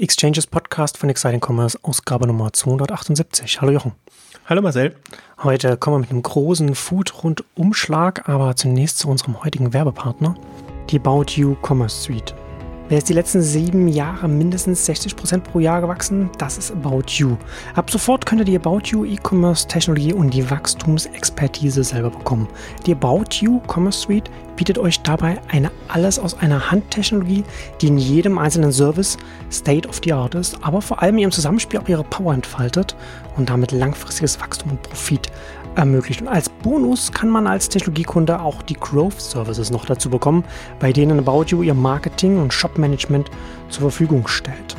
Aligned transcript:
Exchanges 0.00 0.46
Podcast 0.46 0.96
von 0.96 1.08
Exciting 1.08 1.40
Commerce, 1.44 1.76
Ausgabe 1.82 2.28
Nummer 2.28 2.52
278. 2.52 3.60
Hallo 3.60 3.72
Jochen. 3.72 3.92
Hallo 4.46 4.62
Marcel. 4.62 4.94
Heute 5.42 5.76
kommen 5.76 5.96
wir 5.96 6.00
mit 6.02 6.10
einem 6.10 6.22
großen 6.22 6.76
Food-Rundumschlag, 6.76 8.28
aber 8.28 8.54
zunächst 8.54 9.00
zu 9.00 9.08
unserem 9.08 9.42
heutigen 9.42 9.72
Werbepartner, 9.72 10.36
die 10.90 11.00
About 11.00 11.32
You 11.34 11.56
Commerce 11.66 12.00
Suite. 12.00 12.32
Wer 12.88 12.96
ist 12.96 13.08
die 13.10 13.14
letzten 13.14 13.42
sieben 13.42 13.86
Jahre 13.86 14.28
mindestens 14.28 14.88
60% 14.88 15.40
pro 15.40 15.60
Jahr 15.60 15.82
gewachsen? 15.82 16.30
Das 16.38 16.56
ist 16.56 16.70
About 16.72 17.02
You. 17.08 17.36
Ab 17.74 17.90
sofort 17.90 18.24
könnt 18.24 18.40
ihr 18.40 18.46
die 18.46 18.56
About 18.56 18.80
You 18.84 19.04
E-Commerce-Technologie 19.04 20.14
und 20.14 20.32
die 20.32 20.50
Wachstumsexpertise 20.50 21.84
selber 21.84 22.08
bekommen. 22.08 22.48
Die 22.86 22.92
About 22.92 23.26
You 23.40 23.60
Commerce 23.66 24.00
Suite 24.00 24.30
bietet 24.56 24.78
euch 24.78 25.02
dabei 25.02 25.38
eine 25.48 25.70
alles 25.88 26.18
aus 26.18 26.38
einer 26.38 26.70
Hand-Technologie, 26.70 27.44
die 27.82 27.88
in 27.88 27.98
jedem 27.98 28.38
einzelnen 28.38 28.72
Service 28.72 29.18
State 29.52 29.86
of 29.86 30.00
the 30.02 30.14
Art 30.14 30.34
ist, 30.34 30.56
aber 30.62 30.80
vor 30.80 31.02
allem 31.02 31.18
ihrem 31.18 31.30
Zusammenspiel 31.30 31.80
auch 31.80 31.88
ihre 31.88 32.04
Power 32.04 32.32
entfaltet 32.32 32.96
und 33.36 33.50
damit 33.50 33.70
langfristiges 33.70 34.40
Wachstum 34.40 34.70
und 34.70 34.82
Profit 34.82 35.30
ermöglicht. 35.78 36.20
Und 36.20 36.28
als 36.28 36.48
Bonus 36.48 37.12
kann 37.12 37.30
man 37.30 37.46
als 37.46 37.68
Technologiekunde 37.68 38.40
auch 38.40 38.62
die 38.62 38.74
Growth 38.74 39.20
Services 39.20 39.70
noch 39.70 39.86
dazu 39.86 40.10
bekommen, 40.10 40.44
bei 40.78 40.92
denen 40.92 41.18
About 41.20 41.46
You 41.48 41.62
ihr 41.62 41.74
Marketing 41.74 42.38
und 42.38 42.52
Shop-Management 42.52 43.30
zur 43.70 43.82
Verfügung 43.82 44.28
stellt. 44.28 44.76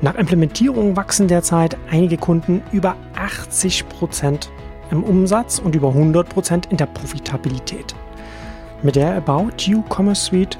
Nach 0.00 0.16
Implementierung 0.16 0.96
wachsen 0.96 1.28
derzeit 1.28 1.76
einige 1.90 2.16
Kunden 2.16 2.62
über 2.72 2.96
80% 3.14 4.48
im 4.90 5.04
Umsatz 5.04 5.60
und 5.60 5.76
über 5.76 5.90
100% 5.90 6.70
in 6.70 6.76
der 6.76 6.86
Profitabilität. 6.86 7.94
Mit 8.82 8.96
der 8.96 9.14
About 9.14 9.52
You 9.58 9.84
Commerce 9.88 10.24
Suite 10.24 10.58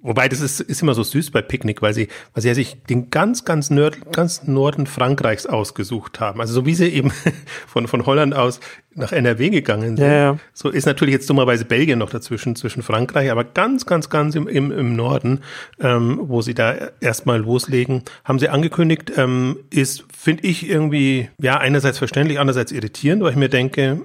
Wobei 0.00 0.28
das 0.28 0.41
ist, 0.41 0.61
ist 0.61 0.81
immer 0.83 0.94
so 0.94 1.03
süß 1.03 1.33
bei 1.33 1.43
Picknick, 1.43 1.83
weil 1.83 1.93
sie, 1.93 2.09
weil 2.33 2.43
sie 2.43 2.49
ja 2.49 2.55
sich 2.55 2.83
den 2.84 3.11
ganz, 3.11 3.44
ganz, 3.44 3.69
Nord, 3.71 4.12
ganz 4.12 4.44
Norden 4.44 4.87
Frankreichs 4.87 5.47
ausgesucht 5.47 6.21
haben. 6.21 6.41
Also 6.41 6.55
so 6.55 6.67
wie 6.67 6.75
sie 6.75 6.88
eben 6.88 7.11
von, 7.67 7.88
von 7.88 8.06
Holland 8.06 8.34
aus 8.34 8.61
nach 8.94 9.11
NRW 9.11 9.50
gegangen 9.50 9.97
sind. 9.97 9.99
Ja, 9.99 10.12
ja. 10.12 10.38
So 10.55 10.71
ist 10.71 10.87
natürlich 10.87 11.15
jetzt 11.15 11.28
dummerweise 11.28 11.65
Belgien 11.65 11.99
noch 11.99 12.11
dazwischen, 12.11 12.55
zwischen 12.55 12.83
Frankreich, 12.83 13.31
aber 13.31 13.43
ganz, 13.43 13.87
ganz, 13.87 14.09
ganz 14.09 14.34
im, 14.37 14.47
im, 14.47 14.71
im 14.71 14.94
Norden, 14.94 15.41
ähm, 15.81 16.21
wo 16.22 16.43
sie 16.43 16.55
da 16.55 16.77
erstmal 17.00 17.41
loslegen, 17.41 18.03
haben 18.25 18.38
sie 18.38 18.49
angekündigt, 18.49 19.12
ähm, 19.17 19.59
ist, 19.71 20.05
finde 20.17 20.44
ich 20.44 20.69
irgendwie, 20.69 21.28
ja, 21.41 21.59
einerseits 21.59 21.99
verständlich, 21.99 22.38
andererseits 22.38 22.72
irritierend, 22.72 23.22
weil 23.22 23.33
ich 23.33 23.37
mir 23.37 23.49
denke, 23.49 24.03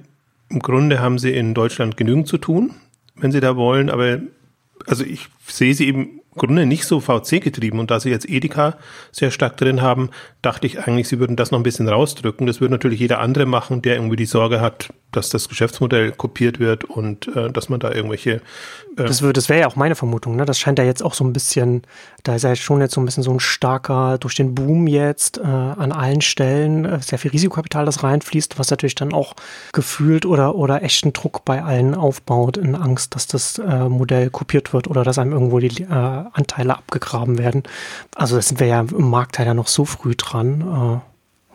im 0.48 0.60
Grunde 0.60 1.00
haben 1.00 1.18
sie 1.18 1.32
in 1.32 1.54
Deutschland 1.54 1.96
genügend 1.96 2.28
zu 2.28 2.38
tun, 2.38 2.74
wenn 3.16 3.32
sie 3.32 3.40
da 3.40 3.56
wollen, 3.56 3.90
aber 3.90 4.20
also 4.86 5.04
ich 5.04 5.28
sehe 5.46 5.74
sie 5.74 5.86
eben 5.86 6.20
im 6.34 6.40
Grunde 6.40 6.66
nicht 6.66 6.84
so 6.84 7.00
VC 7.00 7.40
getrieben 7.40 7.78
und 7.78 7.90
da 7.90 8.00
sie 8.00 8.10
jetzt 8.10 8.28
Edeka 8.28 8.76
sehr 9.12 9.30
stark 9.30 9.56
drin 9.56 9.82
haben, 9.82 10.10
dachte 10.42 10.66
ich 10.66 10.80
eigentlich, 10.80 11.06
sie 11.06 11.20
würden 11.20 11.36
das 11.36 11.52
noch 11.52 11.60
ein 11.60 11.62
bisschen 11.62 11.88
rausdrücken. 11.88 12.46
Das 12.46 12.60
würde 12.60 12.74
natürlich 12.74 12.98
jeder 12.98 13.20
andere 13.20 13.46
machen, 13.46 13.82
der 13.82 13.94
irgendwie 13.94 14.16
die 14.16 14.26
Sorge 14.26 14.60
hat, 14.60 14.92
dass 15.12 15.28
das 15.28 15.48
Geschäftsmodell 15.48 16.10
kopiert 16.10 16.58
wird 16.58 16.84
und 16.84 17.28
äh, 17.36 17.50
dass 17.50 17.68
man 17.68 17.78
da 17.78 17.92
irgendwelche. 17.92 18.40
Äh 18.96 19.04
das, 19.04 19.18
das 19.20 19.48
wäre 19.48 19.60
ja 19.60 19.66
auch 19.66 19.76
meine 19.76 19.94
Vermutung. 19.94 20.36
Ne? 20.36 20.44
Das 20.44 20.58
scheint 20.58 20.78
ja 20.78 20.84
jetzt 20.84 21.02
auch 21.02 21.14
so 21.14 21.24
ein 21.24 21.32
bisschen, 21.32 21.82
da 22.22 22.34
ist 22.34 22.42
ja 22.42 22.54
schon 22.56 22.80
jetzt 22.80 22.94
so 22.94 23.00
ein 23.00 23.04
bisschen 23.04 23.22
so 23.22 23.30
ein 23.30 23.40
starker, 23.40 24.18
durch 24.18 24.34
den 24.34 24.54
Boom 24.54 24.86
jetzt 24.86 25.38
äh, 25.38 25.42
an 25.42 25.92
allen 25.92 26.20
Stellen 26.20 26.84
äh, 26.84 27.00
sehr 27.00 27.18
viel 27.18 27.30
Risikokapital, 27.30 27.84
das 27.84 28.02
reinfließt, 28.02 28.58
was 28.58 28.70
natürlich 28.70 28.94
dann 28.94 29.12
auch 29.12 29.34
gefühlt 29.72 30.26
oder, 30.26 30.54
oder 30.54 30.82
echten 30.82 31.12
Druck 31.12 31.44
bei 31.44 31.62
allen 31.62 31.94
aufbaut, 31.94 32.56
in 32.56 32.74
Angst, 32.74 33.14
dass 33.14 33.26
das 33.26 33.58
äh, 33.58 33.88
Modell 33.88 34.30
kopiert 34.30 34.72
wird 34.72 34.88
oder 34.88 35.04
dass 35.04 35.18
einem 35.18 35.32
irgendwo 35.32 35.58
die 35.58 35.82
äh, 35.82 35.86
Anteile 35.88 36.76
abgegraben 36.76 37.38
werden. 37.38 37.62
Also 38.14 38.36
das 38.36 38.48
sind 38.48 38.60
wir 38.60 38.66
ja 38.66 38.80
im 38.80 39.10
Markt 39.10 39.38
ja 39.38 39.54
noch 39.54 39.66
so 39.66 39.84
früh 39.84 40.14
dran. 40.14 41.02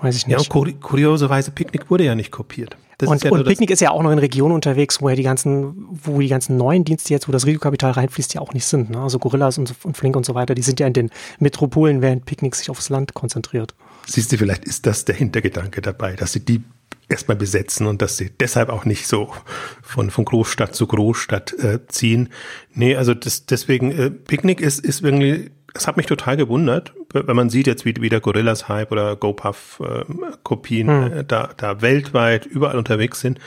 Weiß 0.01 0.15
ich 0.15 0.27
nicht. 0.27 0.53
Ja, 0.53 0.59
und 0.59 0.81
kurioserweise 0.81 1.51
Picknick 1.51 1.89
wurde 1.89 2.05
ja 2.05 2.15
nicht 2.15 2.31
kopiert. 2.31 2.77
Das 2.99 3.09
und, 3.09 3.23
ja 3.23 3.31
und 3.31 3.45
Picknick 3.45 3.69
ist 3.69 3.79
ja 3.79 3.91
auch 3.91 4.03
noch 4.03 4.11
in 4.11 4.19
Regionen 4.19 4.53
unterwegs, 4.53 5.01
wo 5.01 5.07
ja 5.07 5.15
die 5.15 5.23
ganzen, 5.23 5.87
wo 5.89 6.19
die 6.19 6.27
ganzen 6.27 6.57
neuen 6.57 6.83
Dienste 6.83 7.13
jetzt, 7.13 7.27
wo 7.29 7.31
das 7.31 7.45
Risikokapital 7.45 7.91
reinfließt, 7.91 8.33
ja 8.33 8.41
auch 8.41 8.53
nicht 8.53 8.65
sind. 8.65 8.89
Ne? 8.89 8.99
Also 8.99 9.19
Gorillas 9.19 9.57
und, 9.57 9.73
und 9.83 9.95
Flink 9.95 10.17
und 10.17 10.25
so 10.25 10.35
weiter, 10.35 10.53
die 10.53 10.61
sind 10.61 10.81
ja 10.81 10.87
in 10.87 10.93
den 10.93 11.09
Metropolen, 11.39 12.01
während 12.01 12.25
Picknick 12.25 12.55
sich 12.55 12.69
aufs 12.69 12.89
Land 12.89 13.13
konzentriert. 13.13 13.73
Siehst 14.05 14.31
du, 14.31 14.37
vielleicht 14.37 14.65
ist 14.65 14.85
das 14.85 15.05
der 15.05 15.15
Hintergedanke 15.15 15.81
dabei, 15.81 16.13
dass 16.13 16.33
sie 16.33 16.41
die 16.41 16.61
erstmal 17.07 17.37
besetzen 17.37 17.87
und 17.87 18.01
dass 18.01 18.17
sie 18.17 18.31
deshalb 18.37 18.69
auch 18.69 18.85
nicht 18.85 19.07
so 19.07 19.33
von, 19.81 20.11
von 20.11 20.25
Großstadt 20.25 20.75
zu 20.75 20.85
Großstadt 20.85 21.53
äh, 21.53 21.79
ziehen. 21.87 22.29
Nee, 22.73 22.95
also 22.95 23.13
das, 23.13 23.45
deswegen, 23.45 23.91
äh, 23.91 24.11
Picknick 24.11 24.59
ist, 24.59 24.79
ist 24.79 25.01
irgendwie 25.01 25.51
es 25.73 25.87
hat 25.87 25.97
mich 25.97 26.05
total 26.05 26.37
gewundert, 26.37 26.93
wenn 27.13 27.35
man 27.35 27.49
sieht 27.49 27.67
jetzt, 27.67 27.85
wie, 27.85 27.93
wie 27.99 28.09
der 28.09 28.21
Gorillas 28.21 28.67
Hype 28.67 28.91
oder 28.91 29.15
GoPuff-Kopien 29.15 30.89
äh, 30.89 30.91
hm. 30.91 31.13
äh, 31.13 31.23
da, 31.23 31.49
da 31.55 31.81
weltweit 31.81 32.45
überall 32.45 32.77
unterwegs 32.77 33.19
sind, 33.19 33.39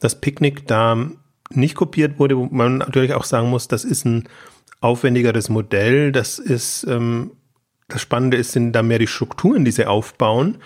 dass 0.00 0.20
Picnic 0.20 0.66
da 0.66 0.96
nicht 1.50 1.74
kopiert 1.74 2.18
wurde, 2.18 2.36
wo 2.36 2.46
man 2.46 2.78
natürlich 2.78 3.14
auch 3.14 3.24
sagen 3.24 3.48
muss, 3.48 3.68
das 3.68 3.84
ist 3.84 4.04
ein 4.04 4.28
aufwendigeres 4.80 5.48
Modell. 5.48 6.12
Das 6.12 6.38
ist, 6.38 6.84
ähm, 6.88 7.32
das 7.88 8.02
Spannende 8.02 8.36
ist, 8.36 8.52
sind 8.52 8.72
da 8.72 8.82
mehr 8.82 8.98
die 8.98 9.06
Strukturen, 9.06 9.64
die 9.64 9.70
sie 9.70 9.86
aufbauen, 9.86 10.58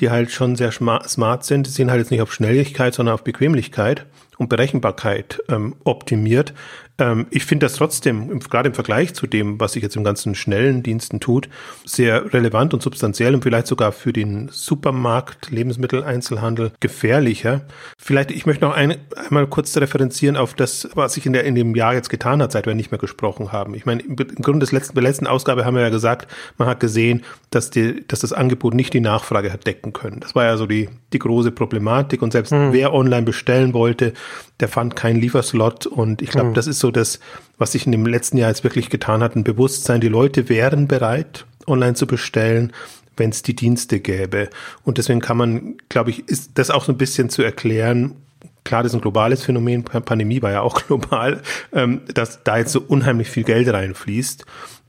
die 0.00 0.10
halt 0.10 0.30
schon 0.30 0.56
sehr 0.56 0.72
smart 0.72 1.44
sind. 1.44 1.66
Die 1.66 1.70
sind 1.70 1.90
halt 1.90 2.00
jetzt 2.00 2.10
nicht 2.10 2.20
auf 2.20 2.32
Schnelligkeit, 2.32 2.94
sondern 2.94 3.14
auf 3.14 3.24
Bequemlichkeit 3.24 4.06
und 4.36 4.48
Berechenbarkeit 4.48 5.42
ähm, 5.48 5.74
optimiert. 5.84 6.52
Ähm, 6.98 7.26
ich 7.30 7.44
finde 7.44 7.66
das 7.66 7.74
trotzdem, 7.74 8.38
gerade 8.40 8.68
im 8.68 8.74
Vergleich 8.74 9.14
zu 9.14 9.26
dem, 9.26 9.60
was 9.60 9.72
sich 9.72 9.82
jetzt 9.82 9.96
im 9.96 10.04
ganzen 10.04 10.34
schnellen 10.34 10.82
Diensten 10.82 11.20
tut, 11.20 11.48
sehr 11.84 12.32
relevant 12.32 12.74
und 12.74 12.82
substanziell 12.82 13.34
und 13.34 13.42
vielleicht 13.42 13.66
sogar 13.66 13.92
für 13.92 14.12
den 14.12 14.48
Supermarkt, 14.50 15.50
Lebensmitteleinzelhandel 15.50 16.72
gefährlicher. 16.80 17.62
Vielleicht, 17.98 18.30
ich 18.30 18.46
möchte 18.46 18.64
noch 18.64 18.74
ein, 18.74 18.96
einmal 19.14 19.46
kurz 19.46 19.76
referenzieren 19.76 20.36
auf 20.36 20.54
das, 20.54 20.88
was 20.94 21.14
sich 21.14 21.26
in, 21.26 21.32
der, 21.32 21.44
in 21.44 21.54
dem 21.54 21.74
Jahr 21.74 21.94
jetzt 21.94 22.10
getan 22.10 22.40
hat, 22.40 22.52
seit 22.52 22.66
wir 22.66 22.74
nicht 22.74 22.90
mehr 22.90 22.98
gesprochen 22.98 23.52
haben. 23.52 23.74
Ich 23.74 23.86
meine, 23.86 24.02
im, 24.02 24.16
Grunde 24.16 24.60
des 24.60 24.72
letzten, 24.72 24.94
der 24.94 25.02
letzten 25.02 25.26
Ausgabe 25.26 25.64
haben 25.64 25.74
wir 25.74 25.82
ja 25.82 25.90
gesagt, 25.90 26.30
man 26.56 26.68
hat 26.68 26.80
gesehen, 26.80 27.22
dass, 27.50 27.70
die, 27.70 28.06
dass 28.08 28.20
das 28.20 28.32
Angebot 28.32 28.74
nicht 28.74 28.94
die 28.94 29.00
Nachfrage 29.00 29.52
hat 29.52 29.66
decken 29.66 29.92
können. 29.92 30.20
Das 30.20 30.34
war 30.34 30.44
ja 30.44 30.56
so 30.56 30.66
die, 30.66 30.88
die 31.12 31.18
große 31.18 31.50
Problematik 31.50 32.22
und 32.22 32.32
selbst 32.32 32.52
mhm. 32.52 32.72
wer 32.72 32.94
online 32.94 33.22
bestellen 33.22 33.74
wollte, 33.74 34.14
der 34.60 34.68
fand 34.68 34.96
keinen 34.96 35.20
Lieferslot 35.20 35.86
und 35.86 36.22
ich 36.22 36.30
glaube, 36.30 36.50
mhm. 36.50 36.54
das 36.54 36.66
ist 36.66 36.78
so 36.78 36.85
das, 36.90 37.20
was 37.58 37.72
sich 37.72 37.86
in 37.86 37.92
dem 37.92 38.06
letzten 38.06 38.38
Jahr 38.38 38.48
jetzt 38.48 38.64
wirklich 38.64 38.90
getan 38.90 39.22
hat, 39.22 39.36
ein 39.36 39.44
Bewusstsein. 39.44 40.00
Die 40.00 40.08
Leute 40.08 40.48
wären 40.48 40.88
bereit, 40.88 41.46
online 41.66 41.94
zu 41.94 42.06
bestellen, 42.06 42.72
wenn 43.16 43.30
es 43.30 43.42
die 43.42 43.56
Dienste 43.56 44.00
gäbe. 44.00 44.50
Und 44.84 44.98
deswegen 44.98 45.20
kann 45.20 45.36
man, 45.36 45.76
glaube 45.88 46.10
ich, 46.10 46.28
ist 46.28 46.52
das 46.54 46.70
auch 46.70 46.84
so 46.84 46.92
ein 46.92 46.98
bisschen 46.98 47.30
zu 47.30 47.42
erklären, 47.42 48.16
klar, 48.64 48.82
das 48.82 48.92
ist 48.92 48.98
ein 48.98 49.00
globales 49.00 49.42
Phänomen, 49.42 49.84
Pandemie 49.84 50.42
war 50.42 50.50
ja 50.50 50.60
auch 50.60 50.82
global, 50.86 51.40
ähm, 51.72 52.02
dass 52.12 52.42
da 52.44 52.58
jetzt 52.58 52.72
so 52.72 52.80
unheimlich 52.80 53.30
viel 53.30 53.44
Geld 53.44 53.72
reinfließt 53.72 54.44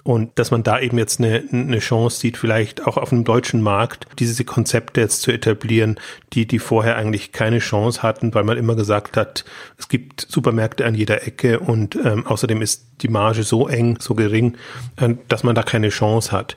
und 0.08 0.40
dass 0.40 0.52
man 0.52 0.64
da 0.64 0.80
eben 0.80 0.98
jetzt 0.98 1.20
eine, 1.20 1.44
eine 1.52 1.80
Chance 1.80 2.22
sieht, 2.22 2.38
vielleicht 2.38 2.88
auch 2.88 2.96
auf 2.96 3.10
dem 3.10 3.26
deutschen 3.26 3.62
Markt 3.62 4.08
diese 4.20 4.46
Konzepte 4.46 5.02
jetzt 5.02 5.22
zu 5.22 5.34
etablieren, 5.34 6.00
die, 6.32 6.48
die 6.48 6.60
vorher 6.60 6.96
eigentlich 6.96 7.34
keine 7.34 7.60
Chance 7.60 8.04
hatten, 8.04 8.34
weil 8.34 8.46
man 8.46 8.58
immer 8.58 8.76
gesagt 8.76 9.18
hat, 9.18 9.44
es 9.78 9.90
gibt 9.90 10.26
Supermärkte 10.30 10.86
an 10.86 10.96
jeder 10.96 11.28
Ecke 11.28 11.60
und 11.60 11.98
ähm, 11.98 12.26
außerdem 12.26 12.62
ist 12.62 12.86
die 13.02 13.10
Marge 13.10 13.44
so 13.44 13.68
eng, 13.68 13.98
so 14.00 14.16
gering, 14.16 14.56
äh, 14.96 15.16
dass 15.28 15.44
man 15.44 15.56
da 15.56 15.64
keine 15.64 15.90
Chance 15.90 16.32
hat. 16.32 16.56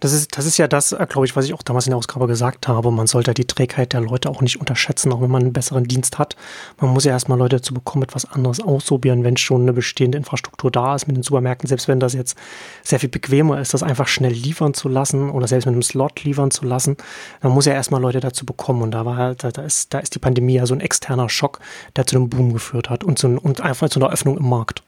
Das 0.00 0.12
ist, 0.12 0.38
das 0.38 0.46
ist 0.46 0.58
ja 0.58 0.68
das, 0.68 0.92
äh, 0.92 1.06
glaube 1.08 1.26
ich, 1.26 1.34
was 1.34 1.44
ich 1.44 1.54
auch 1.54 1.62
damals 1.62 1.86
in 1.86 1.90
der 1.90 1.98
Ausgabe 1.98 2.26
gesagt 2.28 2.68
habe. 2.68 2.90
Man 2.92 3.08
sollte 3.08 3.34
die 3.34 3.46
Trägheit 3.46 3.92
der 3.92 4.00
Leute 4.00 4.30
auch 4.30 4.42
nicht 4.42 4.60
unterschätzen, 4.60 5.12
auch 5.12 5.20
wenn 5.20 5.30
man 5.30 5.42
einen 5.42 5.52
besseren 5.52 5.84
Dienst 5.84 6.18
hat. 6.18 6.36
Man 6.80 6.92
muss 6.92 7.04
ja 7.04 7.12
erstmal 7.12 7.38
Leute 7.38 7.56
dazu 7.56 7.74
bekommen, 7.74 8.04
etwas 8.04 8.24
anderes 8.24 8.60
ausprobieren, 8.60 9.24
wenn 9.24 9.36
schon 9.36 9.62
eine 9.62 9.72
bestehende 9.72 10.18
Infrastruktur 10.18 10.70
da 10.70 10.94
ist 10.94 11.08
mit 11.08 11.16
den 11.16 11.24
Supermärkten. 11.24 11.68
Selbst 11.68 11.88
wenn 11.88 11.98
das 11.98 12.12
jetzt 12.12 12.36
sehr 12.84 13.00
viel 13.00 13.08
bequemer 13.08 13.60
ist, 13.60 13.74
das 13.74 13.82
einfach 13.82 14.06
schnell 14.06 14.32
liefern 14.32 14.72
zu 14.72 14.88
lassen 14.88 15.30
oder 15.30 15.48
selbst 15.48 15.66
mit 15.66 15.72
einem 15.72 15.82
Slot 15.82 16.22
liefern 16.22 16.52
zu 16.52 16.64
lassen, 16.64 16.96
dann 17.40 17.50
muss 17.50 17.66
ja 17.66 17.72
erstmal 17.72 18.00
Leute 18.00 18.20
dazu 18.20 18.46
bekommen. 18.46 18.82
Und 18.82 18.92
da 18.92 19.04
war 19.04 19.16
halt, 19.16 19.42
da 19.42 19.62
ist, 19.62 19.92
da 19.92 19.98
ist 19.98 20.14
die 20.14 20.20
Pandemie 20.20 20.54
ja 20.54 20.66
so 20.66 20.74
ein 20.74 20.80
externer 20.80 21.28
Schock, 21.28 21.58
der 21.96 22.06
zu 22.06 22.16
einem 22.16 22.28
Boom 22.28 22.52
geführt 22.52 22.88
hat 22.88 23.02
und, 23.02 23.18
zu, 23.18 23.26
und 23.28 23.60
einfach 23.60 23.88
zu 23.88 23.98
einer 23.98 24.12
Öffnung 24.12 24.38
im 24.38 24.48
Markt. 24.48 24.84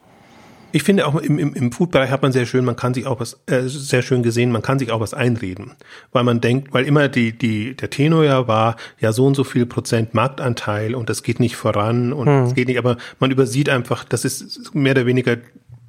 Ich 0.73 0.83
finde 0.83 1.07
auch 1.07 1.17
im, 1.17 1.39
im, 1.39 1.55
im 1.55 1.73
Food-Bereich 1.73 2.11
hat 2.11 2.23
man 2.23 2.33
sehr 2.33 2.47
schön, 2.47 2.65
man 2.65 2.77
kann 2.77 2.95
sich 2.95 3.07
auch 3.07 3.21
was, 3.21 3.41
äh, 3.47 3.63
sehr 3.67 4.03
schön 4.03 4.23
gesehen, 4.23 4.53
man 4.53 4.63
kann 4.63 4.79
sich 4.79 4.91
auch 4.91 5.01
was 5.01 5.15
einreden. 5.15 5.73
Weil 6.13 6.25
man 6.25 6.41
denkt, 6.41 6.73
weil 6.73 6.85
immer 6.85 7.09
die, 7.09 7.37
die, 7.37 7.75
der 7.75 7.91
Tenor 7.91 8.25
ja 8.25 8.49
war, 8.49 8.77
ja 8.99 9.13
so 9.13 9.27
und 9.27 9.35
so 9.35 9.45
viel 9.45 9.67
Prozent 9.67 10.15
Marktanteil 10.15 10.95
und 10.95 11.11
das 11.11 11.23
geht 11.23 11.41
nicht 11.41 11.57
voran 11.57 12.13
und 12.13 12.29
es 12.29 12.49
hm. 12.51 12.55
geht 12.55 12.69
nicht, 12.69 12.79
aber 12.79 12.97
man 13.19 13.31
übersieht 13.31 13.69
einfach, 13.69 14.05
das 14.05 14.25
ist 14.25 14.75
mehr 14.75 14.93
oder 14.93 15.07
weniger 15.07 15.37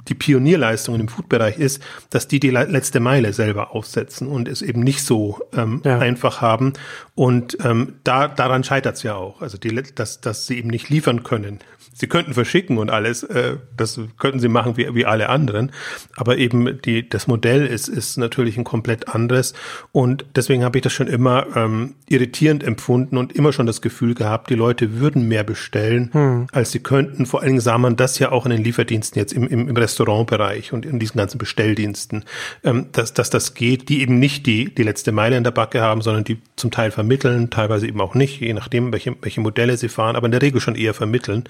die 0.08 0.16
Pionierleistung 0.16 1.00
im 1.00 1.08
Food-Bereich 1.08 1.58
ist, 1.58 1.82
dass 2.10 2.28
die 2.28 2.40
die 2.40 2.50
letzte 2.50 3.00
Meile 3.00 3.34
selber 3.34 3.76
aufsetzen 3.76 4.28
und 4.28 4.48
es 4.48 4.62
eben 4.62 4.82
nicht 4.82 5.04
so 5.04 5.40
ähm, 5.54 5.82
ja. 5.84 6.00
einfach 6.00 6.42
haben. 6.42 6.74
Und 7.16 7.58
ähm, 7.64 7.96
da, 8.04 8.28
daran 8.28 8.64
scheitert 8.64 8.96
es 8.98 9.04
ja 9.04 9.16
auch. 9.16 9.42
Also 9.42 9.58
die, 9.58 9.76
dass, 9.96 10.22
dass 10.22 10.48
sie 10.48 10.58
eben 10.58 10.70
nicht 10.70 10.90
liefern 10.90 11.24
können 11.24 11.60
sie 11.94 12.08
könnten 12.08 12.34
verschicken 12.34 12.78
und 12.78 12.90
alles, 12.90 13.24
äh, 13.24 13.58
das 13.76 14.00
könnten 14.18 14.40
sie 14.40 14.48
machen 14.48 14.78
wie, 14.78 14.94
wie 14.96 15.06
alle 15.06 15.30
anderen. 15.30 15.72
Aber 16.16 16.38
eben 16.38 16.82
die, 16.82 17.08
das 17.08 17.28
Modell 17.28 17.66
ist, 17.66 17.88
ist 17.88 18.18
natürlich 18.18 18.58
ein 18.58 18.64
komplett 18.64 19.10
anderes. 19.10 19.54
Und 19.92 20.26
deswegen 20.36 20.64
habe 20.64 20.78
ich 20.78 20.82
das 20.82 20.94
schon 20.94 21.08
immer 21.08 21.46
ähm, 21.56 21.96
irritierend 22.08 22.64
empfunden 22.64 23.18
und 23.18 23.34
immer 23.34 23.54
schon 23.54 23.66
das 23.68 23.82
Gefühl 23.82 24.16
gehabt, 24.16 24.50
die 24.50 24.56
Leute 24.56 25.00
würden 25.00 25.28
mehr 25.28 25.44
bestellen, 25.44 26.10
hm. 26.12 26.48
als 26.52 26.72
sie 26.72 26.80
könnten. 26.80 27.26
Vor 27.26 27.42
allen 27.42 27.50
Dingen 27.50 27.62
sah 27.62 27.78
man 27.78 27.96
das 27.96 28.20
ja 28.20 28.32
auch 28.32 28.46
in 28.46 28.52
den 28.52 28.64
Lieferdiensten 28.64 29.20
jetzt 29.20 29.34
im, 29.34 29.48
im, 29.48 29.68
im 29.68 29.76
Restaurantbereich 29.92 30.74
und 30.74 30.86
in 30.86 31.00
diesen 31.00 31.18
ganzen 31.18 31.38
Bestelldiensten, 31.38 32.26
ähm, 32.64 32.88
dass, 32.92 33.14
dass 33.14 33.30
das 33.30 33.54
geht, 33.54 33.90
die 33.90 34.02
eben 34.02 34.20
nicht 34.20 34.46
die, 34.46 34.74
die 34.74 34.84
letzte 34.84 35.12
Meile 35.12 35.38
in 35.38 35.44
der 35.44 35.52
Backe 35.52 35.82
haben, 35.82 36.02
sondern 36.02 36.24
die 36.24 36.42
zum 36.56 36.72
Teil 36.72 36.92
vermitteln, 36.92 37.50
teilweise 37.50 37.88
eben 37.88 38.02
auch 38.02 38.16
nicht, 38.16 38.42
je 38.42 38.54
nachdem, 38.54 38.92
welche, 38.92 39.16
welche 39.22 39.42
Modelle 39.42 39.78
sie 39.78 39.90
fahren, 39.90 40.16
aber 40.16 40.26
in 40.26 40.32
der 40.32 40.42
Regel 40.42 40.62
schon 40.62 40.76
eher 40.76 40.94
vermitteln. 40.94 41.44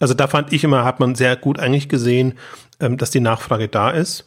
Also 0.00 0.14
da 0.14 0.26
fand 0.26 0.52
ich 0.52 0.64
immer, 0.64 0.84
hat 0.84 1.00
man 1.00 1.14
sehr 1.14 1.36
gut 1.36 1.58
eigentlich 1.58 1.88
gesehen, 1.88 2.34
ähm, 2.80 2.96
dass 2.96 3.10
die 3.10 3.20
Nachfrage 3.20 3.68
da 3.68 3.90
ist. 3.90 4.26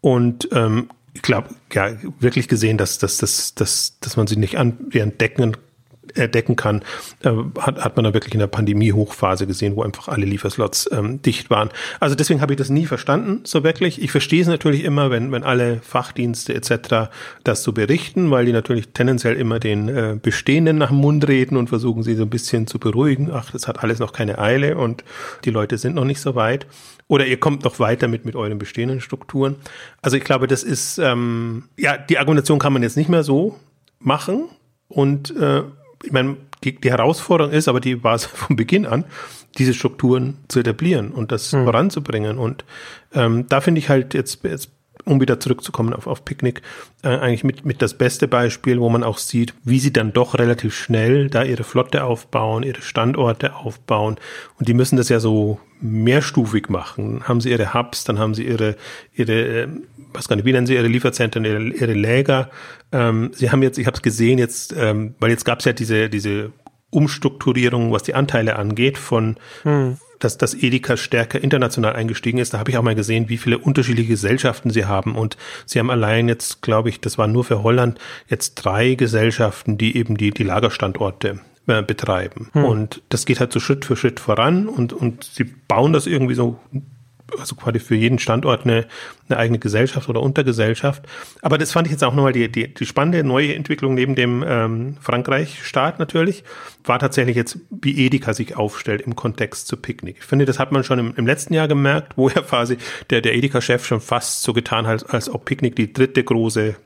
Und 0.00 0.48
ähm, 0.52 0.90
ich 1.12 1.22
glaube, 1.22 1.48
ja, 1.72 1.90
wirklich 2.20 2.48
gesehen, 2.48 2.78
dass, 2.78 2.98
dass, 2.98 3.18
dass, 3.18 3.54
dass, 3.54 3.98
dass 4.00 4.16
man 4.16 4.26
sie 4.26 4.36
nicht 4.36 4.58
an, 4.58 4.78
entdecken 4.92 5.56
erdecken 6.14 6.56
kann, 6.56 6.82
äh, 7.22 7.32
hat, 7.58 7.82
hat 7.82 7.96
man 7.96 8.04
da 8.04 8.14
wirklich 8.14 8.34
in 8.34 8.40
der 8.40 8.46
Pandemie-Hochphase 8.46 9.46
gesehen, 9.46 9.76
wo 9.76 9.82
einfach 9.82 10.08
alle 10.08 10.26
Lieferslots 10.26 10.88
ähm, 10.92 11.22
dicht 11.22 11.50
waren. 11.50 11.70
Also 11.98 12.14
deswegen 12.14 12.40
habe 12.40 12.52
ich 12.52 12.58
das 12.58 12.70
nie 12.70 12.86
verstanden, 12.86 13.40
so 13.44 13.64
wirklich. 13.64 14.02
Ich 14.02 14.10
verstehe 14.10 14.42
es 14.42 14.48
natürlich 14.48 14.84
immer, 14.84 15.10
wenn, 15.10 15.32
wenn 15.32 15.44
alle 15.44 15.80
Fachdienste 15.82 16.54
etc. 16.54 17.10
das 17.44 17.62
so 17.62 17.72
berichten, 17.72 18.30
weil 18.30 18.46
die 18.46 18.52
natürlich 18.52 18.88
tendenziell 18.88 19.36
immer 19.36 19.58
den 19.58 19.88
äh, 19.88 20.18
Bestehenden 20.20 20.78
nach 20.78 20.88
dem 20.88 20.98
Mund 20.98 21.26
reden 21.28 21.56
und 21.56 21.68
versuchen 21.68 22.02
sie 22.02 22.14
so 22.14 22.22
ein 22.22 22.30
bisschen 22.30 22.66
zu 22.66 22.78
beruhigen. 22.78 23.30
Ach, 23.32 23.50
das 23.50 23.68
hat 23.68 23.82
alles 23.82 23.98
noch 23.98 24.12
keine 24.12 24.38
Eile 24.38 24.76
und 24.76 25.04
die 25.44 25.50
Leute 25.50 25.78
sind 25.78 25.94
noch 25.94 26.04
nicht 26.04 26.20
so 26.20 26.34
weit. 26.34 26.66
Oder 27.10 27.26
ihr 27.26 27.40
kommt 27.40 27.64
noch 27.64 27.80
weiter 27.80 28.06
mit, 28.06 28.24
mit 28.24 28.36
euren 28.36 28.58
bestehenden 28.58 29.00
Strukturen. 29.00 29.56
Also 30.00 30.16
ich 30.16 30.22
glaube, 30.22 30.46
das 30.46 30.62
ist, 30.62 30.98
ähm, 30.98 31.64
ja, 31.76 31.98
die 31.98 32.18
Argumentation 32.18 32.60
kann 32.60 32.72
man 32.72 32.84
jetzt 32.84 32.96
nicht 32.96 33.08
mehr 33.08 33.24
so 33.24 33.58
machen. 33.98 34.48
Und 34.86 35.36
äh, 35.36 35.62
ich 36.02 36.12
meine, 36.12 36.36
die, 36.64 36.74
die 36.74 36.90
Herausforderung 36.90 37.52
ist, 37.52 37.68
aber 37.68 37.80
die 37.80 38.02
war 38.02 38.14
es 38.14 38.24
von 38.26 38.56
Beginn 38.56 38.86
an, 38.86 39.04
diese 39.58 39.74
Strukturen 39.74 40.38
zu 40.48 40.60
etablieren 40.60 41.10
und 41.10 41.32
das 41.32 41.52
mhm. 41.52 41.64
voranzubringen. 41.64 42.38
Und 42.38 42.64
ähm, 43.14 43.46
da 43.48 43.60
finde 43.60 43.80
ich 43.80 43.88
halt 43.88 44.14
jetzt, 44.14 44.44
jetzt 44.44 44.70
um 45.04 45.20
wieder 45.20 45.40
zurückzukommen 45.40 45.94
auf, 45.94 46.06
auf 46.06 46.24
Picknick, 46.24 46.62
äh, 47.02 47.08
eigentlich 47.08 47.44
mit, 47.44 47.64
mit 47.64 47.82
das 47.82 47.94
beste 47.94 48.28
Beispiel, 48.28 48.80
wo 48.80 48.88
man 48.88 49.02
auch 49.02 49.18
sieht, 49.18 49.54
wie 49.64 49.80
sie 49.80 49.92
dann 49.92 50.12
doch 50.12 50.38
relativ 50.38 50.74
schnell 50.74 51.28
da 51.28 51.42
ihre 51.42 51.64
Flotte 51.64 52.04
aufbauen, 52.04 52.62
ihre 52.62 52.82
Standorte 52.82 53.56
aufbauen. 53.56 54.16
Und 54.58 54.68
die 54.68 54.74
müssen 54.74 54.96
das 54.96 55.08
ja 55.08 55.20
so 55.20 55.58
mehrstufig 55.80 56.68
machen. 56.68 57.22
Haben 57.24 57.40
sie 57.40 57.50
ihre 57.50 57.74
Hubs, 57.74 58.04
dann 58.04 58.18
haben 58.18 58.34
sie 58.34 58.46
ihre, 58.46 58.76
ihre, 59.14 59.68
was 60.12 60.28
kann 60.28 60.38
ich, 60.38 60.44
wie 60.44 60.52
nennen 60.52 60.66
sie 60.66 60.74
ihre 60.74 60.88
Lieferzentren, 60.88 61.44
ihre, 61.44 61.62
ihre 61.62 61.94
Läger. 61.94 62.50
Ähm, 62.92 63.30
sie 63.34 63.50
haben 63.50 63.62
jetzt, 63.62 63.78
ich 63.78 63.86
habe 63.86 63.96
es 63.96 64.02
gesehen 64.02 64.38
jetzt, 64.38 64.74
ähm, 64.76 65.14
weil 65.20 65.30
jetzt 65.30 65.44
gab 65.44 65.60
es 65.60 65.64
ja 65.64 65.72
diese, 65.72 66.08
diese 66.08 66.52
Umstrukturierung, 66.90 67.92
was 67.92 68.02
die 68.02 68.14
Anteile 68.14 68.56
angeht, 68.56 68.98
von 68.98 69.36
hm 69.62 69.96
dass 70.20 70.38
das 70.38 70.54
Edeka 70.54 70.96
stärker 70.96 71.42
international 71.42 71.96
eingestiegen 71.96 72.38
ist. 72.38 72.54
Da 72.54 72.58
habe 72.58 72.70
ich 72.70 72.76
auch 72.76 72.82
mal 72.82 72.94
gesehen, 72.94 73.28
wie 73.28 73.38
viele 73.38 73.58
unterschiedliche 73.58 74.10
Gesellschaften 74.10 74.70
sie 74.70 74.84
haben. 74.84 75.16
Und 75.16 75.36
sie 75.66 75.78
haben 75.78 75.90
allein 75.90 76.28
jetzt, 76.28 76.62
glaube 76.62 76.90
ich, 76.90 77.00
das 77.00 77.18
war 77.18 77.26
nur 77.26 77.42
für 77.42 77.62
Holland, 77.62 77.98
jetzt 78.28 78.54
drei 78.54 78.94
Gesellschaften, 78.94 79.78
die 79.78 79.96
eben 79.96 80.16
die, 80.16 80.30
die 80.30 80.44
Lagerstandorte 80.44 81.40
äh, 81.66 81.82
betreiben. 81.82 82.50
Hm. 82.52 82.64
Und 82.64 83.02
das 83.08 83.26
geht 83.26 83.40
halt 83.40 83.52
so 83.52 83.60
Schritt 83.60 83.84
für 83.84 83.96
Schritt 83.96 84.20
voran 84.20 84.68
und, 84.68 84.92
und 84.92 85.24
sie 85.24 85.44
bauen 85.44 85.92
das 85.92 86.06
irgendwie 86.06 86.34
so 86.34 86.60
also 87.38 87.54
quasi 87.54 87.78
für 87.78 87.94
jeden 87.94 88.18
Standort 88.18 88.64
eine, 88.64 88.86
eine 89.28 89.38
eigene 89.38 89.58
Gesellschaft 89.58 90.08
oder 90.08 90.20
Untergesellschaft. 90.20 91.06
Aber 91.42 91.58
das 91.58 91.72
fand 91.72 91.86
ich 91.86 91.92
jetzt 91.92 92.04
auch 92.04 92.14
nochmal 92.14 92.32
die, 92.32 92.50
die, 92.50 92.72
die 92.72 92.86
spannende 92.86 93.24
neue 93.24 93.54
Entwicklung 93.54 93.94
neben 93.94 94.14
dem 94.14 94.44
ähm, 94.46 94.96
Frankreich-Staat 95.00 95.98
natürlich, 95.98 96.44
war 96.84 96.98
tatsächlich 96.98 97.36
jetzt, 97.36 97.58
wie 97.70 98.06
Edeka 98.06 98.34
sich 98.34 98.56
aufstellt 98.56 99.02
im 99.02 99.16
Kontext 99.16 99.66
zu 99.66 99.76
Picknick. 99.76 100.16
Ich 100.18 100.24
finde, 100.24 100.44
das 100.44 100.58
hat 100.58 100.72
man 100.72 100.84
schon 100.84 100.98
im, 100.98 101.14
im 101.16 101.26
letzten 101.26 101.54
Jahr 101.54 101.68
gemerkt, 101.68 102.16
wo 102.16 102.28
ja 102.28 102.42
quasi 102.42 102.78
der, 103.10 103.20
der 103.20 103.34
Edeka-Chef 103.34 103.84
schon 103.86 104.00
fast 104.00 104.42
so 104.42 104.52
getan 104.52 104.86
hat, 104.86 105.10
als 105.12 105.28
ob 105.28 105.44
Picknick 105.44 105.76
die 105.76 105.92
dritte 105.92 106.24
große 106.24 106.76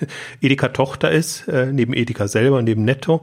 Edeka-Tochter 0.40 1.10
ist, 1.10 1.48
äh, 1.48 1.66
neben 1.66 1.94
Edeka 1.94 2.28
selber, 2.28 2.62
neben 2.62 2.84
Netto. 2.84 3.22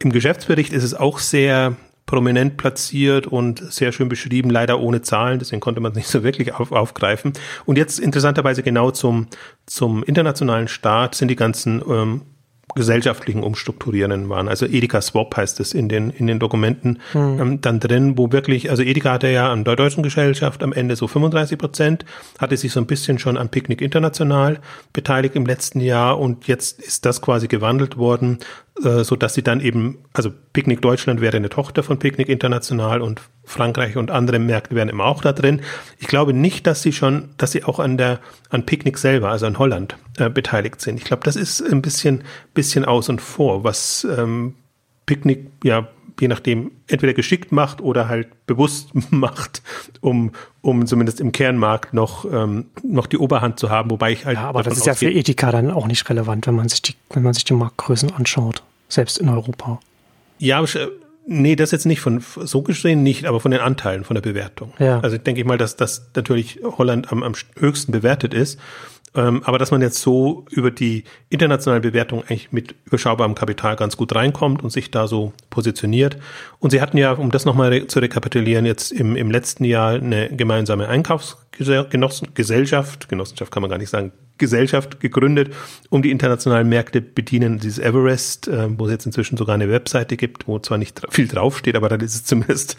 Im 0.00 0.12
Geschäftsbericht 0.12 0.72
ist 0.72 0.84
es 0.84 0.94
auch 0.94 1.18
sehr 1.18 1.76
prominent 2.08 2.56
platziert 2.56 3.26
und 3.26 3.58
sehr 3.70 3.92
schön 3.92 4.08
beschrieben, 4.08 4.48
leider 4.48 4.80
ohne 4.80 5.02
Zahlen, 5.02 5.38
deswegen 5.38 5.60
konnte 5.60 5.80
man 5.80 5.92
es 5.92 5.96
nicht 5.96 6.08
so 6.08 6.24
wirklich 6.24 6.54
auf, 6.54 6.72
aufgreifen. 6.72 7.34
Und 7.66 7.76
jetzt 7.76 8.00
interessanterweise 8.00 8.62
genau 8.62 8.90
zum, 8.90 9.28
zum 9.66 10.02
internationalen 10.02 10.68
Start 10.68 11.14
sind 11.14 11.28
die 11.28 11.36
ganzen 11.36 11.82
ähm, 11.86 12.22
gesellschaftlichen 12.74 13.42
Umstrukturieren 13.42 14.28
waren. 14.28 14.48
Also 14.48 14.64
Edeka 14.64 15.00
Swap 15.00 15.36
heißt 15.36 15.60
es 15.60 15.74
in 15.74 15.88
den, 15.88 16.10
in 16.10 16.26
den 16.26 16.38
Dokumenten 16.38 17.00
mhm. 17.12 17.40
ähm, 17.40 17.60
dann 17.60 17.80
drin, 17.80 18.16
wo 18.16 18.32
wirklich, 18.32 18.70
also 18.70 18.82
Edeka 18.82 19.12
hatte 19.12 19.28
ja 19.28 19.50
an 19.52 19.64
der 19.64 19.76
deutschen 19.76 20.02
Gesellschaft 20.02 20.62
am 20.62 20.72
Ende 20.72 20.96
so 20.96 21.08
35 21.08 21.58
Prozent, 21.58 22.04
hatte 22.38 22.56
sich 22.56 22.72
so 22.72 22.80
ein 22.80 22.86
bisschen 22.86 23.18
schon 23.18 23.36
am 23.36 23.48
Picknick 23.48 23.82
International 23.82 24.60
beteiligt 24.92 25.34
im 25.34 25.44
letzten 25.44 25.80
Jahr 25.80 26.18
und 26.18 26.46
jetzt 26.46 26.80
ist 26.80 27.04
das 27.04 27.20
quasi 27.20 27.48
gewandelt 27.48 27.96
worden 27.96 28.38
äh, 28.84 29.04
so 29.04 29.16
dass 29.16 29.34
sie 29.34 29.42
dann 29.42 29.60
eben, 29.60 29.98
also 30.12 30.30
Picknick 30.52 30.82
Deutschland 30.82 31.20
wäre 31.20 31.36
eine 31.36 31.48
Tochter 31.48 31.82
von 31.82 31.98
Picknick 31.98 32.28
International 32.28 33.02
und 33.02 33.20
Frankreich 33.44 33.96
und 33.96 34.10
andere 34.10 34.38
Märkte 34.38 34.74
wären 34.74 34.88
immer 34.88 35.04
auch 35.04 35.22
da 35.22 35.32
drin. 35.32 35.62
Ich 35.98 36.06
glaube 36.06 36.32
nicht, 36.32 36.66
dass 36.66 36.82
sie 36.82 36.92
schon, 36.92 37.30
dass 37.38 37.52
sie 37.52 37.64
auch 37.64 37.78
an 37.78 37.96
der, 37.96 38.20
an 38.50 38.66
Picknick 38.66 38.98
selber, 38.98 39.30
also 39.30 39.46
an 39.46 39.58
Holland, 39.58 39.96
äh, 40.18 40.30
beteiligt 40.30 40.80
sind. 40.80 40.98
Ich 40.98 41.04
glaube, 41.04 41.24
das 41.24 41.36
ist 41.36 41.60
ein 41.60 41.82
bisschen, 41.82 42.24
bisschen 42.54 42.84
aus 42.84 43.08
und 43.08 43.20
vor, 43.20 43.64
was 43.64 44.06
ähm, 44.16 44.54
Picknick 45.06 45.48
ja 45.64 45.88
je 46.20 46.28
nachdem 46.28 46.72
entweder 46.86 47.14
geschickt 47.14 47.52
macht 47.52 47.80
oder 47.80 48.08
halt 48.08 48.46
bewusst 48.46 48.90
macht, 49.10 49.62
um, 50.00 50.32
um 50.62 50.86
zumindest 50.86 51.20
im 51.20 51.32
Kernmarkt 51.32 51.94
noch, 51.94 52.24
ähm, 52.24 52.66
noch 52.82 53.06
die 53.06 53.18
Oberhand 53.18 53.58
zu 53.58 53.70
haben, 53.70 53.90
wobei 53.90 54.12
ich 54.12 54.24
halt. 54.24 54.36
Ja, 54.36 54.48
aber 54.48 54.62
das 54.62 54.78
ist 54.78 54.86
ja 54.86 54.94
für 54.94 55.10
Ethika 55.10 55.52
dann 55.52 55.70
auch 55.70 55.86
nicht 55.86 56.08
relevant, 56.08 56.46
wenn 56.46 56.56
man 56.56 56.68
sich 56.68 56.82
die, 56.82 56.94
wenn 57.10 57.22
man 57.22 57.34
sich 57.34 57.44
die 57.44 57.54
Marktgrößen 57.54 58.12
anschaut. 58.12 58.62
Selbst 58.88 59.18
in 59.18 59.28
Europa. 59.28 59.80
Ja, 60.38 60.58
aber 60.58 60.68
Nee, 61.30 61.56
das 61.56 61.72
jetzt 61.72 61.84
nicht 61.84 62.00
von 62.00 62.22
so 62.22 62.62
gesehen 62.62 63.02
nicht, 63.02 63.26
aber 63.26 63.38
von 63.38 63.50
den 63.50 63.60
Anteilen, 63.60 64.02
von 64.02 64.14
der 64.14 64.22
Bewertung. 64.22 64.72
Ja. 64.78 65.00
Also 65.00 65.18
denke 65.18 65.42
ich 65.42 65.46
mal, 65.46 65.58
dass 65.58 65.76
das 65.76 66.08
natürlich 66.16 66.60
Holland 66.64 67.12
am, 67.12 67.22
am 67.22 67.34
höchsten 67.58 67.92
bewertet 67.92 68.32
ist. 68.32 68.58
Ähm, 69.14 69.42
aber 69.44 69.58
dass 69.58 69.70
man 69.70 69.80
jetzt 69.80 70.00
so 70.00 70.44
über 70.50 70.70
die 70.70 71.04
internationale 71.30 71.80
Bewertung 71.80 72.22
eigentlich 72.22 72.52
mit 72.52 72.74
überschaubarem 72.84 73.34
Kapital 73.34 73.76
ganz 73.76 73.96
gut 73.96 74.14
reinkommt 74.14 74.62
und 74.62 74.70
sich 74.70 74.90
da 74.90 75.06
so 75.06 75.32
positioniert. 75.50 76.18
Und 76.58 76.70
sie 76.70 76.80
hatten 76.80 76.98
ja, 76.98 77.12
um 77.12 77.30
das 77.30 77.44
nochmal 77.44 77.70
re 77.70 77.86
zu 77.86 78.00
rekapitulieren, 78.00 78.66
jetzt 78.66 78.92
im, 78.92 79.16
im 79.16 79.30
letzten 79.30 79.64
Jahr 79.64 79.94
eine 79.94 80.28
gemeinsame 80.28 80.88
Einkaufsgesellschaft, 80.88 83.08
Genossenschaft 83.08 83.50
kann 83.50 83.62
man 83.62 83.70
gar 83.70 83.78
nicht 83.78 83.90
sagen, 83.90 84.12
Gesellschaft 84.38 85.00
gegründet, 85.00 85.54
um 85.90 86.00
die 86.00 86.10
internationalen 86.10 86.68
Märkte 86.68 87.00
bedienen, 87.00 87.58
dieses 87.58 87.78
Everest, 87.78 88.48
äh, 88.48 88.68
wo 88.78 88.86
es 88.86 88.92
jetzt 88.92 89.06
inzwischen 89.06 89.36
sogar 89.36 89.54
eine 89.54 89.68
Webseite 89.68 90.16
gibt, 90.16 90.46
wo 90.46 90.58
zwar 90.58 90.78
nicht 90.78 91.02
viel 91.10 91.28
draufsteht, 91.28 91.76
aber 91.76 91.88
dann 91.88 92.00
ist 92.00 92.14
es 92.14 92.24
zumindest, 92.24 92.76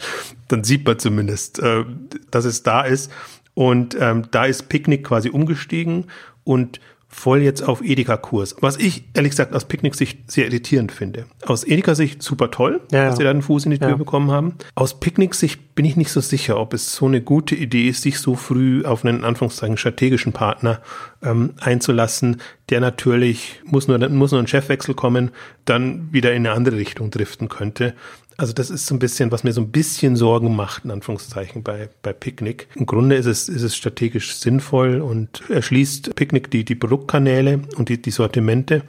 dann 0.48 0.64
sieht 0.64 0.86
man 0.86 0.98
zumindest, 0.98 1.60
äh, 1.60 1.84
dass 2.30 2.46
es 2.46 2.62
da 2.62 2.82
ist. 2.82 3.12
Und 3.54 3.96
ähm, 4.00 4.24
da 4.30 4.44
ist 4.44 4.68
Picknick 4.68 5.04
quasi 5.04 5.30
umgestiegen 5.30 6.06
und 6.44 6.80
voll 7.12 7.42
jetzt 7.42 7.62
auf 7.62 7.82
Edeka-Kurs. 7.82 8.56
Was 8.60 8.76
ich 8.76 9.04
ehrlich 9.14 9.30
gesagt 9.30 9.52
aus 9.52 9.64
Picknick-Sicht 9.64 10.30
sehr 10.30 10.46
irritierend 10.46 10.92
finde. 10.92 11.26
Aus 11.44 11.64
Edeka-Sicht 11.64 12.22
super 12.22 12.52
toll, 12.52 12.80
ja, 12.92 13.06
dass 13.06 13.16
sie 13.16 13.24
da 13.24 13.30
einen 13.30 13.42
Fuß 13.42 13.64
in 13.64 13.72
die 13.72 13.78
Tür 13.80 13.90
ja. 13.90 13.96
bekommen 13.96 14.30
haben. 14.30 14.54
Aus 14.76 15.00
Picknick-Sicht 15.00 15.74
bin 15.74 15.84
ich 15.84 15.96
nicht 15.96 16.12
so 16.12 16.20
sicher, 16.20 16.58
ob 16.58 16.72
es 16.72 16.94
so 16.94 17.06
eine 17.06 17.20
gute 17.20 17.56
Idee 17.56 17.88
ist, 17.88 18.02
sich 18.02 18.20
so 18.20 18.36
früh 18.36 18.84
auf 18.84 19.04
einen 19.04 19.24
Anführungszeichen 19.24 19.76
strategischen 19.76 20.32
Partner 20.32 20.80
ähm, 21.22 21.54
einzulassen, 21.60 22.40
der 22.70 22.80
natürlich, 22.80 23.60
muss 23.64 23.88
nur, 23.88 23.98
muss 24.08 24.30
nur 24.30 24.40
ein 24.40 24.46
Chefwechsel 24.46 24.94
kommen, 24.94 25.32
dann 25.64 26.12
wieder 26.12 26.32
in 26.32 26.46
eine 26.46 26.54
andere 26.54 26.76
Richtung 26.76 27.10
driften 27.10 27.48
könnte. 27.48 27.94
Also 28.40 28.54
das 28.54 28.70
ist 28.70 28.86
so 28.86 28.94
ein 28.94 28.98
bisschen, 28.98 29.30
was 29.32 29.44
mir 29.44 29.52
so 29.52 29.60
ein 29.60 29.70
bisschen 29.70 30.16
Sorgen 30.16 30.56
macht, 30.56 30.86
in 30.86 30.90
Anführungszeichen, 30.90 31.62
bei, 31.62 31.90
bei 32.00 32.14
Picknick. 32.14 32.68
Im 32.74 32.86
Grunde 32.86 33.16
ist 33.16 33.26
es, 33.26 33.50
ist 33.50 33.60
es 33.60 33.76
strategisch 33.76 34.34
sinnvoll 34.34 35.02
und 35.02 35.42
erschließt 35.50 36.14
Picknick 36.14 36.50
die, 36.50 36.64
die 36.64 36.74
Produktkanäle 36.74 37.60
und 37.76 37.90
die, 37.90 38.00
die 38.00 38.10
Sortimente. 38.10 38.80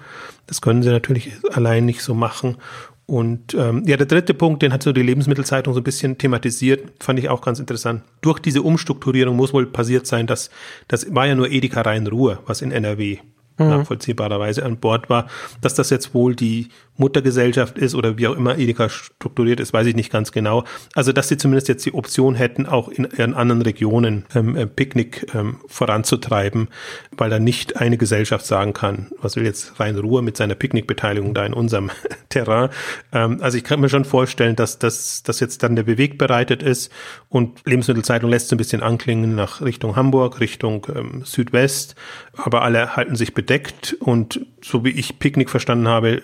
Das 0.47 0.61
können 0.61 0.83
sie 0.83 0.89
natürlich 0.89 1.33
allein 1.51 1.85
nicht 1.85 2.01
so 2.01 2.13
machen. 2.13 2.55
Und 3.07 3.53
ähm, 3.53 3.83
ja, 3.85 3.97
der 3.97 4.05
dritte 4.05 4.33
Punkt, 4.33 4.61
den 4.61 4.71
hat 4.71 4.83
so 4.83 4.93
die 4.93 5.03
Lebensmittelzeitung 5.03 5.73
so 5.73 5.81
ein 5.81 5.83
bisschen 5.83 6.17
thematisiert, 6.17 6.89
fand 7.03 7.19
ich 7.19 7.27
auch 7.27 7.41
ganz 7.41 7.59
interessant. 7.59 8.03
Durch 8.21 8.39
diese 8.39 8.61
Umstrukturierung 8.61 9.35
muss 9.35 9.51
wohl 9.51 9.65
passiert 9.65 10.07
sein, 10.07 10.27
dass 10.27 10.49
das 10.87 11.13
war 11.13 11.27
ja 11.27 11.35
nur 11.35 11.51
Edeka 11.51 11.81
Rhein-Ruhr, 11.81 12.39
was 12.45 12.61
in 12.61 12.71
NRW 12.71 13.17
mhm. 13.57 13.69
nachvollziehbarerweise 13.69 14.63
an 14.63 14.77
Bord 14.77 15.09
war. 15.09 15.27
Dass 15.61 15.73
das 15.73 15.89
jetzt 15.89 16.13
wohl 16.13 16.35
die 16.35 16.69
Muttergesellschaft 17.01 17.77
ist 17.77 17.95
oder 17.95 18.17
wie 18.17 18.27
auch 18.27 18.37
immer 18.37 18.57
Edeka 18.57 18.87
strukturiert 18.89 19.59
ist, 19.59 19.73
weiß 19.73 19.87
ich 19.87 19.95
nicht 19.95 20.11
ganz 20.11 20.31
genau. 20.31 20.63
Also, 20.93 21.11
dass 21.11 21.27
sie 21.27 21.37
zumindest 21.37 21.67
jetzt 21.67 21.85
die 21.85 21.93
Option 21.93 22.35
hätten, 22.35 22.65
auch 22.65 22.87
in, 22.87 23.05
in 23.05 23.33
anderen 23.33 23.61
Regionen 23.61 24.25
ähm, 24.33 24.55
äh, 24.55 24.67
Picknick 24.67 25.33
ähm, 25.35 25.57
voranzutreiben, 25.67 26.69
weil 27.17 27.29
da 27.29 27.39
nicht 27.39 27.77
eine 27.77 27.97
Gesellschaft 27.97 28.45
sagen 28.45 28.73
kann, 28.73 29.11
was 29.21 29.35
will 29.35 29.43
jetzt 29.43 29.79
rein 29.79 29.97
Ruhe 29.97 30.21
mit 30.21 30.37
seiner 30.37 30.55
Picknickbeteiligung 30.55 31.33
da 31.33 31.45
in 31.45 31.53
unserem 31.53 31.89
Terrain. 32.29 32.69
Ähm, 33.11 33.39
also 33.41 33.57
ich 33.57 33.63
kann 33.63 33.81
mir 33.81 33.89
schon 33.89 34.05
vorstellen, 34.05 34.55
dass 34.55 34.79
das 34.79 35.23
dass 35.23 35.39
jetzt 35.39 35.63
dann 35.63 35.75
der 35.75 35.83
Beweg 35.83 36.17
bereitet 36.17 36.63
ist 36.63 36.91
und 37.29 37.61
Lebensmittelzeitung 37.65 38.29
lässt 38.29 38.49
so 38.49 38.55
ein 38.55 38.57
bisschen 38.57 38.83
anklingen 38.83 39.35
nach 39.35 39.61
Richtung 39.61 39.95
Hamburg, 39.95 40.39
Richtung 40.39 40.87
ähm, 40.95 41.23
Südwest, 41.25 41.95
aber 42.33 42.61
alle 42.61 42.95
halten 42.95 43.15
sich 43.15 43.33
bedeckt 43.33 43.95
und 43.99 44.45
so 44.61 44.85
wie 44.85 44.91
ich 44.91 45.19
Picknick 45.19 45.49
verstanden 45.49 45.87
habe, 45.87 46.21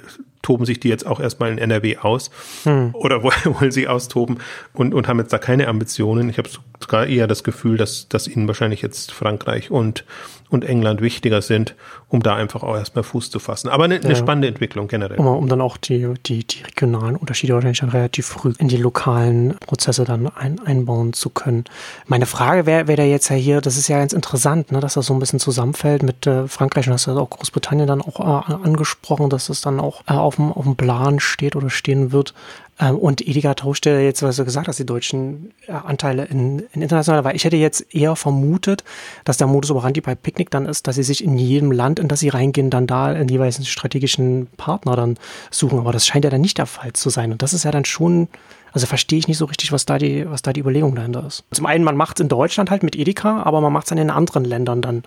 toben 0.48 0.64
sich 0.64 0.80
die 0.80 0.88
jetzt 0.88 1.06
auch 1.06 1.20
erstmal 1.20 1.52
in 1.52 1.58
NRW 1.58 1.98
aus 1.98 2.32
hm. 2.64 2.96
oder 2.96 3.22
wollen 3.22 3.72
sie 3.72 3.90
austoben 3.90 4.38
und, 4.72 4.94
und 4.94 5.10
haben 5.10 5.20
jetzt 5.20 5.34
da 5.34 5.40
keine 5.40 5.68
Ambitionen. 5.68 6.30
Ich 6.30 6.38
habe 6.38 6.48
sogar 6.80 7.06
eher 7.06 7.28
das 7.28 7.44
Gefühl, 7.44 7.76
dass, 7.76 8.08
dass 8.08 8.30
ihnen 8.30 8.48
wahrscheinlich 8.48 8.82
jetzt 8.82 9.12
Frankreich 9.12 9.72
und, 9.72 10.06
und 10.50 10.64
England 10.64 11.02
wichtiger 11.02 11.42
sind, 11.42 11.76
um 12.10 12.24
da 12.24 12.36
einfach 12.36 12.64
auch 12.64 12.76
erstmal 12.76 13.04
Fuß 13.04 13.32
zu 13.32 13.40
fassen. 13.40 13.70
Aber 13.70 13.86
eine, 13.86 13.96
eine 13.96 14.16
spannende 14.16 14.48
Entwicklung 14.48 14.88
generell. 14.88 15.18
Um, 15.18 15.28
um 15.28 15.48
dann 15.50 15.62
auch 15.62 15.78
die, 15.78 16.14
die, 16.26 16.46
die 16.46 16.64
regionalen 16.64 17.16
Unterschiede 17.16 17.54
wahrscheinlich 17.54 17.80
dann 17.80 17.90
relativ 17.90 18.28
früh 18.28 18.54
in 18.58 18.68
die 18.68 18.78
lokalen 18.78 19.56
Prozesse 19.60 20.06
dann 20.06 20.28
ein, 20.28 20.60
einbauen 20.60 21.14
zu 21.14 21.30
können. 21.30 21.66
Meine 22.06 22.26
Frage 22.26 22.66
wäre 22.66 22.88
wär 22.88 22.96
da 22.96 23.04
jetzt 23.04 23.30
ja 23.30 23.36
hier, 23.36 23.62
das 23.62 23.78
ist 23.78 23.88
ja 23.88 24.00
ganz 24.00 24.14
interessant, 24.14 24.72
ne, 24.72 24.80
dass 24.80 24.94
das 24.94 25.06
so 25.06 25.14
ein 25.14 25.20
bisschen 25.20 25.40
zusammenfällt 25.40 26.04
mit 26.04 26.26
äh, 26.28 26.48
Frankreich 26.48 26.88
und 26.88 26.94
hast 26.94 27.08
du 27.08 27.12
auch 27.12 27.30
Großbritannien 27.30 27.88
dann 27.88 28.02
auch 28.02 28.20
äh, 28.20 28.54
angesprochen, 28.54 29.30
dass 29.30 29.48
das 29.48 29.62
dann 29.62 29.80
auch 29.80 30.02
äh, 30.08 30.14
auf 30.14 30.36
dem, 30.38 30.52
auf 30.52 30.64
dem 30.64 30.76
Plan 30.76 31.20
steht 31.20 31.56
oder 31.56 31.70
stehen 31.70 32.12
wird. 32.12 32.34
Ähm, 32.80 32.98
und 32.98 33.28
Edeka 33.28 33.54
tauschte 33.56 33.90
jetzt, 33.90 34.22
was 34.22 34.36
du 34.36 34.46
gesagt 34.46 34.68
hast, 34.68 34.80
die 34.80 34.86
deutschen 34.86 35.54
äh, 35.68 35.72
Anteile 35.72 36.26
in, 36.26 36.60
in 36.74 36.82
internationaler, 36.82 37.24
weil 37.24 37.36
ich 37.36 37.44
hätte 37.44 37.58
jetzt 37.58 37.94
eher 37.94 38.16
vermutet, 38.16 38.84
dass 39.26 39.38
der 39.38 39.48
Modus 39.48 39.72
operandi 39.72 40.02
bei 40.02 40.16
Picknick 40.16 40.52
dann 40.52 40.66
ist, 40.66 40.88
dass 40.88 40.96
sie 40.96 41.04
sich 41.04 41.24
in 41.24 41.38
jedem 41.38 41.72
Land, 41.72 42.00
in 42.00 42.08
das 42.08 42.20
sie 42.20 42.30
reingehen, 42.30 42.70
dann 42.70 42.88
da 42.88 43.12
in 43.14 43.28
jeweils 43.28 43.58
einen 43.58 43.66
strategischen 43.66 44.48
Partner 44.58 44.96
dann 44.96 45.18
suchen. 45.50 45.80
Aber 45.80 45.92
das 45.92 46.06
scheint 46.06 46.26
ja 46.26 46.32
dann 46.32 46.42
nicht 46.42 46.58
der 46.58 46.68
Fall 46.68 46.94
zu 46.94 47.10
sein. 47.10 47.32
Und 47.32 47.42
das 47.42 47.54
ist 47.54 47.64
ja 47.64 47.72
dann 47.72 47.86
schon 47.86 48.28
also 48.74 48.88
verstehe 48.88 49.20
ich 49.20 49.28
nicht 49.28 49.38
so 49.38 49.46
richtig, 49.46 49.72
was 49.72 49.86
da 49.86 49.98
die, 49.98 50.30
was 50.30 50.42
da 50.42 50.54
die 50.54 50.62
Überlegung 50.62 50.96
dahinter 50.96 51.26
ist. 51.26 51.44
Zum 51.52 51.66
einen, 51.66 51.84
man 51.84 51.96
macht 51.96 52.20
es 52.20 52.24
in 52.24 52.30
Deutschland 52.30 52.70
halt 52.70 52.84
mit 52.84 52.96
Edeka, 52.96 53.44
aber 53.44 53.62
man 53.62 53.74
macht 53.74 53.86
es 53.86 53.90
dann 53.90 53.98
in 53.98 54.10
anderen 54.10 54.46
Ländern 54.46 54.82
dann 54.82 55.04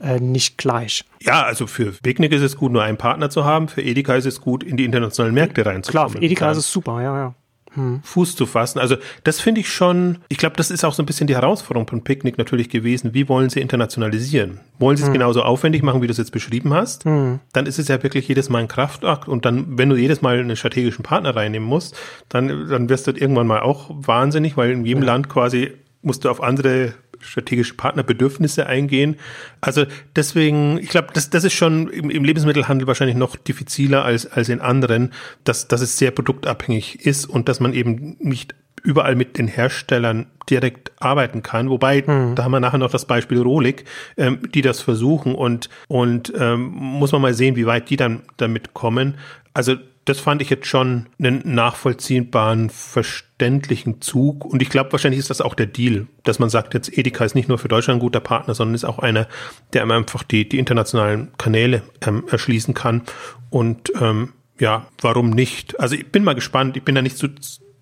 äh, 0.00 0.20
nicht 0.20 0.58
gleich. 0.58 1.04
Ja, 1.20 1.42
also 1.42 1.66
für 1.66 1.92
Picknick 1.92 2.32
ist 2.32 2.42
es 2.42 2.56
gut, 2.56 2.72
nur 2.72 2.82
einen 2.82 2.98
Partner 2.98 3.30
zu 3.30 3.44
haben. 3.44 3.68
Für 3.68 3.82
Edeka 3.82 4.14
ist 4.14 4.26
es 4.26 4.40
gut, 4.40 4.62
in 4.62 4.76
die 4.76 4.84
internationalen 4.84 5.34
Märkte 5.34 5.64
reinzukommen. 5.64 6.10
Klar, 6.10 6.20
für 6.20 6.24
Edeka 6.24 6.50
ist 6.50 6.58
es 6.58 6.72
super, 6.72 7.02
ja, 7.02 7.16
ja 7.16 7.34
hm. 7.74 8.00
Fuß 8.02 8.36
zu 8.36 8.46
fassen. 8.46 8.78
Also 8.78 8.96
das 9.24 9.40
finde 9.40 9.60
ich 9.60 9.72
schon, 9.72 10.18
ich 10.28 10.38
glaube, 10.38 10.56
das 10.56 10.70
ist 10.70 10.84
auch 10.84 10.94
so 10.94 11.02
ein 11.02 11.06
bisschen 11.06 11.26
die 11.26 11.34
Herausforderung 11.34 11.88
von 11.88 12.04
Picknick 12.04 12.38
natürlich 12.38 12.68
gewesen. 12.68 13.14
Wie 13.14 13.28
wollen 13.28 13.50
sie 13.50 13.60
internationalisieren? 13.60 14.60
Wollen 14.78 14.96
sie 14.96 15.02
es 15.02 15.08
hm. 15.08 15.14
genauso 15.14 15.42
aufwendig 15.42 15.82
machen, 15.82 16.02
wie 16.02 16.06
du 16.06 16.12
es 16.12 16.18
jetzt 16.18 16.32
beschrieben 16.32 16.74
hast? 16.74 17.04
Hm. 17.04 17.40
Dann 17.52 17.66
ist 17.66 17.78
es 17.78 17.88
ja 17.88 18.02
wirklich 18.02 18.28
jedes 18.28 18.48
Mal 18.48 18.58
ein 18.58 18.68
Kraftakt 18.68 19.28
und 19.28 19.44
dann, 19.44 19.78
wenn 19.78 19.88
du 19.88 19.96
jedes 19.96 20.22
Mal 20.22 20.38
einen 20.38 20.56
strategischen 20.56 21.02
Partner 21.02 21.34
reinnehmen 21.34 21.68
musst, 21.68 21.96
dann, 22.28 22.68
dann 22.68 22.88
wirst 22.88 23.06
du 23.06 23.12
irgendwann 23.12 23.46
mal 23.46 23.60
auch 23.60 23.90
wahnsinnig, 23.90 24.56
weil 24.56 24.70
in 24.70 24.84
jedem 24.84 25.02
ja. 25.02 25.08
Land 25.08 25.28
quasi 25.28 25.72
musst 26.02 26.24
du 26.24 26.30
auf 26.30 26.42
andere 26.42 26.94
strategische 27.22 27.74
Partnerbedürfnisse 27.74 28.66
eingehen. 28.66 29.16
Also 29.60 29.84
deswegen, 30.16 30.78
ich 30.78 30.88
glaube, 30.88 31.08
das, 31.14 31.30
das 31.30 31.44
ist 31.44 31.54
schon 31.54 31.88
im, 31.88 32.10
im, 32.10 32.24
Lebensmittelhandel 32.24 32.86
wahrscheinlich 32.86 33.16
noch 33.16 33.36
diffiziler 33.36 34.04
als, 34.04 34.26
als 34.26 34.48
in 34.48 34.60
anderen, 34.60 35.12
dass, 35.44 35.68
dass 35.68 35.80
es 35.80 35.98
sehr 35.98 36.10
produktabhängig 36.10 37.06
ist 37.06 37.26
und 37.26 37.48
dass 37.48 37.60
man 37.60 37.72
eben 37.72 38.16
nicht 38.20 38.54
überall 38.82 39.14
mit 39.14 39.38
den 39.38 39.46
Herstellern 39.46 40.26
direkt 40.50 40.92
arbeiten 40.98 41.42
kann. 41.42 41.70
Wobei, 41.70 42.02
hm. 42.02 42.34
da 42.34 42.44
haben 42.44 42.52
wir 42.52 42.60
nachher 42.60 42.78
noch 42.78 42.90
das 42.90 43.04
Beispiel 43.04 43.40
Rolik, 43.40 43.84
ähm, 44.16 44.40
die 44.52 44.62
das 44.62 44.80
versuchen 44.80 45.34
und, 45.34 45.68
und 45.88 46.32
ähm, 46.36 46.72
muss 46.74 47.12
man 47.12 47.22
mal 47.22 47.34
sehen, 47.34 47.56
wie 47.56 47.66
weit 47.66 47.90
die 47.90 47.96
dann 47.96 48.22
damit 48.36 48.74
kommen. 48.74 49.14
Also 49.54 49.76
das 50.04 50.18
fand 50.18 50.42
ich 50.42 50.50
jetzt 50.50 50.66
schon 50.66 51.06
einen 51.18 51.42
nachvollziehbaren, 51.44 52.70
verständlichen 52.70 54.00
Zug. 54.00 54.44
Und 54.44 54.60
ich 54.60 54.68
glaube, 54.68 54.90
wahrscheinlich 54.92 55.20
ist 55.20 55.30
das 55.30 55.40
auch 55.40 55.54
der 55.54 55.66
Deal, 55.66 56.06
dass 56.24 56.38
man 56.38 56.50
sagt, 56.50 56.74
jetzt 56.74 56.96
Edeka 56.96 57.24
ist 57.24 57.34
nicht 57.34 57.48
nur 57.48 57.58
für 57.58 57.68
Deutschland 57.68 57.98
ein 57.98 58.00
guter 58.00 58.20
Partner, 58.20 58.54
sondern 58.54 58.74
ist 58.74 58.84
auch 58.84 58.98
einer, 58.98 59.28
der 59.72 59.88
einfach 59.88 60.24
die, 60.24 60.48
die 60.48 60.58
internationalen 60.58 61.30
Kanäle 61.38 61.82
ähm, 62.04 62.24
erschließen 62.28 62.74
kann. 62.74 63.02
Und 63.50 63.92
ähm, 64.00 64.32
ja, 64.58 64.86
warum 65.00 65.30
nicht? 65.30 65.78
Also 65.78 65.94
ich 65.94 66.10
bin 66.10 66.24
mal 66.24 66.34
gespannt. 66.34 66.76
Ich 66.76 66.82
bin 66.82 66.94
da 66.94 67.02
nicht 67.02 67.16
so 67.16 67.28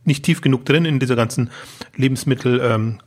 nicht 0.05 0.25
tief 0.25 0.41
genug 0.41 0.65
drin 0.65 0.85
in 0.85 0.99
dieser 0.99 1.17
ganzen 1.17 1.51
Lebensmittel 1.97 2.61
ähm, 2.63 2.99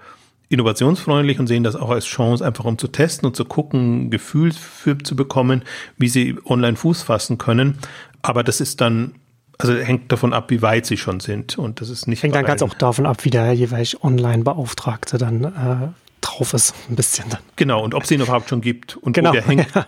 innovationsfreundlich 0.48 1.40
und 1.40 1.46
sehen 1.46 1.64
das 1.64 1.76
auch 1.76 1.90
als 1.90 2.04
Chance, 2.04 2.44
einfach 2.44 2.64
um 2.64 2.78
zu 2.78 2.88
testen 2.88 3.26
und 3.26 3.34
zu 3.34 3.44
gucken, 3.44 4.10
Gefühl 4.10 4.52
für 4.52 4.98
zu 4.98 5.16
bekommen, 5.16 5.62
wie 5.96 6.08
sie 6.08 6.36
online 6.44 6.76
Fuß 6.76 7.02
fassen 7.02 7.38
können. 7.38 7.78
Aber 8.20 8.44
das 8.44 8.60
ist 8.60 8.80
dann 8.80 9.14
also 9.58 9.74
hängt 9.74 10.10
davon 10.10 10.32
ab, 10.32 10.50
wie 10.50 10.60
weit 10.60 10.86
sie 10.86 10.96
schon 10.96 11.20
sind. 11.20 11.56
Und 11.56 11.80
das 11.80 11.88
ist 11.88 12.08
nicht. 12.08 12.22
Hängt 12.22 12.34
dann 12.34 12.44
ganz 12.44 12.62
auch 12.62 12.74
davon 12.74 13.06
ab, 13.06 13.24
wie 13.24 13.30
der 13.30 13.52
jeweils 13.52 13.96
Online-Beauftragte 14.02 15.18
dann 15.18 15.44
äh, 15.44 15.88
drauf 16.22 16.54
ist, 16.54 16.74
ein 16.88 16.96
bisschen 16.96 17.28
dann. 17.28 17.40
Genau, 17.56 17.84
und 17.84 17.94
ob 17.94 18.04
es 18.04 18.10
ihn 18.10 18.20
überhaupt 18.20 18.48
schon 18.48 18.60
gibt 18.60 18.96
und 18.96 19.12
genau, 19.12 19.30
wo 19.30 19.34
der 19.34 19.46
hängt. 19.46 19.66
Ja. 19.74 19.86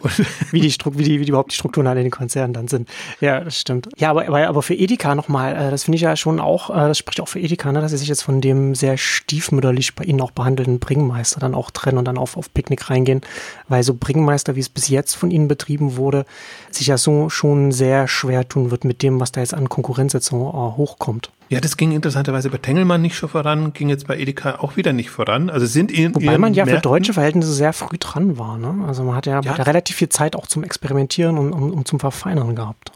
wie, 0.50 0.60
die, 0.60 0.68
wie, 0.70 1.02
die, 1.02 1.20
wie 1.20 1.24
die 1.24 1.28
überhaupt 1.28 1.52
die 1.52 1.56
Strukturen 1.56 1.88
halt 1.88 1.98
in 1.98 2.04
den 2.04 2.10
Konzernen 2.10 2.52
dann 2.52 2.68
sind. 2.68 2.88
Ja, 3.20 3.40
das 3.40 3.60
stimmt. 3.60 3.88
Ja, 3.96 4.10
aber, 4.10 4.26
aber, 4.26 4.46
aber 4.46 4.62
für 4.62 4.74
Edeka 4.74 5.14
nochmal, 5.14 5.54
äh, 5.54 5.70
das 5.70 5.84
finde 5.84 5.96
ich 5.96 6.02
ja 6.02 6.16
schon 6.16 6.40
auch, 6.40 6.70
äh, 6.70 6.74
das 6.74 6.98
spricht 6.98 7.20
auch 7.20 7.28
für 7.28 7.40
Edeka, 7.40 7.72
ne, 7.72 7.80
dass 7.80 7.90
sie 7.90 7.98
sich 7.98 8.08
jetzt 8.08 8.22
von 8.22 8.40
dem 8.40 8.74
sehr 8.74 8.96
stiefmütterlich 8.96 9.94
bei 9.94 10.04
ihnen 10.04 10.20
auch 10.20 10.30
behandelten 10.30 10.78
Bringmeister 10.78 11.40
dann 11.40 11.54
auch 11.54 11.70
trennen 11.70 11.98
und 11.98 12.06
dann 12.06 12.18
auf, 12.18 12.36
auf 12.36 12.52
Picknick 12.52 12.90
reingehen, 12.90 13.20
weil 13.68 13.82
so 13.82 13.94
Bringmeister, 13.94 14.56
wie 14.56 14.60
es 14.60 14.68
bis 14.68 14.88
jetzt 14.88 15.14
von 15.14 15.30
ihnen 15.30 15.48
betrieben 15.48 15.96
wurde, 15.96 16.24
sich 16.70 16.86
ja 16.86 16.98
so 16.98 17.28
schon 17.28 17.72
sehr 17.72 18.08
schwer 18.08 18.48
tun 18.48 18.70
wird 18.70 18.84
mit 18.84 19.02
dem, 19.02 19.20
was 19.20 19.32
da 19.32 19.40
jetzt 19.40 19.54
an 19.54 19.68
Konkurrenz 19.68 20.12
jetzt 20.12 20.26
so 20.26 20.48
äh, 20.48 20.76
hochkommt. 20.76 21.30
Ja, 21.48 21.60
das 21.60 21.76
ging 21.76 21.92
interessanterweise 21.92 22.50
bei 22.50 22.58
Tengelmann 22.58 23.02
nicht 23.02 23.16
schon 23.16 23.28
voran, 23.28 23.72
ging 23.72 23.88
jetzt 23.88 24.06
bei 24.06 24.18
Edeka 24.18 24.56
auch 24.60 24.76
wieder 24.76 24.92
nicht 24.92 25.10
voran. 25.10 25.50
Also 25.50 25.66
sind 25.66 25.92
in, 25.92 26.14
Wobei 26.14 26.38
man 26.38 26.54
ja 26.54 26.64
für 26.64 26.80
deutsche 26.80 27.12
Verhältnisse 27.12 27.52
sehr 27.52 27.72
früh 27.72 27.98
dran 27.98 28.38
war. 28.38 28.56
Ne? 28.56 28.84
Also 28.86 29.04
man 29.04 29.14
hat 29.14 29.26
ja, 29.26 29.40
ja. 29.40 29.50
Hat 29.50 29.58
ja 29.58 29.64
relativ 29.64 29.96
viel 29.96 30.08
Zeit 30.08 30.36
auch 30.36 30.46
zum 30.46 30.64
Experimentieren 30.64 31.38
und 31.38 31.52
um, 31.52 31.72
um 31.72 31.84
zum 31.84 32.00
Verfeinern 32.00 32.56
gehabt. 32.56 32.92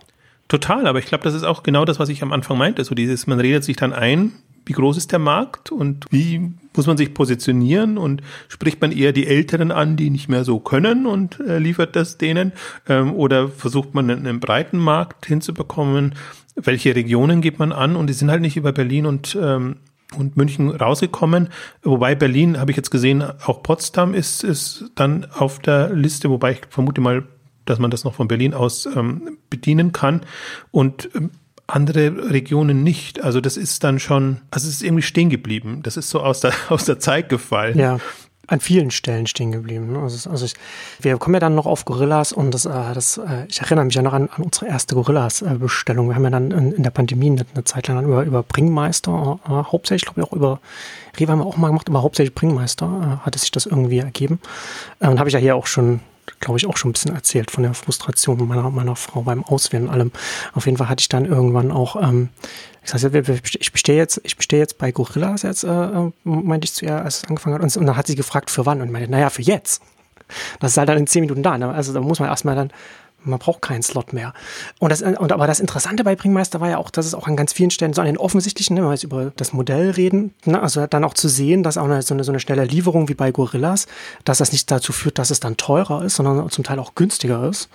Total, 0.48 0.86
aber 0.86 0.98
ich 0.98 1.06
glaube, 1.06 1.24
das 1.24 1.34
ist 1.34 1.44
auch 1.44 1.62
genau 1.62 1.84
das, 1.84 1.98
was 1.98 2.08
ich 2.08 2.22
am 2.22 2.32
Anfang 2.32 2.56
meinte. 2.56 2.82
So 2.82 2.94
dieses, 2.94 3.26
man 3.26 3.38
redet 3.38 3.64
sich 3.64 3.76
dann 3.76 3.92
ein, 3.92 4.32
wie 4.68 4.74
groß 4.74 4.96
ist 4.96 5.12
der 5.12 5.18
Markt 5.18 5.72
und 5.72 6.06
wie 6.10 6.52
muss 6.76 6.86
man 6.86 6.96
sich 6.96 7.14
positionieren 7.14 7.98
und 7.98 8.22
spricht 8.48 8.80
man 8.80 8.92
eher 8.92 9.12
die 9.12 9.26
Älteren 9.26 9.72
an, 9.72 9.96
die 9.96 10.10
nicht 10.10 10.28
mehr 10.28 10.44
so 10.44 10.60
können 10.60 11.06
und 11.06 11.40
äh, 11.40 11.58
liefert 11.58 11.96
das 11.96 12.18
denen 12.18 12.52
ähm, 12.88 13.14
oder 13.14 13.48
versucht 13.48 13.94
man 13.94 14.10
einen, 14.10 14.40
breiten 14.40 14.78
Markt 14.78 15.26
hinzubekommen 15.26 16.14
welche 16.60 16.94
Regionen 16.96 17.40
geht 17.40 17.60
man 17.60 17.70
an 17.70 17.94
und 17.94 18.08
die 18.08 18.12
sind 18.12 18.30
halt 18.30 18.42
nicht 18.42 18.56
über 18.56 18.72
Berlin 18.72 19.06
und 19.06 19.38
ähm, 19.40 19.76
und 20.16 20.36
München 20.36 20.70
rausgekommen. 20.70 21.50
Wobei 21.82 22.14
Berlin, 22.14 22.58
habe 22.58 22.70
ich 22.70 22.76
jetzt 22.76 22.90
gesehen, 22.90 23.22
auch 23.22 23.62
Potsdam 23.62 24.14
ist, 24.14 24.42
ist 24.42 24.90
dann 24.94 25.26
auf 25.30 25.58
der 25.58 25.90
Liste, 25.92 26.30
wobei 26.30 26.52
ich 26.52 26.60
vermute 26.70 27.00
mal, 27.00 27.24
dass 27.66 27.78
man 27.78 27.90
das 27.90 28.04
noch 28.04 28.14
von 28.14 28.26
Berlin 28.26 28.54
aus 28.54 28.86
ähm, 28.86 29.36
bedienen 29.50 29.92
kann. 29.92 30.22
Und 30.70 31.10
ähm, 31.14 31.30
andere 31.68 32.30
Regionen 32.30 32.82
nicht. 32.82 33.22
Also 33.22 33.40
das 33.40 33.56
ist 33.56 33.84
dann 33.84 34.00
schon, 34.00 34.40
also 34.50 34.66
es 34.66 34.74
ist 34.74 34.82
irgendwie 34.82 35.02
stehen 35.02 35.30
geblieben. 35.30 35.80
Das 35.84 35.96
ist 35.96 36.10
so 36.10 36.20
aus 36.20 36.40
der, 36.40 36.52
aus 36.68 36.84
der 36.84 36.98
Zeit 36.98 37.28
gefallen. 37.28 37.78
Ja 37.78 38.00
an 38.48 38.60
vielen 38.60 38.90
Stellen 38.90 39.26
stehen 39.26 39.52
geblieben. 39.52 39.94
Also, 39.96 40.30
also 40.30 40.46
ich, 40.46 40.54
wir 41.00 41.18
kommen 41.18 41.34
ja 41.34 41.40
dann 41.40 41.54
noch 41.54 41.66
auf 41.66 41.84
Gorillas 41.84 42.32
und 42.32 42.52
das, 42.52 42.64
äh, 42.64 42.94
das, 42.94 43.18
äh, 43.18 43.44
ich 43.46 43.60
erinnere 43.60 43.84
mich 43.84 43.94
ja 43.94 44.02
noch 44.02 44.14
an, 44.14 44.30
an 44.34 44.44
unsere 44.44 44.66
erste 44.66 44.94
Gorillas-Bestellung. 44.94 46.08
Wir 46.08 46.14
haben 46.14 46.24
ja 46.24 46.30
dann 46.30 46.50
in, 46.50 46.72
in 46.72 46.82
der 46.82 46.90
Pandemie 46.90 47.30
eine, 47.30 47.64
Zeit 47.64 47.88
lang 47.88 48.04
über, 48.04 48.24
über 48.24 48.42
Bringmeister, 48.42 49.38
äh, 49.44 49.50
hauptsächlich, 49.50 50.06
glaube 50.06 50.22
ich, 50.22 50.26
auch 50.26 50.32
über 50.32 50.60
Rewe 51.20 51.32
haben 51.32 51.40
wir 51.40 51.46
auch 51.46 51.58
mal 51.58 51.68
gemacht, 51.68 51.90
aber 51.90 52.02
hauptsächlich 52.02 52.34
Bringmeister 52.34 53.20
äh, 53.20 53.24
hatte 53.26 53.38
sich 53.38 53.50
das 53.50 53.66
irgendwie 53.66 53.98
ergeben. 53.98 54.40
Äh, 55.00 55.08
und 55.08 55.18
habe 55.18 55.28
ich 55.28 55.34
ja 55.34 55.40
hier 55.40 55.54
auch 55.54 55.66
schon 55.66 56.00
glaube 56.40 56.58
ich, 56.58 56.66
auch 56.66 56.76
schon 56.76 56.90
ein 56.90 56.92
bisschen 56.92 57.14
erzählt 57.14 57.50
von 57.50 57.62
der 57.62 57.74
Frustration 57.74 58.46
meiner, 58.46 58.70
meiner 58.70 58.96
Frau 58.96 59.22
beim 59.22 59.44
Auswählen 59.44 59.88
und 59.88 59.94
allem. 59.94 60.12
Auf 60.54 60.66
jeden 60.66 60.78
Fall 60.78 60.88
hatte 60.88 61.00
ich 61.00 61.08
dann 61.08 61.24
irgendwann 61.24 61.70
auch 61.70 61.96
ähm, 61.96 62.30
ich 62.94 63.54
ich 63.60 63.72
bestehe 63.72 63.96
jetzt, 63.96 64.20
ich 64.24 64.36
bestehe 64.36 64.58
jetzt 64.58 64.78
bei 64.78 64.92
Gorillas 64.92 65.42
jetzt, 65.42 65.64
äh, 65.64 65.68
äh, 65.68 66.10
meinte 66.24 66.64
ich 66.64 66.72
zu 66.72 66.86
ihr, 66.86 66.96
als 66.96 67.18
es 67.18 67.24
angefangen 67.24 67.54
hat. 67.54 67.62
Und, 67.62 67.76
und 67.76 67.86
dann 67.86 67.96
hat 67.96 68.06
sie 68.06 68.14
gefragt, 68.14 68.50
für 68.50 68.64
wann? 68.66 68.80
Und 68.80 68.86
ich 68.86 68.92
meinte, 68.92 69.10
naja, 69.10 69.30
für 69.30 69.42
jetzt. 69.42 69.82
Das 70.60 70.72
ist 70.72 70.78
halt 70.78 70.88
dann 70.88 70.98
in 70.98 71.06
zehn 71.06 71.22
Minuten 71.22 71.42
da. 71.42 71.58
Ne? 71.58 71.68
Also 71.68 71.92
da 71.92 72.00
muss 72.00 72.18
man 72.18 72.28
erstmal 72.28 72.54
dann 72.54 72.70
man 73.24 73.38
braucht 73.38 73.62
keinen 73.62 73.82
Slot 73.82 74.12
mehr. 74.12 74.32
Und, 74.78 74.90
das, 74.90 75.02
und 75.02 75.32
aber 75.32 75.46
das 75.46 75.60
Interessante 75.60 76.04
bei 76.04 76.16
Bringmeister 76.16 76.60
war 76.60 76.70
ja 76.70 76.78
auch, 76.78 76.90
dass 76.90 77.06
es 77.06 77.14
auch 77.14 77.26
an 77.26 77.36
ganz 77.36 77.52
vielen 77.52 77.70
Stellen, 77.70 77.92
so 77.92 78.00
an 78.00 78.06
den 78.06 78.16
offensichtlichen, 78.16 78.74
ne, 78.74 78.82
wenn 78.82 78.88
wir 78.88 78.94
jetzt 78.94 79.04
über 79.04 79.32
das 79.36 79.52
Modell 79.52 79.90
reden, 79.90 80.34
ne, 80.44 80.60
also 80.60 80.86
dann 80.86 81.04
auch 81.04 81.14
zu 81.14 81.28
sehen, 81.28 81.62
dass 81.62 81.76
auch 81.76 81.84
eine, 81.84 82.02
so, 82.02 82.14
eine, 82.14 82.24
so 82.24 82.32
eine 82.32 82.40
schnelle 82.40 82.64
Lieferung 82.64 83.08
wie 83.08 83.14
bei 83.14 83.30
Gorillas, 83.32 83.86
dass 84.24 84.38
das 84.38 84.52
nicht 84.52 84.70
dazu 84.70 84.92
führt, 84.92 85.18
dass 85.18 85.30
es 85.30 85.40
dann 85.40 85.56
teurer 85.56 86.04
ist, 86.04 86.16
sondern 86.16 86.48
zum 86.50 86.64
Teil 86.64 86.78
auch 86.78 86.94
günstiger 86.94 87.48
ist. 87.48 87.68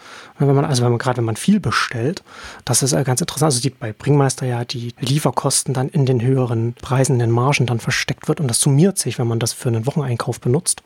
Wenn 0.48 0.56
man, 0.56 0.66
also 0.66 0.84
wenn 0.84 0.92
man 0.92 1.00
gerade, 1.00 1.18
wenn 1.18 1.26
man 1.26 1.36
viel 1.36 1.60
bestellt, 1.60 2.24
das 2.66 2.84
ist 2.84 2.92
ganz 3.06 3.22
interessant. 3.22 3.52
Also 3.52 3.62
die, 3.62 3.70
bei 3.70 3.94
Bringmeister 3.94 4.46
ja 4.46 4.66
die 4.66 4.94
Lieferkosten 5.00 5.74
dann 5.74 5.90
in 5.90 6.06
den 6.06 6.22
höheren 6.22 6.74
Preisen, 6.74 7.14
in 7.14 7.20
den 7.20 7.32
Margen 7.32 7.66
dann 7.66 7.80
versteckt 7.80 8.28
wird 8.28 8.40
und 8.40 8.48
das 8.48 8.60
summiert 8.60 8.98
sich, 8.98 9.20
wenn 9.20 9.28
man 9.28 9.40
das 9.40 9.54
für 9.54 9.70
einen 9.70 9.86
Wocheneinkauf 9.86 10.40
benutzt. 10.40 10.84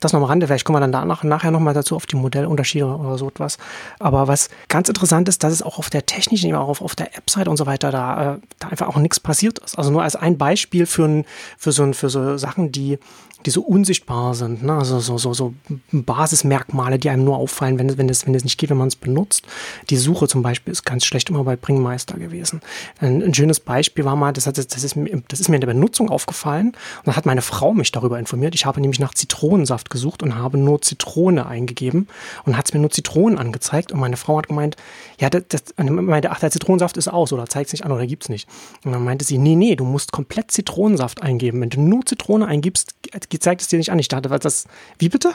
Das 0.00 0.12
noch 0.12 0.20
am 0.20 0.24
Rande, 0.24 0.46
vielleicht 0.46 0.64
kommen 0.64 0.76
wir 0.76 0.80
dann 0.80 0.92
danach, 0.92 1.22
nachher 1.24 1.50
nochmal 1.50 1.72
dazu 1.72 1.96
auf 1.96 2.04
die 2.04 2.16
Modellunterschiede 2.16 2.84
oder 2.84 3.16
so 3.16 3.28
etwas. 3.28 3.58
Aber 3.98 4.28
was 4.28 4.50
ganz 4.68 4.88
interessant 4.88 5.28
ist, 5.28 5.42
dass 5.42 5.52
es 5.52 5.62
auch 5.62 5.78
auf 5.78 5.88
der 5.88 6.04
technischen, 6.04 6.54
auch 6.54 6.68
auf, 6.68 6.82
auf 6.82 6.94
der 6.94 7.16
App-Seite 7.16 7.48
und 7.48 7.56
so 7.56 7.64
weiter, 7.64 7.90
da, 7.90 8.34
äh, 8.34 8.38
da 8.58 8.68
einfach 8.68 8.88
auch 8.88 8.96
nichts 8.96 9.18
passiert 9.18 9.60
ist. 9.60 9.78
Also 9.78 9.90
nur 9.90 10.02
als 10.02 10.16
ein 10.16 10.36
Beispiel 10.36 10.86
für, 10.86 11.04
ein, 11.06 11.24
für, 11.56 11.72
so, 11.72 11.90
für 11.92 12.10
so 12.10 12.36
Sachen, 12.36 12.70
die 12.70 12.98
die 13.46 13.50
so 13.50 13.62
unsichtbar 13.62 14.34
sind, 14.34 14.62
ne? 14.62 14.72
also 14.72 15.00
so, 15.00 15.18
so, 15.18 15.34
so 15.34 15.54
Basismerkmale, 15.92 16.98
die 16.98 17.10
einem 17.10 17.24
nur 17.24 17.36
auffallen, 17.36 17.78
wenn 17.78 17.88
es, 17.88 17.98
wenn 17.98 18.08
wenn 18.08 18.32
nicht 18.32 18.58
geht, 18.58 18.70
wenn 18.70 18.76
man 18.76 18.88
es 18.88 18.96
benutzt. 18.96 19.46
Die 19.90 19.96
Suche 19.96 20.28
zum 20.28 20.42
Beispiel 20.42 20.72
ist 20.72 20.84
ganz 20.84 21.04
schlecht 21.04 21.30
immer 21.30 21.44
bei 21.44 21.56
Bringmeister 21.56 22.16
gewesen. 22.16 22.60
Ein, 23.00 23.22
ein 23.22 23.34
schönes 23.34 23.60
Beispiel 23.60 24.04
war 24.04 24.16
mal, 24.16 24.32
das, 24.32 24.46
hat, 24.46 24.56
das, 24.56 24.64
ist, 24.64 24.96
das 25.28 25.40
ist 25.40 25.48
mir 25.48 25.56
in 25.56 25.60
der 25.60 25.68
Benutzung 25.68 26.10
aufgefallen 26.10 26.68
und 26.68 27.06
dann 27.06 27.16
hat 27.16 27.26
meine 27.26 27.42
Frau 27.42 27.74
mich 27.74 27.92
darüber 27.92 28.18
informiert. 28.18 28.54
Ich 28.54 28.66
habe 28.66 28.80
nämlich 28.80 29.00
nach 29.00 29.14
Zitronensaft 29.14 29.90
gesucht 29.90 30.22
und 30.22 30.36
habe 30.36 30.58
nur 30.58 30.80
Zitrone 30.80 31.46
eingegeben 31.46 32.08
und 32.44 32.56
hat 32.56 32.66
es 32.66 32.74
mir 32.74 32.80
nur 32.80 32.90
Zitronen 32.90 33.38
angezeigt 33.38 33.92
und 33.92 34.00
meine 34.00 34.16
Frau 34.16 34.38
hat 34.38 34.48
gemeint, 34.48 34.76
ja, 35.20 35.30
das, 35.30 35.44
das 35.48 35.62
meinte, 35.78 36.30
ach, 36.30 36.40
der 36.40 36.50
Zitronensaft 36.50 36.96
ist 36.96 37.08
aus 37.08 37.32
oder 37.32 37.46
zeigt 37.46 37.68
es 37.68 37.72
nicht 37.74 37.84
an 37.84 37.92
oder 37.92 38.06
gibt 38.06 38.24
es 38.24 38.28
nicht. 38.28 38.48
Und 38.84 38.92
dann 38.92 39.04
meinte 39.04 39.24
sie, 39.24 39.38
nee, 39.38 39.54
nee, 39.54 39.76
du 39.76 39.84
musst 39.84 40.12
komplett 40.12 40.50
Zitronensaft 40.50 41.22
eingeben. 41.22 41.60
Wenn 41.60 41.70
du 41.70 41.80
nur 41.80 42.04
Zitrone 42.06 42.46
eingibst, 42.46 42.94
zeigt 43.38 43.60
es 43.60 43.68
dir 43.68 43.78
nicht 43.78 43.90
an. 43.90 43.98
Ich 43.98 44.08
dachte, 44.08 44.30
was 44.30 44.40
das, 44.40 44.64
wie 44.98 45.08
bitte? 45.08 45.34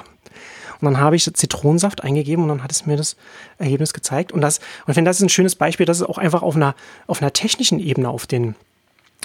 Und 0.81 0.85
dann 0.85 0.99
habe 0.99 1.15
ich 1.15 1.23
Zitronensaft 1.33 2.03
eingegeben 2.03 2.43
und 2.43 2.49
dann 2.49 2.63
hat 2.63 2.71
es 2.71 2.85
mir 2.85 2.95
das 2.95 3.17
Ergebnis 3.57 3.93
gezeigt. 3.93 4.31
Und 4.31 4.41
das, 4.41 4.59
und 4.59 4.89
ich 4.89 4.93
finde, 4.95 5.09
das 5.09 5.17
ist 5.17 5.23
ein 5.23 5.29
schönes 5.29 5.55
Beispiel, 5.55 5.85
dass 5.85 5.97
es 5.97 6.03
auch 6.03 6.17
einfach 6.17 6.41
auf 6.41 6.55
einer, 6.55 6.75
auf 7.07 7.21
einer 7.21 7.33
technischen 7.33 7.79
Ebene 7.79 8.09
auf 8.09 8.27
den, 8.27 8.55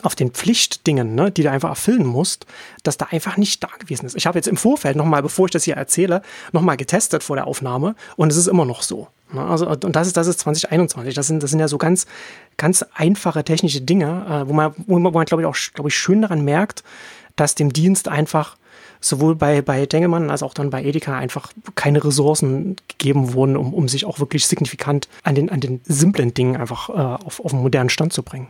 auf 0.02 0.16
den 0.16 0.32
Pflichtdingen, 0.32 1.14
ne, 1.14 1.30
die 1.30 1.44
du 1.44 1.50
einfach 1.50 1.68
erfüllen 1.68 2.06
musst, 2.06 2.46
dass 2.82 2.98
da 2.98 3.06
einfach 3.10 3.36
nicht 3.36 3.62
da 3.62 3.68
gewesen 3.78 4.06
ist. 4.06 4.16
Ich 4.16 4.26
habe 4.26 4.38
jetzt 4.38 4.48
im 4.48 4.56
Vorfeld 4.56 4.96
nochmal, 4.96 5.22
bevor 5.22 5.46
ich 5.46 5.52
das 5.52 5.64
hier 5.64 5.76
erzähle, 5.76 6.22
nochmal 6.52 6.76
getestet 6.76 7.22
vor 7.22 7.36
der 7.36 7.46
Aufnahme 7.46 7.94
und 8.16 8.30
es 8.32 8.36
ist 8.36 8.48
immer 8.48 8.64
noch 8.64 8.82
so. 8.82 9.06
Ne? 9.32 9.44
Also, 9.44 9.68
und 9.68 9.94
das 9.94 10.08
ist, 10.08 10.16
das 10.16 10.26
ist 10.26 10.40
2021. 10.40 11.14
Das 11.14 11.28
sind, 11.28 11.42
das 11.42 11.50
sind 11.50 11.60
ja 11.60 11.68
so 11.68 11.78
ganz, 11.78 12.06
ganz 12.56 12.84
einfache 12.94 13.44
technische 13.44 13.80
Dinge, 13.80 14.26
äh, 14.28 14.48
wo 14.48 14.52
man, 14.52 14.74
wo 14.86 14.98
man, 14.98 15.12
man 15.12 15.24
glaube 15.24 15.42
ich, 15.42 15.46
auch, 15.46 15.56
glaube 15.72 15.88
ich, 15.88 15.96
schön 15.96 16.22
daran 16.22 16.42
merkt, 16.42 16.82
dass 17.36 17.54
dem 17.54 17.72
Dienst 17.72 18.08
einfach 18.08 18.56
sowohl 19.04 19.34
bei, 19.34 19.62
bei 19.62 19.86
Dengelmann 19.86 20.30
als 20.30 20.42
auch 20.42 20.54
dann 20.54 20.70
bei 20.70 20.82
Edeka 20.82 21.16
einfach 21.16 21.52
keine 21.74 22.02
Ressourcen 22.02 22.76
gegeben 22.88 23.34
wurden, 23.34 23.56
um, 23.56 23.74
um 23.74 23.88
sich 23.88 24.06
auch 24.06 24.18
wirklich 24.18 24.46
signifikant 24.46 25.08
an 25.22 25.34
den, 25.34 25.50
an 25.50 25.60
den 25.60 25.80
simplen 25.84 26.34
Dingen 26.34 26.56
einfach 26.56 26.88
äh, 26.88 26.92
auf, 26.92 27.40
auf 27.44 27.52
einen 27.52 27.62
modernen 27.62 27.90
Stand 27.90 28.12
zu 28.12 28.22
bringen. 28.22 28.48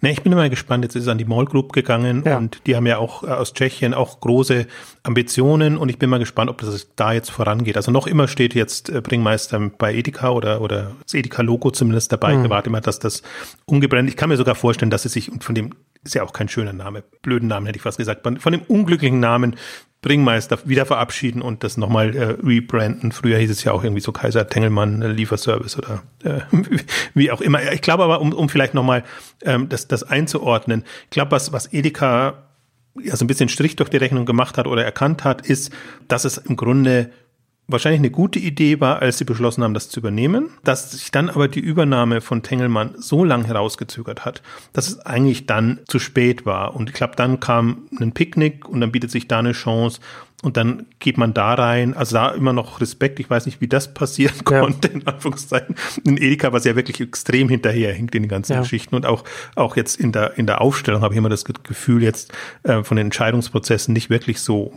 Ne, 0.00 0.12
ich 0.12 0.22
bin 0.22 0.32
immer 0.32 0.48
gespannt. 0.48 0.84
Jetzt 0.84 0.96
ist 0.96 1.02
es 1.02 1.08
an 1.08 1.18
die 1.18 1.24
Mall 1.24 1.44
Group 1.44 1.72
gegangen 1.72 2.22
ja. 2.24 2.38
und 2.38 2.60
die 2.66 2.76
haben 2.76 2.86
ja 2.86 2.98
auch 2.98 3.22
äh, 3.22 3.28
aus 3.28 3.52
Tschechien 3.52 3.94
auch 3.94 4.20
große 4.20 4.66
Ambitionen 5.02 5.76
und 5.76 5.88
ich 5.88 5.98
bin 5.98 6.10
mal 6.10 6.18
gespannt, 6.18 6.50
ob 6.50 6.58
das 6.60 6.88
da 6.96 7.12
jetzt 7.12 7.30
vorangeht. 7.30 7.76
Also 7.76 7.90
noch 7.90 8.06
immer 8.06 8.28
steht 8.28 8.54
jetzt 8.54 8.90
äh, 8.90 9.00
Bringmeister 9.00 9.58
bei 9.78 9.94
Edeka 9.94 10.30
oder, 10.30 10.60
oder 10.60 10.92
das 11.02 11.14
Edeka-Logo 11.14 11.70
zumindest 11.70 12.12
dabei. 12.12 12.36
Mhm. 12.36 12.44
Ich 12.44 12.50
warte 12.50 12.68
immer, 12.68 12.80
dass 12.80 12.98
das 12.98 13.22
umgebrannt. 13.66 14.08
Ich 14.08 14.16
kann 14.16 14.28
mir 14.28 14.36
sogar 14.36 14.54
vorstellen, 14.54 14.90
dass 14.90 15.04
es 15.04 15.12
sich, 15.12 15.30
von 15.40 15.54
dem 15.54 15.74
ist 16.04 16.14
ja 16.14 16.22
auch 16.22 16.32
kein 16.32 16.48
schöner 16.48 16.72
Name, 16.72 17.02
blöden 17.22 17.48
Namen 17.48 17.66
hätte 17.66 17.76
ich 17.76 17.82
fast 17.82 17.98
gesagt, 17.98 18.22
von 18.22 18.52
dem 18.52 18.62
unglücklichen 18.62 19.20
Namen 19.20 19.56
Bringmeister 20.02 20.58
wieder 20.64 20.86
verabschieden 20.86 21.42
und 21.42 21.62
das 21.62 21.76
nochmal 21.76 22.16
äh, 22.16 22.24
rebranden. 22.42 23.12
Früher 23.12 23.36
hieß 23.36 23.50
es 23.50 23.64
ja 23.64 23.72
auch 23.72 23.84
irgendwie 23.84 24.00
so 24.00 24.12
Kaiser 24.12 24.48
Tengelmann 24.48 25.02
äh, 25.02 25.08
Lieferservice 25.08 25.76
oder 25.76 26.02
äh, 26.24 26.40
wie 27.14 27.30
auch 27.30 27.42
immer. 27.42 27.72
Ich 27.72 27.82
glaube 27.82 28.04
aber, 28.04 28.20
um, 28.20 28.32
um 28.32 28.48
vielleicht 28.48 28.72
nochmal 28.72 29.04
ähm, 29.42 29.68
das, 29.68 29.88
das 29.88 30.02
einzuordnen, 30.02 30.84
ich 31.04 31.10
glaube, 31.10 31.32
was, 31.32 31.52
was 31.52 31.72
Edeka 31.72 32.44
ja 33.02 33.14
so 33.14 33.24
ein 33.24 33.28
bisschen 33.28 33.50
Strich 33.50 33.76
durch 33.76 33.90
die 33.90 33.98
Rechnung 33.98 34.24
gemacht 34.24 34.56
hat 34.56 34.66
oder 34.66 34.84
erkannt 34.84 35.24
hat, 35.24 35.46
ist, 35.46 35.70
dass 36.08 36.24
es 36.24 36.38
im 36.38 36.56
Grunde 36.56 37.10
wahrscheinlich 37.72 38.00
eine 38.00 38.10
gute 38.10 38.38
Idee 38.38 38.80
war, 38.80 39.00
als 39.00 39.18
sie 39.18 39.24
beschlossen 39.24 39.62
haben, 39.64 39.74
das 39.74 39.88
zu 39.88 40.00
übernehmen, 40.00 40.50
dass 40.64 40.92
sich 40.92 41.10
dann 41.10 41.30
aber 41.30 41.48
die 41.48 41.60
Übernahme 41.60 42.20
von 42.20 42.42
Tengelmann 42.42 42.94
so 42.96 43.24
lang 43.24 43.44
herausgezögert 43.44 44.24
hat, 44.24 44.42
dass 44.72 44.88
es 44.88 45.00
eigentlich 45.00 45.46
dann 45.46 45.80
zu 45.86 45.98
spät 45.98 46.46
war. 46.46 46.74
Und 46.74 46.90
ich 46.90 46.94
glaube, 46.94 47.16
dann 47.16 47.40
kam 47.40 47.88
ein 47.98 48.12
Picknick 48.12 48.68
und 48.68 48.80
dann 48.80 48.92
bietet 48.92 49.10
sich 49.10 49.28
da 49.28 49.38
eine 49.38 49.52
Chance 49.52 50.00
und 50.42 50.56
dann 50.56 50.86
geht 50.98 51.18
man 51.18 51.34
da 51.34 51.54
rein. 51.54 51.94
Also 51.94 52.16
da 52.16 52.30
immer 52.30 52.52
noch 52.52 52.80
Respekt. 52.80 53.20
Ich 53.20 53.28
weiß 53.28 53.46
nicht, 53.46 53.60
wie 53.60 53.68
das 53.68 53.92
passieren 53.92 54.36
ja. 54.50 54.60
konnte, 54.60 54.88
in 54.88 55.06
Anführungszeichen. 55.06 55.74
In 56.04 56.16
Edeka, 56.16 56.52
was 56.52 56.64
ja 56.64 56.76
wirklich 56.76 57.00
extrem 57.00 57.48
hinterherhinkt 57.48 58.14
in 58.14 58.22
den 58.22 58.28
ganzen 58.28 58.54
ja. 58.54 58.60
Geschichten. 58.60 58.94
Und 58.94 59.04
auch, 59.04 59.24
auch 59.54 59.76
jetzt 59.76 60.00
in 60.00 60.12
der, 60.12 60.38
in 60.38 60.46
der 60.46 60.60
Aufstellung 60.60 61.02
habe 61.02 61.14
ich 61.14 61.18
immer 61.18 61.28
das 61.28 61.44
Gefühl, 61.44 62.02
jetzt 62.02 62.32
äh, 62.62 62.82
von 62.82 62.96
den 62.96 63.08
Entscheidungsprozessen 63.08 63.92
nicht 63.92 64.08
wirklich 64.08 64.40
so 64.40 64.72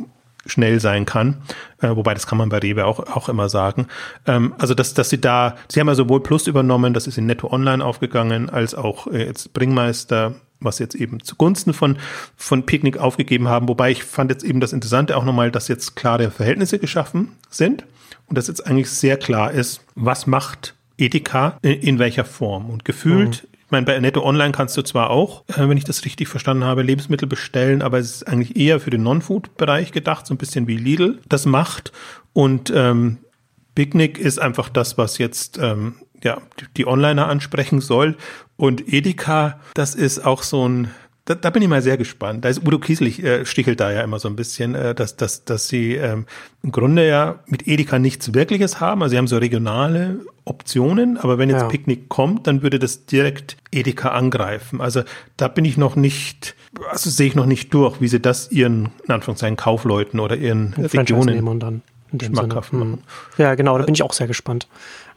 schnell 0.45 0.79
sein 0.79 1.05
kann, 1.05 1.41
äh, 1.81 1.95
wobei 1.95 2.13
das 2.13 2.27
kann 2.27 2.37
man 2.37 2.49
bei 2.49 2.59
Rewe 2.59 2.85
auch, 2.85 2.99
auch 2.99 3.29
immer 3.29 3.49
sagen. 3.49 3.87
Ähm, 4.27 4.53
also 4.57 4.73
dass, 4.73 4.93
dass 4.93 5.09
sie 5.09 5.21
da, 5.21 5.55
sie 5.69 5.79
haben 5.79 5.87
ja 5.87 5.95
sowohl 5.95 6.21
Plus 6.21 6.47
übernommen, 6.47 6.93
das 6.93 7.07
ist 7.07 7.17
in 7.17 7.25
Netto 7.25 7.51
Online 7.51 7.83
aufgegangen, 7.83 8.49
als 8.49 8.75
auch 8.75 9.07
äh, 9.07 9.25
jetzt 9.25 9.53
Bringmeister 9.53 10.35
was 10.65 10.79
jetzt 10.79 10.95
eben 10.95 11.21
zugunsten 11.21 11.73
von, 11.73 11.97
von 12.37 12.65
Picknick 12.65 12.97
aufgegeben 12.97 13.49
haben. 13.49 13.67
Wobei 13.67 13.91
ich 13.91 14.05
fand 14.05 14.31
jetzt 14.31 14.45
eben 14.45 14.61
das 14.61 14.71
Interessante 14.71 15.17
auch 15.17 15.25
nochmal, 15.25 15.51
dass 15.51 15.67
jetzt 15.67 15.97
klare 15.97 16.31
Verhältnisse 16.31 16.79
geschaffen 16.79 17.33
sind 17.49 17.85
und 18.27 18.37
dass 18.37 18.47
jetzt 18.47 18.65
eigentlich 18.65 18.89
sehr 18.89 19.17
klar 19.17 19.51
ist, 19.51 19.83
was 19.95 20.25
macht 20.25 20.75
Edeka 20.97 21.57
in, 21.61 21.73
in 21.73 21.99
welcher 21.99 22.25
Form. 22.25 22.69
Und 22.69 22.85
gefühlt, 22.85 23.43
mhm. 23.43 23.52
Meine, 23.73 23.85
bei 23.85 23.99
Netto 23.99 24.23
Online 24.23 24.53
kannst 24.53 24.77
du 24.77 24.81
zwar 24.81 25.09
auch, 25.09 25.43
äh, 25.49 25.67
wenn 25.67 25.75
ich 25.77 25.83
das 25.83 26.05
richtig 26.05 26.29
verstanden 26.29 26.63
habe, 26.63 26.81
Lebensmittel 26.81 27.27
bestellen, 27.27 27.81
aber 27.81 27.99
es 27.99 28.15
ist 28.15 28.27
eigentlich 28.27 28.55
eher 28.55 28.79
für 28.79 28.89
den 28.89 29.03
Non-Food-Bereich 29.03 29.91
gedacht, 29.91 30.25
so 30.25 30.33
ein 30.33 30.37
bisschen 30.37 30.67
wie 30.67 30.77
Lidl 30.77 31.19
das 31.27 31.45
macht. 31.45 31.91
Und 32.31 32.71
ähm, 32.73 33.17
Picnic 33.75 34.17
ist 34.17 34.39
einfach 34.39 34.69
das, 34.69 34.97
was 34.97 35.17
jetzt 35.17 35.57
ähm, 35.57 35.95
ja, 36.23 36.37
die 36.77 36.87
Onliner 36.87 37.27
ansprechen 37.27 37.81
soll. 37.81 38.15
Und 38.55 38.93
Edeka, 38.93 39.59
das 39.73 39.95
ist 39.95 40.25
auch 40.25 40.43
so 40.43 40.67
ein, 40.67 40.91
da, 41.25 41.35
da 41.35 41.49
bin 41.51 41.61
ich 41.61 41.69
mal 41.69 41.81
sehr 41.81 41.97
gespannt. 41.97 42.43
Da 42.43 42.49
ist 42.49 42.65
Udo 42.67 42.79
Kieslich 42.79 43.23
äh, 43.23 43.45
stichelt 43.45 43.79
da 43.79 43.91
ja 43.91 44.01
immer 44.01 44.19
so 44.19 44.27
ein 44.27 44.35
bisschen, 44.35 44.75
äh, 44.75 44.93
dass, 44.93 45.15
dass, 45.15 45.45
dass 45.45 45.69
sie 45.69 45.95
ähm, 45.95 46.25
im 46.61 46.71
Grunde 46.71 47.07
ja 47.07 47.39
mit 47.47 47.65
Edeka 47.65 47.97
nichts 47.97 48.33
Wirkliches 48.33 48.81
haben. 48.81 49.01
Also 49.01 49.11
sie 49.11 49.17
haben 49.17 49.27
so 49.27 49.37
regionale 49.37 50.19
Optionen, 50.43 51.17
aber 51.17 51.37
wenn 51.37 51.49
jetzt 51.49 51.61
ja. 51.61 51.67
Picknick 51.69 52.09
kommt, 52.09 52.47
dann 52.47 52.61
würde 52.61 52.77
das 52.77 53.05
direkt 53.05 53.55
Edeka 53.71 54.09
angreifen. 54.09 54.81
Also 54.81 55.03
da 55.37 55.47
bin 55.47 55.63
ich 55.63 55.77
noch 55.77 55.95
nicht, 55.95 56.55
also 56.89 57.09
sehe 57.09 57.27
ich 57.27 57.35
noch 57.35 57.45
nicht 57.45 57.73
durch, 57.73 58.01
wie 58.01 58.09
sie 58.09 58.19
das 58.19 58.51
ihren, 58.51 58.89
in 59.07 59.13
Anführungszeichen, 59.13 59.55
Kaufleuten 59.55 60.19
oder 60.19 60.35
ihren 60.35 60.73
Regionen 60.73 61.59
dann 61.59 61.81
in 62.13 62.19
dem 62.19 62.35
Sinne. 62.35 62.61
Mhm. 62.71 62.99
Ja, 63.37 63.55
genau, 63.55 63.77
da 63.77 63.83
bin 63.83 63.95
ich 63.95 64.03
auch 64.03 64.13
sehr 64.13 64.27
gespannt. 64.27 64.67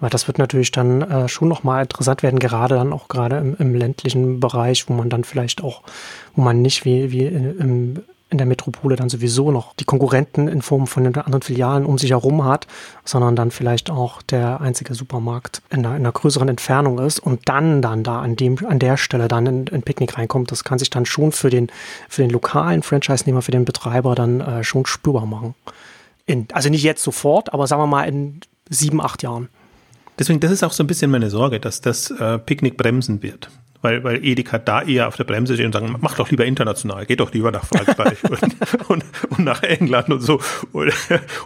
Weil 0.00 0.10
das 0.10 0.26
wird 0.26 0.38
natürlich 0.38 0.72
dann 0.72 1.02
äh, 1.02 1.28
schon 1.28 1.48
nochmal 1.48 1.82
interessant 1.82 2.22
werden, 2.22 2.38
gerade 2.38 2.74
dann 2.74 2.92
auch 2.92 3.08
gerade 3.08 3.36
im, 3.36 3.56
im, 3.58 3.74
ländlichen 3.74 4.40
Bereich, 4.40 4.88
wo 4.88 4.94
man 4.94 5.08
dann 5.08 5.24
vielleicht 5.24 5.62
auch, 5.62 5.82
wo 6.34 6.42
man 6.42 6.60
nicht 6.60 6.84
wie, 6.84 7.12
wie 7.12 7.26
in, 7.26 7.58
im, 7.58 8.02
in 8.28 8.38
der 8.38 8.46
Metropole 8.46 8.96
dann 8.96 9.08
sowieso 9.08 9.50
noch 9.52 9.72
die 9.74 9.84
Konkurrenten 9.84 10.48
in 10.48 10.60
Form 10.60 10.86
von 10.86 11.04
den 11.04 11.14
anderen 11.14 11.42
Filialen 11.42 11.86
um 11.86 11.96
sich 11.96 12.10
herum 12.10 12.44
hat, 12.44 12.66
sondern 13.04 13.36
dann 13.36 13.50
vielleicht 13.50 13.88
auch 13.88 14.20
der 14.20 14.60
einzige 14.60 14.94
Supermarkt 14.94 15.62
in 15.70 15.78
einer, 15.78 15.96
in 15.96 16.02
einer 16.02 16.12
größeren 16.12 16.48
Entfernung 16.48 16.98
ist 16.98 17.20
und 17.20 17.48
dann 17.48 17.80
dann 17.82 18.02
da 18.02 18.20
an 18.20 18.36
dem 18.36 18.58
an 18.66 18.78
der 18.78 18.96
Stelle 18.96 19.28
dann 19.28 19.46
in, 19.46 19.66
in 19.68 19.82
Picknick 19.82 20.18
reinkommt. 20.18 20.50
Das 20.50 20.64
kann 20.64 20.78
sich 20.78 20.90
dann 20.90 21.06
schon 21.06 21.32
für 21.32 21.50
den 21.50 21.68
für 22.08 22.22
den 22.22 22.30
lokalen 22.30 22.82
Franchise-Nehmer, 22.82 23.42
für 23.42 23.52
den 23.52 23.64
Betreiber 23.64 24.14
dann 24.14 24.40
äh, 24.40 24.64
schon 24.64 24.86
spürbar 24.86 25.26
machen. 25.26 25.54
In, 26.26 26.48
also 26.52 26.68
nicht 26.68 26.82
jetzt 26.82 27.02
sofort, 27.02 27.52
aber 27.52 27.66
sagen 27.66 27.82
wir 27.82 27.86
mal 27.86 28.04
in 28.04 28.40
sieben, 28.68 29.00
acht 29.00 29.22
Jahren. 29.22 29.48
Deswegen, 30.18 30.40
das 30.40 30.50
ist 30.50 30.64
auch 30.64 30.72
so 30.72 30.82
ein 30.82 30.86
bisschen 30.86 31.10
meine 31.10 31.30
Sorge, 31.30 31.60
dass 31.60 31.80
das 31.80 32.10
äh, 32.10 32.38
Picknick 32.38 32.76
bremsen 32.76 33.22
wird 33.22 33.50
weil, 33.82 34.04
weil 34.04 34.24
Edeka 34.24 34.58
da 34.58 34.82
eher 34.82 35.08
auf 35.08 35.16
der 35.16 35.24
Bremse 35.24 35.54
steht 35.54 35.66
und 35.66 35.72
sagen, 35.72 35.94
mach 36.00 36.14
doch 36.16 36.30
lieber 36.30 36.44
international, 36.44 37.06
geht 37.06 37.20
doch 37.20 37.32
lieber 37.32 37.50
nach 37.50 37.64
Frankreich 37.64 38.18
und, 38.30 38.88
und, 38.88 39.04
und, 39.30 39.44
nach 39.44 39.62
England 39.62 40.10
und 40.10 40.20
so. 40.20 40.40
Und, 40.72 40.92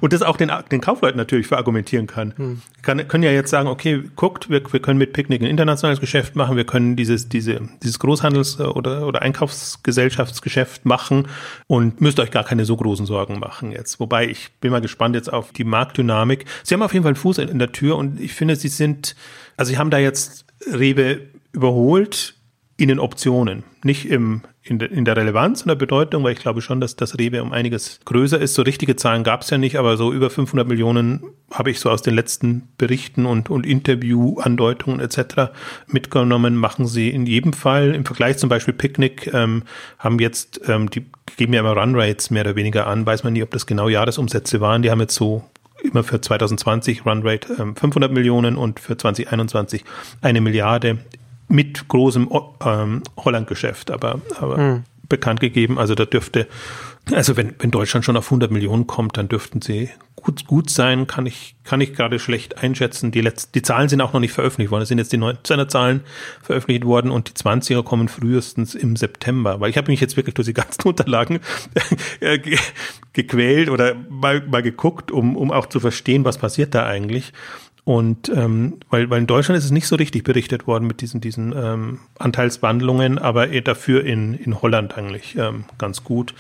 und 0.01 0.13
das 0.13 0.23
auch 0.23 0.37
den, 0.37 0.51
den 0.71 0.81
Kaufleuten 0.81 1.17
natürlich 1.17 1.47
verargumentieren 1.47 2.07
kann. 2.07 2.35
Hm. 2.37 2.63
kann. 2.83 3.07
Können 3.09 3.25
ja 3.25 3.31
jetzt 3.31 3.51
sagen, 3.51 3.69
okay, 3.69 4.03
guckt, 4.17 4.51
wir, 4.51 4.63
wir 4.73 4.81
können 4.81 4.99
mit 4.99 5.13
Picknick 5.13 5.43
ein 5.43 5.47
internationales 5.47 6.01
Geschäft 6.01 6.37
machen, 6.37 6.57
wir 6.57 6.65
können 6.65 6.97
dieses, 6.97 7.29
diese, 7.29 7.61
dieses 7.83 8.01
Großhandels- 8.01 8.61
oder, 8.61 9.07
oder 9.07 9.23
Einkaufsgesellschaftsgeschäft 9.23 10.85
machen 10.85 11.29
und 11.67 12.01
müsst 12.01 12.21
euch 12.21 12.31
gar 12.31 12.45
keine 12.45 12.65
so 12.65 12.77
großen 12.77 13.07
Sorgen 13.07 13.39
machen 13.39 13.73
jetzt. 13.73 14.01
Wobei 14.01 14.29
ich 14.29 14.53
bin 14.61 14.71
mal 14.71 14.81
gespannt 14.81 15.15
jetzt 15.15 15.33
auf 15.33 15.53
die 15.53 15.65
Marktdynamik. 15.65 16.45
Sie 16.63 16.75
haben 16.75 16.83
auf 16.83 16.93
jeden 16.93 17.03
Fall 17.03 17.11
einen 17.11 17.17
Fuß 17.17 17.39
in, 17.39 17.49
in 17.49 17.59
der 17.59 17.73
Tür 17.73 17.97
und 17.97 18.21
ich 18.21 18.35
finde, 18.35 18.57
sie 18.57 18.69
sind, 18.69 19.17
also 19.57 19.71
sie 19.71 19.79
haben 19.79 19.91
da 19.91 19.99
jetzt 19.99 20.45
Rewe 20.67 21.29
überholt 21.53 22.35
in 22.77 22.89
den 22.89 22.99
Optionen, 22.99 23.63
nicht 23.85 24.09
im, 24.09 24.41
in, 24.63 24.79
de, 24.79 24.89
in 24.91 25.05
der 25.05 25.15
Relevanz 25.15 25.63
und 25.63 25.69
der 25.69 25.75
Bedeutung, 25.75 26.25
weil 26.25 26.33
ich 26.33 26.39
glaube 26.39 26.63
schon, 26.63 26.81
dass 26.81 26.97
das 26.97 27.19
Rewe 27.19 27.43
um 27.43 27.53
einiges 27.53 28.01
größer 28.07 28.41
ist. 28.41 28.55
So 28.55 28.63
richtige 28.63 28.97
Zahlen 28.97 29.23
gab 29.23 29.43
es 29.43 29.51
ja 29.51 29.59
nicht, 29.59 29.79
aber 29.79 29.99
so 29.99 30.13
über 30.13 30.31
500 30.31 30.67
Millionen 30.67 31.23
habe 31.51 31.71
ich 31.71 31.79
so 31.79 31.91
aus 31.91 32.01
den 32.01 32.15
letzten 32.15 32.69
Berichten 32.79 33.27
und, 33.27 33.51
und 33.51 33.67
Interviewandeutungen 33.67 35.01
etc. 35.01 35.53
mitgenommen. 35.89 36.57
Machen 36.57 36.87
sie 36.87 37.11
in 37.11 37.27
jedem 37.27 37.53
Fall 37.53 37.95
im 37.95 38.07
Vergleich 38.07 38.39
zum 38.39 38.49
Beispiel 38.49 38.73
Picnic 38.73 39.31
ähm, 39.35 39.65
haben 39.99 40.19
jetzt 40.19 40.63
ähm, 40.67 40.89
die 40.89 41.05
geben 41.37 41.53
ja 41.53 41.61
immer 41.61 41.77
Runrates 41.77 42.31
mehr 42.31 42.43
oder 42.43 42.57
weniger 42.57 42.87
an. 42.87 43.05
Weiß 43.05 43.25
man 43.25 43.35
nie, 43.35 43.43
ob 43.43 43.51
das 43.51 43.67
genau 43.67 43.89
Jahresumsätze 43.89 44.61
waren. 44.61 44.83
Die 44.83 44.91
haben 44.91 45.01
jetzt 45.01 45.15
so 45.15 45.45
immer 45.83 46.03
für 46.05 46.21
2020 46.21 47.05
Runrate 47.07 47.55
ähm, 47.59 47.77
500 47.77 48.13
Millionen 48.13 48.57
und 48.57 48.81
für 48.81 48.97
2021 48.97 49.85
eine 50.21 50.41
Milliarde 50.41 50.99
mit 51.49 51.89
großem 51.89 52.31
ähm, 52.65 53.03
Holland-Geschäft, 53.17 53.91
aber, 53.91 54.21
aber 54.39 54.57
hm. 54.57 54.85
bekannt 55.09 55.41
gegeben. 55.41 55.79
Also 55.79 55.95
da 55.95 56.05
dürfte, 56.05 56.47
also 57.13 57.37
wenn, 57.37 57.55
wenn 57.59 57.71
Deutschland 57.71 58.05
schon 58.05 58.17
auf 58.17 58.27
100 58.27 58.51
Millionen 58.51 58.87
kommt, 58.87 59.17
dann 59.17 59.29
dürften 59.29 59.63
sie 59.63 59.91
gut, 60.17 60.47
gut 60.47 60.71
sein, 60.71 61.07
kann 61.07 61.27
ich, 61.27 61.57
kann 61.65 61.81
ich 61.81 61.95
gerade 61.95 62.19
schlecht 62.19 62.59
einschätzen. 62.63 63.11
Die, 63.11 63.21
letzten, 63.21 63.53
die 63.53 63.63
Zahlen 63.63 63.89
sind 63.89 64.01
auch 64.01 64.13
noch 64.13 64.21
nicht 64.21 64.33
veröffentlicht 64.33 64.71
worden. 64.71 64.83
Es 64.83 64.89
sind 64.89 64.99
jetzt 64.99 65.13
die 65.13 65.19
19er 65.19 65.69
Zahlen 65.69 66.03
veröffentlicht 66.43 66.85
worden 66.85 67.11
und 67.11 67.29
die 67.29 67.33
20er 67.33 67.83
kommen 67.83 68.09
frühestens 68.09 68.75
im 68.75 68.97
September. 68.97 69.61
Weil 69.61 69.71
ich 69.71 69.77
habe 69.77 69.91
mich 69.91 70.01
jetzt 70.01 70.17
wirklich 70.17 70.35
durch 70.35 70.47
die 70.47 70.55
ganzen 70.55 70.83
Unterlagen 70.89 71.41
äh, 72.21 72.39
gequält 73.13 73.71
oder 73.71 73.95
mal, 74.09 74.43
mal 74.47 74.63
geguckt, 74.63 75.11
um, 75.11 75.37
um 75.37 75.51
auch 75.51 75.67
zu 75.67 75.81
verstehen, 75.81 76.25
was 76.25 76.39
passiert 76.39 76.75
da 76.75 76.87
eigentlich. 76.87 77.33
Und 77.85 78.29
ähm, 78.29 78.79
weil, 78.91 79.09
weil 79.11 79.21
in 79.21 79.27
Deutschland 79.27 79.59
ist 79.59 79.65
es 79.65 79.71
nicht 79.71 79.87
so 79.87 79.97
richtig 79.97 80.23
berichtet 80.23 80.67
worden 80.67 80.87
mit 80.87 81.01
diesen, 81.01 81.21
diesen 81.21 81.55
ähm, 81.57 81.99
Anteilswandlungen, 82.19 83.19
aber 83.19 83.47
dafür 83.47 84.05
in, 84.05 84.35
in 84.35 84.61
Holland 84.61 84.97
eigentlich 84.97 85.37
ähm, 85.37 85.65
ganz 85.79 86.05
gut. 86.05 86.35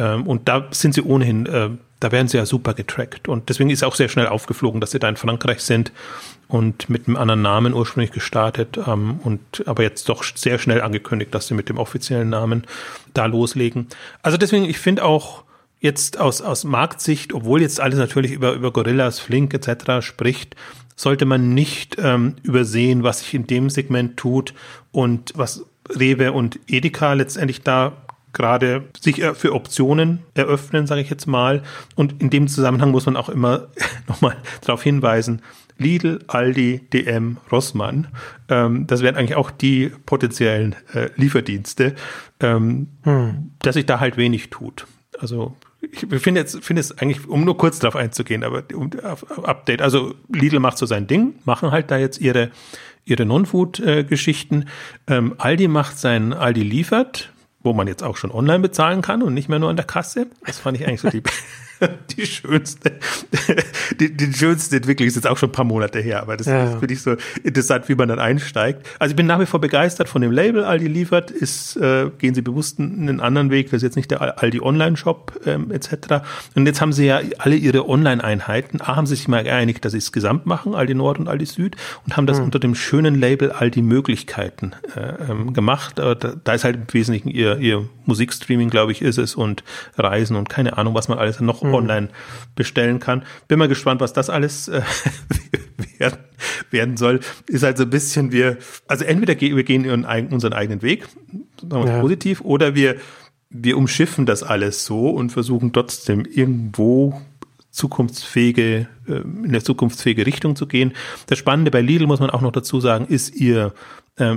Ähm, 0.00 0.26
und 0.26 0.48
da 0.48 0.66
sind 0.70 0.94
sie 0.94 1.02
ohnehin, 1.02 1.46
äh, 1.46 1.68
da 2.00 2.10
werden 2.10 2.28
sie 2.28 2.38
ja 2.38 2.46
super 2.46 2.72
getrackt. 2.72 3.28
Und 3.28 3.50
deswegen 3.50 3.68
ist 3.70 3.84
auch 3.84 3.94
sehr 3.94 4.08
schnell 4.08 4.26
aufgeflogen, 4.26 4.80
dass 4.80 4.92
sie 4.92 4.98
da 4.98 5.08
in 5.08 5.16
Frankreich 5.16 5.60
sind 5.60 5.92
und 6.48 6.88
mit 6.88 7.06
einem 7.06 7.16
anderen 7.16 7.42
Namen 7.42 7.74
ursprünglich 7.74 8.10
gestartet 8.10 8.80
ähm, 8.86 9.20
und 9.22 9.62
aber 9.66 9.82
jetzt 9.82 10.08
doch 10.08 10.24
sehr 10.24 10.58
schnell 10.58 10.80
angekündigt, 10.80 11.34
dass 11.34 11.46
sie 11.46 11.54
mit 11.54 11.68
dem 11.68 11.78
offiziellen 11.78 12.30
Namen 12.30 12.64
da 13.12 13.26
loslegen. 13.26 13.88
Also 14.22 14.38
deswegen, 14.38 14.64
ich 14.64 14.78
finde 14.78 15.04
auch, 15.04 15.44
jetzt 15.82 16.20
aus, 16.20 16.42
aus 16.42 16.64
Marktsicht, 16.64 17.32
obwohl 17.32 17.62
jetzt 17.62 17.80
alles 17.80 17.98
natürlich 17.98 18.32
über, 18.32 18.52
über 18.52 18.70
Gorillas, 18.70 19.18
Flink 19.18 19.54
etc. 19.54 20.04
spricht, 20.04 20.54
sollte 20.94 21.24
man 21.24 21.54
nicht 21.54 21.96
ähm, 21.98 22.36
übersehen, 22.42 23.02
was 23.02 23.20
sich 23.20 23.32
in 23.32 23.46
dem 23.46 23.70
Segment 23.70 24.18
tut 24.18 24.52
und 24.92 25.32
was 25.34 25.64
Rewe 25.88 26.32
und 26.32 26.60
Edeka 26.68 27.14
letztendlich 27.14 27.62
da 27.62 27.92
gerade 28.32 28.84
sich 29.00 29.22
äh, 29.22 29.34
für 29.34 29.54
Optionen 29.54 30.20
eröffnen, 30.34 30.86
sage 30.86 31.00
ich 31.00 31.10
jetzt 31.10 31.26
mal. 31.26 31.62
Und 31.94 32.20
in 32.20 32.30
dem 32.30 32.48
Zusammenhang 32.48 32.90
muss 32.90 33.06
man 33.06 33.16
auch 33.16 33.28
immer 33.28 33.68
nochmal 34.08 34.36
darauf 34.60 34.82
hinweisen, 34.82 35.42
Lidl, 35.78 36.18
Aldi, 36.26 36.82
DM, 36.92 37.38
Rossmann, 37.50 38.08
ähm, 38.48 38.86
das 38.86 39.00
wären 39.02 39.16
eigentlich 39.16 39.36
auch 39.36 39.50
die 39.50 39.90
potenziellen 40.04 40.76
äh, 40.92 41.08
Lieferdienste, 41.16 41.94
ähm, 42.40 42.88
hm. 43.02 43.52
dass 43.60 43.74
sich 43.74 43.86
da 43.86 43.98
halt 43.98 44.18
wenig 44.18 44.50
tut. 44.50 44.86
Also 45.18 45.56
ich 45.80 46.06
finde 46.20 46.40
jetzt, 46.40 46.62
finde 46.62 46.80
es 46.80 46.98
eigentlich, 46.98 47.26
um 47.26 47.44
nur 47.44 47.56
kurz 47.56 47.78
darauf 47.78 47.96
einzugehen, 47.96 48.44
aber 48.44 48.64
um, 48.74 48.90
Update. 49.42 49.80
Also 49.80 50.14
Lidl 50.28 50.60
macht 50.60 50.78
so 50.78 50.86
sein 50.86 51.06
Ding, 51.06 51.34
machen 51.44 51.70
halt 51.70 51.90
da 51.90 51.96
jetzt 51.96 52.20
ihre, 52.20 52.50
ihre 53.04 53.24
Non-Food-Geschichten. 53.24 54.66
Ähm, 55.06 55.34
Aldi 55.38 55.68
macht 55.68 55.98
sein 55.98 56.32
Aldi 56.32 56.62
liefert, 56.62 57.32
wo 57.62 57.72
man 57.72 57.86
jetzt 57.86 58.02
auch 58.02 58.16
schon 58.16 58.30
online 58.30 58.60
bezahlen 58.60 59.02
kann 59.02 59.22
und 59.22 59.34
nicht 59.34 59.48
mehr 59.48 59.58
nur 59.58 59.70
an 59.70 59.76
der 59.76 59.86
Kasse. 59.86 60.28
Das 60.44 60.58
fand 60.58 60.78
ich 60.78 60.86
eigentlich 60.86 61.00
so 61.00 61.10
die, 61.10 61.22
die 62.16 62.26
schönste, 62.26 62.92
die, 63.98 64.16
die 64.16 64.32
schönste 64.32 64.76
Entwicklung 64.76 65.06
ist 65.06 65.14
jetzt 65.14 65.26
auch 65.26 65.38
schon 65.38 65.50
ein 65.50 65.52
paar 65.52 65.64
Monate 65.64 66.00
her, 66.00 66.22
aber 66.22 66.36
das, 66.36 66.46
ja. 66.46 66.66
das 66.66 66.78
finde 66.78 66.94
ich 66.94 67.02
so 67.02 67.16
interessant, 67.42 67.88
wie 67.88 67.94
man 67.94 68.08
dann 68.08 68.18
einsteigt. 68.18 68.86
Also 68.98 69.12
ich 69.12 69.16
bin 69.16 69.26
nach 69.26 69.40
wie 69.40 69.46
vor 69.46 69.60
begeistert 69.60 70.08
von 70.08 70.22
dem 70.22 70.32
Label 70.32 70.64
Aldi 70.64 70.86
liefert, 70.86 71.30
ist, 71.30 71.76
äh, 71.76 72.10
gehen 72.18 72.34
sie 72.34 72.42
bewusst 72.42 72.78
einen 72.78 73.20
anderen 73.20 73.50
Weg, 73.50 73.66
das 73.66 73.78
ist 73.78 73.82
jetzt 73.82 73.96
nicht 73.96 74.10
der 74.10 74.42
Aldi 74.42 74.60
Online-Shop 74.60 75.40
ähm, 75.46 75.70
etc. 75.70 76.22
Und 76.54 76.66
jetzt 76.66 76.80
haben 76.80 76.92
sie 76.92 77.06
ja 77.06 77.20
alle 77.38 77.56
ihre 77.56 77.88
Online-Einheiten, 77.88 78.80
A, 78.80 78.96
haben 78.96 79.06
sie 79.06 79.16
sich 79.16 79.28
mal 79.28 79.44
geeinigt, 79.44 79.84
dass 79.84 79.92
sie 79.92 79.98
es 79.98 80.12
gesamt 80.12 80.46
machen, 80.46 80.74
Aldi 80.74 80.94
Nord 80.94 81.18
und 81.18 81.28
Aldi 81.28 81.46
Süd, 81.46 81.76
und 82.06 82.16
haben 82.16 82.26
das 82.26 82.38
mhm. 82.38 82.46
unter 82.46 82.58
dem 82.58 82.74
schönen 82.74 83.18
Label 83.18 83.52
Aldi 83.52 83.82
Möglichkeiten 83.82 84.72
äh, 84.96 85.30
ähm, 85.30 85.52
gemacht. 85.52 85.98
Da, 85.98 86.14
da 86.14 86.52
ist 86.52 86.64
halt 86.64 86.76
im 86.76 86.82
Wesentlichen 86.92 87.28
ihr, 87.28 87.58
ihr 87.58 87.88
Musikstreaming, 88.10 88.70
glaube 88.70 88.92
ich, 88.92 89.02
ist 89.02 89.18
es 89.18 89.34
und 89.34 89.64
Reisen 89.96 90.36
und 90.36 90.48
keine 90.48 90.76
Ahnung, 90.76 90.94
was 90.94 91.08
man 91.08 91.18
alles 91.18 91.40
noch 91.40 91.62
mhm. 91.62 91.74
online 91.74 92.08
bestellen 92.54 93.00
kann. 93.00 93.22
Bin 93.48 93.58
mal 93.58 93.68
gespannt, 93.68 94.00
was 94.00 94.12
das 94.12 94.28
alles 94.28 94.68
äh, 94.68 94.82
werden, 95.98 96.18
werden 96.70 96.96
soll. 96.96 97.20
Ist 97.46 97.62
halt 97.62 97.78
so 97.78 97.84
ein 97.84 97.90
bisschen 97.90 98.32
wir, 98.32 98.58
also 98.88 99.04
entweder 99.04 99.34
gehen 99.34 99.56
wir 99.56 99.64
gehen 99.64 99.88
unseren 99.88 100.52
eigenen 100.52 100.82
Weg, 100.82 101.06
sagen 101.60 101.84
wir 101.84 101.92
ja. 101.92 102.00
positiv, 102.00 102.40
oder 102.42 102.74
wir 102.74 102.96
wir 103.50 103.76
umschiffen 103.76 104.26
das 104.26 104.44
alles 104.44 104.84
so 104.84 105.10
und 105.10 105.30
versuchen 105.30 105.72
trotzdem 105.72 106.24
irgendwo 106.24 107.20
zukunftsfähige, 107.70 108.88
äh, 109.08 109.12
in 109.12 109.52
der 109.52 109.64
zukunftsfähige 109.64 110.26
Richtung 110.26 110.56
zu 110.56 110.66
gehen. 110.66 110.92
Das 111.26 111.38
Spannende 111.38 111.70
bei 111.70 111.80
Lidl 111.80 112.06
muss 112.06 112.20
man 112.20 112.30
auch 112.30 112.40
noch 112.40 112.52
dazu 112.52 112.80
sagen, 112.80 113.06
ist 113.06 113.34
ihr 113.34 113.66
Ähm, 113.66 113.72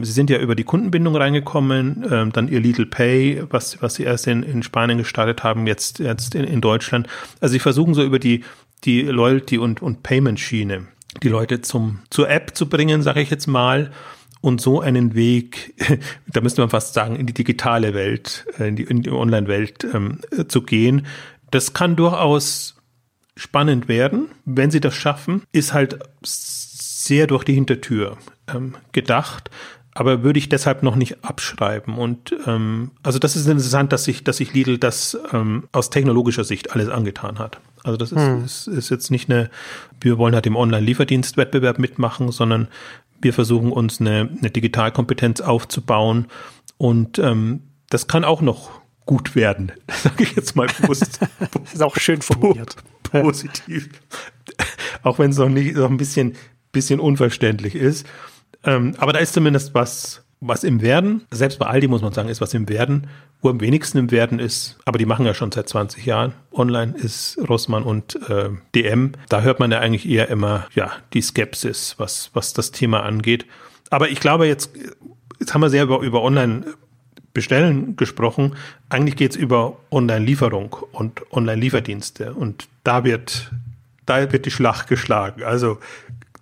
sie 0.03 0.11
sind 0.11 0.29
ja 0.29 0.39
über 0.39 0.55
die 0.55 0.63
Kundenbindung 0.63 1.15
reingekommen, 1.15 2.05
ähm, 2.09 2.31
dann 2.31 2.47
ihr 2.47 2.59
Lidl 2.59 2.85
Pay, 2.85 3.43
was, 3.49 3.81
was 3.81 3.95
sie 3.95 4.03
erst 4.03 4.27
in, 4.27 4.43
in 4.43 4.63
Spanien 4.63 4.97
gestartet 4.97 5.43
haben, 5.43 5.67
jetzt, 5.67 5.99
jetzt 5.99 6.35
in, 6.35 6.45
in 6.45 6.61
Deutschland. 6.61 7.07
Also 7.41 7.53
sie 7.53 7.59
versuchen 7.59 7.93
so 7.93 8.03
über 8.03 8.19
die, 8.19 8.43
die 8.83 9.01
Loyalty 9.01 9.57
und, 9.57 9.81
und 9.81 10.03
Payment-Schiene 10.03 10.87
die 11.21 11.29
Leute 11.29 11.61
zum, 11.61 11.99
zur 12.09 12.29
App 12.29 12.55
zu 12.55 12.67
bringen, 12.67 13.01
sage 13.01 13.21
ich 13.21 13.29
jetzt 13.29 13.47
mal, 13.47 13.91
und 14.41 14.59
so 14.59 14.81
einen 14.81 15.15
Weg, 15.15 15.73
da 16.27 16.41
müsste 16.41 16.61
man 16.61 16.69
fast 16.69 16.93
sagen, 16.93 17.15
in 17.15 17.27
die 17.27 17.33
digitale 17.33 17.93
Welt, 17.93 18.45
äh, 18.59 18.67
in 18.67 18.75
die, 18.75 18.83
in 18.83 19.01
die 19.01 19.11
Online-Welt 19.11 19.85
ähm, 19.93 20.19
zu 20.47 20.61
gehen. 20.63 21.05
Das 21.51 21.73
kann 21.73 21.95
durchaus 21.95 22.75
spannend 23.35 23.87
werden, 23.87 24.29
wenn 24.45 24.71
sie 24.71 24.79
das 24.79 24.95
schaffen, 24.95 25.43
ist 25.51 25.73
halt 25.73 25.99
sehr 26.23 27.27
durch 27.27 27.43
die 27.43 27.53
Hintertür 27.53 28.17
ähm, 28.47 28.75
gedacht, 28.91 29.49
aber 29.95 30.23
würde 30.23 30.39
ich 30.39 30.49
deshalb 30.49 30.81
noch 30.81 30.95
nicht 30.95 31.23
abschreiben. 31.23 31.97
Und 31.97 32.35
ähm, 32.47 32.91
also 33.03 33.19
das 33.19 33.35
ist 33.35 33.45
interessant, 33.45 33.93
dass 33.93 34.05
sich, 34.05 34.23
dass 34.23 34.37
sich 34.37 34.53
Lidl 34.53 34.77
das 34.77 35.17
ähm, 35.31 35.67
aus 35.71 35.89
technologischer 35.89 36.43
Sicht 36.43 36.71
alles 36.71 36.89
angetan 36.89 37.37
hat. 37.39 37.59
Also 37.83 37.97
das 37.97 38.11
ist, 38.11 38.19
hm. 38.19 38.43
ist, 38.43 38.67
ist 38.67 38.89
jetzt 38.89 39.11
nicht 39.11 39.29
eine, 39.29 39.49
wir 40.01 40.17
wollen 40.17 40.33
halt 40.33 40.47
im 40.47 40.55
Online-Lieferdienst-Wettbewerb 40.55 41.79
mitmachen, 41.79 42.31
sondern 42.31 42.69
wir 43.21 43.33
versuchen 43.33 43.71
uns 43.71 44.01
eine, 44.01 44.29
eine 44.39 44.49
Digitalkompetenz 44.49 45.41
aufzubauen 45.41 46.27
und 46.77 47.19
ähm, 47.19 47.61
das 47.89 48.07
kann 48.07 48.23
auch 48.23 48.41
noch 48.41 48.81
gut 49.05 49.35
werden, 49.35 49.71
sage 49.91 50.23
ich 50.23 50.35
jetzt 50.35 50.55
mal 50.55 50.67
bewusst. 50.67 51.19
das 51.39 51.73
ist 51.73 51.83
auch 51.83 51.97
schön 51.97 52.21
formuliert. 52.21 52.75
Positiv. 53.03 53.89
auch 55.03 55.19
wenn 55.19 55.31
es 55.31 55.37
noch 55.37 55.49
nicht 55.49 55.75
noch 55.75 55.89
ein 55.89 55.97
bisschen, 55.97 56.33
bisschen 56.71 56.99
unverständlich 56.99 57.75
ist. 57.75 58.07
Ähm, 58.63 58.95
aber 58.97 59.13
da 59.13 59.19
ist 59.19 59.33
zumindest 59.33 59.73
was, 59.73 60.23
was 60.39 60.63
im 60.63 60.81
Werden. 60.81 61.23
Selbst 61.31 61.59
bei 61.59 61.65
Aldi 61.65 61.87
muss 61.87 62.01
man 62.01 62.13
sagen, 62.13 62.29
ist 62.29 62.41
was 62.41 62.53
im 62.53 62.69
Werden. 62.69 63.07
Wo 63.41 63.49
am 63.49 63.59
wenigsten 63.59 63.97
im 63.97 64.11
Werden 64.11 64.39
ist, 64.39 64.77
aber 64.85 64.97
die 64.97 65.05
machen 65.05 65.25
ja 65.25 65.33
schon 65.33 65.51
seit 65.51 65.67
20 65.67 66.05
Jahren 66.05 66.33
online, 66.53 66.95
ist 66.95 67.37
Rossmann 67.49 67.83
und 67.83 68.17
äh, 68.29 68.49
DM. 68.73 69.13
Da 69.27 69.41
hört 69.41 69.59
man 69.59 69.69
ja 69.69 69.79
eigentlich 69.79 70.07
eher 70.07 70.29
immer, 70.29 70.67
ja, 70.75 70.91
die 71.13 71.21
Skepsis, 71.21 71.95
was, 71.97 72.31
was 72.33 72.53
das 72.53 72.71
Thema 72.71 73.03
angeht. 73.03 73.45
Aber 73.89 74.09
ich 74.09 74.21
glaube, 74.21 74.47
jetzt, 74.47 74.71
jetzt 75.41 75.53
haben 75.53 75.61
wir 75.61 75.69
sehr 75.69 75.83
über, 75.83 75.99
über 75.99 76.21
Online 76.21 76.63
Bestellen 77.33 77.95
gesprochen. 77.95 78.55
Eigentlich 78.89 79.15
geht 79.15 79.31
es 79.31 79.37
über 79.37 79.77
Online-Lieferung 79.91 80.75
und 80.91 81.23
Online-Lieferdienste. 81.31 82.33
Und 82.33 82.67
da 82.83 83.03
wird, 83.03 83.51
da 84.05 84.31
wird 84.31 84.45
die 84.45 84.51
Schlacht 84.51 84.87
geschlagen. 84.87 85.43
Also 85.43 85.79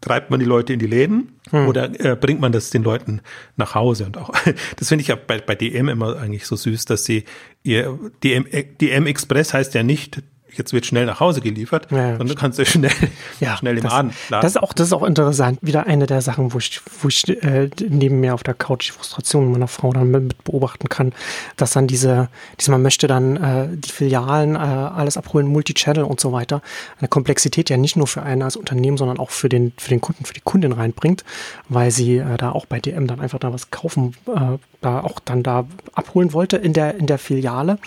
treibt 0.01 0.31
man 0.31 0.39
die 0.39 0.45
Leute 0.45 0.73
in 0.73 0.79
die 0.79 0.87
Läden 0.87 1.39
hm. 1.51 1.67
oder 1.67 1.99
äh, 1.99 2.15
bringt 2.15 2.41
man 2.41 2.51
das 2.51 2.71
den 2.71 2.83
Leuten 2.83 3.21
nach 3.55 3.75
Hause? 3.75 4.05
Und 4.05 4.17
auch, 4.17 4.31
das 4.75 4.89
finde 4.89 5.03
ich 5.03 5.07
ja 5.07 5.15
bei, 5.15 5.39
bei 5.39 5.55
DM 5.55 5.89
immer 5.89 6.17
eigentlich 6.17 6.45
so 6.45 6.55
süß, 6.55 6.85
dass 6.85 7.05
sie 7.05 7.23
ihr 7.63 7.97
DM, 8.23 8.45
DM 8.81 9.05
Express 9.05 9.53
heißt 9.53 9.73
ja 9.75 9.83
nicht 9.83 10.21
jetzt 10.57 10.73
wird 10.73 10.85
schnell 10.85 11.05
nach 11.05 11.19
Hause 11.19 11.41
geliefert, 11.41 11.87
ja, 11.91 12.11
sondern 12.11 12.27
du 12.27 12.35
kannst 12.35 12.59
du 12.59 12.65
schnell, 12.65 12.91
ja, 13.39 13.57
schnell 13.57 13.77
im 13.77 13.83
das, 13.83 13.91
Laden 13.91 14.11
laden. 14.29 14.41
Das 14.41 14.51
ist 14.51 14.57
auch, 14.57 14.73
das 14.73 14.87
ist 14.87 14.93
auch 14.93 15.03
interessant. 15.03 15.59
Wieder 15.61 15.87
eine 15.87 16.07
der 16.07 16.21
Sachen, 16.21 16.53
wo 16.53 16.57
ich, 16.57 16.81
wo 17.01 17.07
ich 17.07 17.27
äh, 17.27 17.69
neben 17.87 18.19
mir 18.19 18.33
auf 18.33 18.43
der 18.43 18.53
Couch 18.53 18.89
die 18.89 18.91
Frustration 18.91 19.51
meiner 19.51 19.67
Frau 19.67 19.91
dann 19.93 20.11
mit, 20.11 20.43
beobachten 20.43 20.89
kann, 20.89 21.13
dass 21.57 21.71
dann 21.71 21.87
diese, 21.87 22.29
diese 22.59 22.71
man 22.71 22.81
möchte 22.81 23.07
dann 23.07 23.37
äh, 23.37 23.67
die 23.71 23.91
Filialen 23.91 24.55
äh, 24.55 24.59
alles 24.59 25.17
abholen, 25.17 25.47
Multichannel 25.47 26.03
und 26.03 26.19
so 26.19 26.31
weiter, 26.31 26.61
eine 26.99 27.07
Komplexität 27.07 27.69
ja 27.69 27.77
nicht 27.77 27.95
nur 27.95 28.07
für 28.07 28.23
einen 28.23 28.41
als 28.41 28.55
Unternehmen, 28.55 28.97
sondern 28.97 29.19
auch 29.19 29.29
für 29.29 29.49
den, 29.49 29.73
für 29.77 29.89
den 29.89 30.01
Kunden, 30.01 30.25
für 30.25 30.33
die 30.33 30.41
Kundin 30.41 30.71
reinbringt, 30.71 31.23
weil 31.69 31.91
sie 31.91 32.17
äh, 32.17 32.37
da 32.37 32.51
auch 32.51 32.65
bei 32.65 32.79
DM 32.79 33.07
dann 33.07 33.19
einfach 33.19 33.39
da 33.39 33.53
was 33.53 33.71
kaufen, 33.71 34.15
äh, 34.27 34.57
da 34.81 35.01
auch 35.01 35.19
dann 35.19 35.43
da 35.43 35.65
abholen 35.93 36.33
wollte 36.33 36.57
in 36.57 36.73
der, 36.73 36.95
in 36.95 37.07
der 37.07 37.17
Filiale 37.17 37.77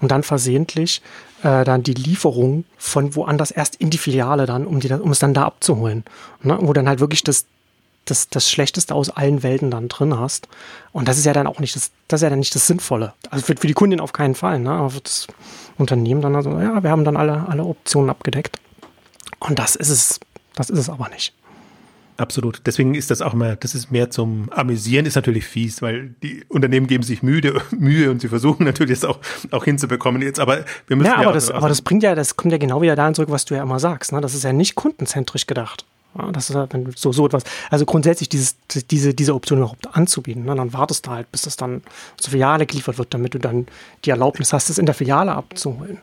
und 0.00 0.10
dann 0.10 0.22
versehentlich 0.22 1.02
äh, 1.42 1.64
dann 1.64 1.82
die 1.82 1.94
Lieferung 1.94 2.64
von 2.78 3.14
woanders 3.14 3.50
erst 3.50 3.76
in 3.76 3.90
die 3.90 3.98
Filiale 3.98 4.46
dann, 4.46 4.66
um, 4.66 4.80
die, 4.80 4.92
um 4.92 5.10
es 5.10 5.18
dann 5.18 5.34
da 5.34 5.44
abzuholen. 5.44 6.04
Ne? 6.42 6.58
Wo 6.60 6.72
dann 6.72 6.88
halt 6.88 7.00
wirklich 7.00 7.24
das, 7.24 7.46
das, 8.04 8.28
das 8.28 8.50
Schlechteste 8.50 8.94
aus 8.94 9.10
allen 9.10 9.42
Welten 9.42 9.70
dann 9.70 9.88
drin 9.88 10.18
hast. 10.18 10.48
Und 10.92 11.08
das 11.08 11.18
ist 11.18 11.26
ja 11.26 11.32
dann 11.32 11.46
auch 11.46 11.58
nicht 11.58 11.76
das, 11.76 11.90
das 12.08 12.20
ist 12.20 12.22
ja 12.24 12.30
dann 12.30 12.38
nicht 12.38 12.54
das 12.54 12.66
Sinnvolle. 12.66 13.14
Also 13.30 13.44
für, 13.44 13.56
für 13.56 13.66
die 13.66 13.74
Kundin 13.74 14.00
auf 14.00 14.12
keinen 14.12 14.34
Fall. 14.34 14.58
Ne? 14.58 14.70
Aber 14.70 14.90
für 14.90 15.00
das 15.00 15.26
Unternehmen 15.78 16.20
dann 16.20 16.36
also, 16.36 16.50
ja, 16.58 16.82
wir 16.82 16.90
haben 16.90 17.04
dann 17.04 17.16
alle, 17.16 17.46
alle 17.48 17.64
Optionen 17.64 18.10
abgedeckt. 18.10 18.58
Und 19.40 19.58
das 19.58 19.76
ist 19.76 19.90
es, 19.90 20.20
das 20.54 20.70
ist 20.70 20.78
es 20.78 20.88
aber 20.88 21.08
nicht. 21.08 21.34
Absolut. 22.16 22.62
Deswegen 22.66 22.94
ist 22.94 23.10
das 23.10 23.22
auch 23.22 23.32
mal, 23.32 23.56
das 23.56 23.74
ist 23.74 23.90
mehr 23.90 24.10
zum 24.10 24.50
Amüsieren, 24.52 25.06
ist 25.06 25.14
natürlich 25.14 25.44
fies, 25.44 25.80
weil 25.80 26.14
die 26.22 26.44
Unternehmen 26.48 26.86
geben 26.86 27.02
sich 27.02 27.22
Mühe, 27.22 27.60
Mühe 27.70 28.10
und 28.10 28.20
sie 28.20 28.28
versuchen 28.28 28.64
natürlich 28.64 29.00
das 29.00 29.08
auch, 29.08 29.18
auch 29.50 29.64
hinzubekommen 29.64 30.22
jetzt, 30.22 30.38
aber 30.38 30.64
wir 30.86 30.96
müssen 30.96 31.08
ja. 31.08 31.16
aber, 31.16 31.24
ja 31.24 31.32
das, 31.32 31.50
aber 31.50 31.68
das 31.68 31.82
bringt 31.82 32.02
ja, 32.02 32.14
das 32.14 32.36
kommt 32.36 32.52
ja 32.52 32.58
genau 32.58 32.82
wieder 32.82 32.96
dahin 32.96 33.14
zurück, 33.14 33.30
was 33.30 33.44
du 33.44 33.54
ja 33.54 33.62
immer 33.62 33.78
sagst, 33.78 34.12
ne? 34.12 34.20
Das 34.20 34.34
ist 34.34 34.44
ja 34.44 34.52
nicht 34.52 34.74
kundenzentrisch 34.74 35.46
gedacht. 35.46 35.86
Ja, 36.18 36.30
das 36.30 36.50
ist 36.50 36.56
halt 36.56 36.74
so, 36.96 37.12
so 37.12 37.24
etwas. 37.24 37.42
Also 37.70 37.86
grundsätzlich 37.86 38.28
dieses, 38.28 38.56
diese, 38.90 39.14
diese 39.14 39.34
Option 39.34 39.60
überhaupt 39.60 39.96
anzubieten. 39.96 40.44
Ne? 40.44 40.54
Dann 40.54 40.74
wartest 40.74 41.06
du 41.06 41.10
halt, 41.10 41.32
bis 41.32 41.42
das 41.42 41.56
dann 41.56 41.82
zur 42.18 42.32
Filiale 42.32 42.66
geliefert 42.66 42.98
wird, 42.98 43.14
damit 43.14 43.32
du 43.32 43.38
dann 43.38 43.66
die 44.04 44.10
Erlaubnis 44.10 44.52
hast, 44.52 44.68
es 44.68 44.76
in 44.76 44.84
der 44.84 44.94
Filiale 44.94 45.32
abzuholen. 45.32 45.98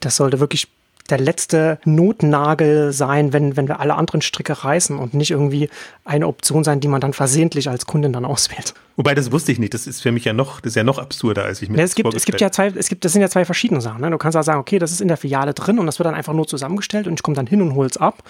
Das 0.00 0.16
sollte 0.16 0.40
wirklich 0.40 0.68
der 1.10 1.18
letzte 1.18 1.78
Notnagel 1.84 2.92
sein, 2.92 3.32
wenn, 3.32 3.56
wenn 3.56 3.68
wir 3.68 3.80
alle 3.80 3.94
anderen 3.94 4.22
Stricke 4.22 4.64
reißen 4.64 4.98
und 4.98 5.14
nicht 5.14 5.30
irgendwie 5.30 5.68
eine 6.04 6.26
Option 6.26 6.64
sein, 6.64 6.80
die 6.80 6.88
man 6.88 7.00
dann 7.00 7.12
versehentlich 7.12 7.68
als 7.68 7.86
Kundin 7.86 8.12
dann 8.12 8.24
auswählt. 8.24 8.74
Wobei, 8.96 9.14
das 9.14 9.30
wusste 9.30 9.52
ich 9.52 9.58
nicht. 9.58 9.74
Das 9.74 9.86
ist 9.86 10.00
für 10.00 10.10
mich 10.10 10.24
ja 10.24 10.32
noch, 10.32 10.60
das 10.60 10.70
ist 10.70 10.76
ja 10.76 10.84
noch 10.84 10.98
absurder, 10.98 11.44
als 11.44 11.60
ich 11.60 11.68
mir 11.68 11.76
ja, 11.76 11.84
es 11.84 11.94
gibt, 11.94 12.14
es 12.14 12.24
gibt 12.24 12.40
ja 12.40 12.50
zwei, 12.50 12.68
es 12.68 12.88
gibt, 12.88 13.04
das 13.04 13.12
sind 13.12 13.20
ja 13.20 13.28
zwei 13.28 13.44
verschiedene 13.44 13.82
Sachen. 13.82 14.00
Ne? 14.00 14.10
Du 14.10 14.16
kannst 14.16 14.34
ja 14.34 14.42
sagen, 14.42 14.58
okay, 14.58 14.78
das 14.78 14.90
ist 14.90 15.02
in 15.02 15.08
der 15.08 15.18
Filiale 15.18 15.52
drin 15.52 15.78
und 15.78 15.84
das 15.84 15.98
wird 15.98 16.06
dann 16.06 16.14
einfach 16.14 16.32
nur 16.32 16.46
zusammengestellt 16.46 17.06
und 17.06 17.14
ich 17.14 17.22
komme 17.22 17.36
dann 17.36 17.46
hin 17.46 17.60
und 17.60 17.74
hole 17.74 17.88
es 17.88 17.98
ab. 17.98 18.22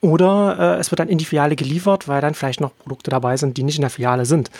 Oder 0.00 0.76
äh, 0.76 0.80
es 0.80 0.92
wird 0.92 1.00
dann 1.00 1.08
in 1.08 1.18
die 1.18 1.24
Filiale 1.24 1.56
geliefert, 1.56 2.06
weil 2.06 2.20
dann 2.20 2.34
vielleicht 2.34 2.60
noch 2.60 2.70
Produkte 2.76 3.10
dabei 3.10 3.36
sind, 3.36 3.56
die 3.56 3.64
nicht 3.64 3.76
in 3.76 3.82
der 3.82 3.90
Filiale 3.90 4.24
sind. 4.24 4.50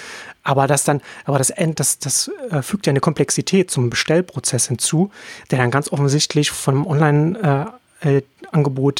Aber 0.42 0.66
das 0.66 0.84
dann, 0.84 1.00
aber 1.24 1.38
das, 1.38 1.52
das, 1.74 1.98
das 1.98 2.30
äh, 2.50 2.62
fügt 2.62 2.86
ja 2.86 2.90
eine 2.90 3.00
Komplexität 3.00 3.70
zum 3.70 3.90
Bestellprozess 3.90 4.68
hinzu, 4.68 5.10
der 5.50 5.58
dann 5.58 5.70
ganz 5.70 5.92
offensichtlich 5.92 6.50
vom 6.50 6.86
Online- 6.86 7.38
äh, 7.38 7.66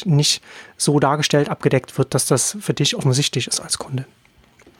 nicht 0.05 0.41
so 0.77 0.99
dargestellt, 0.99 1.49
abgedeckt 1.49 1.97
wird, 1.97 2.13
dass 2.13 2.25
das 2.25 2.57
für 2.59 2.73
dich 2.73 2.95
offensichtlich 2.95 3.47
ist 3.47 3.59
als 3.59 3.77
Kunde. 3.77 4.05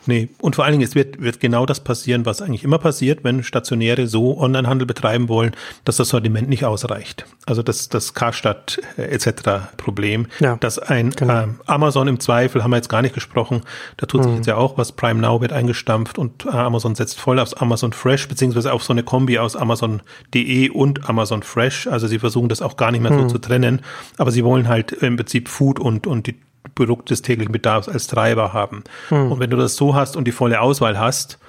Nee, 0.05 0.29
und 0.41 0.55
vor 0.55 0.65
allen 0.65 0.73
Dingen, 0.73 0.83
es 0.83 0.95
wird, 0.95 1.21
wird 1.21 1.39
genau 1.39 1.65
das 1.65 1.79
passieren, 1.79 2.25
was 2.25 2.41
eigentlich 2.41 2.63
immer 2.63 2.77
passiert, 2.77 3.23
wenn 3.23 3.43
Stationäre 3.43 4.07
so 4.07 4.37
Onlinehandel 4.37 4.85
betreiben 4.85 5.29
wollen, 5.29 5.51
dass 5.85 5.97
das 5.97 6.09
Sortiment 6.09 6.49
nicht 6.49 6.65
ausreicht. 6.65 7.25
Also 7.45 7.63
das, 7.63 7.89
das 7.89 8.13
Karstadt 8.13 8.79
äh, 8.97 9.03
etc. 9.03 9.75
Problem, 9.77 10.27
ja, 10.39 10.57
dass 10.57 10.79
ein 10.79 11.11
genau. 11.11 11.43
äh, 11.43 11.47
Amazon 11.65 12.07
im 12.07 12.19
Zweifel, 12.19 12.63
haben 12.63 12.71
wir 12.71 12.77
jetzt 12.77 12.89
gar 12.89 13.01
nicht 13.01 13.13
gesprochen, 13.13 13.61
da 13.97 14.05
tut 14.05 14.21
mhm. 14.21 14.23
sich 14.25 14.35
jetzt 14.37 14.47
ja 14.47 14.57
auch 14.57 14.77
was, 14.77 14.91
Prime 14.91 15.21
Now 15.21 15.41
wird 15.41 15.53
eingestampft 15.53 16.17
und 16.17 16.45
äh, 16.45 16.49
Amazon 16.49 16.95
setzt 16.95 17.19
voll 17.19 17.39
aufs 17.39 17.53
Amazon 17.53 17.93
Fresh, 17.93 18.27
beziehungsweise 18.27 18.73
auf 18.73 18.83
so 18.83 18.93
eine 18.93 19.03
Kombi 19.03 19.39
aus 19.39 19.55
Amazon.de 19.55 20.69
und 20.69 21.09
Amazon 21.09 21.43
Fresh. 21.43 21.87
Also 21.87 22.07
sie 22.07 22.19
versuchen 22.19 22.49
das 22.49 22.61
auch 22.61 22.77
gar 22.77 22.91
nicht 22.91 23.01
mehr 23.01 23.11
mhm. 23.11 23.21
so 23.21 23.27
zu 23.27 23.37
trennen, 23.37 23.81
aber 24.17 24.31
sie 24.31 24.43
wollen 24.43 24.67
halt 24.67 24.91
im 24.91 25.15
Prinzip 25.15 25.47
Food 25.47 25.79
und, 25.79 26.07
und 26.07 26.27
die 26.27 26.35
Produkt 26.75 27.09
des 27.09 27.21
täglichen 27.21 27.51
Bedarfs 27.51 27.89
als 27.89 28.07
Treiber 28.07 28.53
haben. 28.53 28.83
Hm. 29.09 29.31
Und 29.31 29.39
wenn 29.39 29.49
du 29.49 29.57
das 29.57 29.75
so 29.75 29.95
hast 29.95 30.15
und 30.15 30.25
die 30.25 30.31
volle 30.31 30.61
Auswahl 30.61 30.99
hast 30.99 31.39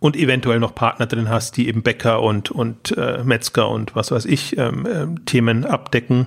und 0.00 0.16
eventuell 0.16 0.60
noch 0.60 0.74
Partner 0.74 1.06
drin 1.06 1.28
hast, 1.28 1.56
die 1.56 1.68
eben 1.68 1.82
Bäcker 1.82 2.22
und, 2.22 2.50
und 2.50 2.96
äh, 2.96 3.22
Metzger 3.24 3.68
und 3.68 3.94
was 3.94 4.10
weiß 4.10 4.24
ich 4.26 4.58
ähm, 4.58 4.86
äh, 4.86 5.06
Themen 5.24 5.64
abdecken, 5.64 6.26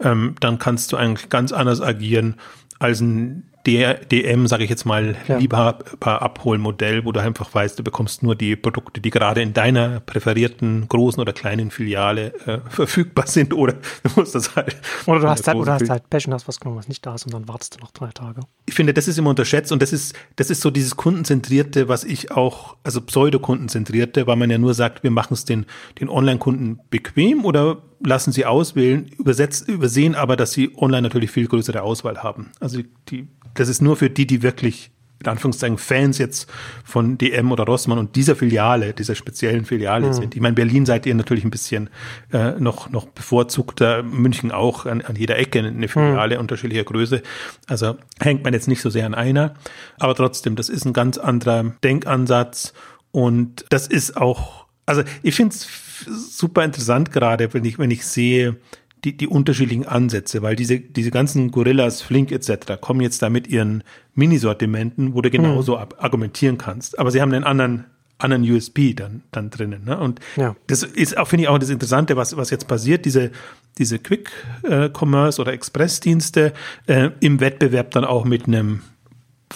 ähm, 0.00 0.34
dann 0.40 0.58
kannst 0.58 0.92
du 0.92 0.96
eigentlich 0.96 1.28
ganz 1.28 1.52
anders 1.52 1.80
agieren 1.80 2.36
als 2.78 3.00
ein 3.00 3.44
DM, 3.66 4.46
sage 4.46 4.64
ich 4.64 4.70
jetzt 4.70 4.86
mal, 4.86 5.16
ja. 5.26 5.38
lieber 5.38 5.78
Abholmodell, 6.00 7.04
wo 7.04 7.12
du 7.12 7.20
einfach 7.20 7.52
weißt, 7.54 7.78
du 7.78 7.82
bekommst 7.82 8.22
nur 8.22 8.34
die 8.34 8.56
Produkte, 8.56 9.00
die 9.00 9.10
gerade 9.10 9.42
in 9.42 9.52
deiner 9.52 10.00
präferierten 10.00 10.88
großen 10.88 11.20
oder 11.20 11.32
kleinen 11.32 11.70
Filiale 11.70 12.32
äh, 12.46 12.58
verfügbar 12.70 13.26
sind 13.26 13.52
oder 13.52 13.74
du 14.02 14.10
musst 14.16 14.34
das 14.34 14.56
halt. 14.56 14.76
Oder 15.06 15.20
du 15.20 15.28
hast 15.28 15.46
halt, 15.46 15.56
oder 15.58 15.74
hast 15.74 15.90
halt 15.90 16.08
Pech 16.08 16.26
und 16.26 16.34
hast 16.34 16.48
was 16.48 16.60
genommen, 16.60 16.78
was 16.78 16.88
nicht 16.88 17.04
da 17.04 17.14
ist 17.14 17.26
und 17.26 17.34
dann 17.34 17.48
wartest 17.48 17.76
du 17.76 17.80
noch 17.80 17.90
drei 17.90 18.10
Tage. 18.10 18.40
Ich 18.66 18.74
finde, 18.74 18.94
das 18.94 19.08
ist 19.08 19.18
immer 19.18 19.30
unterschätzt 19.30 19.72
und 19.72 19.82
das 19.82 19.92
ist, 19.92 20.14
das 20.36 20.50
ist 20.50 20.60
so 20.60 20.70
dieses 20.70 20.96
Kundenzentrierte, 20.96 21.88
was 21.88 22.04
ich 22.04 22.30
auch, 22.30 22.76
also 22.84 23.00
Pseudo-Kundenzentrierte, 23.00 24.26
weil 24.26 24.36
man 24.36 24.50
ja 24.50 24.58
nur 24.58 24.74
sagt, 24.74 25.02
wir 25.02 25.10
machen 25.10 25.34
es 25.34 25.44
den, 25.44 25.66
den 26.00 26.08
Online-Kunden 26.08 26.80
bequem 26.90 27.44
oder 27.44 27.82
lassen 28.00 28.32
sie 28.32 28.44
auswählen, 28.44 29.06
übersetzt, 29.18 29.68
übersehen 29.68 30.14
aber, 30.14 30.36
dass 30.36 30.52
sie 30.52 30.70
online 30.76 31.02
natürlich 31.02 31.30
viel 31.30 31.46
größere 31.46 31.82
Auswahl 31.82 32.22
haben. 32.22 32.50
Also 32.60 32.80
die 33.08 33.28
das 33.58 33.68
ist 33.68 33.82
nur 33.82 33.96
für 33.96 34.10
die, 34.10 34.26
die 34.26 34.42
wirklich 34.42 34.90
in 35.20 35.26
Anführungszeichen 35.26 35.78
Fans 35.78 36.18
jetzt 36.18 36.48
von 36.84 37.18
DM 37.18 37.50
oder 37.50 37.64
Rossmann 37.64 37.98
und 37.98 38.14
dieser 38.14 38.36
Filiale, 38.36 38.92
dieser 38.92 39.16
speziellen 39.16 39.64
Filiale 39.64 40.06
mhm. 40.08 40.12
sind. 40.12 40.36
Ich 40.36 40.40
meine, 40.40 40.54
Berlin 40.54 40.86
seid 40.86 41.06
ihr 41.06 41.14
natürlich 41.16 41.44
ein 41.44 41.50
bisschen 41.50 41.90
äh, 42.32 42.52
noch, 42.52 42.88
noch 42.90 43.06
bevorzugter, 43.06 44.04
München 44.04 44.52
auch 44.52 44.86
an, 44.86 45.02
an 45.02 45.16
jeder 45.16 45.36
Ecke 45.36 45.58
eine 45.58 45.88
Filiale 45.88 46.36
mhm. 46.36 46.42
unterschiedlicher 46.42 46.84
Größe. 46.84 47.22
Also 47.66 47.96
hängt 48.20 48.44
man 48.44 48.52
jetzt 48.52 48.68
nicht 48.68 48.80
so 48.80 48.90
sehr 48.90 49.06
an 49.06 49.14
einer, 49.14 49.54
aber 49.98 50.14
trotzdem, 50.14 50.54
das 50.54 50.68
ist 50.68 50.84
ein 50.84 50.92
ganz 50.92 51.18
anderer 51.18 51.64
Denkansatz 51.82 52.72
und 53.10 53.64
das 53.70 53.88
ist 53.88 54.16
auch, 54.16 54.66
also 54.86 55.02
ich 55.24 55.34
finde 55.34 55.56
es 55.56 55.64
super 56.06 56.64
interessant 56.64 57.12
gerade, 57.12 57.52
wenn 57.52 57.64
ich, 57.64 57.78
wenn 57.78 57.90
ich 57.90 58.06
sehe, 58.06 58.56
die, 59.04 59.16
die 59.16 59.28
unterschiedlichen 59.28 59.86
Ansätze, 59.86 60.42
weil 60.42 60.56
diese, 60.56 60.80
diese 60.80 61.10
ganzen 61.10 61.50
Gorillas, 61.50 62.02
Flink 62.02 62.32
etc. 62.32 62.80
kommen 62.80 63.00
jetzt 63.00 63.22
da 63.22 63.30
mit 63.30 63.46
ihren 63.46 63.84
Minisortimenten, 64.14 65.14
wo 65.14 65.22
du 65.22 65.30
genauso 65.30 65.76
mhm. 65.76 65.86
argumentieren 65.98 66.58
kannst. 66.58 66.98
Aber 66.98 67.10
sie 67.10 67.20
haben 67.20 67.32
einen 67.32 67.44
anderen 67.44 67.84
anderen 68.18 68.42
USB 68.50 68.96
dann, 68.96 69.22
dann 69.30 69.50
drinnen. 69.50 69.84
Ne? 69.84 69.96
Und 69.96 70.20
ja. 70.36 70.56
das 70.66 70.82
ist 70.82 71.16
auch, 71.16 71.28
finde 71.28 71.44
ich, 71.44 71.48
auch 71.48 71.58
das 71.58 71.70
Interessante, 71.70 72.16
was, 72.16 72.36
was 72.36 72.50
jetzt 72.50 72.66
passiert, 72.66 73.04
diese, 73.04 73.30
diese 73.78 74.00
Quick-Commerce 74.00 75.40
oder 75.40 75.52
Expressdienste 75.52 76.52
äh, 76.86 77.10
im 77.20 77.38
Wettbewerb 77.40 77.92
dann 77.92 78.04
auch 78.04 78.24
mit 78.24 78.46
einem 78.46 78.82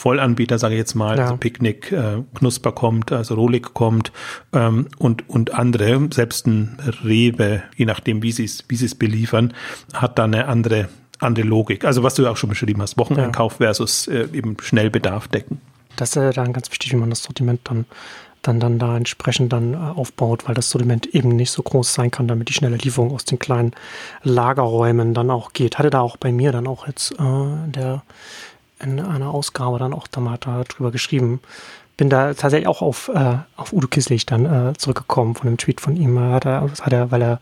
Vollanbieter, 0.05 0.59
sage 0.59 0.75
ich 0.75 0.79
jetzt 0.79 0.95
mal, 0.95 1.17
ja. 1.17 1.25
also 1.25 1.37
Picknick, 1.37 1.93
äh, 1.93 2.23
Knusper 2.35 2.73
kommt, 2.73 3.13
also 3.13 3.35
Rolik 3.35 3.75
kommt 3.75 4.13
ähm, 4.53 4.89
und, 4.99 5.29
und 5.29 5.55
andere, 5.55 6.09
selbst 6.13 6.47
ein 6.47 6.79
Rewe, 7.05 7.63
je 7.77 7.85
nachdem, 7.85 8.23
wie 8.23 8.33
sie 8.33 8.45
es 8.45 8.65
wie 8.69 8.83
es 8.83 8.95
beliefern, 8.95 9.55
hat 9.95 10.19
da 10.19 10.25
eine 10.25 10.49
andere, 10.49 10.89
andere 11.21 11.47
Logik. 11.47 11.85
Also 11.85 12.03
was 12.03 12.15
du 12.15 12.27
auch 12.27 12.37
schon 12.37 12.51
beschrieben 12.51 12.83
hast, 12.83 12.99
Wocheneinkauf 12.99 13.53
ja. 13.55 13.67
versus 13.67 14.09
äh, 14.09 14.29
eben 14.33 14.57
Schnellbedarf 14.61 15.29
decken. 15.29 15.61
Das 15.97 16.11
ist 16.11 16.17
äh, 16.17 16.33
dann 16.33 16.53
ganz 16.53 16.71
wichtig, 16.71 16.93
wie 16.93 16.97
man 16.97 17.11
das 17.11 17.23
Sortiment 17.23 17.61
dann 17.65 17.85
dann, 18.43 18.59
dann 18.59 18.79
da 18.79 18.97
entsprechend 18.97 19.53
dann 19.53 19.75
äh, 19.75 19.77
aufbaut, 19.77 20.47
weil 20.47 20.55
das 20.55 20.69
Sortiment 20.69 21.07
eben 21.07 21.29
nicht 21.31 21.51
so 21.51 21.63
groß 21.63 21.95
sein 21.95 22.11
kann, 22.11 22.29
damit 22.29 22.49
die 22.49 22.53
schnelle 22.53 22.77
Lieferung 22.77 23.13
aus 23.13 23.25
den 23.25 23.39
kleinen 23.39 23.73
Lagerräumen 24.25 25.15
dann 25.15 25.31
auch 25.31 25.53
geht. 25.53 25.79
Hatte 25.79 25.91
da 25.91 26.01
auch 26.01 26.17
bei 26.17 26.33
mir 26.33 26.53
dann 26.53 26.67
auch 26.67 26.87
jetzt 26.87 27.13
äh, 27.13 27.71
der 27.71 28.03
in 28.83 29.01
einer 29.01 29.33
Ausgabe 29.33 29.79
dann 29.79 29.93
auch 29.93 30.07
da 30.07 30.21
mal 30.21 30.39
darüber 30.39 30.91
geschrieben, 30.91 31.41
bin 32.03 32.11
da 32.11 32.35
tatsächlich 32.35 32.67
auch 32.67 32.83
auf, 32.83 33.13
äh, 33.15 33.37
auf 33.57 33.73
Udo 33.73 33.87
Kisslich 33.87 34.27
dann 34.27 34.45
äh, 34.45 34.73
zurückgekommen 34.77 35.37
von 35.37 35.47
einem 35.47 35.57
Tweet 35.57 35.81
von 35.81 35.95
ihm. 35.95 36.19
Hat 36.19 36.45
er, 36.45 36.69
hat 36.81 36.93
er, 36.93 37.13
weil 37.13 37.23
er 37.23 37.41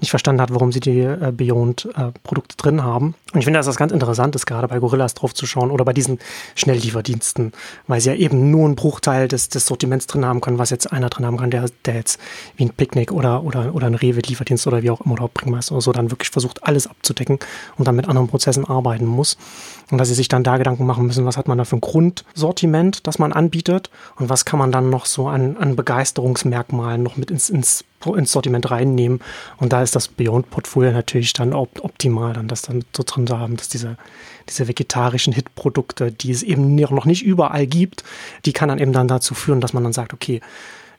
nicht 0.00 0.08
verstanden 0.08 0.40
hat, 0.40 0.50
warum 0.50 0.72
sie 0.72 0.80
die 0.80 1.00
äh, 1.00 1.30
Beyond-Produkte 1.30 2.54
äh, 2.54 2.56
drin 2.56 2.82
haben. 2.82 3.14
Und 3.34 3.40
ich 3.40 3.44
finde, 3.44 3.58
dass 3.58 3.66
das 3.66 3.76
ganz 3.76 3.92
interessant 3.92 4.34
ist, 4.34 4.46
gerade 4.46 4.66
bei 4.66 4.78
Gorillas 4.78 5.12
drauf 5.12 5.34
zu 5.34 5.44
schauen 5.44 5.70
oder 5.70 5.84
bei 5.84 5.92
diesen 5.92 6.20
Schnelllieferdiensten, 6.54 7.52
weil 7.86 8.00
sie 8.00 8.08
ja 8.08 8.16
eben 8.16 8.50
nur 8.50 8.64
einen 8.64 8.76
Bruchteil 8.76 9.28
des, 9.28 9.50
des 9.50 9.66
Sortiments 9.66 10.06
drin 10.06 10.24
haben 10.24 10.40
können, 10.40 10.56
was 10.56 10.70
jetzt 10.70 10.90
einer 10.90 11.10
drin 11.10 11.26
haben 11.26 11.36
kann, 11.36 11.50
der, 11.50 11.66
der 11.84 11.96
jetzt 11.96 12.18
wie 12.56 12.64
ein 12.64 12.70
Picknick 12.70 13.12
oder, 13.12 13.44
oder, 13.44 13.74
oder 13.74 13.88
ein 13.88 13.94
Rewe-Lieferdienst 13.94 14.66
oder 14.66 14.82
wie 14.82 14.88
auch 14.88 15.02
immer 15.02 15.12
oder 15.16 15.28
Bringmeister 15.28 15.72
oder 15.72 15.82
so 15.82 15.92
dann 15.92 16.10
wirklich 16.10 16.30
versucht, 16.30 16.64
alles 16.64 16.86
abzudecken 16.86 17.40
und 17.76 17.86
dann 17.86 17.94
mit 17.94 18.08
anderen 18.08 18.28
Prozessen 18.28 18.64
arbeiten 18.64 19.04
muss. 19.04 19.36
Und 19.90 19.98
dass 19.98 20.08
sie 20.08 20.14
sich 20.14 20.28
dann 20.28 20.44
da 20.44 20.56
Gedanken 20.56 20.86
machen 20.86 21.04
müssen, 21.04 21.26
was 21.26 21.36
hat 21.36 21.46
man 21.46 21.58
da 21.58 21.64
für 21.64 21.76
ein 21.76 21.82
Grundsortiment, 21.82 23.06
das 23.06 23.18
man 23.18 23.34
anbietet 23.34 23.90
und 24.16 24.28
was 24.28 24.44
kann 24.44 24.58
man 24.58 24.72
dann 24.72 24.90
noch 24.90 25.06
so 25.06 25.28
an, 25.28 25.56
an 25.56 25.76
Begeisterungsmerkmalen 25.76 27.02
noch 27.02 27.16
mit 27.16 27.30
ins, 27.30 27.50
ins, 27.50 27.84
ins 28.04 28.32
Sortiment 28.32 28.70
reinnehmen. 28.70 29.20
Und 29.58 29.72
da 29.72 29.82
ist 29.82 29.94
das 29.94 30.08
Beyond-Portfolio 30.08 30.92
natürlich 30.92 31.32
dann 31.32 31.52
op 31.52 31.84
optimal, 31.84 32.32
dann 32.32 32.48
das 32.48 32.62
dann 32.62 32.84
so 32.96 33.04
drin 33.06 33.26
zu 33.26 33.38
haben, 33.38 33.56
dass 33.56 33.68
diese, 33.68 33.96
diese 34.48 34.66
vegetarischen 34.66 35.32
Hit-Produkte, 35.32 36.10
die 36.10 36.32
es 36.32 36.42
eben 36.42 36.74
noch 36.74 37.04
nicht 37.04 37.24
überall 37.24 37.66
gibt, 37.66 38.02
die 38.44 38.52
kann 38.52 38.68
dann 38.68 38.78
eben 38.78 38.92
dann 38.92 39.08
dazu 39.08 39.34
führen, 39.34 39.60
dass 39.60 39.72
man 39.72 39.84
dann 39.84 39.92
sagt, 39.92 40.12
okay, 40.12 40.40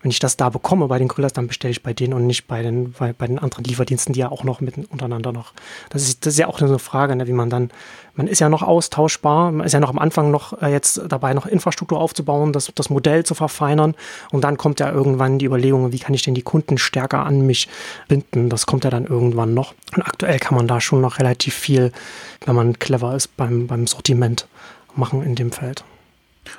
wenn 0.01 0.11
ich 0.11 0.19
das 0.19 0.37
da 0.37 0.49
bekomme 0.49 0.87
bei 0.87 0.97
den 0.97 1.09
Gorillas, 1.09 1.33
dann 1.33 1.47
bestelle 1.47 1.71
ich 1.71 1.83
bei 1.83 1.93
denen 1.93 2.13
und 2.13 2.25
nicht 2.25 2.47
bei 2.47 2.61
den, 2.61 2.93
bei, 2.93 3.11
bei 3.11 3.27
den 3.27 3.37
anderen 3.37 3.65
Lieferdiensten, 3.65 4.13
die 4.13 4.21
ja 4.21 4.31
auch 4.31 4.43
noch 4.45 4.61
mit 4.61 4.77
untereinander 4.77 5.33
noch. 5.33 5.51
Das 5.89 6.03
ist, 6.03 6.25
das 6.25 6.33
ist 6.33 6.39
ja 6.39 6.47
auch 6.47 6.61
eine 6.61 6.79
Frage, 6.79 7.15
ne, 7.17 7.27
wie 7.27 7.33
man 7.33 7.49
dann, 7.49 7.69
man 8.15 8.27
ist 8.27 8.39
ja 8.39 8.47
noch 8.47 8.63
austauschbar, 8.63 9.51
man 9.51 9.65
ist 9.65 9.73
ja 9.73 9.81
noch 9.81 9.89
am 9.89 9.99
Anfang 9.99 10.31
noch 10.31 10.61
äh, 10.61 10.71
jetzt 10.71 11.01
dabei, 11.09 11.33
noch 11.33 11.45
Infrastruktur 11.45 11.99
aufzubauen, 11.99 12.53
das, 12.53 12.71
das 12.73 12.89
Modell 12.89 13.25
zu 13.25 13.35
verfeinern 13.35 13.93
und 14.31 14.43
dann 14.45 14.57
kommt 14.57 14.79
ja 14.79 14.89
irgendwann 14.89 15.37
die 15.37 15.45
Überlegung, 15.45 15.91
wie 15.91 15.99
kann 15.99 16.13
ich 16.13 16.23
denn 16.23 16.33
die 16.33 16.43
Kunden 16.43 16.77
stärker 16.77 17.25
an 17.25 17.45
mich 17.45 17.67
binden? 18.07 18.49
Das 18.49 18.65
kommt 18.65 18.85
ja 18.85 18.89
dann 18.89 19.05
irgendwann 19.05 19.53
noch. 19.53 19.73
Und 19.95 20.03
aktuell 20.03 20.39
kann 20.39 20.55
man 20.55 20.67
da 20.67 20.79
schon 20.79 21.01
noch 21.01 21.19
relativ 21.19 21.55
viel, 21.55 21.91
wenn 22.45 22.55
man 22.55 22.79
clever 22.79 23.15
ist, 23.15 23.35
beim, 23.35 23.67
beim 23.67 23.85
Sortiment 23.85 24.47
machen 24.95 25.23
in 25.23 25.35
dem 25.35 25.51
Feld. 25.51 25.83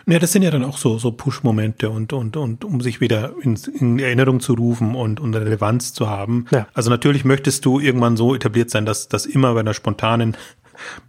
Ja, 0.06 0.18
das 0.18 0.32
sind 0.32 0.42
ja 0.42 0.50
dann 0.50 0.64
auch 0.64 0.78
so, 0.78 0.98
so 0.98 1.12
Push-Momente 1.12 1.90
und, 1.90 2.12
und, 2.12 2.36
und 2.36 2.64
um 2.64 2.80
sich 2.80 3.00
wieder 3.00 3.32
in, 3.42 3.58
in 3.78 3.98
Erinnerung 3.98 4.40
zu 4.40 4.54
rufen 4.54 4.94
und, 4.94 5.20
und 5.20 5.34
Relevanz 5.34 5.92
zu 5.92 6.08
haben. 6.08 6.46
Ja. 6.50 6.66
Also 6.74 6.90
natürlich 6.90 7.24
möchtest 7.24 7.64
du 7.64 7.80
irgendwann 7.80 8.16
so 8.16 8.34
etabliert 8.34 8.70
sein, 8.70 8.86
dass, 8.86 9.08
dass 9.08 9.26
immer 9.26 9.54
bei 9.54 9.60
einer 9.60 9.74
spontanen 9.74 10.36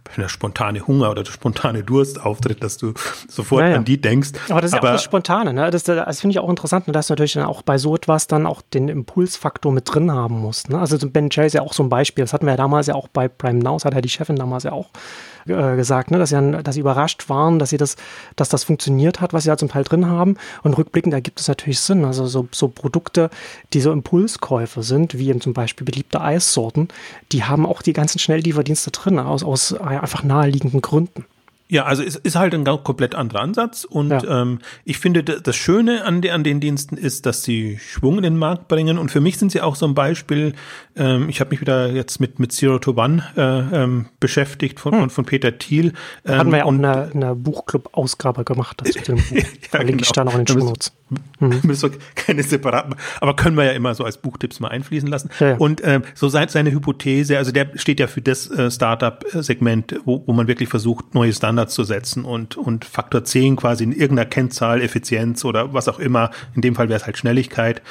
wenn 0.04 0.22
der 0.22 0.28
spontane 0.28 0.86
Hunger 0.86 1.10
oder 1.10 1.22
der 1.22 1.32
spontane 1.32 1.82
Durst 1.82 2.20
auftritt, 2.20 2.62
dass 2.62 2.76
du 2.76 2.94
sofort 3.28 3.62
naja. 3.62 3.76
an 3.76 3.84
die 3.84 4.00
denkst. 4.00 4.32
Aber 4.48 4.60
das 4.60 4.72
ist 4.72 4.76
Aber, 4.76 4.88
ja 4.88 4.92
auch 4.92 4.96
das 4.96 5.04
Spontane, 5.04 5.52
ne? 5.52 5.70
Das, 5.70 5.84
das 5.84 6.20
finde 6.20 6.32
ich 6.32 6.38
auch 6.38 6.50
interessant, 6.50 6.86
ne? 6.86 6.92
dass 6.92 7.06
du 7.06 7.12
natürlich 7.12 7.34
dann 7.34 7.44
auch 7.44 7.62
bei 7.62 7.78
so 7.78 7.94
etwas 7.94 8.26
dann 8.26 8.46
auch 8.46 8.62
den 8.62 8.88
Impulsfaktor 8.88 9.72
mit 9.72 9.92
drin 9.92 10.10
haben 10.12 10.40
musst. 10.40 10.70
Ne? 10.70 10.78
Also 10.78 10.98
Ben 11.08 11.28
Jerry 11.30 11.46
ist 11.46 11.54
ja 11.54 11.62
auch 11.62 11.72
so 11.72 11.82
ein 11.82 11.88
Beispiel. 11.88 12.24
Das 12.24 12.32
hatten 12.32 12.46
wir 12.46 12.52
ja 12.52 12.56
damals 12.56 12.86
ja 12.86 12.94
auch 12.94 13.08
bei 13.08 13.28
Prime 13.28 13.60
Now, 13.60 13.74
das 13.74 13.84
hat 13.84 13.94
ja 13.94 14.00
die 14.00 14.08
Chefin 14.08 14.36
damals 14.36 14.64
ja 14.64 14.72
auch 14.72 14.90
äh, 15.46 15.76
gesagt, 15.76 16.10
ne, 16.10 16.18
dass, 16.18 16.30
sie, 16.30 16.62
dass 16.62 16.74
sie 16.74 16.80
überrascht 16.80 17.28
waren, 17.28 17.58
dass 17.58 17.70
sie 17.70 17.76
das, 17.76 17.96
dass 18.36 18.48
das 18.48 18.64
funktioniert 18.64 19.20
hat, 19.20 19.32
was 19.32 19.44
sie 19.44 19.48
da 19.48 19.56
zum 19.56 19.68
Teil 19.68 19.84
drin 19.84 20.06
haben. 20.06 20.36
Und 20.62 20.76
rückblickend 20.76 21.14
ergibt 21.14 21.40
es 21.40 21.48
natürlich 21.48 21.80
Sinn. 21.80 22.04
Also 22.04 22.26
so, 22.26 22.48
so 22.52 22.68
Produkte, 22.68 23.30
die 23.72 23.80
so 23.80 23.92
Impulskäufe 23.92 24.82
sind, 24.82 25.18
wie 25.18 25.28
eben 25.28 25.40
zum 25.40 25.54
Beispiel 25.54 25.84
beliebte 25.84 26.20
Eissorten, 26.20 26.88
die 27.32 27.44
haben 27.44 27.66
auch 27.66 27.82
die 27.82 27.92
ganzen 27.92 28.18
Schnelllieferdienste 28.18 28.90
drin, 28.90 29.18
aus, 29.18 29.42
aus 29.42 29.74
einfach 29.74 30.22
naheliegenden 30.22 30.82
Gründen. 30.82 31.24
Ja, 31.72 31.86
also 31.86 32.02
es 32.02 32.16
ist 32.16 32.36
halt 32.36 32.52
ein 32.52 32.64
komplett 32.84 33.14
anderer 33.14 33.40
Ansatz 33.40 33.84
und 33.84 34.10
ja. 34.10 34.42
ähm, 34.42 34.58
ich 34.84 34.98
finde, 34.98 35.24
das 35.24 35.56
Schöne 35.56 36.04
an, 36.04 36.20
de, 36.20 36.30
an 36.30 36.44
den 36.44 36.60
Diensten 36.60 36.98
ist, 36.98 37.24
dass 37.24 37.44
sie 37.44 37.78
Schwung 37.78 38.18
in 38.18 38.24
den 38.24 38.36
Markt 38.36 38.68
bringen 38.68 38.98
und 38.98 39.10
für 39.10 39.22
mich 39.22 39.38
sind 39.38 39.52
sie 39.52 39.62
auch 39.62 39.74
so 39.74 39.86
ein 39.86 39.94
Beispiel, 39.94 40.52
ähm, 40.96 41.30
ich 41.30 41.40
habe 41.40 41.48
mich 41.48 41.62
wieder 41.62 41.90
jetzt 41.90 42.20
mit, 42.20 42.38
mit 42.38 42.52
Zero 42.52 42.78
to 42.78 42.92
One 42.92 43.24
äh, 43.38 43.84
ähm, 43.84 44.04
beschäftigt 44.20 44.80
von, 44.80 44.92
hm. 44.92 45.00
von, 45.00 45.10
von 45.10 45.24
Peter 45.24 45.56
Thiel. 45.56 45.94
Ähm, 46.26 46.36
hatten 46.36 46.50
wir 46.50 46.58
ja 46.58 46.64
auch 46.64 46.72
eine, 46.72 47.10
eine 47.14 47.34
Buchclub-Ausgabe 47.34 48.44
gemacht, 48.44 48.82
das 48.84 48.94
mit 48.94 49.08
dem 49.08 49.16
Buch. 49.30 49.30
ja, 49.30 49.44
Verlinke 49.70 49.92
genau. 49.92 50.02
ich 50.02 50.12
da 50.12 50.24
noch 50.24 50.34
in 50.34 50.44
den 50.44 50.48
Shownotes. 50.48 50.92
Mhm. 51.40 51.60
Müssen 51.62 51.92
wir 51.92 51.98
keine 52.14 52.42
separaten, 52.42 52.94
aber 53.20 53.34
können 53.36 53.56
wir 53.56 53.64
ja 53.64 53.72
immer 53.72 53.94
so 53.94 54.04
als 54.04 54.18
Buchtipps 54.18 54.60
mal 54.60 54.68
einfließen 54.68 55.08
lassen. 55.08 55.30
Ja, 55.40 55.50
ja. 55.50 55.56
Und 55.56 55.80
ähm, 55.84 56.02
so 56.14 56.28
seine 56.28 56.70
Hypothese, 56.70 57.38
also 57.38 57.52
der 57.52 57.70
steht 57.76 58.00
ja 58.00 58.06
für 58.06 58.22
das 58.22 58.50
äh, 58.50 58.70
Startup-Segment, 58.70 60.00
wo, 60.04 60.22
wo 60.26 60.32
man 60.32 60.48
wirklich 60.48 60.68
versucht, 60.68 61.14
neue 61.14 61.32
Standards 61.32 61.61
zu 61.68 61.84
setzen 61.84 62.24
und, 62.24 62.56
und 62.56 62.84
Faktor 62.84 63.24
10 63.24 63.56
quasi 63.56 63.84
in 63.84 63.92
irgendeiner 63.92 64.28
Kennzahl, 64.28 64.80
Effizienz 64.80 65.44
oder 65.44 65.72
was 65.72 65.88
auch 65.88 65.98
immer, 65.98 66.30
in 66.54 66.62
dem 66.62 66.74
Fall 66.74 66.88
wäre 66.88 66.98
es 66.98 67.06
halt 67.06 67.18
Schnelligkeit, 67.18 67.82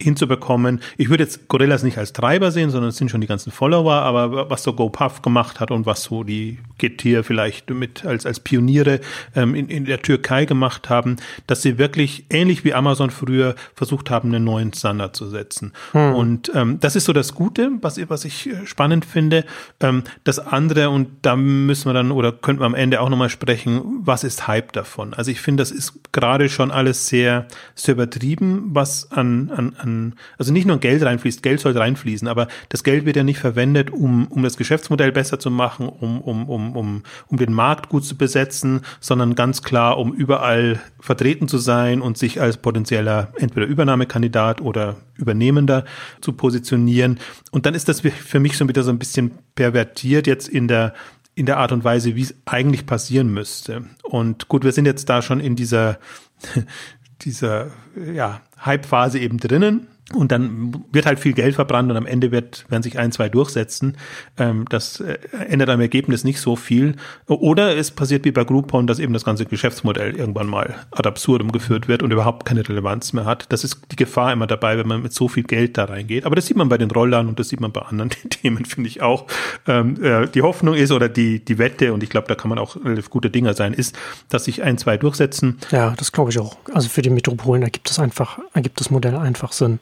hinzubekommen. 0.00 0.80
Ich 0.96 1.10
würde 1.10 1.24
jetzt 1.24 1.48
Gorillas 1.48 1.82
nicht 1.82 1.98
als 1.98 2.12
Treiber 2.12 2.50
sehen, 2.50 2.70
sondern 2.70 2.90
es 2.90 2.96
sind 2.96 3.10
schon 3.10 3.20
die 3.20 3.26
ganzen 3.26 3.50
Follower, 3.50 3.94
aber 3.94 4.48
was 4.48 4.62
so 4.62 4.72
GoPuff 4.72 5.22
gemacht 5.22 5.60
hat 5.60 5.70
und 5.70 5.86
was 5.86 6.02
so 6.04 6.22
die 6.22 6.58
Getir 6.78 7.24
vielleicht 7.24 7.70
mit 7.70 8.04
als, 8.04 8.24
als 8.24 8.40
Pioniere 8.40 9.00
ähm, 9.34 9.54
in, 9.54 9.68
in 9.68 9.84
der 9.84 10.00
Türkei 10.00 10.44
gemacht 10.44 10.88
haben, 10.88 11.16
dass 11.46 11.62
sie 11.62 11.78
wirklich 11.78 12.26
ähnlich 12.30 12.64
wie 12.64 12.74
Amazon 12.74 13.10
früher 13.10 13.54
versucht 13.74 14.10
haben, 14.10 14.28
einen 14.28 14.44
neuen 14.44 14.72
Standard 14.72 15.16
zu 15.16 15.28
setzen. 15.28 15.72
Hm. 15.92 16.14
Und 16.14 16.52
ähm, 16.54 16.78
das 16.80 16.96
ist 16.96 17.04
so 17.04 17.12
das 17.12 17.34
Gute, 17.34 17.70
was, 17.80 17.98
was 18.08 18.24
ich 18.24 18.48
äh, 18.48 18.66
spannend 18.66 19.04
finde. 19.04 19.44
Ähm, 19.80 20.04
das 20.24 20.38
andere, 20.38 20.90
und 20.90 21.08
da 21.22 21.36
müssen 21.36 21.88
wir 21.88 21.94
dann 21.94 22.12
oder 22.12 22.32
könnten 22.32 22.62
wir 22.62 22.66
am 22.66 22.74
Ende 22.74 23.00
auch 23.00 23.08
nochmal 23.08 23.28
sprechen, 23.28 23.82
was 24.00 24.24
ist 24.24 24.46
Hype 24.46 24.72
davon? 24.72 25.12
Also 25.14 25.30
ich 25.30 25.40
finde, 25.40 25.62
das 25.62 25.70
ist 25.70 26.12
gerade 26.12 26.48
schon 26.48 26.70
alles 26.70 27.08
sehr, 27.08 27.46
sehr 27.74 27.94
übertrieben, 27.94 28.70
was 28.72 29.10
an, 29.10 29.50
an, 29.50 29.74
an 29.76 29.88
an, 29.88 30.14
also 30.38 30.52
nicht 30.52 30.66
nur 30.66 30.78
Geld 30.78 31.02
reinfließt, 31.02 31.42
Geld 31.42 31.60
soll 31.60 31.76
reinfließen, 31.76 32.28
aber 32.28 32.48
das 32.68 32.84
Geld 32.84 33.04
wird 33.04 33.16
ja 33.16 33.24
nicht 33.24 33.38
verwendet, 33.38 33.90
um, 33.90 34.28
um 34.28 34.42
das 34.42 34.56
Geschäftsmodell 34.56 35.12
besser 35.12 35.38
zu 35.38 35.50
machen, 35.50 35.88
um, 35.88 36.20
um, 36.20 36.48
um, 36.48 36.67
um, 36.76 37.02
um 37.28 37.36
den 37.36 37.52
Markt 37.52 37.88
gut 37.88 38.04
zu 38.04 38.16
besetzen, 38.16 38.82
sondern 39.00 39.34
ganz 39.34 39.62
klar, 39.62 39.98
um 39.98 40.12
überall 40.12 40.80
vertreten 41.00 41.48
zu 41.48 41.58
sein 41.58 42.00
und 42.00 42.18
sich 42.18 42.40
als 42.40 42.56
potenzieller 42.56 43.32
entweder 43.38 43.66
Übernahmekandidat 43.66 44.60
oder 44.60 44.96
Übernehmender 45.16 45.84
zu 46.20 46.32
positionieren. 46.32 47.18
Und 47.50 47.66
dann 47.66 47.74
ist 47.74 47.88
das 47.88 48.00
für 48.00 48.40
mich 48.40 48.56
schon 48.56 48.68
wieder 48.68 48.82
so 48.82 48.90
ein 48.90 48.98
bisschen 48.98 49.32
pervertiert 49.54 50.26
jetzt 50.26 50.48
in 50.48 50.68
der 50.68 50.94
in 51.34 51.46
der 51.46 51.58
Art 51.58 51.70
und 51.70 51.84
Weise, 51.84 52.16
wie 52.16 52.22
es 52.22 52.34
eigentlich 52.46 52.84
passieren 52.84 53.32
müsste. 53.32 53.84
Und 54.02 54.48
gut, 54.48 54.64
wir 54.64 54.72
sind 54.72 54.86
jetzt 54.86 55.08
da 55.08 55.22
schon 55.22 55.38
in 55.38 55.54
dieser 55.54 56.00
dieser 57.22 57.68
ja, 58.12 58.40
Hype-Phase 58.64 59.18
eben 59.18 59.38
drinnen. 59.38 59.86
Und 60.14 60.32
dann 60.32 60.84
wird 60.90 61.04
halt 61.04 61.20
viel 61.20 61.34
Geld 61.34 61.54
verbrannt 61.54 61.90
und 61.90 61.96
am 61.96 62.06
Ende 62.06 62.32
wird, 62.32 62.64
werden 62.70 62.82
sich 62.82 62.98
ein, 62.98 63.12
zwei 63.12 63.28
durchsetzen. 63.28 63.98
Ähm, 64.38 64.64
das 64.70 65.00
äh, 65.00 65.18
ändert 65.48 65.68
am 65.68 65.82
Ergebnis 65.82 66.24
nicht 66.24 66.40
so 66.40 66.56
viel. 66.56 66.96
Oder 67.26 67.76
es 67.76 67.90
passiert 67.90 68.24
wie 68.24 68.32
bei 68.32 68.44
Groupon, 68.44 68.86
dass 68.86 69.00
eben 69.00 69.12
das 69.12 69.24
ganze 69.24 69.44
Geschäftsmodell 69.44 70.16
irgendwann 70.16 70.46
mal 70.46 70.76
ad 70.92 71.06
absurdum 71.06 71.52
geführt 71.52 71.88
wird 71.88 72.02
und 72.02 72.10
überhaupt 72.10 72.46
keine 72.46 72.66
Relevanz 72.66 73.12
mehr 73.12 73.26
hat. 73.26 73.52
Das 73.52 73.64
ist 73.64 73.82
die 73.92 73.96
Gefahr 73.96 74.32
immer 74.32 74.46
dabei, 74.46 74.78
wenn 74.78 74.88
man 74.88 75.02
mit 75.02 75.12
so 75.12 75.28
viel 75.28 75.42
Geld 75.42 75.76
da 75.76 75.84
reingeht. 75.84 76.24
Aber 76.24 76.36
das 76.36 76.46
sieht 76.46 76.56
man 76.56 76.70
bei 76.70 76.78
den 76.78 76.90
Rollern 76.90 77.28
und 77.28 77.38
das 77.38 77.50
sieht 77.50 77.60
man 77.60 77.72
bei 77.72 77.82
anderen 77.82 78.08
Themen, 78.30 78.64
finde 78.64 78.88
ich 78.88 79.02
auch. 79.02 79.26
Ähm, 79.66 80.02
äh, 80.02 80.26
die 80.26 80.40
Hoffnung 80.40 80.74
ist 80.74 80.90
oder 80.90 81.10
die, 81.10 81.44
die 81.44 81.58
Wette, 81.58 81.92
und 81.92 82.02
ich 82.02 82.08
glaube, 82.08 82.28
da 82.28 82.34
kann 82.34 82.48
man 82.48 82.58
auch 82.58 82.82
relativ 82.82 83.10
gute 83.10 83.28
Dinger 83.28 83.52
sein, 83.52 83.74
ist, 83.74 83.94
dass 84.30 84.44
sich 84.44 84.62
ein, 84.62 84.78
zwei 84.78 84.96
durchsetzen. 84.96 85.58
Ja, 85.70 85.94
das 85.98 86.12
glaube 86.12 86.30
ich 86.30 86.38
auch. 86.38 86.56
Also 86.72 86.88
für 86.88 87.02
die 87.02 87.10
Metropolen 87.10 87.62
ergibt 87.62 87.90
es 87.90 87.98
einfach, 87.98 88.38
ergibt 88.54 88.80
das 88.80 88.88
Modell 88.88 89.14
einfach 89.14 89.52
Sinn. 89.52 89.80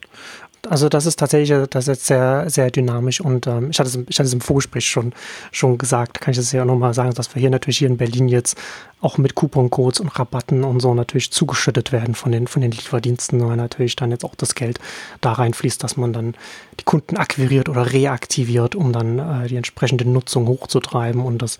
Also 0.68 0.88
das 0.88 1.06
ist 1.06 1.18
tatsächlich, 1.18 1.56
das 1.70 1.88
ist 1.88 2.06
sehr, 2.06 2.50
sehr 2.50 2.70
dynamisch 2.70 3.20
und 3.20 3.46
ähm, 3.46 3.70
ich, 3.70 3.78
hatte 3.78 3.88
es, 3.88 3.96
ich 4.08 4.18
hatte 4.18 4.26
es 4.26 4.32
im 4.32 4.40
Vorgespräch 4.40 4.86
schon, 4.86 5.12
schon 5.52 5.78
gesagt, 5.78 6.20
kann 6.20 6.32
ich 6.32 6.38
das 6.38 6.52
ja 6.52 6.64
nochmal 6.64 6.94
sagen, 6.94 7.14
dass 7.14 7.34
wir 7.34 7.40
hier 7.40 7.50
natürlich 7.50 7.78
hier 7.78 7.88
in 7.88 7.96
Berlin 7.96 8.28
jetzt 8.28 8.58
auch 9.00 9.18
mit 9.18 9.34
Coupon-Codes 9.34 10.00
und 10.00 10.08
Rabatten 10.18 10.64
und 10.64 10.80
so 10.80 10.94
natürlich 10.94 11.30
zugeschüttet 11.30 11.92
werden 11.92 12.14
von 12.14 12.32
den, 12.32 12.46
von 12.46 12.62
den 12.62 12.72
Lieferdiensten, 12.72 13.46
weil 13.46 13.56
natürlich 13.56 13.94
dann 13.94 14.10
jetzt 14.10 14.24
auch 14.24 14.34
das 14.34 14.54
Geld 14.54 14.80
da 15.20 15.32
reinfließt, 15.32 15.82
dass 15.82 15.96
man 15.96 16.12
dann 16.12 16.34
die 16.80 16.84
Kunden 16.84 17.16
akquiriert 17.16 17.68
oder 17.68 17.92
reaktiviert, 17.92 18.74
um 18.74 18.92
dann 18.92 19.18
äh, 19.18 19.48
die 19.48 19.56
entsprechende 19.56 20.08
Nutzung 20.08 20.48
hochzutreiben 20.48 21.20
und 21.20 21.42
das 21.42 21.58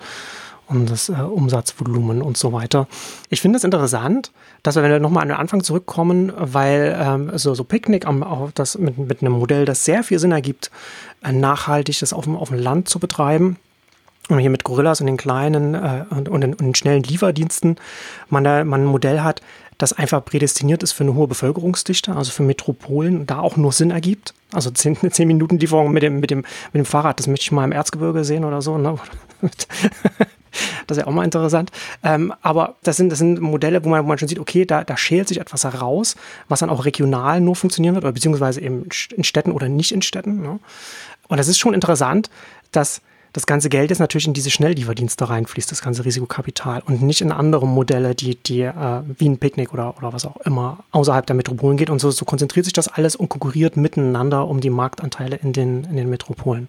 um 0.69 0.87
das 0.87 1.09
äh, 1.09 1.15
Umsatzvolumen 1.15 2.23
und 2.23 2.37
so 2.37 2.53
weiter. 2.53 2.87
Ich 3.31 3.41
finde 3.41 3.57
es 3.59 3.65
interessant, 3.65 4.33
dass 4.63 4.77
wir, 4.77 4.83
wenn 4.83 4.91
wir 4.91 5.01
nochmal 5.01 5.23
an 5.23 5.29
den 5.29 5.37
Anfang 5.37 5.63
zurückkommen, 5.63 6.33
weil 6.37 6.97
ähm, 7.01 7.31
so, 7.37 7.55
so 7.55 7.65
Picknick 7.65 8.07
am, 8.07 8.23
auch 8.23 8.51
das 8.53 8.79
mit, 8.79 8.99
mit 8.99 9.21
einem 9.21 9.35
Modell, 9.35 9.65
das 9.65 9.85
sehr 9.85 10.03
viel 10.03 10.19
Sinn 10.19 10.33
ergibt, 10.33 10.71
äh, 11.23 11.33
nachhaltig 11.33 12.01
das 12.01 12.13
auf 12.13 12.25
dem, 12.25 12.37
auf 12.37 12.49
dem 12.49 12.59
Land 12.59 12.89
zu 12.89 12.99
betreiben. 12.99 13.57
Und 14.29 14.41
hier 14.41 14.51
mit 14.51 14.65
Gorillas 14.65 15.01
und 15.01 15.07
den 15.07 15.17
kleinen 15.17 15.75
äh, 15.75 16.05
und, 16.11 16.29
und, 16.29 16.41
den, 16.41 16.55
und 16.55 16.61
den 16.61 16.75
schnellen 16.75 17.05
Lieferdiensten 17.05 17.77
man 18.29 18.43
da 18.43 18.65
man 18.65 18.83
ein 18.83 18.87
Modell 18.87 19.21
hat, 19.21 19.41
das 19.79 19.93
einfach 19.93 20.25
prädestiniert 20.25 20.83
ist 20.83 20.93
für 20.93 21.05
eine 21.05 21.15
hohe 21.15 21.29
Bevölkerungsdichte, 21.29 22.15
also 22.15 22.33
für 22.33 22.43
Metropolen, 22.43 23.27
da 23.27 23.41
auch 23.41 23.57
nur 23.57 23.73
Sinn 23.73 23.91
ergibt. 23.91 24.35
Also 24.53 24.71
zehn, 24.71 24.97
zehn 25.11 25.29
Minuten 25.29 25.59
Lieferung 25.59 25.93
mit 25.93 26.03
dem, 26.03 26.21
mit, 26.21 26.31
dem, 26.31 26.39
mit 26.39 26.75
dem 26.75 26.87
Fahrrad, 26.87 27.19
das 27.19 27.27
möchte 27.27 27.45
ich 27.45 27.53
mal 27.53 27.65
im 27.65 27.73
Erzgebirge 27.73 28.25
sehen 28.25 28.45
oder 28.45 28.63
so. 28.63 28.79
Ne? 28.79 28.99
Das 30.87 30.97
ist 30.97 31.03
ja 31.03 31.09
auch 31.09 31.15
mal 31.15 31.25
interessant. 31.25 31.71
Ähm, 32.03 32.33
aber 32.43 32.77
das 32.83 32.97
sind, 32.97 33.11
das 33.11 33.19
sind 33.19 33.41
Modelle, 33.41 33.85
wo 33.85 33.89
man, 33.89 34.05
wo 34.05 34.09
man 34.09 34.19
schon 34.19 34.29
sieht, 34.29 34.39
okay, 34.39 34.65
da, 34.65 34.85
da 34.85 34.97
schält 34.97 35.29
sich 35.29 35.41
etwas 35.41 35.65
heraus, 35.65 36.17
was 36.49 36.61
dann 36.61 36.71
auch 36.71 36.85
regional 36.85 37.41
nur 37.41 37.57
funktionieren 37.57 37.95
wird, 37.95 38.05
oder 38.05 38.13
beziehungsweise 38.13 38.61
eben 38.61 38.89
in 39.15 39.25
Städten 39.25 39.53
oder 39.53 39.69
nicht 39.69 39.93
in 39.93 40.03
Städten. 40.03 40.43
Ne? 40.43 40.59
Und 41.29 41.37
das 41.39 41.49
ist 41.49 41.59
schon 41.59 41.75
interessant, 41.75 42.31
dass 42.73 43.01
das 43.37 43.47
ganze 43.47 43.69
Geld 43.69 43.91
jetzt 43.91 43.99
natürlich 43.99 44.27
in 44.27 44.33
diese 44.33 44.51
Schnelllieferdienste 44.51 45.29
reinfließt, 45.29 45.71
das 45.71 45.83
ganze 45.83 46.07
Risikokapital 46.07 46.83
und 46.87 47.03
nicht 47.03 47.21
in 47.21 47.33
andere 47.33 47.69
Modelle, 47.69 48.15
die, 48.15 48.37
die 48.37 48.63
äh, 48.63 49.03
wie 49.19 49.29
ein 49.29 49.37
Picknick 49.37 49.75
oder, 49.75 49.99
oder 49.99 50.15
was 50.15 50.25
auch 50.25 50.39
immer 50.39 50.79
außerhalb 50.93 51.27
der 51.27 51.37
Metropolen 51.37 51.77
geht. 51.77 51.91
Und 51.91 51.99
so, 51.99 52.11
so 52.11 52.25
konzentriert 52.25 52.65
sich 52.65 52.73
das 52.73 52.89
alles 52.89 53.15
und 53.15 53.29
konkurriert 53.29 53.77
miteinander 53.77 54.49
um 54.49 54.61
die 54.61 54.71
Marktanteile 54.71 55.37
in 55.37 55.53
den, 55.53 55.85
in 55.85 55.97
den 55.97 56.09
Metropolen. 56.09 56.69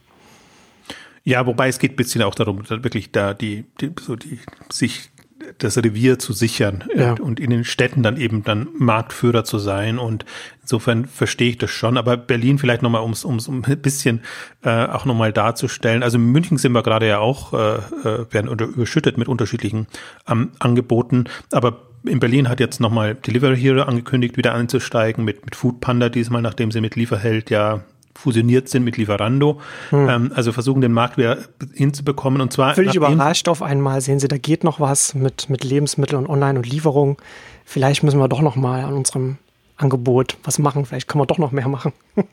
Ja, 1.28 1.46
wobei 1.46 1.68
es 1.68 1.78
geht 1.78 1.92
ein 1.92 1.96
bisschen 1.98 2.22
auch 2.22 2.36
darum, 2.36 2.62
wirklich 2.70 3.12
da 3.12 3.34
die, 3.34 3.66
die 3.82 3.92
so 4.00 4.16
die 4.16 4.40
sich 4.72 5.10
das 5.58 5.78
Revier 5.78 6.20
zu 6.20 6.32
sichern 6.32 6.86
ja. 6.96 7.16
und 7.20 7.42
in 7.42 7.50
den 7.50 7.66
Städten 7.66 8.02
dann 8.02 8.16
eben 8.16 8.46
dann 8.46 8.70
Marktführer 8.78 9.44
zu 9.44 9.60
sein. 9.60 10.00
Und 10.00 10.24
insofern 10.62 11.06
verstehe 11.06 11.50
ich 11.50 11.58
das 11.58 11.70
schon. 11.70 11.98
Aber 11.98 12.16
Berlin 12.16 12.60
vielleicht 12.60 12.82
nochmal, 12.82 13.02
um 13.02 13.12
es 13.12 13.26
um 13.26 13.38
ein 13.66 13.82
bisschen 13.82 14.22
äh, 14.64 14.86
auch 14.86 15.04
nochmal 15.04 15.34
darzustellen. 15.34 16.02
Also 16.02 16.18
in 16.18 16.32
München 16.32 16.58
sind 16.58 16.72
wir 16.72 16.82
gerade 16.82 17.10
ja 17.10 17.20
auch, 17.20 17.52
äh, 17.52 17.76
äh 17.76 18.26
werden 18.32 18.48
unter, 18.48 18.64
überschüttet 18.64 19.18
mit 19.18 19.28
unterschiedlichen 19.28 19.88
ähm, 20.30 20.52
Angeboten. 20.60 21.26
Aber 21.52 21.90
in 22.06 22.22
Berlin 22.22 22.48
hat 22.48 22.62
jetzt 22.62 22.80
nochmal 22.80 23.16
Delivery 23.16 23.58
Hero 23.58 23.82
angekündigt, 23.82 24.38
wieder 24.38 24.54
einzusteigen 24.54 25.26
mit, 25.26 25.44
mit 25.44 25.58
Food 25.58 25.82
Panda 25.82 26.08
diesmal, 26.08 26.42
nachdem 26.42 26.72
sie 26.72 26.80
mit 26.80 26.96
Lieferheld 26.96 27.50
ja 27.50 27.84
fusioniert 28.18 28.68
sind 28.68 28.84
mit 28.84 28.98
Lieferando. 28.98 29.62
Hm. 29.92 30.10
Ähm, 30.10 30.32
also 30.34 30.52
versuchen 30.52 30.82
den 30.82 30.92
Markt 30.92 31.18
wieder 31.18 31.38
hinzubekommen. 31.74 32.42
Und 32.42 32.52
zwar 32.52 32.76
völlig 32.76 32.96
überrascht 32.96 33.48
auf 33.48 33.62
einmal 33.62 34.02
sehen 34.02 34.20
Sie, 34.20 34.28
da 34.28 34.38
geht 34.38 34.64
noch 34.64 34.80
was 34.80 35.14
mit, 35.14 35.50
mit 35.50 35.64
Lebensmitteln 35.64 36.26
und 36.26 36.30
Online 36.30 36.60
und 36.60 36.68
Lieferung. 36.68 37.18
Vielleicht 37.66 38.04
müssen 38.04 38.20
wir 38.20 38.28
doch 38.28 38.42
noch 38.42 38.56
mal 38.56 38.84
an 38.84 38.94
unserem 38.94 39.38
Angebot 39.78 40.38
was 40.44 40.58
machen. 40.60 40.86
Vielleicht 40.86 41.08
können 41.08 41.22
wir 41.22 41.28
doch 41.28 41.38
noch 41.38 41.52
mehr 41.52 41.68
machen. 41.68 41.94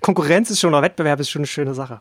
Konkurrenz 0.00 0.50
ist 0.50 0.60
schon 0.60 0.70
oder 0.70 0.82
Wettbewerb 0.82 1.18
ist 1.20 1.30
schon 1.30 1.40
eine 1.40 1.46
schöne 1.46 1.74
Sache. 1.74 2.00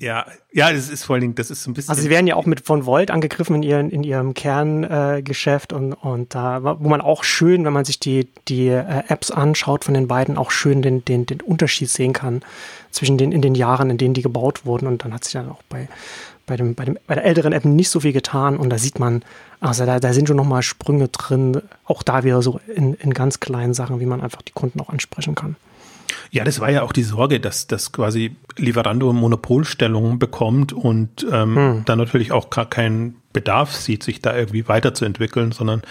Ja, 0.00 0.26
ja, 0.52 0.72
das 0.72 0.88
ist 0.88 1.04
vor 1.04 1.14
allen 1.14 1.22
Dingen, 1.22 1.34
das 1.34 1.50
ist 1.50 1.64
so 1.64 1.70
ein 1.70 1.74
bisschen. 1.74 1.90
Also 1.90 2.02
sie 2.02 2.10
werden 2.10 2.26
ja 2.26 2.36
auch 2.36 2.46
mit 2.46 2.60
von 2.60 2.86
Volt 2.86 3.10
angegriffen 3.10 3.56
in, 3.56 3.62
ihren, 3.62 3.90
in 3.90 4.04
ihrem 4.04 4.32
Kerngeschäft 4.32 5.72
äh, 5.72 5.74
und, 5.74 5.92
und 5.92 6.34
da, 6.34 6.62
wo 6.62 6.88
man 6.88 7.00
auch 7.00 7.24
schön, 7.24 7.64
wenn 7.64 7.72
man 7.72 7.84
sich 7.84 7.98
die, 7.98 8.28
die 8.46 8.68
äh, 8.68 9.02
Apps 9.08 9.30
anschaut 9.30 9.84
von 9.84 9.94
den 9.94 10.06
beiden, 10.06 10.36
auch 10.36 10.52
schön 10.52 10.82
den, 10.82 11.04
den, 11.04 11.26
den 11.26 11.40
Unterschied 11.40 11.90
sehen 11.90 12.12
kann 12.12 12.42
zwischen 12.90 13.18
den, 13.18 13.32
in 13.32 13.42
den 13.42 13.56
Jahren, 13.56 13.90
in 13.90 13.98
denen 13.98 14.14
die 14.14 14.22
gebaut 14.22 14.64
wurden. 14.64 14.86
Und 14.86 15.04
dann 15.04 15.12
hat 15.12 15.24
sich 15.24 15.32
dann 15.32 15.50
auch 15.50 15.62
bei, 15.68 15.88
bei, 16.46 16.56
dem, 16.56 16.74
bei, 16.74 16.84
dem, 16.84 16.98
bei 17.06 17.14
der 17.14 17.24
älteren 17.24 17.52
App 17.52 17.64
nicht 17.64 17.90
so 17.90 18.00
viel 18.00 18.12
getan 18.12 18.56
und 18.56 18.70
da 18.70 18.78
sieht 18.78 18.98
man, 18.98 19.22
also 19.60 19.84
da, 19.84 19.98
da 19.98 20.12
sind 20.12 20.28
schon 20.28 20.36
nochmal 20.36 20.62
Sprünge 20.62 21.08
drin, 21.08 21.60
auch 21.84 22.04
da 22.04 22.22
wieder 22.22 22.40
so 22.42 22.60
in, 22.74 22.94
in 22.94 23.14
ganz 23.14 23.40
kleinen 23.40 23.74
Sachen, 23.74 23.98
wie 23.98 24.06
man 24.06 24.20
einfach 24.20 24.42
die 24.42 24.52
Kunden 24.52 24.80
auch 24.80 24.88
ansprechen 24.88 25.34
kann. 25.34 25.56
Ja, 26.30 26.44
das 26.44 26.60
war 26.60 26.70
ja 26.70 26.82
auch 26.82 26.92
die 26.92 27.02
Sorge, 27.02 27.40
dass 27.40 27.66
das 27.66 27.92
quasi 27.92 28.36
Lieferando 28.56 29.12
Monopolstellung 29.12 30.18
bekommt 30.18 30.72
und 30.72 31.26
ähm, 31.30 31.56
hm. 31.56 31.82
dann 31.86 31.98
natürlich 31.98 32.32
auch 32.32 32.50
gar 32.50 32.66
kein 32.66 33.16
Bedarf 33.38 33.72
sieht, 33.72 34.02
sich 34.02 34.20
da 34.20 34.36
irgendwie 34.36 34.66
weiterzuentwickeln, 34.66 35.52
sondern 35.52 35.82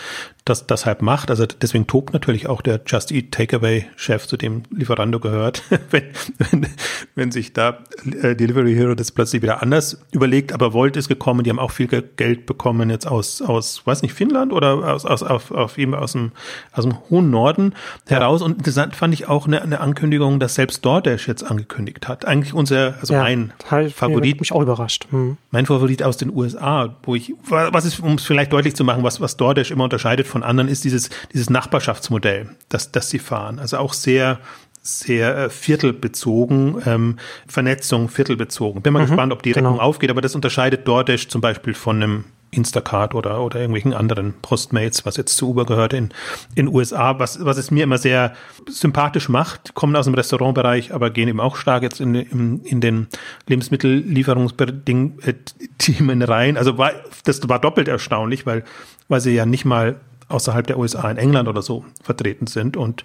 das 0.50 0.68
deshalb 0.68 1.02
macht. 1.02 1.30
Also 1.30 1.46
deswegen 1.46 1.88
tobt 1.88 2.14
natürlich 2.14 2.48
auch 2.48 2.62
der 2.62 2.82
Just 2.86 3.12
Eat 3.12 3.32
Takeaway-Chef, 3.32 4.28
zu 4.28 4.38
dem 4.38 4.64
Lieferando 4.70 5.20
gehört, 5.20 5.64
wenn, 5.92 6.04
wenn, 6.38 6.68
wenn 7.16 7.32
sich 7.32 7.54
da 7.54 7.80
äh, 8.22 8.36
Delivery 8.36 8.74
Hero 8.74 8.96
das 8.96 9.12
plötzlich 9.12 9.42
wieder 9.42 9.62
anders 9.62 10.00
überlegt. 10.12 10.54
Aber 10.54 10.74
Volt 10.74 10.98
ist 10.98 11.08
gekommen, 11.08 11.44
die 11.44 11.50
haben 11.50 11.60
auch 11.60 11.72
viel 11.72 11.88
Geld 11.88 12.46
bekommen 12.46 12.90
jetzt 12.90 13.08
aus, 13.08 13.42
aus 13.42 13.86
weiß 13.86 14.02
nicht, 14.02 14.14
Finnland 14.14 14.54
oder 14.54 14.94
aus, 14.94 15.06
aus, 15.06 15.24
auf, 15.24 15.52
auf 15.52 15.78
eben 15.78 15.94
aus 15.94 16.14
dem, 16.14 16.32
aus 16.72 16.84
dem 16.84 16.98
hohen 17.10 17.30
Norden 17.30 17.74
heraus. 18.08 18.42
Und 18.42 18.58
interessant 18.58 18.96
fand 18.96 19.14
ich 19.14 19.28
auch 19.28 19.48
eine, 19.48 19.62
eine 19.62 19.80
Ankündigung, 19.80 20.40
dass 20.40 20.56
selbst 20.56 20.84
DoorDash 20.86 21.28
jetzt 21.28 21.44
angekündigt 21.44 22.08
hat. 22.08 22.26
Eigentlich 22.26 22.54
unser, 22.54 22.96
also 23.00 23.14
ja, 23.14 23.24
mein 23.24 23.54
Favorit. 23.94 24.40
Mich 24.40 24.52
auch 24.52 24.62
überrascht. 24.62 25.08
Hm. 25.10 25.38
Mein 25.52 25.66
Favorit 25.66 26.04
aus 26.04 26.18
den 26.18 26.34
USA, 26.34 26.96
wo 27.04 27.16
ich 27.16 27.34
was 27.44 27.86
ist, 27.86 28.00
um 28.00 28.16
es 28.16 28.24
vielleicht 28.24 28.52
deutlich 28.54 28.76
zu 28.76 28.84
machen, 28.84 29.04
was, 29.04 29.22
was 29.22 29.38
DoorDash 29.38 29.72
immer 29.72 29.86
unterscheidet 29.86 30.28
von 30.28 30.44
anderen, 30.44 30.68
ist 30.68 30.84
dieses, 30.84 31.10
dieses 31.34 31.50
Nachbarschaftsmodell, 31.50 32.50
das, 32.70 32.92
das 32.92 33.10
sie 33.10 33.20
fahren. 33.20 33.60
Also 33.60 33.78
auch 33.78 33.94
sehr, 33.94 34.40
sehr 34.82 35.38
äh, 35.38 35.50
viertelbezogen, 35.50 36.82
ähm, 36.86 37.18
Vernetzung 37.48 38.10
viertelbezogen. 38.10 38.82
Bin 38.82 38.94
mal 38.94 39.04
mhm, 39.04 39.08
gespannt, 39.08 39.34
ob 39.34 39.44
die 39.44 39.52
Rechnung 39.52 39.74
genau. 39.74 39.84
aufgeht, 39.84 40.10
aber 40.10 40.22
das 40.22 40.36
unterscheidet 40.36 40.88
DoorDash 40.88 41.28
zum 41.28 41.42
Beispiel 41.42 41.74
von 41.74 42.02
einem 42.02 42.26
Instacart 42.52 43.16
oder, 43.16 43.42
oder 43.42 43.60
irgendwelchen 43.60 43.94
anderen 43.94 44.34
Postmates, 44.42 45.06
was 45.06 45.18
jetzt 45.18 45.38
zu 45.38 45.50
Uber 45.50 45.66
gehört 45.66 45.94
in 45.94 46.10
in 46.56 46.68
USA, 46.68 47.20
was, 47.20 47.44
was 47.44 47.58
es 47.58 47.72
mir 47.72 47.84
immer 47.84 47.98
sehr 47.98 48.34
sympathisch 48.68 49.30
macht, 49.30 49.74
kommen 49.74 49.96
aus 49.96 50.06
dem 50.06 50.14
Restaurantbereich, 50.14 50.94
aber 50.94 51.10
gehen 51.10 51.28
eben 51.28 51.40
auch 51.40 51.56
stark 51.56 51.84
jetzt 51.84 52.00
in, 52.00 52.16
in, 52.16 52.60
in 52.62 52.82
den 52.82 53.08
Lebensmittellieferungsthemen 53.48 56.22
rein. 56.22 56.58
Also 56.58 56.78
war, 56.78 56.92
das 57.26 57.48
war 57.48 57.60
doppelt 57.60 57.88
erstaunlich, 57.88 58.46
weil, 58.46 58.64
weil 59.08 59.22
sie 59.22 59.32
ja 59.32 59.46
nicht 59.46 59.66
mal 59.66 60.00
außerhalb 60.30 60.68
der 60.68 60.78
USA 60.78 61.10
in 61.10 61.18
England 61.18 61.48
oder 61.48 61.62
so 61.62 61.86
vertreten 62.02 62.48
sind 62.48 62.78
und 62.78 63.04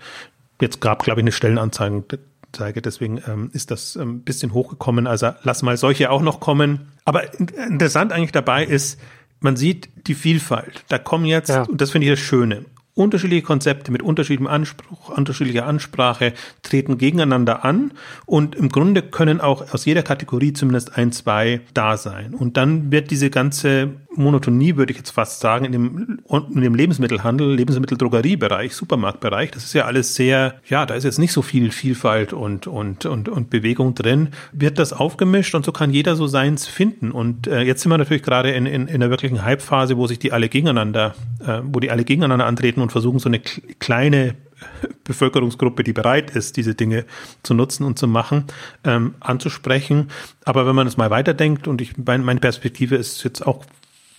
jetzt 0.61 0.81
gab, 0.81 1.03
glaube 1.03 1.21
ich, 1.21 1.25
eine 1.25 1.33
Stellenanzeige 1.33 2.19
zeige. 2.53 2.83
Deswegen 2.83 3.21
ähm, 3.27 3.51
ist 3.53 3.71
das 3.71 3.97
ein 3.97 4.03
ähm, 4.03 4.21
bisschen 4.21 4.53
hochgekommen. 4.53 5.07
Also 5.07 5.33
lass 5.43 5.63
mal 5.63 5.77
solche 5.77 6.11
auch 6.11 6.23
noch 6.23 6.41
kommen. 6.41 6.93
Aber 7.05 7.39
interessant 7.39 8.13
eigentlich 8.13 8.33
dabei 8.33 8.65
ist, 8.65 9.01
man 9.43 9.57
sieht 9.57 9.89
die 10.07 10.15
Vielfalt. 10.15 10.85
Da 10.89 10.99
kommen 10.99 11.25
jetzt, 11.25 11.51
ja. 11.51 11.63
und 11.63 11.81
das 11.81 11.91
finde 11.91 12.07
ich 12.07 12.13
das 12.13 12.21
Schöne, 12.21 12.65
unterschiedliche 12.95 13.43
Konzepte 13.43 13.91
mit 13.91 14.03
unterschiedlichem 14.03 14.47
Anspruch, 14.47 15.09
unterschiedlicher 15.17 15.67
Ansprache 15.67 16.35
treten 16.63 16.99
gegeneinander 16.99 17.65
an 17.65 17.93
und 18.27 18.55
im 18.55 18.69
Grunde 18.69 19.03
können 19.03 19.41
auch 19.41 19.73
aus 19.73 19.87
jeder 19.87 20.03
Kategorie 20.03 20.53
zumindest 20.53 20.97
ein, 20.99 21.11
zwei 21.13 21.61
da 21.73 21.97
sein. 21.97 22.35
Und 22.35 22.57
dann 22.57 22.93
wird 22.93 23.11
diese 23.11 23.31
ganze 23.31 23.93
Monotonie, 24.17 24.77
würde 24.77 24.93
ich 24.93 24.99
jetzt 24.99 25.11
fast 25.11 25.41
sagen, 25.41 25.65
in 25.65 25.73
dem, 25.73 26.21
in 26.29 26.61
dem 26.61 26.75
Lebensmittelhandel, 26.75 27.55
Lebensmitteldrogeriebereich, 27.55 28.75
Supermarktbereich, 28.75 29.51
das 29.51 29.65
ist 29.65 29.73
ja 29.73 29.85
alles 29.85 30.15
sehr, 30.15 30.55
ja, 30.69 30.87
da 30.87 30.95
ist 30.95 31.05
jetzt 31.05 31.19
nicht 31.19 31.33
so 31.33 31.43
viel 31.43 31.71
Vielfalt 31.71 32.33
und, 32.33 32.67
und, 32.67 33.07
und, 33.07 33.29
und 33.29 33.51
Bewegung 33.51 33.95
drin, 33.95 34.29
wird 34.53 34.79
das 34.79 34.93
aufgemischt 34.93 35.55
und 35.55 35.65
so 35.65 35.73
kann 35.73 35.93
jeder 35.93 36.17
so 36.17 36.27
seins 36.27 36.67
finden. 36.67 37.11
Und 37.11 37.47
äh, 37.47 37.63
jetzt 37.63 37.83
sind 37.83 37.91
wir 37.91 37.99
natürlich 37.99 38.23
gerade 38.23 38.51
in, 38.51 38.67
in, 38.67 38.89
in 38.89 38.97
einer 38.97 39.11
wirklichen 39.11 39.45
Hype-Phase, 39.45 39.97
wo 39.97 40.07
sich 40.07 40.19
die 40.19 40.33
alle 40.33 40.49
gegeneinander, 40.49 41.15
äh, 41.47 41.61
wo 41.65 41.81
die 41.81 41.91
alle 41.91 42.05
gegeneinander 42.05 42.47
antreten 42.47 42.81
und 42.81 42.93
versuchen, 42.93 43.19
so 43.19 43.29
eine 43.29 43.41
kleine 43.41 44.35
Bevölkerungsgruppe, 45.05 45.83
die 45.83 45.93
bereit 45.93 46.31
ist, 46.31 46.57
diese 46.57 46.75
Dinge 46.75 47.05
zu 47.43 47.55
nutzen 47.55 47.85
und 47.85 47.99
zu 47.99 48.07
machen, 48.07 48.45
ähm, 48.85 49.15
anzusprechen. 49.21 50.09
Aber 50.45 50.67
wenn 50.67 50.75
man 50.75 50.87
es 50.87 50.97
mal 50.97 51.11
weiterdenkt 51.11 51.69
und 51.69 51.81
ich, 51.81 51.97
meine 51.97 52.41
Perspektive 52.41 52.97
ist 52.97 53.23
jetzt 53.25 53.47
auch, 53.47 53.65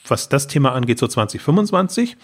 was 0.08 0.30
das 0.30 0.48
Thema 0.48 0.74
angeht, 0.74 1.00
so 1.00 1.08
2025, 1.08 2.18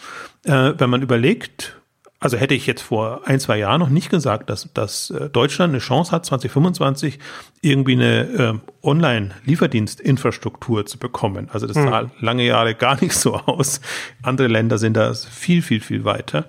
äh, 0.45 0.73
wenn 0.77 0.89
man 0.89 1.01
überlegt, 1.01 1.79
also 2.19 2.37
hätte 2.37 2.53
ich 2.53 2.67
jetzt 2.67 2.81
vor 2.81 3.21
ein, 3.25 3.39
zwei 3.39 3.57
Jahren 3.57 3.79
noch 3.79 3.89
nicht 3.89 4.09
gesagt, 4.09 4.49
dass, 4.49 4.71
dass 4.73 5.09
äh, 5.09 5.29
Deutschland 5.29 5.71
eine 5.71 5.79
Chance 5.79 6.11
hat, 6.11 6.25
2025 6.25 7.17
irgendwie 7.61 7.93
eine 7.93 8.21
äh, 8.21 8.53
Online-Lieferdienstinfrastruktur 8.85 10.85
zu 10.85 10.99
bekommen. 10.99 11.49
Also 11.51 11.65
das 11.65 11.75
sah 11.75 12.01
hm. 12.01 12.11
lange 12.19 12.45
Jahre 12.45 12.75
gar 12.75 13.01
nicht 13.01 13.13
so 13.13 13.35
aus. 13.35 13.79
Andere 14.21 14.47
Länder 14.47 14.77
sind 14.77 14.97
da 14.97 15.13
viel, 15.13 15.61
viel, 15.61 15.79
viel 15.79 16.03
weiter. 16.03 16.45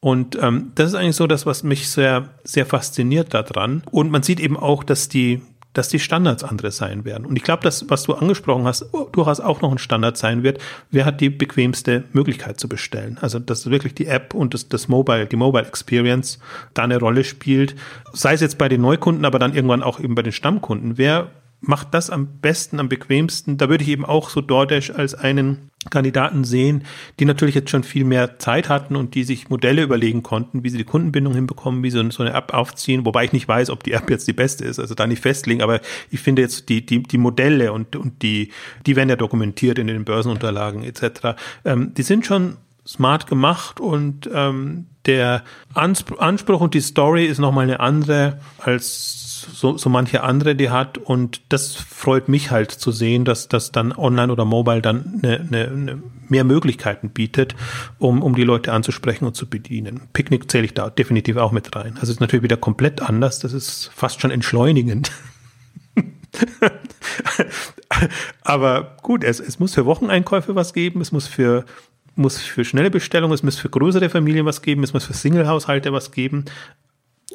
Und 0.00 0.40
ähm, 0.40 0.70
das 0.76 0.90
ist 0.90 0.94
eigentlich 0.94 1.16
so 1.16 1.26
das, 1.26 1.46
was 1.46 1.64
mich 1.64 1.88
sehr, 1.88 2.28
sehr 2.44 2.66
fasziniert 2.66 3.34
daran. 3.34 3.82
Und 3.90 4.12
man 4.12 4.22
sieht 4.22 4.38
eben 4.38 4.56
auch, 4.56 4.84
dass 4.84 5.08
die, 5.08 5.42
dass 5.78 5.88
die 5.88 6.00
Standards 6.00 6.42
andere 6.42 6.72
sein 6.72 7.04
werden. 7.04 7.24
Und 7.24 7.36
ich 7.36 7.44
glaube, 7.44 7.62
das, 7.62 7.88
was 7.88 8.02
du 8.02 8.14
angesprochen 8.14 8.64
hast, 8.64 8.86
durchaus 9.12 9.38
auch 9.38 9.60
noch 9.62 9.70
ein 9.70 9.78
Standard 9.78 10.16
sein 10.16 10.42
wird. 10.42 10.58
Wer 10.90 11.04
hat 11.04 11.20
die 11.20 11.30
bequemste 11.30 12.02
Möglichkeit 12.12 12.58
zu 12.58 12.68
bestellen? 12.68 13.16
Also, 13.20 13.38
dass 13.38 13.70
wirklich 13.70 13.94
die 13.94 14.06
App 14.06 14.34
und 14.34 14.54
das, 14.54 14.68
das 14.68 14.88
Mobile, 14.88 15.26
die 15.26 15.36
Mobile 15.36 15.64
Experience 15.64 16.40
da 16.74 16.82
eine 16.82 16.98
Rolle 16.98 17.22
spielt. 17.22 17.76
Sei 18.12 18.32
es 18.32 18.40
jetzt 18.40 18.58
bei 18.58 18.68
den 18.68 18.80
Neukunden, 18.80 19.24
aber 19.24 19.38
dann 19.38 19.54
irgendwann 19.54 19.84
auch 19.84 20.00
eben 20.00 20.16
bei 20.16 20.22
den 20.22 20.32
Stammkunden. 20.32 20.98
Wer 20.98 21.30
macht 21.60 21.92
das 21.92 22.10
am 22.10 22.38
besten, 22.40 22.78
am 22.80 22.88
bequemsten. 22.88 23.56
Da 23.56 23.68
würde 23.68 23.84
ich 23.84 23.90
eben 23.90 24.04
auch 24.04 24.30
so 24.30 24.40
DoorDash 24.40 24.90
als 24.90 25.14
einen 25.14 25.70
Kandidaten 25.90 26.44
sehen, 26.44 26.84
die 27.18 27.24
natürlich 27.24 27.54
jetzt 27.54 27.70
schon 27.70 27.84
viel 27.84 28.04
mehr 28.04 28.38
Zeit 28.38 28.68
hatten 28.68 28.96
und 28.96 29.14
die 29.14 29.24
sich 29.24 29.48
Modelle 29.48 29.82
überlegen 29.82 30.22
konnten, 30.22 30.64
wie 30.64 30.70
sie 30.70 30.78
die 30.78 30.84
Kundenbindung 30.84 31.34
hinbekommen, 31.34 31.82
wie 31.82 31.90
sie 31.90 32.10
so 32.10 32.22
eine 32.22 32.34
App 32.34 32.52
aufziehen, 32.52 33.04
wobei 33.04 33.24
ich 33.24 33.32
nicht 33.32 33.48
weiß, 33.48 33.70
ob 33.70 33.84
die 33.84 33.92
App 33.92 34.10
jetzt 34.10 34.26
die 34.28 34.32
beste 34.32 34.64
ist, 34.64 34.78
also 34.78 34.94
da 34.94 35.06
nicht 35.06 35.22
festlegen, 35.22 35.62
aber 35.62 35.80
ich 36.10 36.20
finde 36.20 36.42
jetzt 36.42 36.68
die, 36.68 36.84
die, 36.84 37.02
die 37.02 37.18
Modelle 37.18 37.72
und, 37.72 37.96
und 37.96 38.22
die, 38.22 38.50
die 38.86 38.96
werden 38.96 39.08
ja 39.08 39.16
dokumentiert 39.16 39.78
in 39.78 39.86
den 39.86 40.04
Börsenunterlagen 40.04 40.82
etc., 40.82 41.38
ähm, 41.64 41.94
die 41.94 42.02
sind 42.02 42.26
schon 42.26 42.56
smart 42.86 43.26
gemacht 43.26 43.80
und 43.80 44.28
ähm, 44.32 44.86
der 45.06 45.44
Anspruch 45.74 46.60
und 46.60 46.74
die 46.74 46.80
Story 46.80 47.26
ist 47.26 47.38
nochmal 47.38 47.64
eine 47.64 47.80
andere 47.80 48.40
als 48.58 49.27
so, 49.40 49.76
so 49.76 49.90
manche 49.90 50.22
andere 50.22 50.54
die 50.54 50.70
hat. 50.70 50.98
Und 50.98 51.40
das 51.48 51.74
freut 51.74 52.28
mich 52.28 52.50
halt 52.50 52.70
zu 52.70 52.92
sehen, 52.92 53.24
dass 53.24 53.48
das 53.48 53.72
dann 53.72 53.92
online 53.92 54.32
oder 54.32 54.44
mobile 54.44 54.82
dann 54.82 55.20
eine, 55.22 55.40
eine, 55.40 55.68
eine 55.68 56.02
mehr 56.28 56.44
Möglichkeiten 56.44 57.10
bietet, 57.10 57.54
um, 57.98 58.22
um 58.22 58.34
die 58.34 58.44
Leute 58.44 58.72
anzusprechen 58.72 59.24
und 59.24 59.34
zu 59.34 59.48
bedienen. 59.48 60.02
Picknick 60.12 60.50
zähle 60.50 60.64
ich 60.64 60.74
da 60.74 60.90
definitiv 60.90 61.36
auch 61.36 61.52
mit 61.52 61.74
rein. 61.74 61.96
Also 62.00 62.12
ist 62.12 62.20
natürlich 62.20 62.42
wieder 62.42 62.56
komplett 62.56 63.00
anders. 63.00 63.38
Das 63.38 63.52
ist 63.52 63.90
fast 63.94 64.20
schon 64.20 64.30
entschleunigend. 64.30 65.10
Aber 68.42 68.96
gut, 69.02 69.24
es, 69.24 69.40
es 69.40 69.58
muss 69.58 69.74
für 69.74 69.86
Wocheneinkäufe 69.86 70.54
was 70.54 70.72
geben, 70.72 71.00
es 71.00 71.12
muss 71.12 71.26
für 71.26 71.64
muss 72.18 72.38
für 72.38 72.64
schnelle 72.64 72.90
Bestellungen, 72.90 73.32
es 73.32 73.44
muss 73.44 73.58
für 73.58 73.68
größere 73.70 74.10
Familien 74.10 74.44
was 74.44 74.60
geben, 74.60 74.82
es 74.82 74.92
muss 74.92 75.04
für 75.04 75.14
Single-Haushalte 75.14 75.92
was 75.92 76.10
geben. 76.10 76.44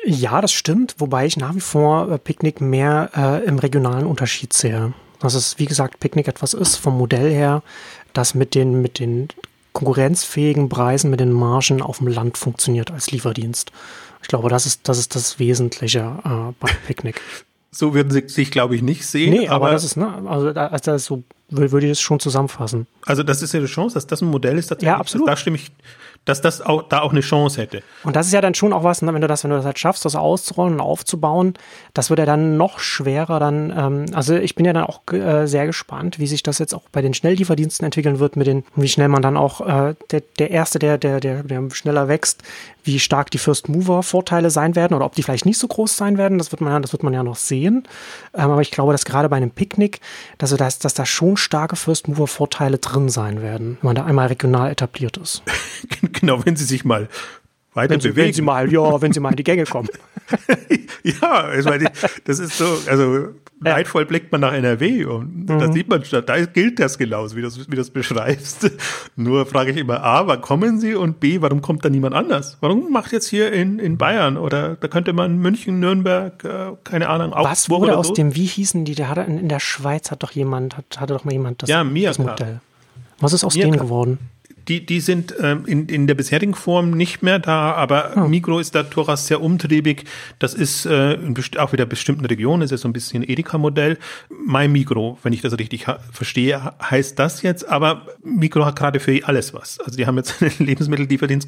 Ja, 0.06 0.42
das 0.42 0.52
stimmt, 0.52 0.96
wobei 0.98 1.26
ich 1.26 1.38
nach 1.38 1.56
wie 1.56 1.62
vor 1.62 2.12
äh, 2.12 2.18
Picknick 2.18 2.62
mehr 2.62 3.10
äh, 3.16 3.46
im 3.46 3.60
regionalen 3.60 4.06
Unterschied 4.06 4.54
sehe. 4.54 4.94
Dass 5.20 5.34
es, 5.34 5.58
wie 5.60 5.66
gesagt, 5.66 6.00
Picknick 6.00 6.28
etwas 6.28 6.54
ist 6.54 6.76
vom 6.76 6.98
Modell 6.98 7.32
her, 7.32 7.64
das 8.12 8.36
mit 8.36 8.56
den, 8.56 8.82
mit 8.82 9.00
den 9.00 9.30
konkurrenzfähigen 9.72 10.70
Preisen, 10.70 11.10
mit 11.10 11.20
den 11.20 11.32
Margen 11.32 11.82
auf 11.82 12.00
dem 12.00 12.08
Land 12.08 12.38
funktioniert 12.38 12.92
als 12.92 13.12
Lieferdienst. 13.12 13.72
Ich 14.22 14.28
glaube, 14.28 14.50
das 14.50 14.66
ist 14.66 14.88
das, 14.88 15.00
ist 15.00 15.16
das 15.16 15.40
Wesentliche 15.40 16.00
äh, 16.24 16.54
bei 16.60 16.70
Picknick. 16.86 17.22
so 17.72 17.94
würden 17.94 18.12
sie 18.12 18.24
sich, 18.28 18.52
glaube 18.52 18.76
ich, 18.76 18.82
nicht 18.82 19.06
sehen. 19.06 19.32
Nee, 19.32 19.48
aber, 19.48 19.68
aber 19.68 19.72
das 19.72 19.84
ist, 19.84 19.98
ne, 19.98 20.24
also 20.28 20.52
da, 20.54 20.68
also 20.68 20.92
das 20.92 21.06
so 21.06 21.24
würde 21.50 21.86
ich 21.86 21.92
es 21.92 22.02
schon 22.02 22.20
zusammenfassen. 22.20 22.88
Also 23.06 23.24
das 23.24 23.42
ist 23.42 23.54
ja 23.54 23.60
eine 23.60 23.68
Chance, 23.68 23.96
dass 23.96 24.08
das 24.08 24.22
ein 24.22 24.28
Modell 24.28 24.58
ist. 24.58 24.76
Ja, 24.82 24.98
absolut. 24.98 25.28
Da 25.28 25.36
stimme 25.36 25.58
ich, 25.58 25.72
dass 26.26 26.42
das 26.42 26.62
auch 26.62 26.84
da 26.84 27.02
auch 27.02 27.12
eine 27.12 27.22
Chance 27.22 27.62
hätte. 27.62 27.84
Und 28.04 28.16
das 28.16 28.28
ist 28.28 28.34
ja 28.34 28.42
dann 28.42 28.54
schon 28.54 28.72
auch 28.72 28.84
was, 28.84 29.02
ne, 29.02 29.14
wenn 29.14 29.22
du 29.22 29.28
das, 29.28 29.44
wenn 29.44 29.52
du 29.52 29.58
das 29.58 29.66
halt 29.66 29.80
schaffst, 29.80 30.06
das 30.06 30.16
auszurollen 30.16 30.76
und 30.76 30.82
aufzubauen, 30.82 31.54
das 31.94 32.10
wird 32.10 32.20
ja 32.20 32.26
dann 32.26 32.58
noch 32.58 32.80
schwerer 32.80 33.40
dann, 33.40 33.74
ähm, 33.76 34.06
also 34.14 34.36
ich 34.36 34.56
bin 34.56 34.66
ja 34.66 34.74
dann 34.74 34.86
auch 34.86 35.02
äh, 35.12 35.48
sehr 35.48 35.66
gespannt, 35.66 36.20
wie 36.20 36.28
sich 36.28 36.44
das 36.44 36.60
jetzt 36.60 36.74
auch 36.74 36.84
bei 36.92 37.02
den 37.02 37.14
Schnelllieferdiensten 37.14 37.86
entwickeln 37.86 38.20
wird, 38.20 38.36
mit 38.36 38.48
den, 38.48 38.64
wie 38.76 38.88
schnell 38.88 39.10
man 39.10 39.22
dann 39.22 39.36
auch, 39.36 39.62
äh, 39.62 39.96
der, 40.12 40.22
der 40.40 40.52
Erste, 40.52 40.80
der, 40.80 40.98
der, 40.98 41.20
der, 41.20 41.44
der 41.44 41.70
schneller 41.72 42.08
wächst, 42.08 42.42
wie 42.84 43.00
stark 43.00 43.32
die 43.32 43.38
First 43.38 43.70
Mover 43.70 44.04
Vorteile 44.04 44.50
sein 44.50 44.76
werden 44.76 44.94
oder 44.94 45.06
ob 45.06 45.16
die 45.16 45.24
vielleicht 45.24 45.46
nicht 45.46 45.58
so 45.58 45.68
groß 45.68 45.96
sein 45.96 46.18
werden, 46.18 46.38
das 46.38 46.52
wird 46.52 46.62
man 46.62 46.74
ja, 46.74 46.80
das 46.80 46.92
wird 46.92 47.04
man 47.04 47.14
ja 47.14 47.24
noch 47.24 47.36
sehen. 47.36 47.88
Ähm, 48.34 48.52
aber 48.52 48.62
ich 48.62 48.72
glaube, 48.72 48.92
dass 48.92 49.06
gerade 49.06 49.30
bei 49.30 49.38
einem 49.38 49.52
Picknick, 49.52 50.00
dass, 50.38 50.56
dass, 50.56 50.80
dass 50.80 50.94
da 50.94 51.06
schon 51.06 51.38
starke 51.38 51.76
First 51.76 52.08
Mover 52.08 52.28
Vorteile 52.28 52.78
drin 52.78 53.10
sein 53.10 53.42
werden, 53.42 53.78
wenn 53.82 53.90
man 53.90 53.96
da 53.96 54.06
einmal 54.06 54.28
regional 54.28 54.72
etabliert 54.72 55.18
ist. 55.18 55.44
genau, 56.20 56.46
wenn 56.46 56.56
sie 56.56 56.66
sich 56.66 56.86
mal 56.86 57.10
weiter 57.74 57.92
wenn 57.92 58.02
sie, 58.02 58.10
bewegen. 58.10 58.28
Wenn 58.28 58.34
sie 58.34 58.42
mal, 58.42 58.72
ja, 58.72 59.02
wenn 59.02 59.14
sie 59.14 59.20
mal 59.20 59.32
in 59.32 59.36
die 59.36 59.44
Gänge 59.44 59.66
kommen. 59.66 59.90
ja, 61.04 61.54
ich 61.54 61.66
meine, 61.66 61.92
das 62.26 62.40
ist 62.40 62.58
so, 62.58 62.66
also 62.88 63.30
leidvoll 63.64 64.06
blickt 64.06 64.32
man 64.32 64.42
nach 64.42 64.54
NRW 64.54 65.06
und 65.06 65.50
mhm. 65.50 65.60
da 65.60 65.72
sieht 65.72 65.88
man, 65.88 66.04
da 66.26 66.46
gilt 66.46 66.80
das 66.80 66.98
genauso, 66.98 67.36
wie 67.36 67.42
du 67.42 67.50
wie 67.68 67.76
das 67.76 67.90
beschreibst. 67.90 68.72
Nur 69.16 69.46
frage 69.46 69.72
ich 69.72 69.78
immer, 69.78 70.04
A, 70.04 70.28
wann 70.28 70.42
kommen 70.42 70.80
sie 70.80 70.96
und 70.96 71.20
B, 71.20 71.42
warum 71.42 71.62
kommt 71.62 71.86
da 71.86 71.90
niemand 71.90 72.16
anders? 72.16 72.58
Warum 72.62 72.92
macht 72.92 73.12
jetzt 73.12 73.28
hier 73.28 73.52
in, 73.52 73.80
in 73.80 73.98
Bayern 73.98 74.38
oder 74.38 74.76
da 74.76 74.88
könnte 74.88 75.14
man 75.14 75.38
München, 75.38 75.80
Nürnberg, 75.80 76.44
äh, 76.44 76.72
keine 76.84 77.10
Ahnung, 77.10 77.34
auch 77.34 77.46
Was 77.46 77.70
wurde 77.70 77.98
aus 77.98 78.08
so? 78.08 78.14
dem, 78.14 78.36
wie 78.36 78.46
hießen 78.46 78.86
die, 78.86 78.96
der 78.96 79.10
hatte 79.10 79.22
in, 79.22 79.50
der 79.50 79.60
Schweiz 79.60 80.12
hat 80.12 80.24
doch 80.24 80.32
jemand, 80.32 80.78
hat, 80.78 81.00
hatte 81.00 81.14
doch 81.14 81.24
mal 81.24 81.32
jemand 81.32 81.64
das, 81.64 81.70
ja, 81.70 81.84
das 81.84 82.20
Modell. 82.20 82.60
Was 83.20 83.34
ist 83.34 83.44
aus 83.44 83.56
Miaka. 83.56 83.72
dem 83.72 83.80
geworden? 83.80 84.20
Die, 84.68 84.86
die 84.86 85.00
sind 85.00 85.34
ähm, 85.42 85.66
in, 85.66 85.88
in 85.88 86.08
der 86.08 86.16
bisherigen 86.16 86.54
Form 86.54 86.92
nicht 86.92 87.22
mehr 87.22 87.40
da, 87.40 87.74
aber 87.74 88.14
oh. 88.16 88.28
Migro 88.28 88.60
ist 88.60 88.76
da 88.76 88.84
durchaus 88.84 89.28
sehr 89.28 89.42
umtriebig. 89.42 90.06
Das 90.40 90.54
ist 90.54 90.86
äh, 90.86 91.18
auch 91.58 91.74
wieder 91.74 91.86
bestimmten 91.86 92.26
Regionen, 92.26 92.62
ist 92.62 92.72
ja 92.72 92.78
so 92.78 92.88
ein 92.88 92.94
bisschen 92.94 93.28
Edeka-Modell. 93.28 93.98
My 94.30 94.68
Migro, 94.68 95.18
wenn 95.24 95.34
ich 95.34 95.42
das 95.42 95.58
richtig 95.58 95.86
verstehe, 96.12 96.74
heißt 96.82 97.20
das 97.20 97.42
jetzt, 97.42 97.68
aber 97.68 98.08
Migro 98.24 98.66
hat 98.66 98.78
gerade 98.78 99.00
für 99.00 99.20
alles 99.26 99.54
was. 99.54 99.80
Also 99.80 99.98
die 99.98 100.08
haben 100.08 100.18
jetzt 100.18 100.36
einen 100.42 100.54
Lebensmittellieferdienst 100.60 101.48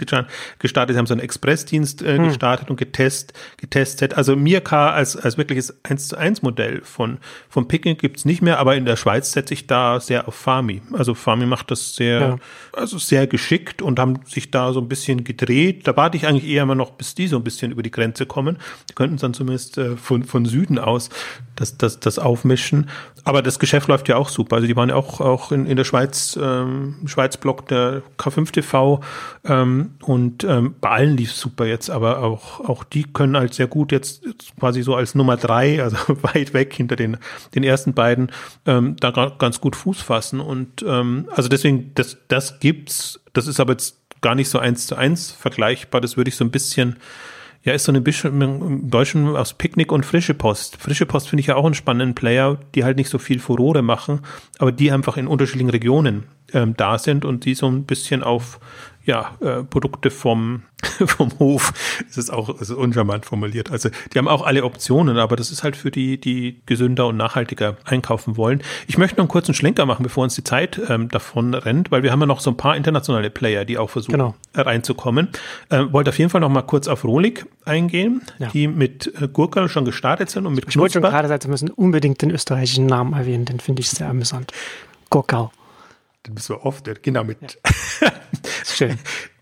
gestartet, 0.59 0.97
haben 0.97 1.07
so 1.07 1.13
einen 1.13 1.21
Expressdienst 1.21 2.01
äh, 2.01 2.17
hm. 2.17 2.27
gestartet 2.27 2.69
und 2.69 2.77
getest, 2.77 3.33
getestet. 3.57 4.15
Also 4.15 4.35
Mirka 4.35 4.91
als, 4.91 5.15
als 5.15 5.37
wirkliches 5.37 5.73
1 5.83 6.09
zu 6.09 6.17
1 6.17 6.41
Modell 6.41 6.81
von, 6.83 7.17
von 7.49 7.67
Picking 7.67 7.97
gibt's 7.97 8.25
nicht 8.25 8.41
mehr, 8.41 8.59
aber 8.59 8.75
in 8.75 8.85
der 8.85 8.95
Schweiz 8.95 9.31
setze 9.31 9.53
ich 9.53 9.67
da 9.67 9.99
sehr 9.99 10.27
auf 10.27 10.35
Farmi. 10.35 10.81
Also 10.93 11.13
Farmi 11.13 11.45
macht 11.45 11.71
das 11.71 11.95
sehr, 11.95 12.19
ja. 12.19 12.37
also 12.73 12.97
sehr 13.07 13.27
geschickt 13.27 13.81
und 13.81 13.99
haben 13.99 14.19
sich 14.25 14.51
da 14.51 14.73
so 14.73 14.79
ein 14.79 14.87
bisschen 14.87 15.23
gedreht. 15.23 15.87
Da 15.87 15.95
warte 15.95 16.17
ich 16.17 16.27
eigentlich 16.27 16.49
eher 16.49 16.63
immer 16.63 16.75
noch, 16.75 16.91
bis 16.91 17.15
die 17.15 17.27
so 17.27 17.37
ein 17.37 17.43
bisschen 17.43 17.71
über 17.71 17.83
die 17.83 17.91
Grenze 17.91 18.25
kommen. 18.25 18.57
Die 18.89 18.93
könnten 18.93 19.17
dann 19.17 19.33
zumindest 19.33 19.77
äh, 19.77 19.95
von, 19.97 20.23
von 20.23 20.45
Süden 20.45 20.79
aus 20.79 21.09
das, 21.55 21.77
das, 21.77 21.99
das 21.99 22.19
aufmischen. 22.19 22.89
Aber 23.23 23.41
das 23.41 23.59
Geschäft 23.59 23.87
läuft 23.87 24.07
ja 24.07 24.17
auch 24.17 24.29
super. 24.29 24.57
Also 24.57 24.67
die 24.67 24.75
waren 24.75 24.89
ja 24.89 24.95
auch, 24.95 25.21
auch 25.21 25.51
in, 25.51 25.65
in 25.65 25.77
der 25.77 25.83
Schweiz, 25.83 26.37
ähm, 26.41 26.97
Schweiz-Block 27.05 27.67
der 27.67 28.03
K5 28.17 28.51
TV 28.51 29.01
ähm, 29.45 29.95
und 30.03 30.43
ähm, 30.43 30.75
bei 30.79 30.89
allen 30.89 31.17
lief 31.17 31.33
super 31.33 31.65
jetzt, 31.65 31.89
aber 31.89 32.19
auch, 32.19 32.59
auch 32.59 32.83
die 32.83 33.03
können 33.03 33.35
halt 33.35 33.53
sehr 33.53 33.67
gut 33.67 33.91
jetzt, 33.91 34.23
quasi 34.59 34.83
so 34.83 34.95
als 34.95 35.15
Nummer 35.15 35.37
drei, 35.37 35.81
also 35.81 35.97
weit 36.21 36.53
weg 36.53 36.73
hinter 36.73 36.95
den, 36.95 37.17
den 37.55 37.63
ersten 37.63 37.93
beiden, 37.93 38.31
ähm, 38.65 38.95
da 38.99 39.11
ganz 39.11 39.61
gut 39.61 39.75
Fuß 39.75 40.01
fassen. 40.01 40.39
Und 40.39 40.83
ähm, 40.87 41.27
also 41.31 41.49
deswegen, 41.49 41.91
das, 41.95 42.17
das 42.27 42.59
gibt's. 42.59 43.19
Das 43.33 43.47
ist 43.47 43.59
aber 43.59 43.73
jetzt 43.73 43.97
gar 44.21 44.35
nicht 44.35 44.49
so 44.49 44.59
eins 44.59 44.87
zu 44.87 44.95
eins 44.95 45.31
vergleichbar. 45.31 46.01
Das 46.01 46.17
würde 46.17 46.29
ich 46.29 46.35
so 46.35 46.43
ein 46.45 46.51
bisschen 46.51 46.97
ja, 47.65 47.73
ist 47.73 47.85
so 47.85 47.91
eine 47.91 47.99
bisschen 47.99 48.41
im 48.41 48.91
Deutschen 48.91 49.35
aus 49.35 49.55
Picknick 49.55 49.91
und 49.91 50.05
Frische 50.05 50.35
Post. 50.35 50.77
Frische 50.77 51.07
Post 51.07 51.29
finde 51.29 51.41
ich 51.41 51.47
ja 51.47 51.55
auch 51.55 51.65
einen 51.65 51.73
spannenden 51.73 52.13
Player, 52.13 52.59
die 52.75 52.83
halt 52.83 52.95
nicht 52.95 53.09
so 53.09 53.17
viel 53.17 53.39
Furore 53.39 53.81
machen, 53.81 54.19
aber 54.59 54.71
die 54.71 54.91
einfach 54.91 55.17
in 55.17 55.25
unterschiedlichen 55.25 55.71
Regionen 55.71 56.25
ähm, 56.53 56.75
da 56.77 56.99
sind 56.99 57.25
und 57.25 57.43
die 57.43 57.55
so 57.55 57.67
ein 57.67 57.85
bisschen 57.85 58.21
auf 58.21 58.59
ja, 59.05 59.35
äh, 59.39 59.63
Produkte 59.63 60.09
vom, 60.09 60.63
vom 61.05 61.31
Hof. 61.39 61.73
Das 62.07 62.17
ist 62.17 62.31
auch 62.31 62.57
das 62.57 62.69
ist 62.69 62.75
uncharmant 62.75 63.25
formuliert. 63.25 63.71
Also 63.71 63.89
die 64.13 64.17
haben 64.17 64.27
auch 64.27 64.45
alle 64.45 64.63
Optionen, 64.63 65.17
aber 65.17 65.35
das 65.35 65.51
ist 65.51 65.63
halt 65.63 65.75
für 65.75 65.91
die, 65.91 66.19
die 66.19 66.61
gesünder 66.65 67.07
und 67.07 67.17
nachhaltiger 67.17 67.77
einkaufen 67.85 68.37
wollen. 68.37 68.61
Ich 68.87 68.97
möchte 68.97 69.17
noch 69.17 69.23
einen 69.23 69.29
kurzen 69.29 69.53
Schlenker 69.53 69.85
machen, 69.85 70.03
bevor 70.03 70.23
uns 70.23 70.35
die 70.35 70.43
Zeit 70.43 70.81
ähm, 70.89 71.09
davon 71.09 71.53
rennt, 71.53 71.91
weil 71.91 72.03
wir 72.03 72.11
haben 72.11 72.19
ja 72.19 72.25
noch 72.25 72.39
so 72.39 72.49
ein 72.49 72.57
paar 72.57 72.75
internationale 72.75 73.29
Player, 73.29 73.65
die 73.65 73.77
auch 73.77 73.89
versuchen 73.89 74.13
genau. 74.13 74.35
reinzukommen. 74.53 75.29
Ähm, 75.69 75.93
wollte 75.93 76.09
auf 76.09 76.17
jeden 76.17 76.29
Fall 76.29 76.41
noch 76.41 76.49
mal 76.49 76.63
kurz 76.63 76.87
auf 76.87 77.03
Rolik 77.03 77.45
eingehen, 77.65 78.21
ja. 78.39 78.47
die 78.49 78.67
mit 78.67 79.13
äh, 79.21 79.27
Gurkel 79.27 79.69
schon 79.69 79.85
gestartet 79.85 80.29
sind 80.29 80.45
und 80.45 80.55
mit 80.55 80.65
Ich 80.67 80.77
wollte 80.77 80.93
schon 80.93 81.03
gerade 81.03 81.27
sagen, 81.27 81.43
wir 81.43 81.51
müssen 81.51 81.69
unbedingt 81.69 82.21
den 82.21 82.31
österreichischen 82.31 82.87
Namen 82.87 83.13
erwähnen, 83.13 83.45
den 83.45 83.59
finde 83.59 83.81
ich 83.81 83.89
sehr 83.89 84.09
amüsant. 84.09 84.51
Gurkal. 85.09 85.49
Den 86.25 86.33
müssen 86.33 86.55
wir 86.55 86.65
oft, 86.65 87.03
genau 87.03 87.23
mit. 87.23 87.59
Ja. 88.01 88.11
Schön. 88.65 88.97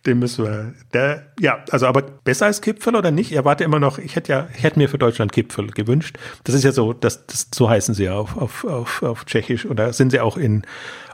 Den 0.05 0.19
müssen 0.19 0.43
wir, 0.43 0.73
der, 0.91 1.31
ja, 1.39 1.63
also 1.71 1.87
aber 1.87 2.01
besser 2.01 2.47
als 2.47 2.61
Kipfel 2.61 2.95
oder 2.95 3.11
nicht? 3.11 3.31
Ich 3.31 3.37
erwarte 3.37 3.63
immer 3.63 3.79
noch, 3.79 3.99
ich 3.99 4.17
hätte 4.17 4.33
ja, 4.33 4.47
ich 4.55 4.63
hätte 4.63 4.77
mir 4.77 4.89
für 4.89 4.97
Deutschland 4.97 5.31
Kipfel 5.31 5.67
gewünscht. 5.67 6.17
Das 6.43 6.55
ist 6.55 6.63
ja 6.63 6.73
so, 6.73 6.91
das, 6.91 7.25
das 7.25 7.47
so 7.53 7.69
heißen 7.69 7.95
sie 7.95 8.05
ja 8.05 8.15
auf, 8.15 8.35
auf, 8.35 8.65
auf, 8.65 9.01
auf 9.01 9.25
Tschechisch 9.25 9.65
oder 9.65 9.93
sind 9.93 10.09
sie 10.11 10.19
auch 10.19 10.35
in, 10.35 10.63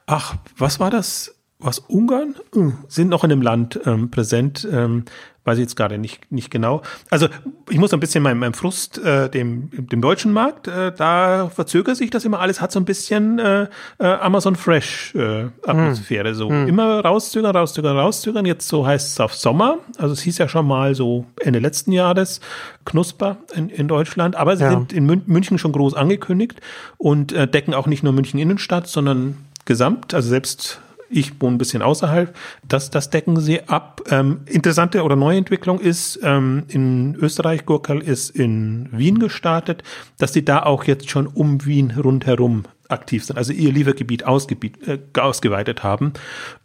ach, 0.07 0.35
was 0.57 0.79
war 0.79 0.89
das? 0.89 1.35
Was 1.59 1.79
Ungarn? 1.79 2.35
Hm, 2.53 2.79
sind 2.87 3.09
noch 3.09 3.23
in 3.23 3.29
dem 3.29 3.41
Land 3.41 3.79
ähm, 3.85 4.09
präsent. 4.09 4.67
Ähm, 4.71 5.03
weiß 5.49 5.57
ich 5.57 5.63
jetzt 5.63 5.75
gerade 5.75 5.97
nicht, 5.97 6.31
nicht 6.31 6.51
genau. 6.51 6.81
Also 7.09 7.27
ich 7.69 7.77
muss 7.77 7.91
ein 7.93 7.99
bisschen 7.99 8.23
meinem, 8.23 8.39
meinem 8.39 8.53
Frust 8.53 8.99
äh, 8.99 9.29
dem, 9.29 9.69
dem 9.71 10.01
deutschen 10.01 10.31
Markt, 10.31 10.67
äh, 10.67 10.91
da 10.95 11.49
verzögert 11.53 11.97
sich 11.97 12.11
das 12.11 12.23
immer 12.23 12.39
alles, 12.39 12.61
hat 12.61 12.71
so 12.71 12.79
ein 12.79 12.85
bisschen 12.85 13.39
äh, 13.39 13.67
äh, 13.97 14.05
Amazon 14.05 14.55
Fresh 14.55 15.15
äh, 15.15 15.47
Atmosphäre. 15.65 16.29
Hm. 16.29 16.35
So 16.35 16.49
hm. 16.49 16.67
immer 16.67 16.99
rauszögern, 17.03 17.55
rauszögern, 17.55 17.97
rauszögern. 17.97 18.45
Jetzt 18.45 18.67
so 18.67 18.85
heißt 18.85 19.13
es 19.13 19.19
auf 19.19 19.33
Sommer. 19.33 19.79
Also 19.97 20.13
es 20.13 20.21
hieß 20.21 20.37
ja 20.37 20.47
schon 20.47 20.67
mal 20.67 20.93
so 20.95 21.25
Ende 21.41 21.59
letzten 21.59 21.91
Jahres 21.91 22.41
Knusper 22.85 23.37
in, 23.55 23.69
in 23.69 23.87
Deutschland, 23.87 24.35
aber 24.35 24.55
sie 24.55 24.63
ja. 24.63 24.71
sind 24.71 24.93
in 24.93 25.05
München 25.05 25.57
schon 25.57 25.71
groß 25.71 25.95
angekündigt 25.95 26.61
und 26.97 27.31
äh, 27.31 27.47
decken 27.47 27.73
auch 27.73 27.87
nicht 27.87 28.03
nur 28.03 28.13
München 28.13 28.39
Innenstadt, 28.39 28.87
sondern 28.87 29.37
gesamt, 29.65 30.13
also 30.13 30.29
selbst 30.29 30.81
ich 31.09 31.41
wohne 31.41 31.55
ein 31.55 31.57
bisschen 31.57 31.81
außerhalb. 31.81 32.35
Das, 32.67 32.89
das 32.89 33.09
decken 33.09 33.39
sie 33.39 33.67
ab. 33.67 34.01
Ähm, 34.09 34.41
interessante 34.45 35.03
oder 35.03 35.15
neue 35.15 35.37
Entwicklung 35.37 35.79
ist, 35.79 36.19
ähm, 36.23 36.63
in 36.67 37.15
Österreich, 37.15 37.65
Gurkal 37.65 37.99
ist 37.99 38.29
in 38.29 38.89
Wien 38.91 39.19
gestartet, 39.19 39.83
dass 40.17 40.33
sie 40.33 40.45
da 40.45 40.63
auch 40.63 40.83
jetzt 40.83 41.09
schon 41.09 41.27
um 41.27 41.65
Wien 41.65 41.91
rundherum 41.91 42.63
aktiv 42.89 43.23
sind, 43.23 43.37
also 43.37 43.53
ihr 43.53 43.71
Liefergebiet 43.71 44.25
ausgebiet, 44.25 44.87
äh, 44.87 44.99
ausgeweitet 45.19 45.83
haben. 45.83 46.13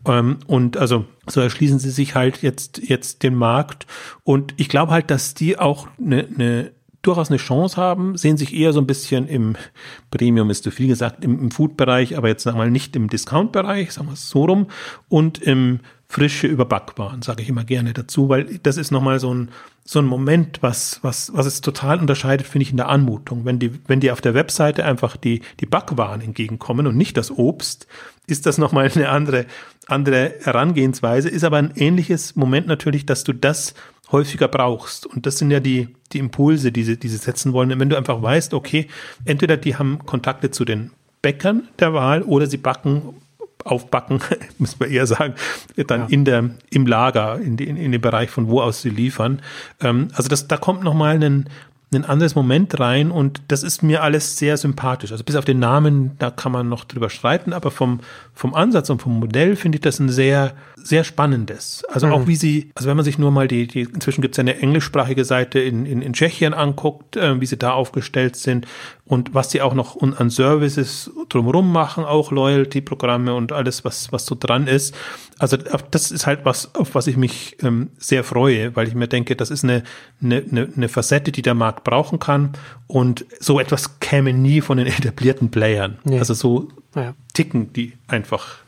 Ähm, 0.07 0.39
und 0.47 0.77
also 0.77 1.05
so 1.27 1.41
erschließen 1.41 1.79
sie 1.79 1.91
sich 1.91 2.15
halt 2.15 2.43
jetzt, 2.43 2.79
jetzt 2.79 3.23
den 3.23 3.35
Markt. 3.35 3.87
Und 4.25 4.55
ich 4.57 4.69
glaube 4.69 4.93
halt, 4.93 5.11
dass 5.11 5.35
die 5.35 5.59
auch 5.59 5.89
eine, 5.99 6.27
eine 6.35 6.73
durchaus 7.07 7.31
eine 7.31 7.39
Chance 7.39 7.77
haben, 7.77 8.17
sehen 8.17 8.37
sich 8.37 8.55
eher 8.55 8.73
so 8.73 8.81
ein 8.81 8.87
bisschen 8.87 9.27
im 9.29 9.57
Premium, 10.11 10.51
ist 10.51 10.65
zu 10.65 10.71
viel 10.71 10.89
gesagt, 10.89 11.25
im, 11.25 11.39
im 11.39 11.51
Food-Bereich, 11.51 12.17
aber 12.17 12.29
jetzt 12.29 12.43
sagen 12.43 12.59
wir 12.59 12.65
mal 12.65 12.71
nicht 12.71 12.97
im 12.97 13.09
Discount-Bereich, 13.09 13.93
sagen 13.93 14.09
wir 14.09 14.15
es 14.15 14.29
so 14.29 14.45
rum, 14.45 14.67
und 15.09 15.39
im 15.39 15.81
frische 16.09 16.47
Überbackwaren, 16.47 17.23
sage 17.23 17.43
ich 17.43 17.49
immer 17.49 17.65
gerne 17.65 17.93
dazu, 17.93 18.29
weil 18.29 18.59
das 18.63 18.77
ist 18.77 18.91
nochmal 18.91 19.19
so 19.19 19.35
ein, 19.35 19.51
so 19.85 19.99
ein 19.99 20.05
Moment, 20.07 20.63
was, 20.63 21.01
was, 21.03 21.33
was 21.35 21.47
es 21.47 21.61
total 21.61 21.99
unterscheidet, 21.99 22.47
finde 22.47 22.65
ich, 22.65 22.71
in 22.71 22.77
der 22.77 22.89
Anmutung. 22.89 23.45
Wenn 23.45 23.59
die, 23.59 23.73
wenn 23.87 24.01
die 24.01 24.11
auf 24.11 24.21
der 24.21 24.35
Webseite 24.35 24.85
einfach 24.85 25.17
die, 25.17 25.43
die 25.61 25.67
Backwaren 25.67 26.21
entgegenkommen 26.21 26.87
und 26.87 26.97
nicht 26.97 27.17
das 27.17 27.31
Obst, 27.31 27.87
ist 28.27 28.47
das 28.47 28.59
nochmal 28.59 28.91
eine 28.95 29.09
andere, 29.09 29.47
andere 29.87 30.35
Herangehensweise, 30.43 31.29
ist 31.29 31.45
aber 31.45 31.59
ein 31.59 31.73
ähnliches 31.75 32.37
Moment 32.37 32.67
natürlich, 32.67 33.07
dass 33.07 33.25
du 33.25 33.33
das 33.33 33.75
häufiger 34.13 34.49
brauchst. 34.49 35.07
Und 35.07 35.27
das 35.27 35.39
sind 35.39 35.51
ja 35.51 35.61
die, 35.61 35.89
die 36.13 36.19
Impulse, 36.19 36.73
die 36.73 36.85
sie, 36.85 36.99
die 36.99 37.09
sie 37.09 37.17
setzen 37.17 37.53
wollen. 37.53 37.73
Und 37.73 37.81
wenn 37.81 37.91
du 37.91 37.97
einfach 37.97 38.23
weißt, 38.23 38.55
okay, 38.55 38.89
entweder 39.25 39.57
die 39.57 39.77
haben 39.77 39.99
Kontakte 40.07 40.51
zu 40.51 40.65
den 40.65 40.93
Bäckern 41.23 41.69
der 41.79 41.95
Wahl 41.95 42.23
oder 42.23 42.47
sie 42.47 42.59
backen 42.59 43.15
aufbacken, 43.65 44.21
muss 44.59 44.79
man 44.79 44.91
eher 44.91 45.07
sagen, 45.07 45.35
dann 45.87 46.03
ja. 46.03 46.07
in 46.09 46.25
der, 46.25 46.51
im 46.71 46.87
Lager, 46.87 47.39
in, 47.41 47.59
in, 47.59 47.77
in 47.77 47.93
dem 47.93 48.01
Bereich, 48.01 48.31
von 48.31 48.49
wo 48.49 48.61
aus 48.61 48.83
sie 48.83 48.91
liefern. 48.91 49.41
Ähm, 49.81 50.09
also 50.15 50.29
das, 50.29 50.47
da 50.49 50.57
kommt 50.57 50.83
nochmal 50.83 51.23
ein, 51.23 51.49
ein 51.93 52.05
anderes 52.05 52.35
Moment 52.35 52.79
rein 52.81 53.11
und 53.11 53.43
das 53.49 53.63
ist 53.63 53.83
mir 53.83 54.03
alles 54.03 54.37
sehr 54.37 54.57
sympathisch. 54.57 55.13
Also 55.13 55.25
bis 55.25 55.37
auf 55.37 55.45
den 55.45 55.59
Namen, 55.59 56.13
da 56.19 56.31
kann 56.31 56.53
man 56.53 56.69
noch 56.69 56.85
drüber 56.85 57.11
streiten, 57.11 57.53
aber 57.53 57.71
vom, 57.71 58.01
vom 58.35 58.55
Ansatz 58.55 58.91
und 58.91 59.01
vom 59.01 59.19
Modell 59.21 59.57
finde 59.57 59.77
ich 59.77 59.83
das 59.83 59.99
ein 60.01 60.09
sehr, 60.09 60.55
sehr 60.77 61.05
spannendes. 61.05 61.85
Also 61.89 62.09
mhm. 62.09 62.13
auch 62.13 62.27
wie 62.27 62.37
sie, 62.37 62.71
also 62.75 62.89
wenn 62.89 62.97
man 62.97 63.05
sich 63.05 63.19
nur 63.19 63.31
mal 63.31 63.49
die, 63.49 63.67
die 63.67 63.83
inzwischen 63.83 64.23
gibt 64.23 64.35
es 64.35 64.37
ja 64.39 64.43
eine 64.43 64.59
englischsprachige 64.59 65.25
Seite 65.25 65.61
in, 65.61 65.87
in, 65.87 66.03
in 66.03 66.13
Tschechien 66.13 66.55
anguckt, 66.55 67.17
äh, 67.17 67.41
wie 67.41 67.47
sie 67.47 67.59
da 67.59 67.73
aufgestellt 67.73 68.37
sind 68.37 68.67
und 69.07 69.35
was 69.35 69.51
sie 69.51 69.61
auch 69.61 69.75
noch 69.75 70.01
an 70.01 70.31
Services 70.31 71.11
drumherum 71.29 71.71
machen, 71.71 72.05
auch 72.05 72.33
Loyalty-Programme 72.33 73.35
und 73.35 73.53
alles, 73.53 73.85
was, 73.85 74.11
was 74.13 74.25
so 74.25 74.35
dran 74.39 74.67
ist. 74.67 74.95
Also 75.39 75.59
das 75.91 76.11
ist 76.11 76.27
halt 76.27 76.45
was, 76.45 76.75
auf 76.75 76.95
was 76.95 77.07
ich 77.07 77.19
mich 77.19 77.59
ähm, 77.63 77.91
sehr 77.99 78.25
freue, 78.25 78.75
weil 78.77 78.89
ich 78.89 78.95
mir 78.95 79.07
denke, 79.07 79.37
das 79.37 79.51
ist 79.51 79.63
eine, 79.63 79.83
eine, 80.23 80.71
eine, 80.75 80.89
Facette, 80.89 81.33
die 81.33 81.43
der 81.43 81.55
Markt 81.55 81.85
brauchen 81.85 82.19
kann 82.19 82.53
und 82.87 83.27
so 83.41 83.61
etwas 83.61 84.01
käme 84.01 84.33
nie 84.33 84.63
von 84.63 84.79
den 84.79 84.87
etablierten 84.99 85.51
Playern. 85.51 85.99
Nee. 86.05 86.19
Also 86.19 86.33
so 86.33 86.69
ja. 86.95 87.15
ticken 87.35 87.75
die 87.75 87.93
einfach 88.07 88.64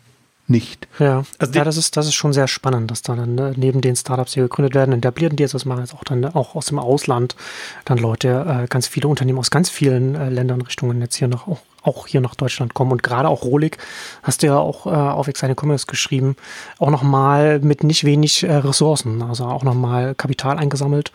nicht. 0.48 0.86
Ja, 0.98 1.24
also 1.38 1.52
ja 1.52 1.64
das, 1.64 1.76
ist, 1.76 1.96
das 1.96 2.06
ist 2.06 2.14
schon 2.14 2.32
sehr 2.32 2.46
spannend, 2.46 2.90
dass 2.90 3.02
dann 3.02 3.34
ne, 3.34 3.52
neben 3.56 3.80
den 3.80 3.96
Startups, 3.96 4.32
die 4.32 4.40
gegründet 4.40 4.74
werden, 4.74 4.94
etablierten 4.94 5.36
die 5.36 5.42
jetzt 5.42 5.54
das 5.54 5.64
machen, 5.64 5.80
jetzt 5.80 5.94
auch 5.94 6.04
dann 6.04 6.24
auch 6.24 6.54
aus 6.54 6.66
dem 6.66 6.78
Ausland 6.78 7.36
dann 7.84 7.98
Leute, 7.98 8.62
äh, 8.64 8.66
ganz 8.68 8.86
viele 8.86 9.08
Unternehmen 9.08 9.38
aus 9.38 9.50
ganz 9.50 9.70
vielen 9.70 10.14
äh, 10.14 10.28
Ländern, 10.28 10.62
Richtungen 10.62 11.00
jetzt 11.00 11.16
hier 11.16 11.28
noch 11.28 11.48
auch, 11.48 11.58
auch 11.82 12.06
hier 12.06 12.20
nach 12.20 12.34
Deutschland 12.34 12.74
kommen 12.74 12.92
und 12.92 13.02
gerade 13.02 13.28
auch 13.28 13.42
Rolik, 13.42 13.78
hast 14.22 14.42
du 14.42 14.46
ja 14.48 14.58
auch 14.58 14.86
äh, 14.86 14.90
auf 14.90 15.28
Exine 15.28 15.54
Commerce 15.60 15.86
geschrieben, 15.86 16.36
auch 16.78 16.90
nochmal 16.90 17.58
mit 17.60 17.82
nicht 17.82 18.04
wenig 18.04 18.44
äh, 18.44 18.52
Ressourcen, 18.52 19.22
also 19.22 19.46
auch 19.46 19.64
nochmal 19.64 20.14
Kapital 20.14 20.58
eingesammelt, 20.58 21.12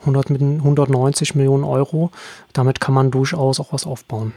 100, 0.00 0.30
mit 0.30 0.42
190 0.42 1.34
Millionen 1.34 1.64
Euro, 1.64 2.10
damit 2.52 2.80
kann 2.80 2.94
man 2.94 3.10
durchaus 3.10 3.58
auch 3.60 3.72
was 3.72 3.86
aufbauen. 3.86 4.32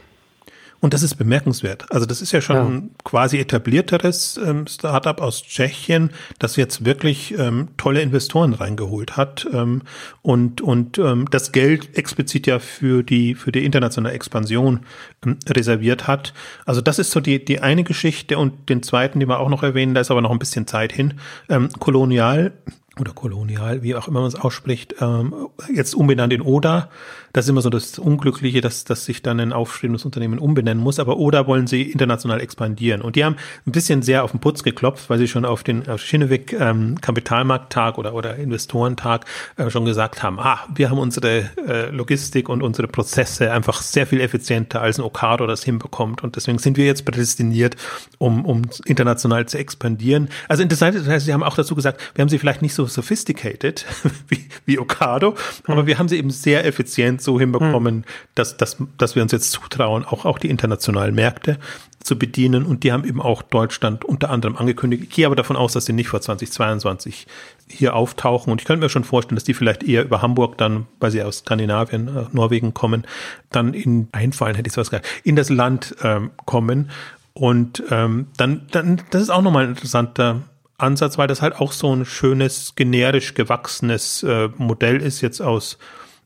Und 0.80 0.94
das 0.94 1.02
ist 1.02 1.16
bemerkenswert. 1.16 1.84
Also 1.90 2.06
das 2.06 2.22
ist 2.22 2.32
ja 2.32 2.40
schon 2.40 2.56
ja. 2.56 2.64
ein 2.64 2.90
quasi 3.04 3.38
etablierteres 3.38 4.40
ähm, 4.42 4.66
Startup 4.66 5.20
aus 5.20 5.42
Tschechien, 5.42 6.10
das 6.38 6.56
jetzt 6.56 6.86
wirklich 6.86 7.38
ähm, 7.38 7.68
tolle 7.76 8.00
Investoren 8.00 8.54
reingeholt 8.54 9.16
hat 9.16 9.46
ähm, 9.52 9.82
und 10.22 10.62
und 10.62 10.98
ähm, 10.98 11.26
das 11.30 11.52
Geld 11.52 11.98
explizit 11.98 12.46
ja 12.46 12.58
für 12.58 13.02
die 13.02 13.34
für 13.34 13.52
die 13.52 13.64
internationale 13.64 14.14
Expansion 14.14 14.80
ähm, 15.26 15.38
reserviert 15.46 16.06
hat. 16.06 16.32
Also 16.64 16.80
das 16.80 16.98
ist 16.98 17.10
so 17.10 17.20
die 17.20 17.44
die 17.44 17.60
eine 17.60 17.84
Geschichte 17.84 18.38
und 18.38 18.70
den 18.70 18.82
zweiten, 18.82 19.20
den 19.20 19.28
wir 19.28 19.38
auch 19.38 19.50
noch 19.50 19.62
erwähnen, 19.62 19.94
da 19.94 20.00
ist 20.00 20.10
aber 20.10 20.22
noch 20.22 20.30
ein 20.30 20.38
bisschen 20.38 20.66
Zeit 20.66 20.92
hin. 20.92 21.14
Ähm, 21.50 21.68
Kolonial 21.78 22.52
oder 22.98 23.12
Kolonial, 23.12 23.82
wie 23.82 23.94
auch 23.94 24.08
immer 24.08 24.20
man 24.20 24.28
es 24.28 24.34
ausspricht, 24.34 24.96
ähm, 25.00 25.32
jetzt 25.72 25.94
umbenannt 25.94 26.32
in 26.32 26.42
Oda. 26.42 26.90
Das 27.32 27.44
ist 27.44 27.50
immer 27.50 27.62
so 27.62 27.70
das 27.70 27.98
Unglückliche, 28.00 28.60
dass, 28.60 28.82
dass 28.82 29.04
sich 29.04 29.22
dann 29.22 29.38
ein 29.38 29.52
aufstrebendes 29.52 30.04
Unternehmen 30.04 30.40
umbenennen 30.40 30.82
muss. 30.82 30.98
Aber 30.98 31.16
Oda 31.16 31.46
wollen 31.46 31.68
sie 31.68 31.82
international 31.82 32.40
expandieren. 32.40 33.00
Und 33.02 33.14
die 33.14 33.24
haben 33.24 33.36
ein 33.66 33.70
bisschen 33.70 34.02
sehr 34.02 34.24
auf 34.24 34.32
den 34.32 34.40
Putz 34.40 34.64
geklopft, 34.64 35.08
weil 35.08 35.18
sie 35.18 35.28
schon 35.28 35.44
auf 35.44 35.62
den 35.62 35.88
auf 35.88 36.00
Schinneweg 36.00 36.52
ähm, 36.52 37.00
Kapitalmarkttag 37.00 37.98
oder, 37.98 38.14
oder 38.14 38.34
Investorentag 38.34 39.24
äh, 39.56 39.70
schon 39.70 39.84
gesagt 39.84 40.24
haben, 40.24 40.40
ah, 40.40 40.58
wir 40.74 40.90
haben 40.90 40.98
unsere 40.98 41.48
äh, 41.68 41.90
Logistik 41.90 42.48
und 42.48 42.62
unsere 42.62 42.88
Prozesse 42.88 43.52
einfach 43.52 43.80
sehr 43.80 44.08
viel 44.08 44.20
effizienter 44.20 44.82
als 44.82 44.98
ein 44.98 45.02
Okado 45.02 45.46
das 45.46 45.62
hinbekommt. 45.62 46.24
Und 46.24 46.34
deswegen 46.34 46.58
sind 46.58 46.76
wir 46.76 46.86
jetzt 46.86 47.04
prädestiniert, 47.04 47.76
um, 48.18 48.44
um 48.44 48.62
international 48.84 49.46
zu 49.46 49.56
expandieren. 49.56 50.28
Also 50.48 50.64
interessant 50.64 50.96
das 50.96 51.06
heißt, 51.06 51.26
sie 51.26 51.32
haben 51.32 51.44
auch 51.44 51.54
dazu 51.54 51.76
gesagt, 51.76 52.00
wir 52.14 52.22
haben 52.22 52.28
sie 52.28 52.38
vielleicht 52.38 52.62
nicht 52.62 52.74
so 52.74 52.79
sophisticated 52.86 53.84
wie, 54.28 54.48
wie 54.66 54.78
Okado, 54.78 55.34
aber 55.66 55.86
wir 55.86 55.98
haben 55.98 56.08
sie 56.08 56.16
eben 56.16 56.30
sehr 56.30 56.64
effizient 56.66 57.22
so 57.22 57.38
hinbekommen, 57.38 57.96
mhm. 57.96 58.04
dass, 58.34 58.56
dass, 58.56 58.76
dass 58.98 59.14
wir 59.14 59.22
uns 59.22 59.32
jetzt 59.32 59.50
zutrauen, 59.52 60.04
auch, 60.04 60.24
auch 60.24 60.38
die 60.38 60.50
internationalen 60.50 61.14
Märkte 61.14 61.58
zu 62.02 62.18
bedienen. 62.18 62.64
Und 62.64 62.82
die 62.82 62.92
haben 62.92 63.04
eben 63.04 63.20
auch 63.20 63.42
Deutschland 63.42 64.04
unter 64.04 64.30
anderem 64.30 64.56
angekündigt. 64.56 65.04
Ich 65.04 65.10
gehe 65.10 65.26
aber 65.26 65.36
davon 65.36 65.56
aus, 65.56 65.74
dass 65.74 65.84
sie 65.84 65.92
nicht 65.92 66.08
vor 66.08 66.20
2022 66.20 67.26
hier 67.68 67.94
auftauchen. 67.94 68.50
Und 68.50 68.60
ich 68.60 68.66
könnte 68.66 68.84
mir 68.84 68.88
schon 68.88 69.04
vorstellen, 69.04 69.36
dass 69.36 69.44
die 69.44 69.54
vielleicht 69.54 69.82
eher 69.82 70.04
über 70.04 70.22
Hamburg 70.22 70.56
dann, 70.58 70.86
weil 70.98 71.10
sie 71.10 71.22
aus 71.22 71.38
Skandinavien, 71.38 72.08
äh, 72.08 72.24
Norwegen 72.32 72.74
kommen, 72.74 73.06
dann 73.50 73.74
in 73.74 74.08
einfallen, 74.12 74.54
hätte 74.54 74.68
ich 74.68 74.72
sowas 74.72 74.90
gesagt, 74.90 75.06
in 75.24 75.36
das 75.36 75.50
Land 75.50 75.94
ähm, 76.02 76.30
kommen. 76.46 76.90
Und 77.32 77.82
ähm, 77.90 78.26
dann, 78.36 78.66
dann, 78.70 79.02
das 79.10 79.22
ist 79.22 79.30
auch 79.30 79.42
nochmal 79.42 79.64
ein 79.64 79.70
interessanter 79.70 80.42
Ansatz, 80.82 81.18
weil 81.18 81.28
das 81.28 81.42
halt 81.42 81.56
auch 81.56 81.72
so 81.72 81.94
ein 81.94 82.04
schönes, 82.04 82.74
generisch 82.76 83.34
gewachsenes 83.34 84.22
äh, 84.22 84.48
Modell 84.56 85.02
ist 85.02 85.20
jetzt 85.20 85.40
aus, 85.40 85.78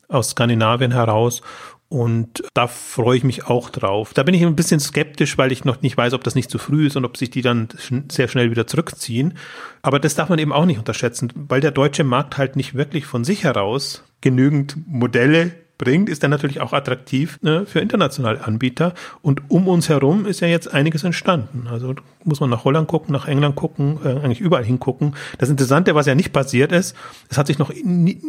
aus 0.09 0.31
Skandinavien 0.31 0.93
heraus. 0.93 1.43
Und 1.89 2.43
da 2.55 2.67
freue 2.67 3.19
ich 3.19 3.25
mich 3.25 3.47
auch 3.47 3.71
drauf. 3.71 4.15
Da 4.15 4.25
bin 4.25 4.35
ich 4.35 4.43
ein 4.43 4.57
bisschen 4.57 4.81
skeptisch, 4.81 5.39
weil 5.39 5.53
ich 5.53 5.65
noch 5.65 5.81
nicht 5.81 5.97
weiß, 5.97 6.13
ob 6.15 6.25
das 6.25 6.35
nicht 6.35 6.51
zu 6.51 6.59
früh 6.59 6.87
ist 6.87 6.97
und 6.97 7.05
ob 7.05 7.17
sich 7.17 7.31
die 7.31 7.43
dann 7.43 7.69
sehr 8.11 8.27
schnell 8.27 8.51
wieder 8.51 8.67
zurückziehen. 8.67 9.35
Aber 9.83 10.01
das 10.01 10.17
darf 10.17 10.29
man 10.29 10.41
eben 10.41 10.53
auch 10.53 10.65
nicht 10.65 10.79
unterschätzen, 10.79 11.31
weil 11.35 11.61
der 11.61 11.71
deutsche 11.71 12.03
Markt 12.03 12.37
halt 12.37 12.57
nicht 12.57 12.75
wirklich 12.75 13.07
von 13.07 13.23
sich 13.23 13.45
heraus 13.45 14.03
genügend 14.23 14.77
Modelle 14.89 15.53
bringt, 15.85 16.09
ist 16.09 16.23
dann 16.23 16.31
natürlich 16.31 16.61
auch 16.61 16.73
attraktiv 16.73 17.39
ne, 17.43 17.67
für 17.67 17.81
internationale 17.81 18.45
Anbieter. 18.45 18.95
Und 19.23 19.51
um 19.51 19.69
uns 19.69 19.89
herum 19.89 20.27
ist 20.27 20.41
ja 20.41 20.49
jetzt 20.49 20.73
einiges 20.73 21.05
entstanden. 21.05 21.67
Also 21.71 21.95
muss 22.25 22.41
man 22.41 22.51
nach 22.51 22.65
Holland 22.65 22.89
gucken, 22.89 23.13
nach 23.13 23.29
England 23.29 23.57
gucken, 23.57 23.99
äh, 24.05 24.09
eigentlich 24.09 24.41
überall 24.41 24.65
hingucken. 24.65 25.15
Das 25.39 25.49
Interessante, 25.49 25.95
was 25.95 26.07
ja 26.07 26.15
nicht 26.15 26.33
passiert 26.33 26.73
ist, 26.73 26.97
es 27.29 27.39
hat 27.39 27.47
sich 27.47 27.59
noch, 27.59 27.73
nie, 27.85 28.21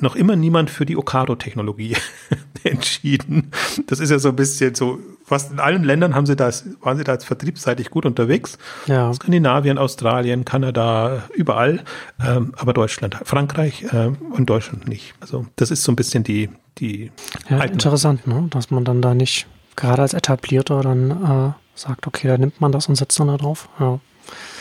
noch 0.00 0.16
immer 0.16 0.36
niemand 0.36 0.70
für 0.70 0.84
die 0.84 0.96
Okado-Technologie 0.96 1.96
entschieden. 2.64 3.50
Das 3.86 4.00
ist 4.00 4.10
ja 4.10 4.18
so 4.18 4.30
ein 4.30 4.36
bisschen 4.36 4.74
so 4.74 4.98
fast 5.26 5.50
in 5.50 5.58
allen 5.58 5.82
Ländern 5.82 6.14
haben 6.14 6.24
sie 6.24 6.36
das, 6.36 6.64
waren 6.80 6.96
sie 6.96 7.04
da 7.04 7.12
jetzt 7.12 7.26
vertriebsseitig 7.26 7.90
gut 7.90 8.06
unterwegs. 8.06 8.58
Ja. 8.86 9.12
Skandinavien, 9.12 9.76
Australien, 9.76 10.44
Kanada, 10.44 11.24
überall, 11.34 11.82
ähm, 12.24 12.52
aber 12.56 12.72
Deutschland, 12.72 13.16
Frankreich 13.24 13.84
äh, 13.92 14.12
und 14.30 14.48
Deutschland 14.48 14.88
nicht. 14.88 15.14
Also 15.20 15.46
das 15.56 15.70
ist 15.70 15.82
so 15.82 15.92
ein 15.92 15.96
bisschen 15.96 16.22
die, 16.22 16.48
die 16.78 17.10
ja, 17.50 17.62
interessant, 17.64 18.26
ne? 18.26 18.46
dass 18.50 18.70
man 18.70 18.84
dann 18.84 19.02
da 19.02 19.14
nicht 19.14 19.46
gerade 19.74 20.02
als 20.02 20.14
etablierter 20.14 20.80
dann 20.80 21.10
äh, 21.10 21.52
sagt, 21.74 22.06
okay, 22.06 22.28
da 22.28 22.38
nimmt 22.38 22.60
man 22.60 22.70
das 22.70 22.88
und 22.88 22.94
setzt 22.94 23.18
dann 23.18 23.26
da 23.26 23.36
drauf. 23.36 23.68
Ja. 23.80 23.98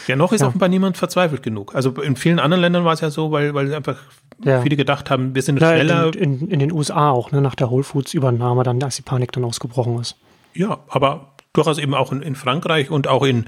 Ja, 0.08 0.16
noch 0.16 0.34
ist 0.34 0.42
ja. 0.42 0.48
offenbar 0.48 0.70
niemand 0.70 0.98
verzweifelt 0.98 1.42
genug. 1.42 1.74
Also 1.74 1.90
in 2.02 2.16
vielen 2.16 2.40
anderen 2.40 2.62
Ländern 2.62 2.86
war 2.86 2.94
es 2.94 3.02
ja 3.02 3.10
so, 3.10 3.32
weil, 3.32 3.54
weil 3.56 3.74
einfach 3.74 3.98
ja. 4.44 4.62
viele 4.62 4.76
gedacht 4.76 5.10
haben, 5.10 5.34
wir 5.34 5.42
sind 5.42 5.58
schneller. 5.58 6.14
In, 6.16 6.42
in, 6.42 6.48
in, 6.50 6.60
den 6.60 6.72
USA 6.72 7.10
auch, 7.10 7.32
ne, 7.32 7.42
nach 7.42 7.56
der 7.56 7.72
Whole 7.72 7.84
Foods 7.84 8.14
Übernahme, 8.14 8.64
dann, 8.64 8.82
als 8.84 8.98
die 8.98 9.02
Panik 9.02 9.32
dann 9.32 9.44
ausgebrochen 9.44 10.00
ist. 10.00 10.16
Ja, 10.56 10.80
aber 10.88 11.36
durchaus 11.54 11.78
eben 11.78 11.94
auch 11.94 12.12
in, 12.12 12.22
in 12.22 12.36
Frankreich 12.36 12.90
und 12.90 13.08
auch 13.08 13.24
in, 13.24 13.46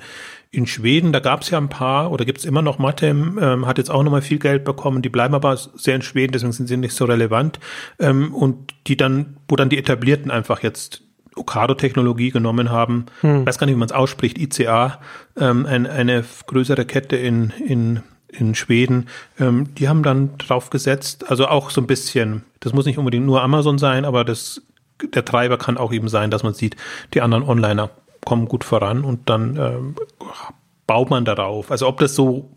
in 0.52 0.66
Schweden, 0.66 1.12
da 1.12 1.20
gab 1.20 1.42
es 1.42 1.50
ja 1.50 1.58
ein 1.58 1.70
paar, 1.70 2.12
oder 2.12 2.26
gibt 2.26 2.40
es 2.40 2.46
immer 2.46 2.62
noch 2.62 2.80
Matem, 2.80 3.38
ähm, 3.42 3.66
hat 3.66 3.78
jetzt 3.78 3.90
auch 3.90 4.04
nochmal 4.04 4.22
viel 4.22 4.40
Geld 4.40 4.64
bekommen, 4.64 5.02
die 5.02 5.10
bleiben 5.10 5.36
aber 5.36 5.58
sehr 5.58 5.96
in 5.96 6.02
Schweden, 6.02 6.32
deswegen 6.32 6.54
sind 6.54 6.68
sie 6.68 6.78
nicht 6.78 6.96
so 6.96 7.06
relevant. 7.06 7.60
Ähm, 8.00 8.34
und 8.34 8.74
die 8.88 8.98
dann, 8.98 9.38
wo 9.48 9.56
dann 9.56 9.70
die 9.70 9.78
Etablierten 9.78 10.32
einfach 10.32 10.64
jetzt 10.64 11.04
Ocado-Technologie 11.36 12.32
genommen 12.32 12.72
haben, 12.72 13.06
hm. 13.22 13.46
weiß 13.46 13.58
gar 13.58 13.68
nicht, 13.68 13.76
wie 13.76 13.80
man 13.80 13.88
es 13.88 13.94
ausspricht, 13.96 14.38
ICA, 14.38 15.00
ähm, 15.38 15.66
ein, 15.66 15.86
eine 15.86 16.24
größere 16.48 16.86
Kette 16.86 17.16
in, 17.16 17.52
in, 17.66 18.02
in 18.28 18.56
Schweden, 18.56 19.08
ähm, 19.40 19.76
die 19.76 19.88
haben 19.88 20.02
dann 20.02 20.38
drauf 20.38 20.70
gesetzt, 20.70 21.30
also 21.30 21.48
auch 21.48 21.70
so 21.70 21.82
ein 21.82 21.88
bisschen, 21.88 22.44
das 22.60 22.74
muss 22.74 22.86
nicht 22.86 22.98
unbedingt 22.98 23.26
nur 23.26 23.42
Amazon 23.42 23.78
sein, 23.78 24.06
aber 24.06 24.24
das 24.24 24.62
der 25.04 25.26
Treiber 25.26 25.58
kann 25.58 25.78
auch 25.78 25.92
eben 25.94 26.10
sein, 26.10 26.32
dass 26.32 26.44
man 26.44 26.54
sieht, 26.54 26.76
die 27.14 27.22
anderen 27.22 27.44
Onliner 27.44 27.90
kommen 28.26 28.48
gut 28.48 28.64
voran 28.64 29.04
und 29.04 29.30
dann 29.30 29.58
ähm, 29.58 29.96
baut 30.86 31.10
man 31.10 31.26
darauf. 31.26 31.72
Also 31.72 31.88
ob 31.88 32.00
das 32.00 32.16
so 32.16 32.50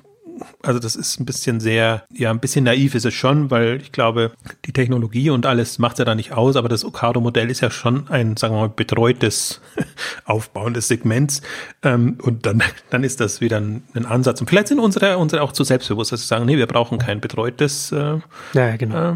also 0.63 0.79
das 0.79 0.97
ist 0.97 1.21
ein 1.21 1.25
bisschen 1.25 1.61
sehr, 1.61 2.05
ja, 2.13 2.31
ein 2.31 2.41
bisschen 2.41 2.65
naiv 2.65 2.95
ist 2.95 3.05
es 3.05 3.15
schon, 3.15 3.51
weil 3.51 3.81
ich 3.81 3.93
glaube, 3.93 4.33
die 4.65 4.73
Technologie 4.73 5.31
und 5.31 5.47
alles 5.47 5.79
macht 5.79 5.99
ja 5.99 6.05
da 6.05 6.15
nicht 6.15 6.33
aus, 6.33 6.57
aber 6.57 6.69
das 6.69 6.85
Ocado-Modell 6.85 7.51
ist 7.51 7.61
ja 7.61 7.71
schon 7.71 8.09
ein, 8.09 8.37
sagen 8.37 8.55
wir 8.55 8.61
mal, 8.61 8.69
betreutes 8.69 9.61
Aufbauen 10.25 10.75
des 10.75 10.89
Segments. 10.89 11.43
Ähm, 11.83 12.19
und 12.23 12.47
dann, 12.47 12.63
dann 12.91 13.05
ist 13.05 13.21
das 13.21 13.41
wieder 13.41 13.59
ein, 13.59 13.83
ein, 13.95 14.07
Ansatz. 14.07 14.41
Und 14.41 14.49
vielleicht 14.49 14.69
sind 14.69 14.79
unsere, 14.79 15.19
unsere 15.19 15.43
auch 15.43 15.53
zu 15.53 15.65
selbstbewusst, 15.65 16.13
dass 16.13 16.23
sie 16.23 16.27
sagen, 16.27 16.47
nee, 16.47 16.57
wir 16.57 16.67
brauchen 16.67 16.99
kein 16.99 17.21
betreutes, 17.21 17.93
äh, 17.93 18.19
ja, 18.55 18.77
genau. 18.77 19.11
äh, 19.11 19.15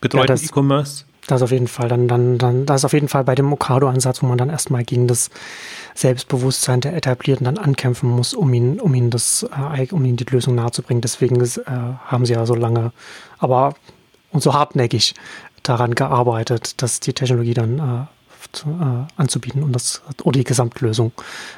betreuten 0.00 0.36
ja, 0.36 0.42
E-Commerce. 0.42 1.04
Das 1.28 1.42
auf 1.42 1.52
jeden 1.52 1.68
Fall. 1.68 1.88
Dann, 1.88 2.08
dann, 2.08 2.38
dann, 2.38 2.66
das 2.66 2.80
ist 2.80 2.84
auf 2.84 2.92
jeden 2.92 3.08
Fall 3.08 3.24
bei 3.24 3.34
dem 3.34 3.52
Okado-Ansatz, 3.52 4.22
wo 4.22 4.26
man 4.26 4.38
dann 4.38 4.50
erstmal 4.50 4.82
gegen 4.84 5.06
das 5.06 5.30
Selbstbewusstsein 5.94 6.80
der 6.80 6.96
Etablierten 6.96 7.44
dann 7.44 7.58
ankämpfen 7.58 8.10
muss, 8.10 8.34
um 8.34 8.52
ihn, 8.52 8.80
um 8.80 8.92
ihn 8.94 9.10
das, 9.10 9.46
äh, 9.76 9.86
um 9.92 10.04
ihn 10.04 10.16
die 10.16 10.24
Lösung 10.24 10.56
nahezubringen. 10.56 11.00
Deswegen 11.00 11.40
äh, 11.40 11.46
haben 12.06 12.26
sie 12.26 12.32
ja 12.32 12.44
so 12.44 12.54
lange, 12.54 12.92
aber 13.38 13.74
und 14.32 14.42
so 14.42 14.54
hartnäckig 14.54 15.14
daran 15.62 15.94
gearbeitet, 15.94 16.82
dass 16.82 17.00
die 17.00 17.12
Technologie 17.12 17.54
dann 17.54 17.78
äh, 17.78 18.06
zu, 18.52 18.68
äh, 18.68 19.20
anzubieten 19.20 19.62
und 19.62 19.72
das 19.72 20.02
oder 20.22 20.38
die 20.38 20.44
Gesamtlösung 20.44 21.12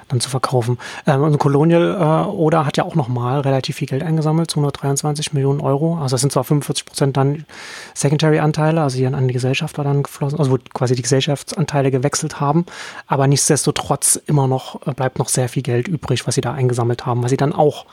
dann 0.08 0.20
zu 0.20 0.30
verkaufen. 0.30 0.78
Ähm, 1.06 1.22
und 1.22 1.38
Colonial 1.38 1.94
äh, 1.94 2.28
Oda 2.30 2.66
hat 2.66 2.76
ja 2.76 2.84
auch 2.84 2.94
nochmal 2.94 3.40
relativ 3.40 3.76
viel 3.76 3.88
Geld 3.88 4.02
eingesammelt, 4.02 4.50
223 4.50 5.32
Millionen 5.32 5.60
Euro. 5.60 5.98
Also 5.98 6.14
das 6.14 6.20
sind 6.20 6.32
zwar 6.32 6.44
45 6.44 6.86
Prozent 6.86 7.16
dann 7.16 7.44
Secondary-Anteile, 7.94 8.82
also 8.82 8.96
die 8.96 9.06
an 9.06 9.28
die 9.28 9.34
Gesellschaft 9.34 9.78
war 9.78 9.84
dann 9.84 10.02
geflossen, 10.02 10.38
also 10.38 10.52
wo 10.52 10.58
quasi 10.72 10.94
die 10.94 11.02
Gesellschaftsanteile 11.02 11.90
gewechselt 11.90 12.40
haben, 12.40 12.66
aber 13.06 13.26
nichtsdestotrotz 13.26 14.16
immer 14.26 14.46
noch 14.46 14.86
äh, 14.86 14.92
bleibt 14.92 15.18
noch 15.18 15.28
sehr 15.28 15.48
viel 15.48 15.62
Geld 15.62 15.88
übrig, 15.88 16.26
was 16.26 16.34
sie 16.34 16.40
da 16.40 16.52
eingesammelt 16.52 17.06
haben, 17.06 17.22
was 17.22 17.30
sie 17.30 17.36
dann 17.36 17.52
auch 17.52 17.86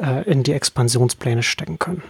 äh, 0.00 0.28
in 0.30 0.42
die 0.42 0.52
Expansionspläne 0.52 1.42
stecken 1.42 1.78
können. 1.78 2.02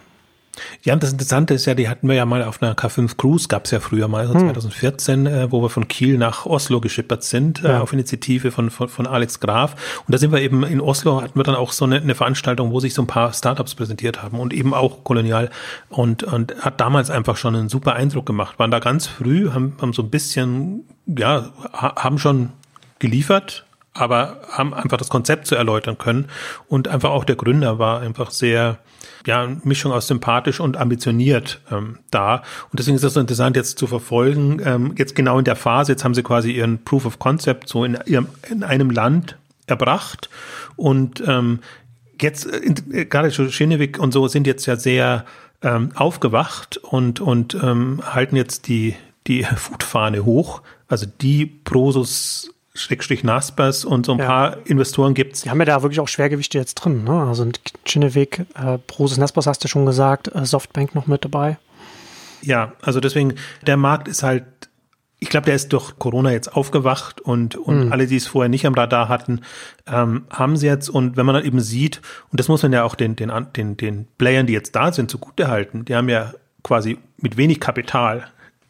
Ja, 0.82 0.94
und 0.94 1.02
das 1.02 1.12
Interessante 1.12 1.54
ist 1.54 1.64
ja, 1.64 1.74
die 1.74 1.88
hatten 1.88 2.08
wir 2.08 2.14
ja 2.14 2.26
mal 2.26 2.42
auf 2.44 2.62
einer 2.62 2.74
K5 2.74 3.16
Cruise, 3.16 3.48
gab 3.48 3.64
es 3.64 3.70
ja 3.70 3.80
früher 3.80 4.08
mal, 4.08 4.20
also 4.20 4.34
2014, 4.34 5.26
hm. 5.26 5.34
äh, 5.34 5.52
wo 5.52 5.62
wir 5.62 5.70
von 5.70 5.88
Kiel 5.88 6.18
nach 6.18 6.44
Oslo 6.44 6.80
geschippert 6.80 7.22
sind, 7.22 7.64
äh, 7.64 7.68
ja. 7.68 7.80
auf 7.80 7.92
Initiative 7.92 8.50
von, 8.50 8.70
von, 8.70 8.88
von 8.88 9.06
Alex 9.06 9.40
Graf. 9.40 10.02
Und 10.06 10.12
da 10.12 10.18
sind 10.18 10.32
wir 10.32 10.40
eben 10.40 10.62
in 10.64 10.80
Oslo, 10.80 11.22
hatten 11.22 11.38
wir 11.38 11.44
dann 11.44 11.54
auch 11.54 11.72
so 11.72 11.84
eine, 11.84 12.00
eine 12.00 12.14
Veranstaltung, 12.14 12.70
wo 12.70 12.80
sich 12.80 12.92
so 12.94 13.02
ein 13.02 13.06
paar 13.06 13.32
Startups 13.32 13.74
präsentiert 13.74 14.22
haben 14.22 14.38
und 14.38 14.52
eben 14.52 14.74
auch 14.74 15.04
kolonial 15.04 15.50
und, 15.88 16.22
und 16.22 16.54
hat 16.60 16.80
damals 16.80 17.10
einfach 17.10 17.36
schon 17.36 17.56
einen 17.56 17.68
super 17.68 17.94
Eindruck 17.94 18.26
gemacht. 18.26 18.58
Waren 18.58 18.70
da 18.70 18.78
ganz 18.78 19.06
früh, 19.06 19.50
haben, 19.50 19.76
haben 19.80 19.92
so 19.92 20.02
ein 20.02 20.10
bisschen, 20.10 20.84
ja, 21.06 21.50
haben 21.72 22.18
schon 22.18 22.50
geliefert, 22.98 23.64
aber 23.94 24.40
haben 24.50 24.74
einfach 24.74 24.98
das 24.98 25.08
Konzept 25.08 25.46
zu 25.46 25.54
erläutern 25.54 25.96
können. 25.96 26.28
Und 26.68 26.88
einfach 26.88 27.10
auch 27.10 27.24
der 27.24 27.36
Gründer 27.36 27.78
war 27.78 28.00
einfach 28.00 28.30
sehr, 28.30 28.78
ja, 29.26 29.48
Mischung 29.64 29.92
aus 29.92 30.06
sympathisch 30.06 30.60
und 30.60 30.76
ambitioniert 30.76 31.60
ähm, 31.70 31.98
da. 32.10 32.42
Und 32.70 32.78
deswegen 32.78 32.96
ist 32.96 33.04
das 33.04 33.14
so 33.14 33.20
interessant 33.20 33.56
jetzt 33.56 33.78
zu 33.78 33.86
verfolgen. 33.86 34.60
Ähm, 34.64 34.94
jetzt 34.96 35.14
genau 35.14 35.38
in 35.38 35.44
der 35.44 35.56
Phase, 35.56 35.92
jetzt 35.92 36.04
haben 36.04 36.14
sie 36.14 36.22
quasi 36.22 36.52
ihren 36.52 36.84
Proof 36.84 37.06
of 37.06 37.18
Concept 37.18 37.68
so 37.68 37.84
in, 37.84 37.98
ihrem, 38.06 38.28
in 38.50 38.62
einem 38.62 38.90
Land 38.90 39.36
erbracht. 39.66 40.28
Und 40.76 41.22
ähm, 41.26 41.60
jetzt, 42.20 42.46
äh, 42.46 43.04
gerade 43.04 43.30
Schenewig 43.30 43.98
und 43.98 44.12
so 44.12 44.28
sind 44.28 44.46
jetzt 44.46 44.66
ja 44.66 44.76
sehr 44.76 45.24
ähm, 45.62 45.90
aufgewacht 45.94 46.76
und, 46.78 47.20
und 47.20 47.54
ähm, 47.54 48.02
halten 48.04 48.36
jetzt 48.36 48.68
die, 48.68 48.96
die 49.26 49.44
Foodfahne 49.44 50.24
hoch. 50.24 50.62
Also 50.88 51.06
die 51.06 51.46
Prosus 51.46 52.52
Schrägstrich 52.74 53.22
Naspers 53.22 53.84
und 53.84 54.06
so 54.06 54.12
ein 54.12 54.18
ja. 54.18 54.26
paar 54.26 54.56
Investoren 54.66 55.12
gibt's. 55.12 55.42
Die 55.42 55.50
haben 55.50 55.58
ja 55.58 55.66
da 55.66 55.82
wirklich 55.82 56.00
auch 56.00 56.08
Schwergewichte 56.08 56.56
jetzt 56.56 56.74
drin, 56.76 57.04
ne? 57.04 57.24
Also 57.28 57.46
Kinnevik, 57.84 58.46
äh, 58.54 58.78
Prosus 58.78 59.18
Naspers 59.18 59.46
hast 59.46 59.62
du 59.62 59.68
schon 59.68 59.84
gesagt, 59.84 60.34
äh, 60.34 60.46
Softbank 60.46 60.94
noch 60.94 61.06
mit 61.06 61.24
dabei. 61.24 61.58
Ja, 62.40 62.72
also 62.80 63.00
deswegen, 63.00 63.34
der 63.66 63.76
Markt 63.76 64.08
ist 64.08 64.22
halt, 64.22 64.44
ich 65.18 65.28
glaube, 65.28 65.46
der 65.46 65.54
ist 65.54 65.72
durch 65.72 65.98
Corona 65.98 66.32
jetzt 66.32 66.56
aufgewacht 66.56 67.20
und, 67.20 67.56
und 67.56 67.86
mhm. 67.86 67.92
alle, 67.92 68.06
die 68.06 68.16
es 68.16 68.26
vorher 68.26 68.48
nicht 68.48 68.66
am 68.66 68.74
Radar 68.74 69.08
hatten, 69.08 69.42
ähm, 69.86 70.24
haben 70.30 70.56
sie 70.56 70.66
jetzt. 70.66 70.88
Und 70.88 71.16
wenn 71.16 71.26
man 71.26 71.34
dann 71.34 71.44
eben 71.44 71.60
sieht, 71.60 72.00
und 72.30 72.40
das 72.40 72.48
muss 72.48 72.62
man 72.62 72.72
ja 72.72 72.84
auch 72.84 72.94
den, 72.94 73.16
den, 73.16 73.30
den, 73.54 73.76
den 73.76 74.08
Playern, 74.18 74.46
die 74.46 74.54
jetzt 74.54 74.74
da 74.74 74.92
sind, 74.92 75.10
zugute 75.10 75.48
halten, 75.48 75.84
die 75.84 75.94
haben 75.94 76.08
ja 76.08 76.32
quasi 76.64 76.98
mit 77.18 77.36
wenig 77.36 77.60
Kapital 77.60 78.24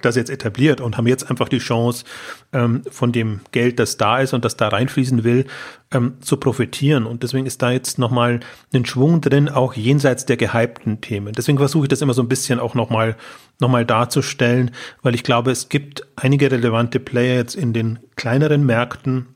das 0.05 0.17
jetzt 0.17 0.31
etabliert 0.31 0.81
und 0.81 0.97
haben 0.97 1.07
jetzt 1.07 1.31
einfach 1.31 1.49
die 1.49 1.59
Chance, 1.59 2.05
ähm, 2.53 2.83
von 2.91 3.13
dem 3.13 3.41
Geld, 3.53 3.79
das 3.79 3.97
da 3.97 4.21
ist 4.21 4.35
und 4.35 4.45
das 4.45 4.57
da 4.57 4.69
reinfließen 4.69 5.25
will, 5.25 5.47
ähm, 5.93 6.15
zu 6.21 6.37
profitieren. 6.37 7.07
Und 7.07 7.23
deswegen 7.23 7.47
ist 7.47 7.63
da 7.63 7.71
jetzt 7.71 7.99
nochmal 7.99 8.41
ein 8.73 8.85
Schwung 8.85 9.21
drin, 9.21 9.49
auch 9.49 9.75
jenseits 9.75 10.27
der 10.27 10.37
gehypten 10.37 11.01
Themen. 11.01 11.33
Deswegen 11.33 11.59
versuche 11.59 11.85
ich 11.85 11.89
das 11.89 12.03
immer 12.03 12.15
so 12.15 12.23
ein 12.23 12.29
bisschen 12.29 12.61
auch 12.61 12.75
nochmal 12.75 13.17
noch 13.61 13.69
mal 13.69 13.87
darzustellen, 13.87 14.73
weil 15.03 15.15
ich 15.15 15.23
glaube, 15.23 15.51
es 15.51 15.69
gibt 15.69 16.07
einige 16.17 16.51
relevante 16.51 17.01
Player 17.01 17.37
jetzt 17.37 17.55
in 17.55 17.73
den 17.73 18.01
kleineren 18.17 18.67
Märkten, 18.67 19.29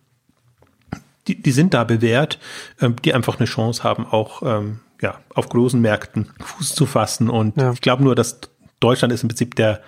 die, 1.29 1.41
die 1.41 1.53
sind 1.53 1.75
da 1.75 1.85
bewährt, 1.85 2.39
ähm, 2.81 2.97
die 3.05 3.15
einfach 3.15 3.39
eine 3.39 3.47
Chance 3.47 3.83
haben, 3.83 4.07
auch 4.07 4.43
ähm, 4.43 4.81
ja, 5.01 5.21
auf 5.35 5.49
großen 5.49 5.81
Märkten 5.81 6.31
Fuß 6.41 6.75
zu 6.75 6.87
fassen. 6.87 7.29
Und 7.29 7.57
ja. 7.57 7.73
ich 7.73 7.81
glaube 7.81 8.03
nur, 8.03 8.15
dass 8.15 8.41
Deutschland 8.81 9.13
ist 9.13 9.23
im 9.23 9.29
Prinzip 9.29 9.55
der 9.55 9.81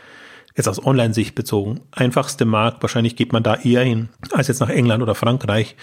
jetzt 0.58 0.68
aus 0.68 0.84
Online-Sicht 0.84 1.34
bezogen, 1.34 1.80
einfachste 1.92 2.44
Markt. 2.44 2.82
Wahrscheinlich 2.82 3.16
geht 3.16 3.32
man 3.32 3.42
da 3.42 3.54
eher 3.56 3.82
hin 3.82 4.10
als 4.32 4.48
jetzt 4.48 4.60
nach 4.60 4.68
England 4.68 5.02
oder 5.02 5.14
Frankreich, 5.14 5.76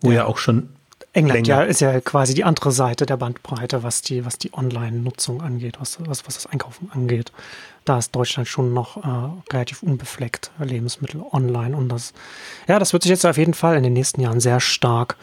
wo 0.00 0.10
ja, 0.10 0.18
ja 0.18 0.24
auch 0.26 0.38
schon 0.38 0.70
England 1.14 1.46
ja 1.46 1.62
ist 1.62 1.80
ja 1.80 2.00
quasi 2.00 2.32
die 2.32 2.44
andere 2.44 2.72
Seite 2.72 3.04
der 3.04 3.18
Bandbreite, 3.18 3.82
was 3.82 4.00
die, 4.00 4.24
was 4.24 4.38
die 4.38 4.54
Online-Nutzung 4.54 5.42
angeht, 5.42 5.76
was, 5.78 5.98
was, 6.00 6.26
was 6.26 6.34
das 6.34 6.46
Einkaufen 6.46 6.90
angeht 6.92 7.32
da 7.84 7.98
ist 7.98 8.14
Deutschland 8.14 8.48
schon 8.48 8.72
noch 8.72 8.96
äh, 8.96 9.52
relativ 9.52 9.82
unbefleckt, 9.82 10.50
Lebensmittel 10.58 11.22
online. 11.32 11.76
Und 11.76 11.88
das, 11.88 12.12
ja, 12.68 12.78
das 12.78 12.92
wird 12.92 13.02
sich 13.02 13.10
jetzt 13.10 13.26
auf 13.26 13.36
jeden 13.36 13.54
Fall 13.54 13.76
in 13.76 13.82
den 13.82 13.92
nächsten 13.92 14.20
Jahren 14.20 14.40
sehr 14.40 14.60
stark 14.60 15.16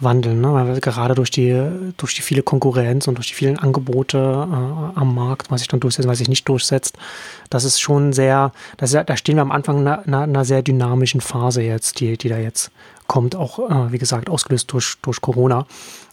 wandeln, 0.00 0.40
ne? 0.40 0.52
weil 0.52 0.80
gerade 0.80 1.14
durch 1.14 1.30
die, 1.30 1.54
durch 1.96 2.14
die 2.14 2.22
viele 2.22 2.42
Konkurrenz 2.42 3.08
und 3.08 3.16
durch 3.16 3.28
die 3.28 3.34
vielen 3.34 3.58
Angebote 3.58 4.18
äh, 4.18 4.98
am 4.98 5.14
Markt, 5.14 5.50
was 5.50 5.60
sich 5.60 5.68
dann 5.68 5.80
durchsetzt, 5.80 6.08
was 6.08 6.18
sich 6.18 6.28
nicht 6.28 6.48
durchsetzt, 6.48 6.96
das 7.50 7.64
ist 7.64 7.80
schon 7.80 8.12
sehr, 8.12 8.52
das 8.76 8.92
ist, 8.92 9.08
da 9.08 9.16
stehen 9.16 9.36
wir 9.36 9.42
am 9.42 9.52
Anfang 9.52 9.78
einer, 9.78 10.06
einer, 10.06 10.22
einer 10.22 10.44
sehr 10.44 10.62
dynamischen 10.62 11.20
Phase 11.20 11.62
jetzt, 11.62 12.00
die, 12.00 12.16
die 12.16 12.28
da 12.28 12.38
jetzt 12.38 12.70
kommt, 13.06 13.34
auch, 13.34 13.58
äh, 13.58 13.92
wie 13.92 13.98
gesagt, 13.98 14.30
ausgelöst 14.30 14.72
durch, 14.72 14.96
durch 15.02 15.20
Corona. 15.20 15.66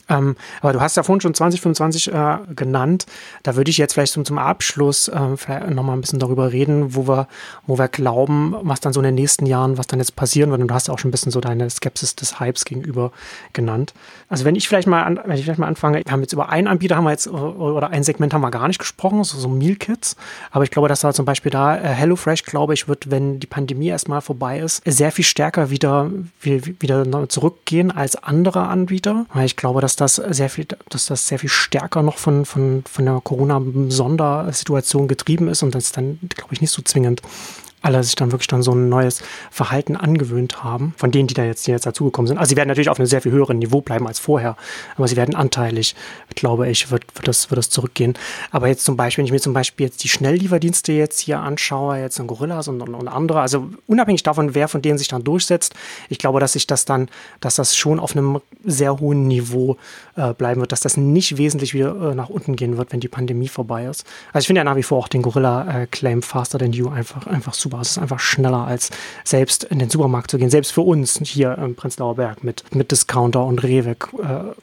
Ähm, 0.09 0.35
aber 0.61 0.73
du 0.73 0.81
hast 0.81 0.97
ja 0.97 1.03
vorhin 1.03 1.21
schon 1.21 1.33
2025 1.33 2.13
äh, 2.13 2.37
genannt. 2.55 3.05
Da 3.43 3.55
würde 3.55 3.69
ich 3.69 3.77
jetzt 3.77 3.93
vielleicht 3.93 4.13
zum, 4.13 4.25
zum 4.25 4.37
Abschluss 4.37 5.07
äh, 5.07 5.37
vielleicht 5.37 5.69
nochmal 5.69 5.97
ein 5.97 6.01
bisschen 6.01 6.19
darüber 6.19 6.51
reden, 6.51 6.95
wo 6.95 7.07
wir, 7.07 7.27
wo 7.65 7.77
wir 7.77 7.87
glauben, 7.87 8.55
was 8.61 8.79
dann 8.79 8.93
so 8.93 8.99
in 8.99 9.05
den 9.05 9.15
nächsten 9.15 9.45
Jahren, 9.45 9.77
was 9.77 9.87
dann 9.87 9.99
jetzt 9.99 10.15
passieren 10.15 10.51
wird. 10.51 10.61
Und 10.61 10.67
du 10.67 10.73
hast 10.73 10.87
ja 10.87 10.93
auch 10.93 10.99
schon 10.99 11.09
ein 11.09 11.11
bisschen 11.11 11.31
so 11.31 11.41
deine 11.41 11.69
Skepsis 11.69 12.15
des 12.15 12.39
Hypes 12.39 12.65
gegenüber 12.65 13.11
genannt. 13.53 13.93
Also 14.29 14.45
wenn 14.45 14.55
ich 14.55 14.67
vielleicht 14.67 14.87
mal, 14.87 15.03
an, 15.03 15.19
wenn 15.25 15.37
ich 15.37 15.43
vielleicht 15.43 15.59
mal 15.59 15.67
anfange, 15.67 16.01
wir 16.05 16.11
haben 16.11 16.21
jetzt 16.21 16.33
über 16.33 16.49
einen 16.49 16.67
Anbieter 16.67 16.95
haben 16.95 17.03
wir 17.03 17.11
jetzt 17.11 17.27
oder 17.27 17.89
ein 17.89 18.03
Segment 18.03 18.33
haben 18.33 18.41
wir 18.41 18.51
gar 18.51 18.67
nicht 18.67 18.79
gesprochen, 18.79 19.23
so, 19.23 19.37
so 19.37 19.49
Meal 19.49 19.75
Kits. 19.75 20.15
Aber 20.51 20.63
ich 20.63 20.71
glaube, 20.71 20.87
dass 20.87 21.01
da 21.01 21.13
zum 21.13 21.25
Beispiel 21.25 21.51
da 21.51 21.77
äh, 21.77 21.87
HelloFresh, 21.87 22.43
glaube 22.43 22.73
ich, 22.73 22.87
wird, 22.87 23.11
wenn 23.11 23.39
die 23.39 23.47
Pandemie 23.47 23.87
erstmal 23.87 24.21
vorbei 24.21 24.59
ist, 24.59 24.81
sehr 24.85 25.11
viel 25.11 25.25
stärker 25.25 25.69
wieder, 25.69 26.09
wieder 26.41 27.29
zurückgehen 27.29 27.91
als 27.91 28.15
andere 28.15 28.67
Anbieter. 28.67 29.25
Weil 29.33 29.45
ich 29.45 29.55
glaube, 29.55 29.81
dass 29.81 29.96
das 29.97 30.15
sehr 30.15 30.49
viel, 30.49 30.65
dass 30.89 31.07
das 31.07 31.27
sehr 31.27 31.39
viel 31.39 31.49
stärker 31.49 32.03
noch 32.03 32.17
von, 32.17 32.45
von, 32.45 32.83
von 32.89 33.05
der 33.05 33.19
Corona-Sondersituation 33.21 35.07
getrieben 35.07 35.47
ist 35.47 35.63
und 35.63 35.75
das 35.75 35.91
dann, 35.91 36.19
glaube 36.35 36.53
ich, 36.53 36.61
nicht 36.61 36.71
so 36.71 36.81
zwingend 36.81 37.21
alle 37.87 38.03
sich 38.03 38.15
dann 38.15 38.31
wirklich 38.31 38.47
dann 38.47 38.61
so 38.61 38.73
ein 38.73 38.89
neues 38.89 39.23
Verhalten 39.49 39.95
angewöhnt 39.95 40.63
haben, 40.63 40.93
von 40.97 41.11
denen, 41.11 41.27
die 41.27 41.33
da 41.33 41.45
jetzt, 41.45 41.67
jetzt 41.67 41.85
dazugekommen 41.85 42.27
sind. 42.27 42.37
Also 42.37 42.49
sie 42.49 42.57
werden 42.57 42.67
natürlich 42.67 42.89
auf 42.89 42.99
einem 42.99 43.07
sehr 43.07 43.21
viel 43.21 43.31
höheren 43.31 43.59
Niveau 43.59 43.79
bleiben 43.81 44.05
als 44.07 44.19
vorher, 44.19 44.57
aber 44.97 45.07
sie 45.07 45.15
werden 45.15 45.35
anteilig, 45.35 45.95
glaube 46.35 46.69
ich, 46.69 46.91
wird, 46.91 47.05
wird, 47.15 47.27
das, 47.27 47.49
wird 47.49 47.57
das 47.57 47.69
zurückgehen. 47.69 48.15
Aber 48.51 48.67
jetzt 48.67 48.83
zum 48.83 48.97
Beispiel, 48.97 49.21
wenn 49.21 49.27
ich 49.27 49.31
mir 49.31 49.39
zum 49.39 49.53
Beispiel 49.53 49.85
jetzt 49.85 50.03
die 50.03 50.09
Schnelllieferdienste 50.09 50.91
jetzt 50.91 51.19
hier 51.19 51.39
anschaue, 51.39 51.99
jetzt 51.99 52.19
in 52.19 52.27
Gorillas 52.27 52.67
und, 52.67 52.81
und, 52.81 52.93
und 52.93 53.07
andere, 53.07 53.39
also 53.39 53.69
unabhängig 53.87 54.23
davon, 54.23 54.53
wer 54.53 54.67
von 54.67 54.81
denen 54.81 54.97
sich 54.97 55.07
dann 55.07 55.23
durchsetzt, 55.23 55.73
ich 56.09 56.17
glaube, 56.17 56.41
dass 56.41 56.53
sich 56.53 56.67
das 56.67 56.83
dann, 56.83 57.07
dass 57.39 57.55
das 57.55 57.77
schon 57.77 57.99
auf 57.99 58.15
einem 58.15 58.41
sehr 58.65 58.99
hohen 58.99 59.27
Niveau 59.27 59.77
äh, 60.15 60.33
bleiben 60.33 60.59
wird, 60.59 60.73
dass 60.73 60.81
das 60.81 60.97
nicht 60.97 61.37
wesentlich 61.37 61.73
wieder 61.73 62.11
äh, 62.11 62.15
nach 62.15 62.29
unten 62.29 62.57
gehen 62.57 62.77
wird, 62.77 62.91
wenn 62.91 62.99
die 62.99 63.07
Pandemie 63.07 63.47
vorbei 63.47 63.85
ist. 63.85 64.05
Also 64.33 64.43
ich 64.43 64.47
finde 64.47 64.59
ja 64.59 64.65
nach 64.65 64.75
wie 64.75 64.83
vor 64.83 64.97
auch 64.97 65.07
den 65.07 65.21
Gorilla-Claim 65.21 66.19
äh, 66.19 66.21
Faster 66.21 66.59
Than 66.59 66.73
You 66.73 66.89
einfach, 66.89 67.25
einfach 67.27 67.53
super 67.53 67.76
super. 67.77 67.81
Es 67.81 67.91
ist 67.91 67.97
einfach 67.97 68.19
schneller, 68.19 68.65
als 68.67 68.89
selbst 69.23 69.63
in 69.63 69.79
den 69.79 69.89
Supermarkt 69.89 70.31
zu 70.31 70.37
gehen. 70.37 70.49
Selbst 70.49 70.71
für 70.71 70.81
uns 70.81 71.19
hier 71.23 71.57
im 71.57 71.75
Prenzlauer 71.75 72.15
Berg 72.15 72.43
mit, 72.43 72.63
mit 72.73 72.91
Discounter 72.91 73.43
und 73.45 73.63
Rewe 73.63 73.91
äh, 73.91 73.95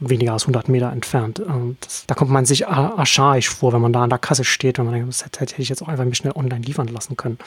weniger 0.01 0.33
als 0.33 0.45
100 0.45 0.69
Meter 0.69 0.91
entfernt. 0.93 1.43
Das, 1.81 2.05
da 2.07 2.15
kommt 2.15 2.31
man 2.31 2.45
sich 2.45 2.67
archaisch 2.69 3.49
vor, 3.49 3.73
wenn 3.73 3.81
man 3.81 3.93
da 3.93 4.03
an 4.03 4.11
der 4.11 4.19
Kasse 4.19 4.45
steht, 4.45 4.79
wenn 4.79 4.87
man 4.87 4.95
denkt, 4.95 5.09
das 5.09 5.25
hätte 5.25 5.55
ich 5.59 5.69
jetzt 5.69 5.83
auch 5.83 5.89
einfach 5.89 6.05
mich 6.05 6.19
schnell 6.19 6.33
online 6.35 6.63
liefern 6.63 6.89
lassen 6.89 7.17
können. 7.17 7.39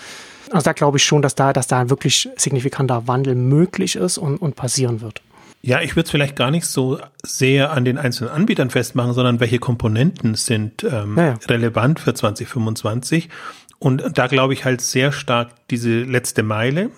Also 0.51 0.65
da 0.65 0.73
glaube 0.73 0.97
ich 0.97 1.03
schon, 1.03 1.21
dass 1.21 1.35
da, 1.35 1.53
dass 1.53 1.67
da 1.67 1.79
ein 1.79 1.89
wirklich 1.89 2.29
signifikanter 2.37 3.07
Wandel 3.07 3.35
möglich 3.35 3.95
ist 3.95 4.17
und, 4.17 4.37
und 4.37 4.55
passieren 4.55 5.01
wird. 5.01 5.21
Ja, 5.63 5.81
ich 5.81 5.95
würde 5.95 6.05
es 6.05 6.11
vielleicht 6.11 6.35
gar 6.35 6.51
nicht 6.51 6.65
so 6.65 6.99
sehr 7.23 7.71
an 7.71 7.83
den 7.83 7.97
einzelnen 7.97 8.29
Anbietern 8.29 8.69
festmachen, 8.69 9.13
sondern 9.13 9.39
welche 9.39 9.59
Komponenten 9.59 10.35
sind 10.35 10.83
ähm, 10.83 11.17
ja, 11.17 11.25
ja. 11.25 11.33
relevant 11.49 11.99
für 11.99 12.13
2025. 12.13 13.27
Und 13.79 14.03
da 14.17 14.27
glaube 14.27 14.53
ich 14.53 14.65
halt 14.65 14.81
sehr 14.81 15.11
stark 15.11 15.49
diese 15.69 16.01
letzte 16.01 16.43
Meile, 16.43 16.89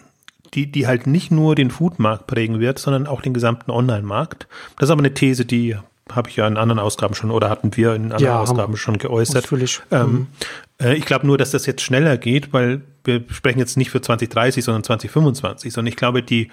die, 0.53 0.71
die 0.71 0.87
halt 0.87 1.07
nicht 1.07 1.31
nur 1.31 1.55
den 1.55 1.71
Foodmarkt 1.71 2.27
prägen 2.27 2.59
wird, 2.59 2.79
sondern 2.79 3.07
auch 3.07 3.21
den 3.21 3.33
gesamten 3.33 3.71
Online-Markt. 3.71 4.47
Das 4.77 4.87
ist 4.87 4.91
aber 4.91 5.01
eine 5.01 5.13
These, 5.13 5.45
die 5.45 5.77
habe 6.11 6.29
ich 6.29 6.35
ja 6.35 6.47
in 6.47 6.57
anderen 6.57 6.79
Ausgaben 6.79 7.13
schon 7.13 7.31
oder 7.31 7.49
hatten 7.49 7.75
wir 7.75 7.93
in 7.93 8.05
anderen 8.05 8.23
ja, 8.23 8.39
Ausgaben 8.39 8.77
schon 8.77 8.97
geäußert. 8.97 9.47
Ähm, 9.91 10.11
mhm. 10.11 10.27
äh, 10.81 10.95
ich 10.95 11.05
glaube 11.05 11.27
nur, 11.27 11.37
dass 11.37 11.51
das 11.51 11.65
jetzt 11.65 11.81
schneller 11.81 12.17
geht, 12.17 12.51
weil 12.51 12.81
wir 13.03 13.23
sprechen 13.29 13.59
jetzt 13.59 13.77
nicht 13.77 13.91
für 13.91 14.01
2030, 14.01 14.63
sondern 14.63 14.83
2025, 14.83 15.71
sondern 15.71 15.87
ich 15.87 15.95
glaube, 15.95 16.23
die 16.23 16.49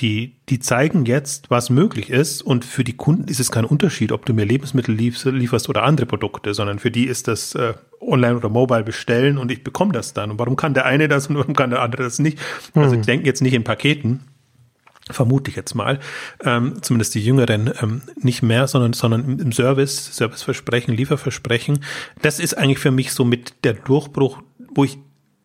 die, 0.00 0.36
die 0.48 0.58
zeigen 0.58 1.04
jetzt, 1.04 1.50
was 1.50 1.70
möglich 1.70 2.10
ist. 2.10 2.42
Und 2.42 2.64
für 2.64 2.84
die 2.84 2.96
Kunden 2.96 3.28
ist 3.28 3.40
es 3.40 3.50
kein 3.50 3.64
Unterschied, 3.64 4.12
ob 4.12 4.24
du 4.26 4.32
mir 4.32 4.44
Lebensmittel 4.44 4.94
lieferst 4.94 5.68
oder 5.68 5.82
andere 5.82 6.06
Produkte, 6.06 6.54
sondern 6.54 6.78
für 6.78 6.90
die 6.90 7.04
ist 7.04 7.28
das 7.28 7.54
äh, 7.54 7.74
online 8.00 8.36
oder 8.36 8.48
mobile 8.48 8.82
bestellen 8.82 9.38
und 9.38 9.50
ich 9.50 9.62
bekomme 9.62 9.92
das 9.92 10.14
dann. 10.14 10.30
Und 10.30 10.38
warum 10.38 10.56
kann 10.56 10.74
der 10.74 10.86
eine 10.86 11.08
das 11.08 11.26
und 11.26 11.36
warum 11.36 11.54
kann 11.54 11.70
der 11.70 11.82
andere 11.82 12.02
das 12.04 12.18
nicht? 12.18 12.38
Mhm. 12.74 12.82
Also 12.82 12.96
ich 12.96 13.06
denke 13.06 13.26
jetzt 13.26 13.42
nicht 13.42 13.54
in 13.54 13.64
Paketen. 13.64 14.24
Vermute 15.10 15.50
ich 15.50 15.56
jetzt 15.56 15.74
mal, 15.74 15.98
ähm, 16.44 16.76
zumindest 16.82 17.16
die 17.16 17.24
Jüngeren 17.24 17.72
ähm, 17.82 18.02
nicht 18.22 18.42
mehr, 18.42 18.68
sondern, 18.68 18.92
sondern 18.92 19.40
im 19.40 19.50
Service, 19.50 20.16
Serviceversprechen, 20.16 20.94
Lieferversprechen. 20.94 21.82
Das 22.22 22.38
ist 22.38 22.56
eigentlich 22.56 22.78
für 22.78 22.92
mich 22.92 23.12
so 23.12 23.24
mit 23.24 23.64
der 23.64 23.72
Durchbruch, 23.72 24.40
wo 24.72 24.84
ich 24.84 24.98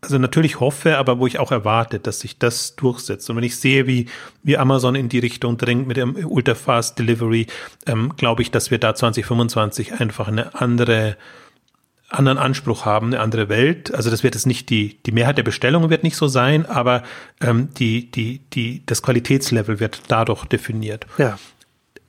also 0.05 0.17
natürlich 0.17 0.59
hoffe, 0.59 0.97
aber 0.97 1.19
wo 1.19 1.27
ich 1.27 1.39
auch 1.39 1.51
erwarte, 1.51 1.99
dass 1.99 2.19
sich 2.19 2.37
das 2.37 2.75
durchsetzt. 2.75 3.29
Und 3.29 3.35
wenn 3.35 3.43
ich 3.43 3.57
sehe, 3.57 3.87
wie, 3.87 4.07
wie 4.43 4.57
Amazon 4.57 4.95
in 4.95 5.09
die 5.09 5.19
Richtung 5.19 5.57
dringt 5.57 5.87
mit 5.87 5.97
dem 5.97 6.15
Ultra-Fast 6.15 6.97
Delivery, 6.97 7.47
ähm, 7.85 8.13
glaube 8.15 8.41
ich, 8.41 8.51
dass 8.51 8.71
wir 8.71 8.77
da 8.77 8.95
2025 8.95 9.99
einfach 9.99 10.27
eine 10.27 10.55
andere 10.55 11.17
anderen 12.07 12.37
Anspruch 12.37 12.85
haben, 12.85 13.07
eine 13.07 13.19
andere 13.19 13.49
Welt. 13.49 13.93
Also 13.93 14.11
das 14.11 14.23
wird 14.23 14.35
jetzt 14.35 14.45
nicht 14.45 14.69
die, 14.69 14.99
die 15.05 15.11
Mehrheit 15.11 15.37
der 15.37 15.43
Bestellungen 15.43 15.89
wird 15.89 16.03
nicht 16.03 16.15
so 16.15 16.27
sein, 16.27 16.65
aber 16.65 17.03
ähm, 17.41 17.69
die, 17.77 18.09
die, 18.11 18.41
die, 18.53 18.83
das 18.85 19.01
Qualitätslevel 19.01 19.79
wird 19.79 20.03
dadurch 20.07 20.45
definiert. 20.45 21.07
Ja 21.17 21.37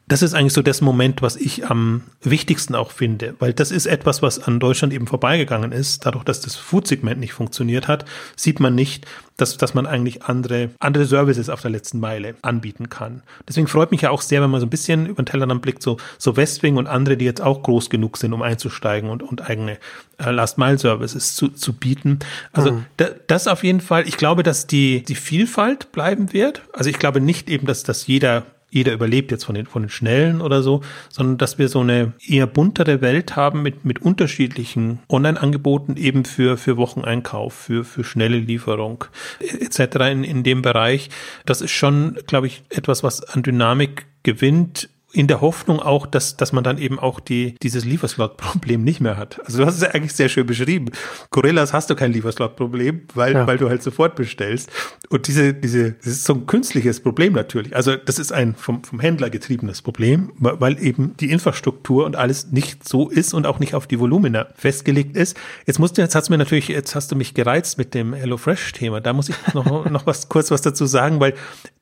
das 0.09 0.23
ist 0.23 0.35
eigentlich 0.35 0.53
so 0.53 0.63
das 0.63 0.81
Moment, 0.81 1.21
was 1.21 1.35
ich 1.35 1.69
am 1.69 2.03
wichtigsten 2.23 2.77
auch 2.77 2.93
finde, 2.93 3.35
weil 3.41 3.53
das 3.53 3.73
ist 3.73 3.87
etwas, 3.87 4.23
was 4.23 4.39
an 4.39 4.61
Deutschland 4.61 4.93
eben 4.93 5.09
vorbeigegangen 5.09 5.73
ist. 5.73 6.07
Dadurch, 6.07 6.23
dass 6.23 6.41
das 6.41 6.55
Food-Segment 6.55 7.19
nicht 7.19 7.33
funktioniert 7.33 7.89
hat, 7.89 8.05
sieht 8.37 8.61
man 8.61 8.77
nicht, 8.77 9.05
dass, 9.37 9.57
dass 9.57 9.75
man 9.75 9.85
eigentlich 9.85 10.23
andere, 10.23 10.71
andere 10.79 11.07
Services 11.07 11.49
auf 11.51 11.61
der 11.61 11.73
letzten 11.73 11.99
Meile 11.99 12.37
anbieten 12.43 12.89
kann. 12.89 13.25
Deswegen 13.49 13.67
freut 13.67 13.91
mich 13.91 14.03
ja 14.03 14.11
auch 14.11 14.23
sehr, 14.23 14.41
wenn 14.43 14.51
man 14.51 14.61
so 14.61 14.67
ein 14.67 14.71
bisschen 14.71 15.07
über 15.07 15.23
den 15.23 15.27
Tellerrand 15.27 15.61
blickt, 15.61 15.83
so, 15.83 15.97
so 16.19 16.37
Westwing 16.37 16.77
und 16.77 16.87
andere, 16.87 17.17
die 17.17 17.25
jetzt 17.25 17.43
auch 17.43 17.65
groß 17.65 17.91
genug 17.91 18.17
sind, 18.17 18.33
um 18.33 18.43
einzusteigen 18.43 19.11
und, 19.11 19.25
und 19.25 19.43
eigene 19.43 19.77
äh, 20.19 20.31
Last-Mile-Services 20.31 21.35
zu, 21.35 21.49
zu 21.49 21.73
bieten. 21.73 22.21
Also 22.53 22.73
mhm. 22.73 22.87
da, 22.97 23.09
das 23.27 23.49
auf 23.49 23.65
jeden 23.65 23.81
Fall. 23.81 24.07
Ich 24.07 24.17
glaube, 24.17 24.45
dass 24.45 24.69
die, 24.69 25.03
die 25.03 25.17
Vielfalt 25.17 25.91
bleiben 25.91 26.33
wird. 26.33 26.63
Also 26.73 26.91
ich 26.91 26.99
glaube 27.01 27.21
nicht 27.21 27.51
eben, 27.51 27.67
dass, 27.67 27.83
dass 27.83 28.07
jeder 28.07 28.45
jeder 28.77 28.93
überlebt 28.93 29.31
jetzt 29.31 29.45
von 29.45 29.55
den, 29.55 29.67
von 29.67 29.83
den 29.83 29.89
Schnellen 29.89 30.43
oder 30.43 30.63
so, 30.63 30.83
sondern 31.09 31.39
dass 31.39 31.59
wir 31.59 31.69
so 31.69 31.81
eine 31.81 32.13
eher 32.25 32.47
buntere 32.47 33.01
Welt 33.01 33.35
haben 33.35 33.63
mit, 33.63 33.87
mit 33.87 34.03
unterschiedlichen 34.03 35.01
Online-Angeboten 35.09 35.97
eben 35.97 36.27
für, 36.27 36.59
für 36.59 36.77
Wocheneinkauf, 36.77 37.55
für, 37.55 37.85
für 37.85 38.05
schnelle 38.05 38.39
Lieferung 38.39 39.05
etc. 39.41 39.97
in, 40.13 40.25
in 40.25 40.43
dem 40.43 40.61
Bereich. 40.61 41.09
Das 41.47 41.63
ist 41.63 41.71
schon, 41.71 42.19
glaube 42.27 42.49
ich, 42.49 42.65
etwas, 42.69 43.03
was 43.03 43.25
an 43.25 43.43
Dynamik 43.43 44.07
gewinnt 44.23 44.91
in 45.17 45.29
der 45.29 45.41
Hoffnung 45.41 45.81
auch, 45.81 46.07
dass, 46.07 46.37
dass 46.37 46.53
man 46.53 46.63
dann 46.63 46.77
eben 46.77 46.99
auch 46.99 47.21
die, 47.21 47.55
dieses 47.63 47.87
Lieferslot-Problem 47.87 48.85
nicht 48.85 49.01
mehr 49.01 49.17
hat. 49.17 49.41
Also 49.47 49.59
du 49.59 49.67
hast 49.67 49.77
es 49.77 49.81
ja 49.81 49.89
eigentlich 49.93 50.13
sehr 50.13 50.29
schön 50.29 50.47
beschrieben. 50.47 50.91
Gorillas 51.31 51.73
hast 51.73 51.89
du 51.89 51.95
kein 51.95 52.13
Lieferslot-Problem, 52.13 53.03
weil, 53.15 53.33
ja. 53.33 53.47
weil 53.47 53.57
du 53.57 53.71
halt 53.71 53.83
sofort 53.83 54.15
bestellst. 54.15 54.71
Und 55.09 55.27
diese, 55.27 55.55
diese, 55.55 55.93
das 55.93 56.07
ist 56.07 56.25
so 56.25 56.35
ein 56.35 56.47
künstliches 56.47 57.01
Problem 57.01 57.33
natürlich. 57.33 57.75
Also 57.75 57.97
das 57.97 58.19
ist 58.19 58.31
ein 58.31 58.55
vom, 58.55 58.85
vom 58.85 59.01
Händler 59.01 59.31
getriebenes 59.31 59.81
Problem, 59.81 60.33
weil 60.37 60.79
eben 60.85 61.17
die 61.17 61.31
Infrastruktur 61.31 62.05
und 62.05 62.15
alles 62.15 62.53
nicht 62.53 62.87
so 62.87 63.09
ist 63.09 63.33
und 63.33 63.47
auch 63.47 63.59
nicht 63.59 63.75
auf 63.75 63.87
die 63.87 63.99
Volumina 63.99 64.49
festgelegt 64.55 65.17
ist. 65.17 65.35
Jetzt 65.65 65.79
musst 65.79 65.97
du, 65.97 66.03
jetzt 66.03 66.15
hast 66.15 66.29
du 66.29 66.35
mir 66.35 66.39
natürlich, 66.39 66.69
jetzt 66.69 66.95
hast 66.95 67.11
du 67.11 67.17
mich 67.17 67.33
gereizt 67.33 67.79
mit 67.79 67.95
dem 67.95 68.13
HelloFresh-Thema. 68.13 69.01
Da 69.01 69.15
muss 69.15 69.31
ich 69.31 69.55
noch, 69.55 69.65
noch 69.91 70.05
was, 70.05 70.29
kurz 70.29 70.51
was 70.51 70.61
dazu 70.61 70.85
sagen, 70.85 71.21
weil 71.21 71.33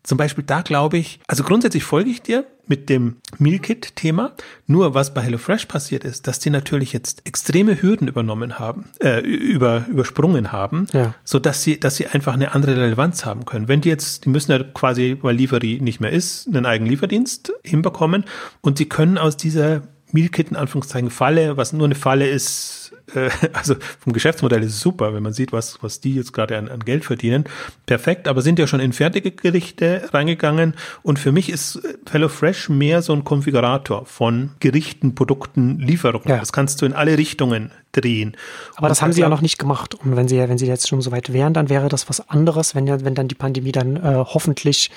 zum 0.05 0.19
Beispiel 0.19 0.45
da 0.45 0.63
glaube 0.63 0.99
ich, 0.99 1.19
also 1.27 1.43
grundsätzlich 1.43 1.83
folge 1.83 2.11
ich 2.11 2.23
dir 2.23 2.47
mit 2.67 2.89
dem 2.89 3.17
Meal 3.39 3.59
Kit 3.59 3.97
Thema. 3.97 4.33
Nur 4.67 4.95
was 4.95 5.15
bei 5.15 5.23
HelloFresh 5.23 5.67
passiert 5.67 6.05
ist, 6.05 6.27
dass 6.27 6.39
die 6.39 6.51
natürlich 6.51 6.93
jetzt 6.93 7.27
extreme 7.27 7.81
Hürden 7.81 8.09
übernommen 8.09 8.59
haben, 8.59 8.87
äh, 9.01 9.21
über, 9.21 9.87
übersprungen 9.89 10.53
haben, 10.53 10.87
ja. 10.93 11.15
so 11.25 11.39
dass 11.39 11.63
sie, 11.63 11.79
dass 11.79 11.97
sie 11.97 12.07
einfach 12.07 12.35
eine 12.35 12.55
andere 12.55 12.77
Relevanz 12.77 13.25
haben 13.25 13.45
können. 13.45 13.69
Wenn 13.69 13.81
die 13.81 13.89
jetzt, 13.89 14.25
die 14.25 14.29
müssen 14.29 14.53
ja 14.53 14.63
quasi, 14.63 15.19
weil 15.23 15.37
Lieferie 15.37 15.81
nicht 15.81 16.01
mehr 16.01 16.13
ist, 16.13 16.49
einen 16.49 16.67
eigenen 16.67 16.91
Lieferdienst 16.91 17.53
hinbekommen 17.63 18.25
und 18.61 18.79
sie 18.79 18.87
können 18.87 19.19
aus 19.19 19.37
dieser 19.37 19.83
Meal 20.13 20.29
Kit 20.29 20.51
in 20.51 20.57
Anführungszeichen 20.57 21.11
Falle, 21.11 21.57
was 21.57 21.73
nur 21.73 21.87
eine 21.87 21.97
Falle 21.97 22.29
ist, 22.29 22.84
äh, 23.15 23.31
also 23.53 23.75
vom 24.01 24.13
Geschäftsmodell 24.13 24.63
ist 24.63 24.75
es 24.75 24.81
super, 24.81 25.15
wenn 25.15 25.23
man 25.23 25.33
sieht, 25.33 25.53
was, 25.53 25.83
was 25.83 26.01
die 26.01 26.15
jetzt 26.15 26.33
gerade 26.33 26.57
an, 26.57 26.69
an 26.69 26.81
Geld 26.81 27.05
verdienen. 27.05 27.45
Perfekt, 27.87 28.29
aber 28.29 28.43
sind 28.43 28.59
ja 28.59 28.67
schon 28.67 28.81
in 28.81 28.93
fertige 28.93 29.31
Gerichte 29.31 30.09
reingegangen 30.13 30.75
und 31.03 31.19
für 31.19 31.33
mich 31.33 31.51
ist 31.51 31.81
HelloFresh 32.11 32.69
mehr 32.69 33.03
so 33.03 33.13
ein 33.13 33.25
Konfigurator 33.25 34.07
von 34.07 34.51
Gerichten, 34.61 35.15
Produkten, 35.15 35.79
Lieferungen. 35.79 36.29
Ja. 36.29 36.39
Das 36.39 36.53
kannst 36.53 36.81
du 36.83 36.87
in 36.87 36.93
alle 36.93 37.19
Richtungen 37.19 37.71
drehen. 37.93 38.37
Aber 38.77 38.89
das 38.89 39.03
haben 39.03 39.13
sie 39.13 39.21
ja 39.21 39.29
noch 39.29 39.41
nicht 39.41 39.59
gemacht. 39.59 39.95
Und 39.95 40.17
wenn 40.17 40.29
sie, 40.29 40.39
wenn 40.39 40.59
sie 40.59 40.67
jetzt 40.67 40.89
schon 40.89 41.01
so 41.01 41.13
weit 41.13 41.33
wären, 41.33 41.55
dann 41.55 41.69
wäre 41.69 41.89
das 41.89 42.09
was 42.09 42.29
anderes, 42.29 42.75
wenn, 42.75 42.87
ja, 42.87 43.05
wenn 43.05 43.15
dann 43.15 43.29
die 43.29 43.35
Pandemie 43.35 43.73
dann 43.73 43.97
äh, 43.97 44.25
hoffentlich 44.25 44.91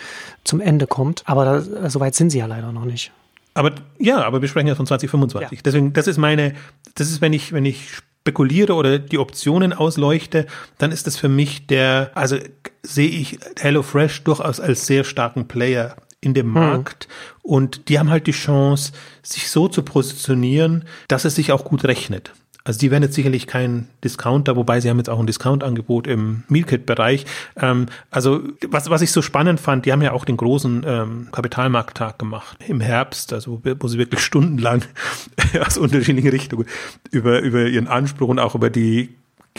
zum 0.43 0.61
Ende 0.61 0.87
kommt. 0.87 1.23
Aber 1.25 1.45
da, 1.45 1.57
äh, 1.85 1.89
so 1.89 1.99
weit 1.99 2.15
sind 2.15 2.31
sie 2.31 2.39
ja 2.39 2.45
leider 2.45 2.71
noch 2.71 2.85
nicht. 2.85 3.11
Aber 3.57 3.73
ja, 3.97 4.23
aber 4.23 4.41
wir 4.41 4.47
sprechen 4.47 4.67
ja 4.67 4.75
von 4.75 4.85
2025. 4.85 5.57
Ja. 5.57 5.61
Deswegen, 5.65 5.91
das 5.91 6.05
ist 6.05 6.17
meine, 6.17 6.53
das 6.95 7.09
ist, 7.09 7.21
wenn 7.21 7.33
ich, 7.33 7.53
wenn 7.53 7.65
ich 7.65 7.89
spekuliere 7.95 8.75
oder 8.75 8.99
die 8.99 9.17
Optionen 9.17 9.73
ausleuchte, 9.73 10.45
dann 10.77 10.91
ist 10.91 11.07
das 11.07 11.17
für 11.17 11.29
mich 11.29 11.65
der, 11.65 12.11
also 12.13 12.37
sehe 12.83 13.09
ich 13.09 13.39
HelloFresh 13.57 14.23
durchaus 14.25 14.59
als 14.59 14.85
sehr 14.85 15.03
starken 15.03 15.47
Player 15.47 15.95
in 16.21 16.33
dem 16.33 16.47
mhm. 16.47 16.53
Markt 16.53 17.07
und 17.41 17.89
die 17.89 17.97
haben 17.97 18.09
halt 18.09 18.27
die 18.27 18.31
Chance, 18.31 18.91
sich 19.23 19.49
so 19.49 19.67
zu 19.67 19.81
positionieren, 19.81 20.85
dass 21.07 21.25
es 21.25 21.35
sich 21.35 21.51
auch 21.51 21.63
gut 21.63 21.83
rechnet. 21.85 22.33
Also 22.67 22.79
die 22.81 22.91
werden 22.91 23.03
jetzt 23.03 23.15
sicherlich 23.15 23.47
kein 23.47 23.87
Discounter, 24.03 24.57
wobei 24.57 24.81
sie 24.81 24.89
haben 24.89 24.97
jetzt 24.97 25.09
auch 25.09 25.21
ein 25.21 25.25
Discount-Angebot 25.25 26.05
im 26.05 26.43
Mealkit-Bereich. 26.49 27.25
Ähm, 27.55 27.85
also 28.11 28.41
was, 28.67 28.89
was 28.89 29.01
ich 29.01 29.13
so 29.13 29.21
spannend 29.21 29.61
fand, 29.61 29.85
die 29.85 29.93
haben 29.93 30.01
ja 30.01 30.11
auch 30.11 30.25
den 30.25 30.35
großen 30.35 30.83
ähm, 30.85 31.29
Kapitalmarkttag 31.31 32.19
gemacht 32.19 32.57
im 32.67 32.81
Herbst, 32.81 33.31
also 33.31 33.61
wo 33.63 33.87
sie 33.87 33.97
wirklich 33.97 34.19
stundenlang 34.19 34.83
aus 35.65 35.77
unterschiedlichen 35.77 36.29
Richtungen 36.29 36.65
über, 37.09 37.39
über 37.39 37.67
ihren 37.67 37.87
Anspruch 37.87 38.27
und 38.27 38.39
auch 38.39 38.53
über 38.53 38.69
die 38.69 39.15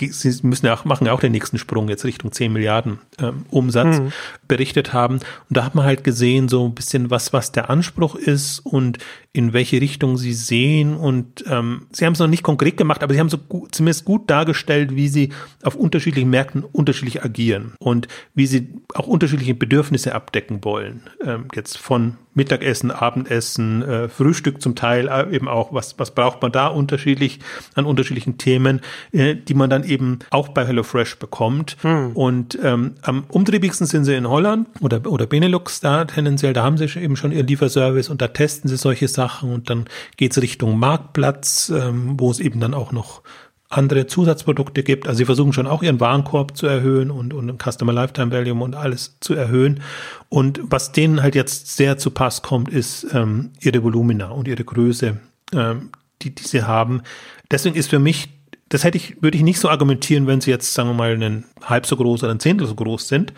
sie 0.07 0.47
müssen 0.47 0.67
ja 0.67 0.75
auch, 0.75 0.85
machen 0.85 1.07
ja 1.07 1.13
auch 1.13 1.21
den 1.21 1.33
nächsten 1.33 1.59
Sprung 1.59 1.89
jetzt 1.89 2.05
Richtung 2.05 2.33
10 2.33 2.53
Milliarden 2.53 2.99
ähm, 3.19 3.45
Umsatz 3.51 3.99
mhm. 3.99 4.13
berichtet 4.47 4.93
haben. 4.93 5.15
Und 5.15 5.57
da 5.57 5.65
hat 5.65 5.75
man 5.75 5.85
halt 5.85 6.05
gesehen, 6.05 6.49
so 6.49 6.67
ein 6.67 6.75
bisschen 6.75 7.11
was, 7.11 7.33
was 7.33 7.53
der 7.53 7.71
Anspruch 7.71 8.15
ist 8.15 8.61
und 8.61 8.99
in 9.33 9.53
welche 9.53 9.81
Richtung 9.81 10.17
sie 10.17 10.33
sehen. 10.33 10.97
Und 10.97 11.45
ähm, 11.49 11.87
sie 11.93 12.07
haben 12.07 12.15
es 12.15 12.19
noch 12.19 12.27
nicht 12.27 12.43
konkret 12.43 12.77
gemacht, 12.77 13.03
aber 13.03 13.15
sie 13.15 13.21
haben 13.21 13.29
so 13.29 13.39
gut, 13.39 13.75
zumindest 13.75 14.05
gut 14.05 14.29
dargestellt, 14.31 14.97
wie 14.97 15.09
sie 15.09 15.31
auf 15.63 15.75
unterschiedlichen 15.75 16.31
Märkten 16.31 16.65
unterschiedlich 16.65 17.23
agieren 17.23 17.75
und 17.79 18.09
wie 18.35 18.47
sie 18.47 18.75
auch 18.95 19.07
unterschiedliche 19.07 19.55
Bedürfnisse 19.55 20.15
abdecken 20.15 20.65
wollen. 20.65 21.03
Ähm, 21.25 21.47
jetzt 21.55 21.79
von 21.79 22.17
Mittagessen, 22.35 22.91
Abendessen, 22.91 23.83
äh, 23.83 24.09
Frühstück 24.09 24.63
zum 24.63 24.75
Teil 24.75 25.09
äh, 25.09 25.35
eben 25.35 25.49
auch, 25.49 25.73
was, 25.73 25.99
was 25.99 26.13
braucht 26.13 26.41
man 26.41 26.53
da 26.53 26.69
unterschiedlich 26.69 27.41
an 27.75 27.85
unterschiedlichen 27.85 28.39
Themen, 28.39 28.81
äh, 29.13 29.35
die 29.35 29.55
man 29.55 29.69
dann 29.69 29.85
eben 29.85 30.21
auch 30.31 30.49
bei 30.49 30.65
HelloFresh 30.65 31.19
bekommt. 31.19 31.77
Hm. 31.83 32.13
Und 32.13 32.59
ähm, 32.63 32.95
am 33.03 33.25
umtriebigsten 33.29 33.87
sind 33.87 34.05
sie 34.05 34.15
in 34.15 34.29
Holland 34.29 34.69
oder, 34.81 35.05
oder 35.07 35.27
Benelux 35.27 35.81
da 35.81 36.05
tendenziell, 36.05 36.53
da 36.53 36.63
haben 36.63 36.79
sie 36.79 36.87
eben 36.99 37.17
schon 37.17 37.33
ihren 37.33 37.47
Lieferservice 37.47 38.09
und 38.09 38.23
da 38.23 38.29
testen 38.29 38.69
sie 38.71 38.77
solche 38.77 39.09
Sachen 39.09 39.18
und 39.43 39.71
dann 39.71 39.87
geht 40.17 40.33
es 40.33 40.43
Richtung 40.43 40.79
Marktplatz, 40.79 41.71
ähm, 41.71 42.15
wo 42.19 42.31
es 42.31 42.41
eben 42.41 42.61
dann 42.61 42.75
auch 42.75 42.93
noch 42.93 43.23
andere 43.71 44.07
Zusatzprodukte 44.07 44.83
gibt. 44.83 45.07
Also 45.07 45.19
sie 45.19 45.25
versuchen 45.27 45.53
schon 45.53 45.67
auch 45.67 45.83
ihren 45.83 46.01
Warenkorb 46.01 46.57
zu 46.57 46.67
erhöhen 46.67 47.11
und, 47.11 47.35
und 47.35 47.63
Customer 47.63 47.93
Lifetime 47.93 48.33
Value 48.33 48.55
und 48.55 48.75
alles 48.75 49.19
zu 49.21 49.35
erhöhen. 49.35 49.83
Und 50.29 50.61
was 50.63 50.93
denen 50.93 51.23
halt 51.23 51.35
jetzt 51.35 51.77
sehr 51.77 51.99
zu 51.99 52.11
Pass 52.11 52.43
kommt, 52.43 52.71
ist 52.71 53.07
ähm, 53.13 53.51
ihre 53.61 53.83
Volumina 53.83 54.29
und 54.29 54.49
ihre 54.49 54.65
Größe, 54.65 55.19
ähm, 55.53 55.91
die, 56.23 56.35
die 56.35 56.45
sie 56.45 56.63
haben. 56.63 57.03
Deswegen 57.51 57.77
ist 57.77 57.91
für 57.91 57.99
mich, 57.99 58.31
das 58.71 58.85
hätte 58.85 58.97
ich, 58.97 59.23
würde 59.23 59.37
ich 59.37 59.45
nicht 59.45 59.61
so 59.61 59.69
argumentieren, 59.69 60.27
wenn 60.27 60.41
sie 60.41 60.51
jetzt, 60.51 60.73
sagen 60.73 60.89
wir 60.89 60.95
mal, 60.95 61.13
einen 61.13 61.45
halb 61.63 61.85
so 61.85 61.97
groß 61.97 62.23
oder 62.23 62.33
ein 62.33 62.41
Zehntel 62.41 62.67
so 62.67 62.75
groß 62.75 63.07
sind, 63.07 63.35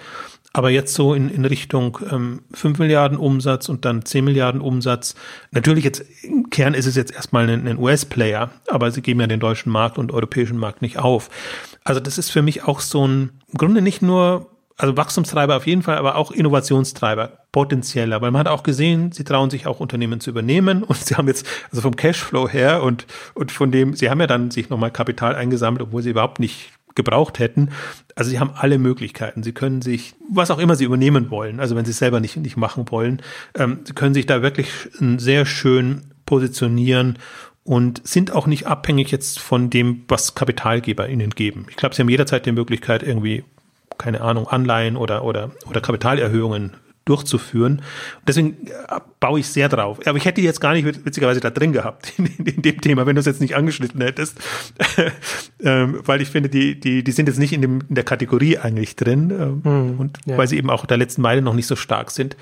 aber 0.53 0.71
jetzt 0.71 0.95
so 0.95 1.15
in, 1.15 1.31
in 1.31 1.45
Richtung 1.45 1.99
ähm, 2.11 2.43
5 2.53 2.79
Milliarden 2.79 3.19
Umsatz 3.19 3.69
und 3.69 3.85
dann 3.85 4.05
10 4.05 4.25
Milliarden 4.25 4.61
Umsatz. 4.61 5.15
Natürlich 5.53 5.85
jetzt 5.85 6.05
im 6.23 6.51
Kern 6.51 6.75
ist 6.75 6.87
es 6.87 6.97
jetzt 6.97 7.15
erstmal 7.15 7.49
ein, 7.49 7.69
ein 7.69 7.79
US-Player, 7.79 8.51
aber 8.67 8.91
sie 8.91 9.03
geben 9.03 9.21
ja 9.21 9.27
den 9.27 9.41
deutschen 9.41 9.71
Markt 9.71 9.97
und 9.97 10.13
europäischen 10.13 10.59
Markt 10.59 10.83
nicht 10.83 10.99
auf. 10.99 11.31
Also 11.85 12.01
das 12.01 12.19
ist 12.19 12.31
für 12.31 12.43
mich 12.43 12.65
auch 12.65 12.81
so 12.81 13.07
ein, 13.07 13.31
im 13.53 13.59
Grunde 13.59 13.81
nicht 13.81 14.03
nur, 14.03 14.51
also 14.77 14.97
Wachstumstreiber 14.97 15.57
auf 15.57 15.67
jeden 15.67 15.83
Fall, 15.83 15.99
aber 15.99 16.17
auch 16.17 16.33
Innovationstreiber, 16.33 17.39
potenzieller, 17.53 18.21
weil 18.21 18.33
man 18.33 18.41
hat 18.41 18.49
auch 18.49 18.65
gesehen, 18.65 19.13
sie 19.13 19.25
trauen 19.25 19.51
sich 19.51 19.67
auch 19.67 19.79
Unternehmen 19.79 20.21
zu 20.21 20.31
übernehmen 20.31 20.83
und 20.83 20.97
sie 20.97 21.15
haben 21.15 21.29
jetzt, 21.29 21.47
also 21.71 21.81
vom 21.81 21.95
Cashflow 21.95 22.49
her 22.49 22.83
und, 22.83 23.07
und 23.35 23.53
von 23.53 23.71
dem, 23.71 23.95
sie 23.95 24.11
haben 24.11 24.21
ja 24.21 24.27
dann 24.27 24.51
sich 24.51 24.69
nochmal 24.69 24.91
Kapital 24.91 25.37
eingesammelt, 25.37 25.83
obwohl 25.83 26.03
sie 26.03 26.11
überhaupt 26.11 26.41
nicht 26.41 26.73
gebraucht 26.95 27.39
hätten. 27.39 27.71
Also 28.15 28.31
sie 28.31 28.41
haben 28.41 28.53
alle 28.55 28.79
Möglichkeiten. 28.79 29.43
Sie 29.43 29.53
können 29.53 29.83
sich, 29.83 30.15
was 30.29 30.51
auch 30.51 30.59
immer 30.59 30.77
sie 30.77 30.85
übernehmen 30.85 31.31
wollen, 31.31 31.61
also 31.61 31.77
wenn 31.77 31.85
sie 31.85 31.93
es 31.93 31.99
selber 31.99 32.21
nicht, 32.21 32.37
nicht 32.37 32.57
machen 32.57 32.85
wollen, 32.91 33.23
ähm, 33.55 33.81
sie 33.85 33.93
können 33.93 34.15
sich 34.15 34.27
da 34.27 34.43
wirklich 34.43 34.71
sehr 34.99 35.47
schön 35.47 36.03
positionieren 36.27 37.19
und 37.65 38.07
sind 38.07 38.33
auch 38.33 38.47
nicht 38.47 38.67
abhängig 38.67 39.11
jetzt 39.11 39.39
von 39.39 39.71
dem, 39.71 40.05
was 40.09 40.35
Kapitalgeber 40.35 41.09
ihnen 41.09 41.31
geben. 41.31 41.67
Ich 41.71 41.77
glaube, 41.77 41.95
sie 41.95 42.03
haben 42.03 42.09
jederzeit 42.09 42.47
die 42.47 42.53
Möglichkeit, 42.53 43.03
irgendwie, 43.03 43.45
keine 43.99 44.21
Ahnung, 44.23 44.49
Anleihen 44.49 44.97
oder, 44.97 45.25
oder, 45.25 45.51
oder 45.69 45.81
Kapitalerhöhungen 45.81 46.73
durchzuführen. 47.11 47.83
Deswegen 48.27 48.67
äh, 48.67 49.01
baue 49.19 49.41
ich 49.41 49.49
sehr 49.49 49.69
drauf. 49.69 49.99
Aber 50.07 50.17
ich 50.17 50.25
hätte 50.25 50.41
die 50.41 50.47
jetzt 50.47 50.61
gar 50.61 50.73
nicht 50.73 50.87
witzigerweise 51.05 51.41
da 51.41 51.51
drin 51.51 51.73
gehabt 51.73 52.13
in, 52.19 52.27
in 52.27 52.63
dem 52.63 52.81
Thema, 52.81 53.07
wenn 53.07 53.17
du 53.17 53.21
es 53.21 53.27
jetzt 53.27 53.41
nicht 53.41 53.57
angeschnitten 53.57 54.01
hättest, 54.01 54.39
ähm, 55.61 56.01
weil 56.05 56.23
ich 56.23 56.29
finde, 56.29 56.49
die 56.49 56.79
die 56.79 57.03
die 57.03 57.13
sind 57.13 57.27
jetzt 57.27 57.39
nicht 57.39 57.53
in, 57.53 57.63
dem, 57.63 57.81
in 57.89 57.95
der 57.95 58.05
Kategorie 58.05 58.59
eigentlich 58.59 58.97
drin 58.97 59.31
ähm, 59.31 59.61
hm, 59.65 60.01
und 60.01 60.19
ja. 60.27 60.39
weil 60.39 60.47
sie 60.47 60.57
eben 60.57 60.71
auch 60.71 60.87
der 60.87 60.97
letzten 60.97 61.23
Meile 61.23 61.43
noch 61.43 61.55
nicht 61.55 61.67
so 61.67 61.77
stark 61.77 62.11
sind 62.11 62.37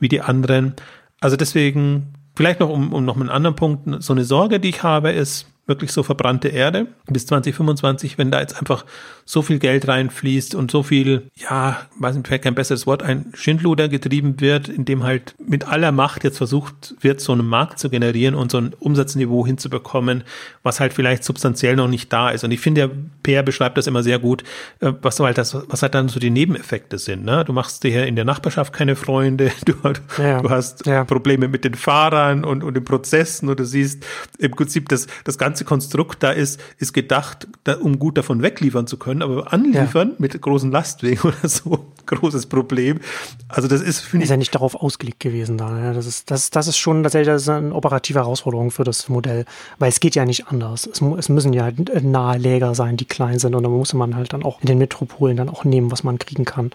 wie 0.00 0.08
die 0.08 0.22
anderen. 0.22 0.74
Also 1.20 1.36
deswegen 1.36 2.14
vielleicht 2.34 2.60
noch 2.60 2.70
um, 2.70 2.92
um 2.92 3.04
noch 3.04 3.16
einen 3.16 3.30
anderen 3.30 3.56
Punkt 3.56 4.02
so 4.02 4.12
eine 4.12 4.24
Sorge, 4.24 4.60
die 4.60 4.70
ich 4.70 4.82
habe, 4.82 5.10
ist 5.10 5.46
wirklich 5.66 5.92
so 5.92 6.02
verbrannte 6.02 6.48
Erde 6.48 6.86
bis 7.06 7.26
2025, 7.26 8.18
wenn 8.18 8.30
da 8.30 8.40
jetzt 8.40 8.56
einfach 8.56 8.84
so 9.24 9.42
viel 9.42 9.58
Geld 9.58 9.88
reinfließt 9.88 10.54
und 10.54 10.70
so 10.70 10.84
viel, 10.84 11.30
ja, 11.34 11.80
weiß 11.98 12.14
nicht, 12.14 12.28
vielleicht 12.28 12.44
kein 12.44 12.54
besseres 12.54 12.86
Wort, 12.86 13.02
ein 13.02 13.32
Schindluder 13.34 13.88
getrieben 13.88 14.40
wird, 14.40 14.68
in 14.68 14.84
dem 14.84 15.02
halt 15.02 15.34
mit 15.44 15.66
aller 15.66 15.90
Macht 15.90 16.22
jetzt 16.22 16.38
versucht 16.38 16.94
wird, 17.00 17.20
so 17.20 17.32
einen 17.32 17.46
Markt 17.46 17.80
zu 17.80 17.90
generieren 17.90 18.36
und 18.36 18.52
so 18.52 18.58
ein 18.58 18.74
Umsatzniveau 18.78 19.44
hinzubekommen, 19.44 20.22
was 20.62 20.78
halt 20.78 20.92
vielleicht 20.92 21.24
substanziell 21.24 21.74
noch 21.74 21.88
nicht 21.88 22.12
da 22.12 22.30
ist. 22.30 22.44
Und 22.44 22.52
ich 22.52 22.60
finde, 22.60 22.88
der 22.88 22.90
PR 23.24 23.42
beschreibt 23.42 23.76
das 23.76 23.88
immer 23.88 24.04
sehr 24.04 24.20
gut, 24.20 24.44
äh, 24.78 24.92
was 25.02 25.18
halt 25.18 25.38
das, 25.38 25.56
was 25.68 25.82
halt 25.82 25.94
dann 25.96 26.08
so 26.08 26.20
die 26.20 26.30
Nebeneffekte 26.30 26.98
sind. 26.98 27.24
Ne? 27.24 27.44
Du 27.44 27.52
machst 27.52 27.82
dir 27.82 28.06
in 28.06 28.14
der 28.14 28.24
Nachbarschaft 28.24 28.72
keine 28.72 28.94
Freunde, 28.94 29.50
du, 29.64 29.74
ja, 30.22 30.40
du 30.40 30.50
hast 30.50 30.86
ja. 30.86 31.04
Probleme 31.04 31.48
mit 31.48 31.64
den 31.64 31.74
Fahrern 31.74 32.44
und, 32.44 32.62
und 32.62 32.74
den 32.74 32.84
Prozessen 32.84 33.48
und 33.48 33.58
du 33.58 33.64
siehst 33.64 34.06
im 34.38 34.52
Prinzip 34.52 34.88
das, 34.88 35.08
das 35.24 35.36
ganze 35.36 35.55
Konstrukt 35.64 36.22
da 36.22 36.30
ist, 36.30 36.60
ist 36.78 36.92
gedacht, 36.92 37.48
da, 37.64 37.76
um 37.78 37.98
gut 37.98 38.18
davon 38.18 38.42
wegliefern 38.42 38.86
zu 38.86 38.98
können 38.98 39.06
können, 39.06 39.22
aber 39.22 39.52
anliefern 39.52 40.08
ja. 40.10 40.14
mit 40.18 40.40
großen 40.40 40.70
Lastwegen 40.70 41.20
oder 41.30 41.48
so, 41.48 41.92
großes 42.06 42.46
Problem. 42.46 43.00
Also 43.48 43.68
das 43.68 43.80
ist, 43.80 44.00
finde 44.00 44.24
ich. 44.24 44.28
Ist 44.28 44.30
ja 44.30 44.36
nicht 44.36 44.54
darauf 44.54 44.74
ausgelegt 44.74 45.20
gewesen 45.20 45.58
da. 45.58 45.78
Ja. 45.78 45.92
Das 45.92 46.06
ist, 46.06 46.30
das, 46.30 46.50
das 46.50 46.68
ist 46.68 46.78
schon 46.78 47.02
tatsächlich 47.02 47.28
das 47.28 47.42
ist 47.42 47.48
eine 47.48 47.74
operative 47.74 48.20
Herausforderung 48.20 48.70
für 48.70 48.84
das 48.84 49.08
Modell, 49.08 49.44
weil 49.78 49.88
es 49.88 50.00
geht 50.00 50.14
ja 50.14 50.24
nicht 50.24 50.48
anders. 50.48 50.86
Es, 50.86 51.00
es 51.00 51.28
müssen 51.28 51.52
ja 51.52 51.70
nahe 52.02 52.38
Läger 52.38 52.74
sein, 52.74 52.96
die 52.96 53.04
klein 53.04 53.38
sind 53.38 53.54
und 53.54 53.62
da 53.62 53.68
muss 53.68 53.92
man 53.94 54.16
halt 54.16 54.32
dann 54.32 54.42
auch 54.42 54.60
in 54.60 54.66
den 54.66 54.78
Metropolen 54.78 55.36
dann 55.36 55.48
auch 55.48 55.64
nehmen, 55.64 55.90
was 55.90 56.04
man 56.04 56.18
kriegen 56.18 56.44
kann. 56.44 56.70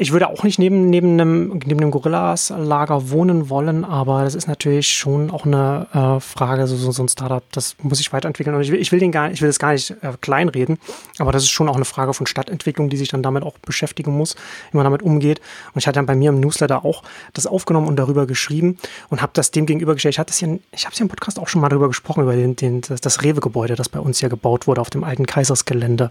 Ich 0.00 0.12
würde 0.12 0.28
auch 0.28 0.44
nicht 0.44 0.60
neben, 0.60 0.90
neben 0.90 1.14
einem, 1.14 1.58
neben 1.66 1.80
einem 1.80 1.90
Gorillas-Lager 1.90 3.10
wohnen 3.10 3.50
wollen, 3.50 3.84
aber 3.84 4.22
das 4.22 4.36
ist 4.36 4.46
natürlich 4.46 4.92
schon 4.92 5.30
auch 5.30 5.44
eine 5.44 5.88
äh, 5.92 6.20
Frage, 6.20 6.68
so, 6.68 6.76
so, 6.76 6.92
so 6.92 7.02
ein 7.02 7.08
Startup, 7.08 7.42
das 7.50 7.74
muss 7.82 7.98
sich 7.98 8.12
weiterentwickeln. 8.12 8.54
Und 8.54 8.62
ich 8.62 8.70
will, 8.70 8.80
ich 8.80 8.92
will 8.92 9.00
den 9.00 9.10
gar, 9.10 9.30
ich 9.32 9.40
will 9.40 9.48
das 9.48 9.58
gar 9.58 9.72
nicht 9.72 9.90
äh, 9.90 10.12
kleinreden, 10.20 10.78
aber 11.18 11.32
das 11.32 11.42
ist 11.42 11.50
schon 11.50 11.68
auch 11.68 11.74
eine 11.74 11.84
Frage 11.84 12.14
von 12.14 12.28
Stadtentwicklung, 12.28 12.90
die 12.90 12.96
sich 12.96 13.08
dann 13.08 13.24
damit 13.24 13.42
auch 13.42 13.58
beschäftigen 13.58 14.16
muss, 14.16 14.36
wie 14.70 14.76
man 14.76 14.84
damit 14.84 15.02
umgeht. 15.02 15.40
Und 15.74 15.80
ich 15.80 15.86
hatte 15.86 15.96
dann 15.96 16.06
bei 16.06 16.14
mir 16.14 16.30
im 16.30 16.40
Newsletter 16.40 16.84
auch 16.84 17.02
das 17.32 17.46
aufgenommen 17.46 17.86
und 17.86 17.96
darüber 17.96 18.26
geschrieben 18.26 18.78
und 19.08 19.22
habe 19.22 19.32
das 19.34 19.50
dem 19.50 19.66
gegenübergestellt. 19.66 20.14
Ich 20.14 20.18
ich 20.18 20.84
habe 20.84 20.92
es 20.92 20.98
hier 20.98 21.04
im 21.04 21.08
Podcast 21.08 21.38
auch 21.38 21.48
schon 21.48 21.60
mal 21.60 21.68
darüber 21.68 21.88
gesprochen, 21.88 22.22
über 22.22 22.34
den, 22.34 22.56
den, 22.56 22.80
das, 22.82 23.00
das 23.00 23.22
Rewe-Gebäude, 23.22 23.74
das 23.74 23.88
bei 23.88 24.00
uns 24.00 24.20
ja 24.20 24.28
gebaut 24.28 24.66
wurde 24.66 24.80
auf 24.80 24.90
dem 24.90 25.04
alten 25.04 25.26
Kaisersgelände. 25.26 26.10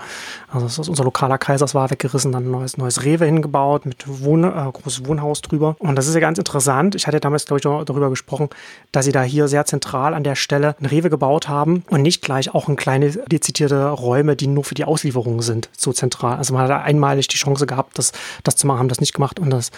Also 0.50 0.66
das 0.66 0.80
ist 0.80 0.90
unser 0.90 1.04
lokaler 1.04 1.38
Kaisers 1.38 1.76
war 1.76 1.90
weggerissen, 1.92 2.32
dann 2.32 2.46
ein 2.46 2.52
neues, 2.52 2.78
neues 2.78 3.04
Rewe 3.04 3.26
hingebaut 3.26 3.48
gebaut 3.48 3.86
mit 3.86 4.04
Wohn 4.08 4.44
äh, 4.44 4.72
großes 4.72 5.06
Wohnhaus 5.06 5.42
drüber. 5.42 5.76
Und 5.80 5.96
das 5.96 6.08
ist 6.08 6.14
ja 6.14 6.20
ganz 6.20 6.38
interessant. 6.38 6.96
Ich 6.96 7.08
hatte 7.08 7.20
damals, 7.20 7.46
glaube 7.46 7.58
ich, 7.58 7.86
darüber 7.86 8.10
gesprochen, 8.10 8.50
dass 8.92 9.06
sie 9.06 9.12
da 9.12 9.24
hier 9.24 9.48
sehr 9.48 9.66
zentral 9.66 10.14
an 10.14 10.24
der 10.24 10.36
Stelle 10.36 10.76
ein 10.80 10.86
Rewe 10.86 11.10
gebaut 11.10 11.48
haben 11.48 11.84
und 11.90 12.02
nicht 12.02 12.22
gleich 12.22 12.54
auch 12.54 12.70
in 12.70 12.76
kleine 12.76 13.10
dezidierte 13.10 13.90
Räume, 13.90 14.36
die 14.36 14.48
nur 14.48 14.64
für 14.64 14.76
die 14.76 14.86
Auslieferung 14.86 15.42
sind, 15.42 15.70
so 15.78 15.94
zentral. 15.94 16.38
Also 16.38 16.54
man 16.54 16.64
hat 16.64 16.84
einmalig 16.84 17.28
die 17.28 17.38
Chance 17.38 17.66
gehabt, 17.66 17.98
das, 17.98 18.12
das 18.48 18.56
zu 18.56 18.68
machen, 18.68 18.80
haben 18.80 18.90
das 18.90 19.00
nicht 19.00 19.14
gemacht 19.14 19.40
und 19.40 19.50
das 19.50 19.72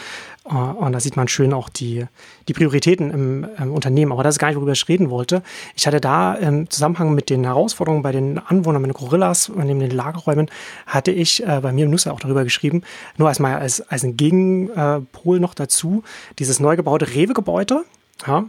äh, 0.45 0.53
und 0.53 0.91
da 0.91 0.99
sieht 0.99 1.15
man 1.15 1.27
schön 1.27 1.53
auch 1.53 1.69
die, 1.69 2.05
die 2.47 2.53
Prioritäten 2.53 3.11
im, 3.11 3.47
im, 3.57 3.71
Unternehmen. 3.71 4.11
Aber 4.11 4.23
das 4.23 4.35
ist 4.35 4.39
gar 4.39 4.47
nicht, 4.47 4.57
worüber 4.57 4.71
ich 4.71 4.87
reden 4.87 5.09
wollte. 5.09 5.43
Ich 5.75 5.87
hatte 5.87 6.01
da 6.01 6.33
im 6.33 6.69
Zusammenhang 6.69 7.13
mit 7.13 7.29
den 7.29 7.43
Herausforderungen 7.43 8.03
bei 8.03 8.11
den 8.11 8.39
Anwohnern, 8.39 8.81
mit 8.81 8.89
den 8.89 8.93
Gorillas 8.93 9.49
und 9.49 9.67
in 9.67 9.79
den 9.79 9.91
Lagerräumen, 9.91 10.49
hatte 10.85 11.11
ich 11.11 11.45
äh, 11.45 11.59
bei 11.61 11.71
mir 11.71 11.85
im 11.85 11.91
Nusser 11.91 12.13
auch 12.13 12.19
darüber 12.19 12.43
geschrieben, 12.43 12.83
nur 13.17 13.27
als 13.27 13.39
mal 13.39 13.57
als, 13.57 13.81
als 13.89 14.03
ein 14.03 14.17
Gegenpol 14.17 15.39
noch 15.39 15.53
dazu, 15.53 16.03
dieses 16.39 16.59
neu 16.59 16.75
gebaute 16.75 17.13
Rewe-Gebäude 17.13 17.83
ja, 18.27 18.45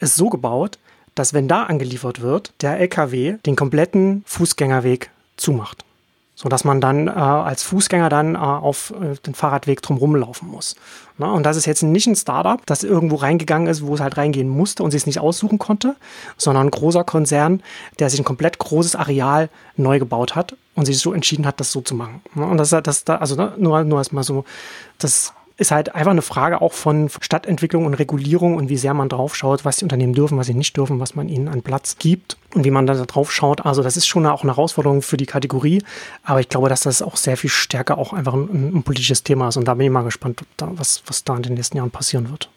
ist 0.00 0.16
so 0.16 0.28
gebaut, 0.28 0.78
dass 1.14 1.32
wenn 1.32 1.48
da 1.48 1.64
angeliefert 1.64 2.20
wird, 2.20 2.52
der 2.60 2.78
LKW 2.80 3.36
den 3.46 3.56
kompletten 3.56 4.24
Fußgängerweg 4.26 5.10
zumacht 5.36 5.84
so 6.34 6.48
dass 6.48 6.64
man 6.64 6.80
dann 6.80 7.06
äh, 7.06 7.10
als 7.10 7.62
Fußgänger 7.62 8.08
dann 8.08 8.34
äh, 8.34 8.38
auf 8.38 8.92
äh, 9.00 9.14
den 9.26 9.34
Fahrradweg 9.34 9.82
drumherum 9.82 10.16
laufen 10.16 10.48
muss. 10.48 10.74
Na, 11.16 11.30
und 11.30 11.44
das 11.44 11.56
ist 11.56 11.66
jetzt 11.66 11.82
nicht 11.82 12.08
ein 12.08 12.16
Startup, 12.16 12.64
das 12.66 12.82
irgendwo 12.82 13.16
reingegangen 13.16 13.68
ist, 13.68 13.86
wo 13.86 13.94
es 13.94 14.00
halt 14.00 14.16
reingehen 14.16 14.48
musste 14.48 14.82
und 14.82 14.90
sich 14.90 15.02
es 15.02 15.06
nicht 15.06 15.20
aussuchen 15.20 15.58
konnte, 15.58 15.94
sondern 16.36 16.66
ein 16.66 16.70
großer 16.72 17.04
Konzern, 17.04 17.62
der 18.00 18.10
sich 18.10 18.18
ein 18.18 18.24
komplett 18.24 18.58
großes 18.58 18.96
Areal 18.96 19.48
neu 19.76 20.00
gebaut 20.00 20.34
hat 20.34 20.56
und 20.74 20.86
sich 20.86 20.98
so 20.98 21.12
entschieden 21.12 21.46
hat, 21.46 21.60
das 21.60 21.70
so 21.70 21.80
zu 21.80 21.94
machen. 21.94 22.20
Na, 22.34 22.46
und 22.46 22.56
das, 22.56 22.70
das, 22.70 23.04
das 23.04 23.20
also 23.20 23.36
ne, 23.36 23.52
nur, 23.56 23.84
nur 23.84 23.98
erstmal 23.98 24.24
so, 24.24 24.44
das 24.98 25.32
ist 25.56 25.70
halt 25.70 25.94
einfach 25.94 26.10
eine 26.10 26.22
Frage 26.22 26.60
auch 26.60 26.72
von 26.72 27.08
Stadtentwicklung 27.20 27.86
und 27.86 27.94
Regulierung 27.94 28.56
und 28.56 28.68
wie 28.68 28.76
sehr 28.76 28.92
man 28.92 29.08
drauf 29.08 29.36
schaut, 29.36 29.64
was 29.64 29.76
die 29.76 29.84
Unternehmen 29.84 30.12
dürfen, 30.12 30.36
was 30.36 30.48
sie 30.48 30.54
nicht 30.54 30.76
dürfen, 30.76 30.98
was 30.98 31.14
man 31.14 31.28
ihnen 31.28 31.48
an 31.48 31.62
Platz 31.62 31.96
gibt 31.98 32.36
und 32.54 32.64
wie 32.64 32.72
man 32.72 32.86
da 32.86 32.94
drauf 32.94 33.30
schaut. 33.30 33.64
Also 33.64 33.82
das 33.82 33.96
ist 33.96 34.06
schon 34.06 34.26
auch 34.26 34.42
eine 34.42 34.52
Herausforderung 34.52 35.02
für 35.02 35.16
die 35.16 35.26
Kategorie, 35.26 35.82
aber 36.24 36.40
ich 36.40 36.48
glaube, 36.48 36.68
dass 36.68 36.80
das 36.80 37.02
auch 37.02 37.16
sehr 37.16 37.36
viel 37.36 37.50
stärker 37.50 37.98
auch 37.98 38.12
einfach 38.12 38.34
ein, 38.34 38.76
ein 38.76 38.82
politisches 38.82 39.22
Thema 39.22 39.48
ist 39.48 39.56
und 39.56 39.68
da 39.68 39.74
bin 39.74 39.86
ich 39.86 39.92
mal 39.92 40.02
gespannt, 40.02 40.42
was, 40.58 41.04
was 41.06 41.22
da 41.22 41.36
in 41.36 41.42
den 41.42 41.54
nächsten 41.54 41.76
Jahren 41.76 41.90
passieren 41.90 42.30
wird. 42.30 42.50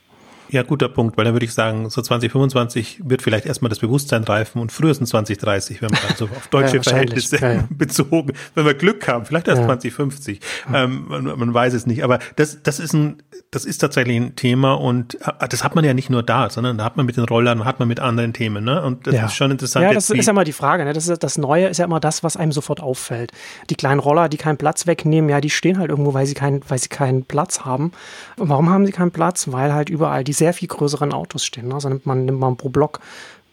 Ja, 0.50 0.64
guter 0.64 0.88
Punkt, 0.88 1.18
weil 1.18 1.26
dann 1.26 1.34
würde 1.34 1.45
ich 1.45 1.54
sagen, 1.54 1.89
so 1.89 2.02
2025 2.02 3.02
wird 3.04 3.22
vielleicht 3.22 3.45
erstmal 3.45 3.70
das 3.70 3.80
Bewusstsein 3.80 4.24
reifen 4.24 4.62
und 4.62 4.72
frühestens 4.72 5.10
2030, 5.10 5.82
wenn 5.82 5.89
man 5.91 6.00
dann 6.08 6.18
so 6.18 6.26
auf 6.26 6.48
deutsche 6.48 6.78
ja, 6.78 6.84
Verhältnisse 6.84 7.38
ja, 7.38 7.54
ja. 7.54 7.68
bezogen, 7.70 8.34
wenn 8.56 8.66
wir 8.66 8.74
Glück 8.74 9.08
haben, 9.08 9.26
vielleicht 9.26 9.48
erst 9.48 9.64
2050. 9.64 10.39
Ähm, 10.74 11.06
man, 11.08 11.24
man, 11.26 11.54
weiß 11.54 11.74
es 11.74 11.86
nicht. 11.86 12.04
Aber 12.04 12.20
das, 12.36 12.64
das 12.64 12.80
ist 12.80 12.93
ein, 12.93 13.22
das 13.52 13.66
ist 13.66 13.80
tatsächlich 13.80 14.18
ein 14.18 14.36
Thema 14.36 14.74
und 14.74 15.16
äh, 15.22 15.48
das 15.50 15.64
hat 15.64 15.76
man 15.76 15.84
ja 15.84 15.93
nicht 15.93 16.10
nur 16.10 16.24
da, 16.24 16.50
sondern 16.50 16.78
da 16.78 16.86
hat 16.86 16.98
man 16.98 17.06
mit 17.06 17.18
den 17.18 17.26
Rollern, 17.26 17.66
hat 17.66 17.80
man 17.80 17.88
mit 17.88 18.00
anderen 18.00 18.34
Themen, 18.34 18.64
ne? 18.64 18.82
Und 18.82 19.08
das 19.08 19.16
ist 19.16 19.34
schon 19.34 19.52
interessant. 19.52 19.84
Ja, 19.84 19.93
das 19.93 20.10
ist 20.10 20.26
ja 20.26 20.32
immer 20.32 20.43
die 20.43 20.54
Frage, 20.54 20.86
ne? 20.86 20.93
Das, 20.93 21.08
ist, 21.08 21.24
das 21.24 21.38
Neue 21.38 21.68
ist 21.68 21.78
ja 21.78 21.86
immer 21.86 22.00
das, 22.00 22.24
was 22.24 22.38
einem 22.38 22.52
sofort 22.52 22.82
auffällt. 22.82 23.32
Die 23.70 23.76
kleinen 23.76 24.00
Roller, 24.00 24.30
die 24.30 24.38
keinen 24.38 24.58
Platz 24.58 24.88
wegnehmen, 24.88 25.30
ja, 25.30 25.41
die 25.41 25.50
stehen 25.50 25.78
halt 25.78 25.89
irgendwo, 25.89 26.14
weil 26.14 26.26
sie 26.26 26.34
keinen, 26.34 26.62
weil 26.68 26.80
sie 26.80 26.89
keinen 26.89 27.26
Platz 27.26 27.62
haben. 27.62 27.91
Und 28.38 28.50
warum 28.50 28.70
haben 28.70 28.86
sie 28.86 28.91
keinen 28.91 29.12
Platz? 29.12 29.52
Weil 29.52 29.74
halt 29.74 29.89
überall 29.89 30.24
die 30.24 30.34
sehr 30.38 30.54
viel 30.54 30.68
größeren 30.68 31.14
Autos 31.14 31.46
stehen. 31.46 31.70
Ne? 31.70 31.74
Also 31.74 31.90
nimmt 31.90 32.06
man, 32.06 32.26
nimmt 32.26 32.40
man 32.40 32.58
pro 32.58 32.70
Block 32.70 33.00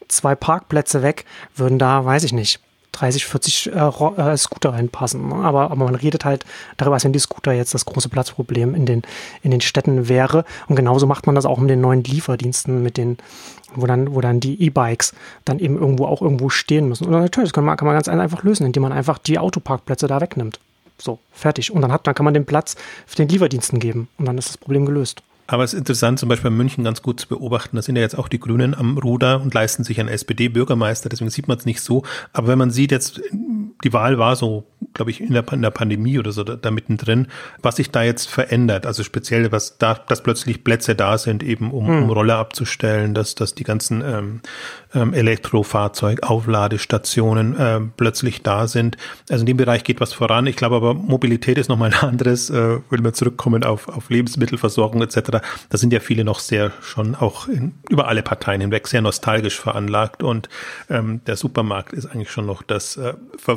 zwei 0.09 0.35
Parkplätze 0.35 1.03
weg, 1.03 1.24
würden 1.57 1.78
da, 1.78 2.05
weiß 2.05 2.24
ich 2.24 2.32
nicht, 2.32 2.61
30, 2.95 3.26
40 3.26 3.72
äh, 3.72 3.78
äh, 3.78 4.37
Scooter 4.37 4.70
reinpassen. 4.70 5.28
Ne? 5.28 5.35
Aber, 5.35 5.70
aber 5.70 5.85
man 5.85 5.95
redet 5.95 6.24
halt 6.24 6.45
darüber, 6.76 6.95
als 6.95 7.05
wenn 7.05 7.12
die 7.12 7.18
Scooter 7.18 7.53
jetzt 7.53 7.74
das 7.74 7.85
große 7.85 8.09
Platzproblem 8.09 8.74
in 8.74 8.87
den, 8.87 9.03
in 9.43 9.51
den 9.51 9.61
Städten 9.61 10.09
wäre. 10.09 10.45
Und 10.68 10.76
genauso 10.76 11.07
macht 11.07 11.26
man 11.26 11.35
das 11.35 11.45
auch 11.45 11.59
mit 11.59 11.70
den 11.70 11.80
neuen 11.80 12.05
Lieferdiensten, 12.05 12.82
mit 12.82 12.97
den, 12.97 13.18
wo 13.74 13.87
dann, 13.87 14.14
wo 14.14 14.20
dann 14.20 14.41
die 14.41 14.62
E-Bikes 14.62 15.14
dann 15.45 15.59
eben 15.59 15.76
irgendwo 15.76 16.07
auch 16.07 16.22
irgendwo 16.22 16.49
stehen 16.49 16.89
müssen. 16.89 17.07
Und 17.07 17.12
natürlich, 17.12 17.51
das 17.51 17.55
kann 17.55 17.64
man, 17.64 17.76
kann 17.76 17.87
man 17.87 17.97
ganz 17.97 18.09
einfach 18.09 18.45
lösen, 18.45 18.64
indem 18.64 18.82
man 18.85 18.93
einfach 18.93 19.18
die 19.18 19.39
Autoparkplätze 19.39 20.07
da 20.07 20.20
wegnimmt. 20.20 20.61
So, 20.99 21.18
fertig. 21.32 21.72
Und 21.72 21.82
dann 21.82 21.91
hat, 21.91 22.07
dann 22.07 22.14
kann 22.14 22.24
man 22.24 22.35
den 22.35 22.47
Platz 22.47 22.76
für 23.07 23.16
den 23.16 23.28
Lieferdiensten 23.28 23.80
geben. 23.80 24.09
Und 24.18 24.26
dann 24.26 24.39
ist 24.39 24.49
das 24.49 24.59
Problem 24.59 24.87
gelöst. 24.87 25.22
Aber 25.47 25.64
es 25.64 25.74
ist 25.74 25.78
interessant, 25.78 26.18
zum 26.18 26.28
Beispiel 26.28 26.51
in 26.51 26.57
München 26.57 26.84
ganz 26.84 27.03
gut 27.03 27.20
zu 27.20 27.28
beobachten. 27.28 27.76
Da 27.76 27.82
sind 27.82 27.97
ja 27.97 28.03
jetzt 28.03 28.18
auch 28.18 28.28
die 28.28 28.40
Grünen 28.40 28.74
am 28.74 28.97
Ruder 28.97 29.42
und 29.42 29.53
leisten 29.53 29.84
sich 29.84 30.01
einen 30.01 30.09
SPD-Bürgermeister. 30.09 31.09
Deswegen 31.09 31.30
sieht 31.30 31.49
man 31.49 31.59
es 31.59 31.66
nicht 31.66 31.80
so. 31.80 32.03
Aber 32.32 32.49
wenn 32.49 32.59
man 32.59 32.70
sieht, 32.70 32.90
jetzt 32.90 33.20
die 33.82 33.92
Wahl 33.92 34.18
war 34.18 34.36
so, 34.36 34.66
glaube 34.94 35.10
ich, 35.10 35.20
in 35.20 35.32
der, 35.32 35.44
in 35.52 35.62
der, 35.62 35.70
Pandemie 35.70 36.18
oder 36.18 36.32
so 36.32 36.44
da, 36.44 36.56
da, 36.56 36.70
mittendrin, 36.70 37.26
was 37.60 37.76
sich 37.76 37.90
da 37.90 38.02
jetzt 38.02 38.28
verändert. 38.28 38.86
Also 38.86 39.02
speziell, 39.02 39.50
was 39.52 39.78
da, 39.78 39.94
dass 39.94 40.22
plötzlich 40.22 40.62
Plätze 40.62 40.94
da 40.94 41.18
sind, 41.18 41.42
eben 41.42 41.72
um, 41.72 41.88
hm. 41.88 42.04
um 42.04 42.10
Roller 42.10 42.36
abzustellen, 42.36 43.14
dass, 43.14 43.34
dass 43.34 43.54
die 43.54 43.64
ganzen 43.64 44.02
ähm, 44.02 44.40
ähm, 44.94 45.12
Elektrofahrzeug-Aufladestationen 45.12 47.58
äh, 47.58 47.80
plötzlich 47.96 48.42
da 48.42 48.68
sind. 48.68 48.96
Also 49.28 49.42
in 49.42 49.46
dem 49.46 49.56
Bereich 49.56 49.82
geht 49.84 50.00
was 50.00 50.12
voran. 50.12 50.46
Ich 50.46 50.56
glaube 50.56 50.76
aber, 50.76 50.94
Mobilität 50.94 51.58
ist 51.58 51.68
nochmal 51.68 51.92
ein 51.92 51.98
anderes, 52.08 52.50
äh, 52.50 52.78
wenn 52.90 53.04
wir 53.04 53.12
zurückkommen 53.12 53.64
auf, 53.64 53.88
auf 53.88 54.10
Lebensmittelversorgung 54.10 55.02
etc. 55.02 55.40
Da 55.68 55.78
sind 55.78 55.92
ja 55.92 56.00
viele 56.00 56.24
noch 56.24 56.38
sehr 56.38 56.72
schon 56.80 57.14
auch 57.14 57.48
in, 57.48 57.74
über 57.88 58.08
alle 58.08 58.22
Parteien 58.22 58.60
hinweg 58.60 58.86
sehr 58.86 59.02
nostalgisch 59.02 59.58
veranlagt 59.58 60.22
und 60.22 60.48
ähm, 60.88 61.20
der 61.26 61.36
Supermarkt 61.36 61.92
ist 61.92 62.06
eigentlich 62.06 62.30
schon 62.30 62.46
noch 62.46 62.62
das 62.62 62.96
äh, 62.96 63.14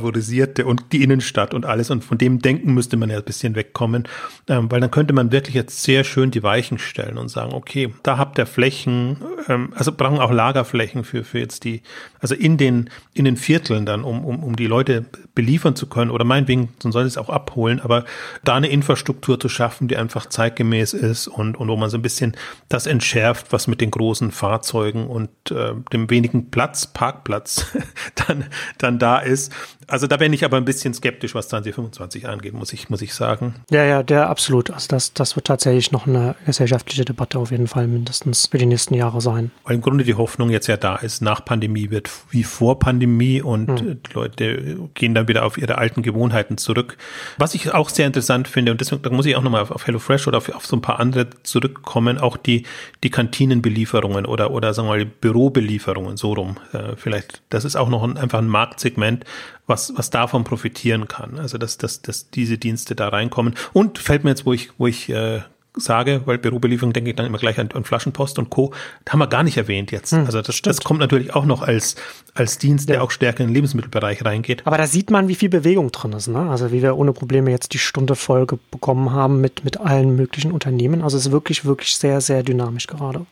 favorisierte 0.08 0.66
und 0.66 0.93
die 0.93 1.03
Innenstadt 1.03 1.53
und 1.53 1.66
alles 1.66 1.89
und 1.89 2.03
von 2.03 2.18
dem 2.18 2.39
Denken 2.39 2.74
müsste 2.74 2.97
man 2.97 3.10
ja 3.10 3.18
ein 3.18 3.24
bisschen 3.24 3.55
wegkommen, 3.55 4.08
ähm, 4.47 4.72
weil 4.72 4.80
dann 4.80 4.91
könnte 4.91 5.14
man 5.14 5.32
wirklich 5.32 5.55
jetzt 5.55 5.84
sehr 5.84 6.03
schön 6.03 6.32
die 6.32 6.43
Weichen 6.43 6.78
stellen 6.78 7.18
und 7.18 7.30
sagen, 7.30 7.53
okay, 7.53 7.93
da 8.03 8.18
habt 8.18 8.38
ihr 8.38 8.45
Flächen, 8.45 9.18
ähm, 9.49 9.74
also 9.76 9.91
brauchen 9.91 10.20
auch 10.20 10.32
Lagerflächen 10.32 11.03
für 11.03 11.24
für 11.24 11.39
jetzt 11.39 11.66
die, 11.66 11.82
also 12.20 12.36
in 12.36 12.58
den, 12.58 12.89
in 13.14 13.26
den 13.26 13.36
Vierteln 13.36 13.86
dann, 13.86 14.03
um, 14.03 14.24
um, 14.24 14.43
um 14.43 14.55
die 14.55 14.68
Leute 14.68 15.05
beliefern 15.36 15.76
zu 15.76 15.88
können 15.88 16.12
oder 16.12 16.24
meinetwegen, 16.24 16.70
man 16.84 16.91
soll 16.91 17.03
es 17.03 17.18
auch 17.18 17.30
abholen, 17.30 17.82
aber 17.82 18.05
da 18.43 18.55
eine 18.55 18.70
Infrastruktur 18.70 19.39
zu 19.39 19.49
schaffen, 19.49 19.88
die 19.88 19.97
einfach 19.97 20.28
zeitgemäß 20.28 20.93
ist 20.93 21.28
und, 21.28 21.58
und 21.58 21.68
wo 21.68 21.76
man 21.76 21.89
so 21.89 21.97
ein 21.97 22.01
bisschen 22.01 22.36
das 22.70 22.88
entschärft, 22.88 23.51
was 23.51 23.68
mit 23.68 23.82
den 23.82 23.91
großen 23.91 24.32
Fahrzeugen 24.32 25.08
und 25.08 25.30
äh, 25.51 25.74
dem 25.91 26.10
wenigen 26.10 26.49
Platz, 26.49 26.88
Parkplatz 26.88 27.66
dann, 28.28 28.45
dann 28.78 28.99
da 28.99 29.20
ist. 29.20 29.51
Also 29.88 29.97
da 30.06 30.18
bin 30.18 30.34
ich 30.34 30.45
aber 30.45 30.58
ein 30.58 30.66
bisschen 30.66 30.93
skeptisch, 30.93 31.34
was 31.34 31.48
2025 31.48 32.28
angeht, 32.28 32.54
muss 32.54 32.74
ich, 32.74 32.89
muss 32.89 33.02
ich 33.02 33.14
sagen. 33.16 33.56
Ja, 33.72 33.84
ja, 33.84 34.04
der 34.04 34.30
absolut. 34.30 34.70
Also 34.70 34.88
das, 34.89 35.14
das 35.14 35.36
wird 35.36 35.48
tatsächlich 35.48 35.91
noch 35.91 36.06
eine 36.06 36.36
gesellschaftliche 36.45 37.06
Debatte 37.06 37.39
auf 37.39 37.50
jeden 37.50 37.68
Fall 37.68 37.88
mindestens 37.88 38.48
für 38.48 38.58
die 38.58 38.66
nächsten 38.66 38.93
Jahre 38.93 39.22
sein. 39.22 39.52
Weil 39.64 39.76
im 39.76 39.82
Grunde 39.82 40.04
die 40.04 40.14
Hoffnung 40.14 40.50
jetzt 40.50 40.68
ja 40.68 40.78
da 40.78 40.98
ist, 40.98 41.22
nach 41.22 41.43
Pandemie 41.43 41.89
wird 41.89 42.12
wie 42.30 42.43
vor 42.43 42.80
Pandemie 42.80 43.41
und 43.41 43.80
hm. 43.80 44.04
die 44.04 44.14
Leute 44.14 44.78
gehen 44.93 45.16
dann 45.16 45.28
wieder 45.28 45.45
auf 45.45 45.58
ihre 45.58 45.78
alten 45.78 46.02
Gewohnheiten 46.02 46.58
zurück. 46.58 46.98
Was 47.38 47.56
ich 47.56 47.74
auch 47.74 47.89
sehr 47.89 48.06
interessant 48.06 48.48
finde, 48.48 48.72
und 48.72 48.82
deswegen 48.82 49.02
da 49.02 49.10
muss 49.10 49.26
ich 49.26 49.36
auch 49.36 49.43
nochmal 49.43 49.62
auf, 49.62 49.72
auf 49.72 49.88
HelloFresh 49.88 50.28
oder 50.28 50.38
auf, 50.38 50.54
auf 50.54 50.66
so 50.66 50.76
ein 50.76 50.82
paar 50.82 51.00
andere 51.00 51.30
zurückkommen, 51.43 52.18
auch 52.18 52.38
die, 52.38 52.64
die 53.04 53.10
Kantinenbelieferungen 53.10 54.26
oder, 54.26 54.52
oder 54.52 54.74
sagen 54.74 54.88
wir 54.89 54.98
mal 54.98 55.06
Bürobelieferungen, 55.06 56.18
so 56.18 56.34
rum. 56.34 56.58
Äh, 56.74 56.95
vielleicht, 56.95 57.41
das 57.50 57.66
ist 57.66 57.76
auch 57.76 57.89
noch 57.89 58.04
ein, 58.04 58.18
einfach 58.18 58.39
ein 58.39 58.48
Marktsegment, 58.48 59.26
was, 59.68 59.93
was 59.95 60.09
davon 60.09 60.43
profitieren 60.43 61.07
kann. 61.07 61.38
Also 61.38 61.57
dass, 61.57 61.78
dass, 61.78 62.01
dass 62.01 62.30
diese 62.30 62.57
Dienste 62.57 62.95
da 62.95 63.09
reinkommen. 63.09 63.53
Und 63.74 63.99
fällt 63.99 64.24
mir 64.24 64.32
jetzt, 64.32 64.45
wo 64.45 64.53
ich, 64.53 64.72
wo 64.78 64.88
ich 64.88 65.09
äh, 65.09 65.41
sage, 65.76 66.22
weil 66.26 66.38
Bürobelieferung 66.38 66.93
denke 66.93 67.11
ich 67.11 67.15
dann 67.15 67.26
immer 67.26 67.38
gleich 67.38 67.59
an, 67.59 67.70
an 67.74 67.84
Flaschenpost 67.84 68.39
und 68.39 68.49
Co. 68.49 68.74
Da 69.05 69.13
haben 69.13 69.20
wir 69.20 69.28
gar 69.28 69.43
nicht 69.43 69.57
erwähnt 69.57 69.91
jetzt. 69.91 70.11
Hm, 70.11 70.26
also 70.26 70.41
das, 70.41 70.61
das 70.61 70.82
kommt 70.82 70.99
natürlich 70.99 71.36
auch 71.36 71.45
noch 71.45 71.61
als, 71.61 71.95
als 72.34 72.57
Dienst, 72.57 72.89
der 72.89 73.03
auch 73.03 73.11
stärker 73.11 73.41
in 73.43 73.49
den 73.49 73.55
Lebensmittelbereich 73.55 74.24
reingeht. 74.26 74.65
Aber 74.65 74.78
da 74.78 74.88
sieht 74.88 75.11
man, 75.11 75.28
wie 75.28 75.36
viel 75.36 75.49
Bewegung 75.49 75.91
drin 75.91 76.13
ist. 76.13 76.28
Ne? 76.28 76.49
Also 76.49 76.72
wie 76.72 76.82
wir 76.82 76.97
ohne 76.97 77.13
Probleme 77.13 77.51
jetzt 77.51 77.74
die 77.74 77.80
Stunde 77.80 78.15
Folge 78.15 78.57
bekommen 78.72 79.11
haben 79.11 79.41
mit, 79.41 79.63
mit 79.63 79.80
allen 79.80 80.15
möglichen 80.15 80.51
Unternehmen. 80.51 81.01
Also 81.03 81.18
es 81.18 81.28
ist 81.28 81.32
wirklich, 81.32 81.65
wirklich 81.65 81.95
sehr, 81.97 82.22
sehr 82.22 82.43
dynamisch 82.43 82.88
gerade 82.88 83.26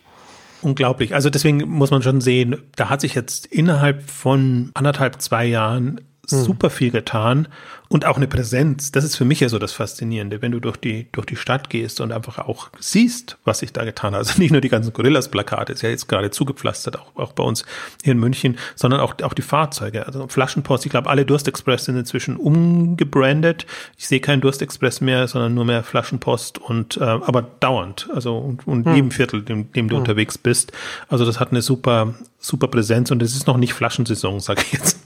unglaublich. 0.61 1.13
Also 1.13 1.29
deswegen 1.29 1.57
muss 1.69 1.91
man 1.91 2.01
schon 2.01 2.21
sehen, 2.21 2.57
da 2.75 2.89
hat 2.89 2.99
sich 2.99 3.13
jetzt 3.13 3.45
innerhalb 3.45 4.09
von 4.09 4.71
anderthalb, 4.73 5.21
zwei 5.21 5.45
Jahren. 5.45 6.01
Super 6.27 6.69
viel 6.69 6.91
getan 6.91 7.47
und 7.87 8.05
auch 8.05 8.17
eine 8.17 8.27
Präsenz. 8.27 8.91
Das 8.91 9.03
ist 9.03 9.15
für 9.15 9.25
mich 9.25 9.39
ja 9.39 9.49
so 9.49 9.59
das 9.59 9.71
Faszinierende, 9.71 10.41
wenn 10.41 10.51
du 10.51 10.59
durch 10.59 10.77
die, 10.77 11.07
durch 11.11 11.25
die 11.25 11.35
Stadt 11.35 11.69
gehst 11.69 12.01
und 12.01 12.11
einfach 12.11 12.39
auch 12.39 12.69
siehst, 12.79 13.37
was 13.43 13.59
sich 13.59 13.73
da 13.73 13.83
getan 13.83 14.13
hat. 14.13 14.15
Also 14.25 14.41
nicht 14.41 14.51
nur 14.51 14.61
die 14.61 14.69
ganzen 14.69 14.91
Gorillas-Plakate, 14.91 15.73
ist 15.73 15.83
ja 15.83 15.89
jetzt 15.89 16.07
gerade 16.07 16.31
zugepflastert, 16.31 16.97
auch, 16.97 17.15
auch 17.15 17.33
bei 17.33 17.43
uns 17.43 17.63
hier 18.03 18.13
in 18.13 18.17
München, 18.17 18.57
sondern 18.73 19.01
auch, 19.01 19.13
auch 19.21 19.33
die 19.35 19.43
Fahrzeuge. 19.43 20.07
Also 20.07 20.27
Flaschenpost, 20.27 20.83
ich 20.85 20.89
glaube, 20.89 21.09
alle 21.11 21.25
Durstexpress 21.25 21.85
sind 21.85 21.97
inzwischen 21.97 22.37
umgebrandet. 22.37 23.67
Ich 23.97 24.07
sehe 24.07 24.19
keinen 24.19 24.41
Durstexpress 24.41 25.01
mehr, 25.01 25.27
sondern 25.27 25.53
nur 25.53 25.65
mehr 25.65 25.83
Flaschenpost 25.83 26.57
und, 26.57 26.97
äh, 26.97 27.03
aber 27.03 27.43
dauernd. 27.43 28.09
Also, 28.15 28.37
und, 28.37 28.65
und 28.65 28.85
hm. 28.85 28.95
jedem 28.95 29.11
Viertel, 29.11 29.43
dem, 29.43 29.71
dem 29.73 29.89
du 29.89 29.95
hm. 29.95 30.01
unterwegs 30.01 30.39
bist. 30.39 30.71
Also 31.07 31.23
das 31.23 31.39
hat 31.39 31.51
eine 31.51 31.61
super, 31.61 32.15
super 32.39 32.67
Präsenz 32.67 33.11
und 33.11 33.21
es 33.21 33.35
ist 33.35 33.45
noch 33.45 33.57
nicht 33.57 33.73
Flaschensaison, 33.73 34.39
sage 34.39 34.63
ich 34.63 34.73
jetzt 34.73 34.97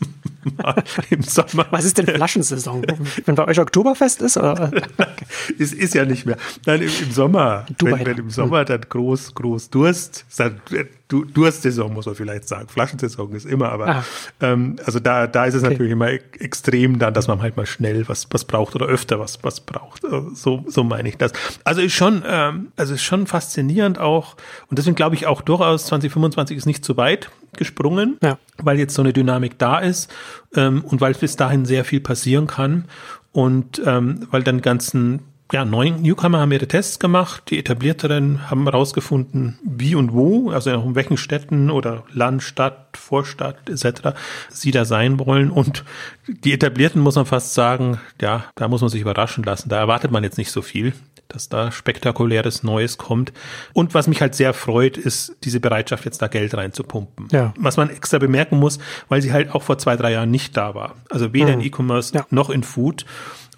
im 1.09 1.21
Sommer. 1.21 1.67
Was 1.71 1.85
ist 1.85 1.97
denn 1.97 2.07
Flaschensaison? 2.07 2.85
wenn 3.25 3.35
bei 3.35 3.47
euch 3.47 3.59
Oktoberfest 3.59 4.21
ist? 4.21 4.37
Oder? 4.37 4.71
es 5.59 5.73
ist 5.73 5.93
ja 5.93 6.05
nicht 6.05 6.25
mehr. 6.25 6.37
Nein, 6.65 6.81
im, 6.81 6.89
im 7.01 7.11
Sommer. 7.11 7.65
Wenn, 7.79 8.05
wenn, 8.05 8.17
im 8.17 8.29
Sommer 8.29 8.65
dann 8.65 8.81
groß, 8.81 9.33
groß 9.35 9.69
Durst, 9.69 10.25
dann 10.37 10.61
du 11.09 11.25
Durstsaison, 11.25 11.91
muss 11.91 12.05
man 12.05 12.15
vielleicht 12.15 12.47
sagen. 12.47 12.69
Flaschensaison 12.69 13.31
ist 13.33 13.45
immer, 13.45 13.71
aber 13.71 13.87
ah. 13.87 14.03
ähm, 14.39 14.77
also 14.85 14.99
da, 14.99 15.27
da 15.27 15.45
ist 15.45 15.55
es 15.55 15.63
okay. 15.63 15.73
natürlich 15.73 15.91
immer 15.91 16.07
extrem 16.07 16.99
dann, 16.99 17.13
dass 17.13 17.27
man 17.27 17.41
halt 17.41 17.57
mal 17.57 17.65
schnell 17.65 18.07
was, 18.07 18.27
was 18.29 18.45
braucht 18.45 18.75
oder 18.75 18.85
öfter 18.85 19.19
was, 19.19 19.43
was 19.43 19.59
braucht. 19.59 20.03
Äh, 20.03 20.21
so, 20.33 20.63
so 20.67 20.83
meine 20.83 21.09
ich 21.09 21.17
das. 21.17 21.33
Also 21.63 21.81
ist 21.81 21.93
schon, 21.93 22.23
ähm, 22.25 22.71
also 22.77 22.93
ist 22.93 23.03
schon 23.03 23.27
faszinierend 23.27 23.99
auch. 23.99 24.35
Und 24.69 24.77
deswegen 24.77 24.95
glaube 24.95 25.15
ich 25.15 25.25
auch 25.25 25.41
durchaus 25.41 25.87
2025 25.87 26.55
ist 26.55 26.65
nicht 26.65 26.85
zu 26.85 26.95
weit 26.95 27.29
gesprungen, 27.57 28.17
ja. 28.21 28.37
weil 28.57 28.77
jetzt 28.77 28.93
so 28.93 29.01
eine 29.01 29.11
Dynamik 29.11 29.57
da 29.57 29.79
ist 29.79 30.11
ähm, 30.55 30.83
und 30.85 31.01
weil 31.01 31.13
bis 31.15 31.35
dahin 31.35 31.65
sehr 31.65 31.83
viel 31.83 31.99
passieren 31.99 32.45
kann 32.45 32.85
und 33.31 33.81
ähm, 33.83 34.27
weil 34.29 34.43
dann 34.43 34.61
ganzen 34.61 35.21
ja, 35.51 35.65
neun 35.65 36.03
Newcomer 36.03 36.41
haben 36.41 36.51
ihre 36.51 36.67
Tests 36.67 36.99
gemacht. 36.99 37.43
Die 37.49 37.57
etablierteren 37.57 38.51
haben 38.51 38.65
herausgefunden, 38.65 39.57
wie 39.63 39.95
und 39.95 40.13
wo, 40.13 40.51
also 40.51 40.69
in 40.69 40.93
welchen 40.93 41.17
Städten 41.17 41.71
oder 41.71 42.03
Land, 42.13 42.43
Stadt, 42.43 42.95
Vorstadt 42.95 43.67
etc. 43.67 44.15
sie 44.49 44.69
da 44.69 44.85
sein 44.85 45.17
wollen. 45.19 45.49
Und 45.49 45.83
die 46.27 46.53
etablierten 46.53 47.01
muss 47.01 47.15
man 47.15 47.25
fast 47.25 47.55
sagen, 47.55 47.99
ja, 48.21 48.45
da 48.55 48.67
muss 48.67 48.81
man 48.81 48.91
sich 48.91 49.01
überraschen 49.01 49.43
lassen. 49.43 49.69
Da 49.69 49.79
erwartet 49.79 50.11
man 50.11 50.23
jetzt 50.23 50.37
nicht 50.37 50.51
so 50.51 50.61
viel, 50.61 50.93
dass 51.29 51.49
da 51.49 51.71
spektakuläres 51.71 52.61
Neues 52.61 52.99
kommt. 52.99 53.33
Und 53.73 53.95
was 53.95 54.07
mich 54.07 54.21
halt 54.21 54.35
sehr 54.35 54.53
freut, 54.53 54.97
ist 54.97 55.35
diese 55.43 55.59
Bereitschaft, 55.59 56.05
jetzt 56.05 56.21
da 56.21 56.27
Geld 56.27 56.53
reinzupumpen. 56.53 57.27
Ja. 57.31 57.55
Was 57.57 57.75
man 57.75 57.89
extra 57.89 58.19
bemerken 58.19 58.59
muss, 58.59 58.77
weil 59.07 59.23
sie 59.23 59.33
halt 59.33 59.55
auch 59.55 59.63
vor 59.63 59.79
zwei, 59.79 59.95
drei 59.95 60.11
Jahren 60.11 60.29
nicht 60.29 60.55
da 60.55 60.75
war. 60.75 60.95
Also 61.09 61.33
weder 61.33 61.55
mhm. 61.55 61.61
in 61.61 61.61
E-Commerce 61.61 62.13
ja. 62.13 62.27
noch 62.29 62.51
in 62.51 62.61
Food. 62.61 63.05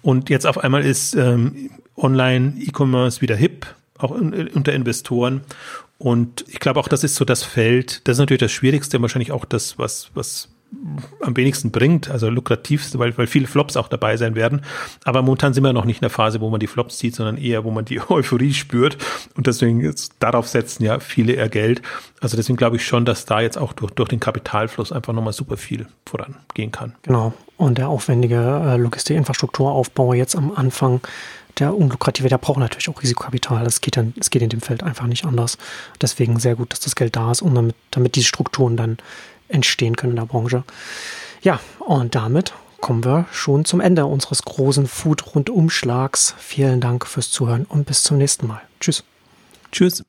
Und 0.00 0.30
jetzt 0.30 0.46
auf 0.46 0.58
einmal 0.58 0.84
ist 0.84 1.14
ähm, 1.14 1.70
Online-E-Commerce 2.02 3.20
wieder 3.20 3.36
hip. 3.36 3.66
auch 3.98 4.10
unter 4.10 4.72
Investoren. 4.72 5.42
Und 5.98 6.44
ich 6.48 6.58
glaube 6.58 6.80
auch, 6.80 6.88
das 6.88 7.04
ist 7.04 7.14
so 7.14 7.24
das 7.24 7.44
Feld, 7.44 8.06
das 8.08 8.16
ist 8.16 8.18
natürlich 8.18 8.40
das 8.40 8.50
Schwierigste, 8.50 9.00
wahrscheinlich 9.00 9.30
auch 9.30 9.44
das, 9.44 9.78
was, 9.78 10.10
was 10.14 10.48
am 11.20 11.36
wenigsten 11.36 11.70
bringt, 11.70 12.10
also 12.10 12.28
lukrativste, 12.28 12.98
weil, 12.98 13.16
weil 13.16 13.26
viele 13.26 13.46
Flops 13.46 13.76
auch 13.76 13.88
dabei 13.88 14.16
sein 14.16 14.34
werden. 14.34 14.62
Aber 15.04 15.22
momentan 15.22 15.54
sind 15.54 15.62
wir 15.62 15.72
noch 15.72 15.84
nicht 15.84 15.98
in 15.98 16.02
der 16.02 16.10
Phase, 16.10 16.40
wo 16.40 16.50
man 16.50 16.60
die 16.60 16.66
Flops 16.66 16.98
sieht, 16.98 17.14
sondern 17.14 17.36
eher, 17.36 17.64
wo 17.64 17.70
man 17.70 17.84
die 17.84 18.00
Euphorie 18.08 18.52
spürt. 18.52 18.96
Und 19.36 19.46
deswegen 19.46 19.94
darauf 20.18 20.48
setzen 20.48 20.84
ja 20.84 20.98
viele 20.98 21.34
eher 21.34 21.48
Geld. 21.48 21.82
Also 22.20 22.36
deswegen 22.36 22.56
glaube 22.56 22.76
ich 22.76 22.84
schon, 22.84 23.04
dass 23.04 23.24
da 23.24 23.40
jetzt 23.40 23.58
auch 23.58 23.72
durch, 23.72 23.92
durch 23.92 24.08
den 24.08 24.20
Kapitalfluss 24.20 24.92
einfach 24.92 25.12
nochmal 25.12 25.34
super 25.34 25.56
viel 25.56 25.86
vorangehen 26.06 26.72
kann. 26.72 26.94
Genau. 27.02 27.32
Und 27.56 27.78
der 27.78 27.88
aufwendige 27.88 28.36
äh, 28.64 28.76
Logistik-Infrastrukturaufbau 28.76 30.14
jetzt 30.14 30.34
am 30.34 30.52
Anfang 30.52 31.00
der 31.58 31.76
unlukrative, 31.76 32.28
der 32.28 32.38
braucht 32.38 32.58
natürlich 32.58 32.88
auch 32.88 33.02
Risikokapital. 33.02 33.64
Das 33.64 33.80
geht, 33.80 33.96
dann, 33.96 34.12
das 34.16 34.30
geht 34.30 34.42
in 34.42 34.48
dem 34.48 34.60
Feld 34.60 34.82
einfach 34.82 35.06
nicht 35.06 35.24
anders. 35.24 35.58
Deswegen 36.00 36.38
sehr 36.38 36.56
gut, 36.56 36.72
dass 36.72 36.80
das 36.80 36.96
Geld 36.96 37.16
da 37.16 37.30
ist 37.30 37.42
und 37.42 37.54
damit, 37.54 37.76
damit 37.90 38.14
diese 38.16 38.26
Strukturen 38.26 38.76
dann 38.76 38.98
entstehen 39.48 39.96
können 39.96 40.12
in 40.12 40.16
der 40.16 40.26
Branche. 40.26 40.64
Ja, 41.42 41.60
und 41.80 42.14
damit 42.14 42.52
kommen 42.80 43.04
wir 43.04 43.26
schon 43.30 43.64
zum 43.64 43.80
Ende 43.80 44.06
unseres 44.06 44.42
großen 44.42 44.86
Food-Rundumschlags. 44.86 46.34
Vielen 46.38 46.80
Dank 46.80 47.06
fürs 47.06 47.30
Zuhören 47.30 47.64
und 47.64 47.86
bis 47.86 48.02
zum 48.02 48.18
nächsten 48.18 48.46
Mal. 48.46 48.62
Tschüss. 48.80 49.04
Tschüss. 49.70 50.04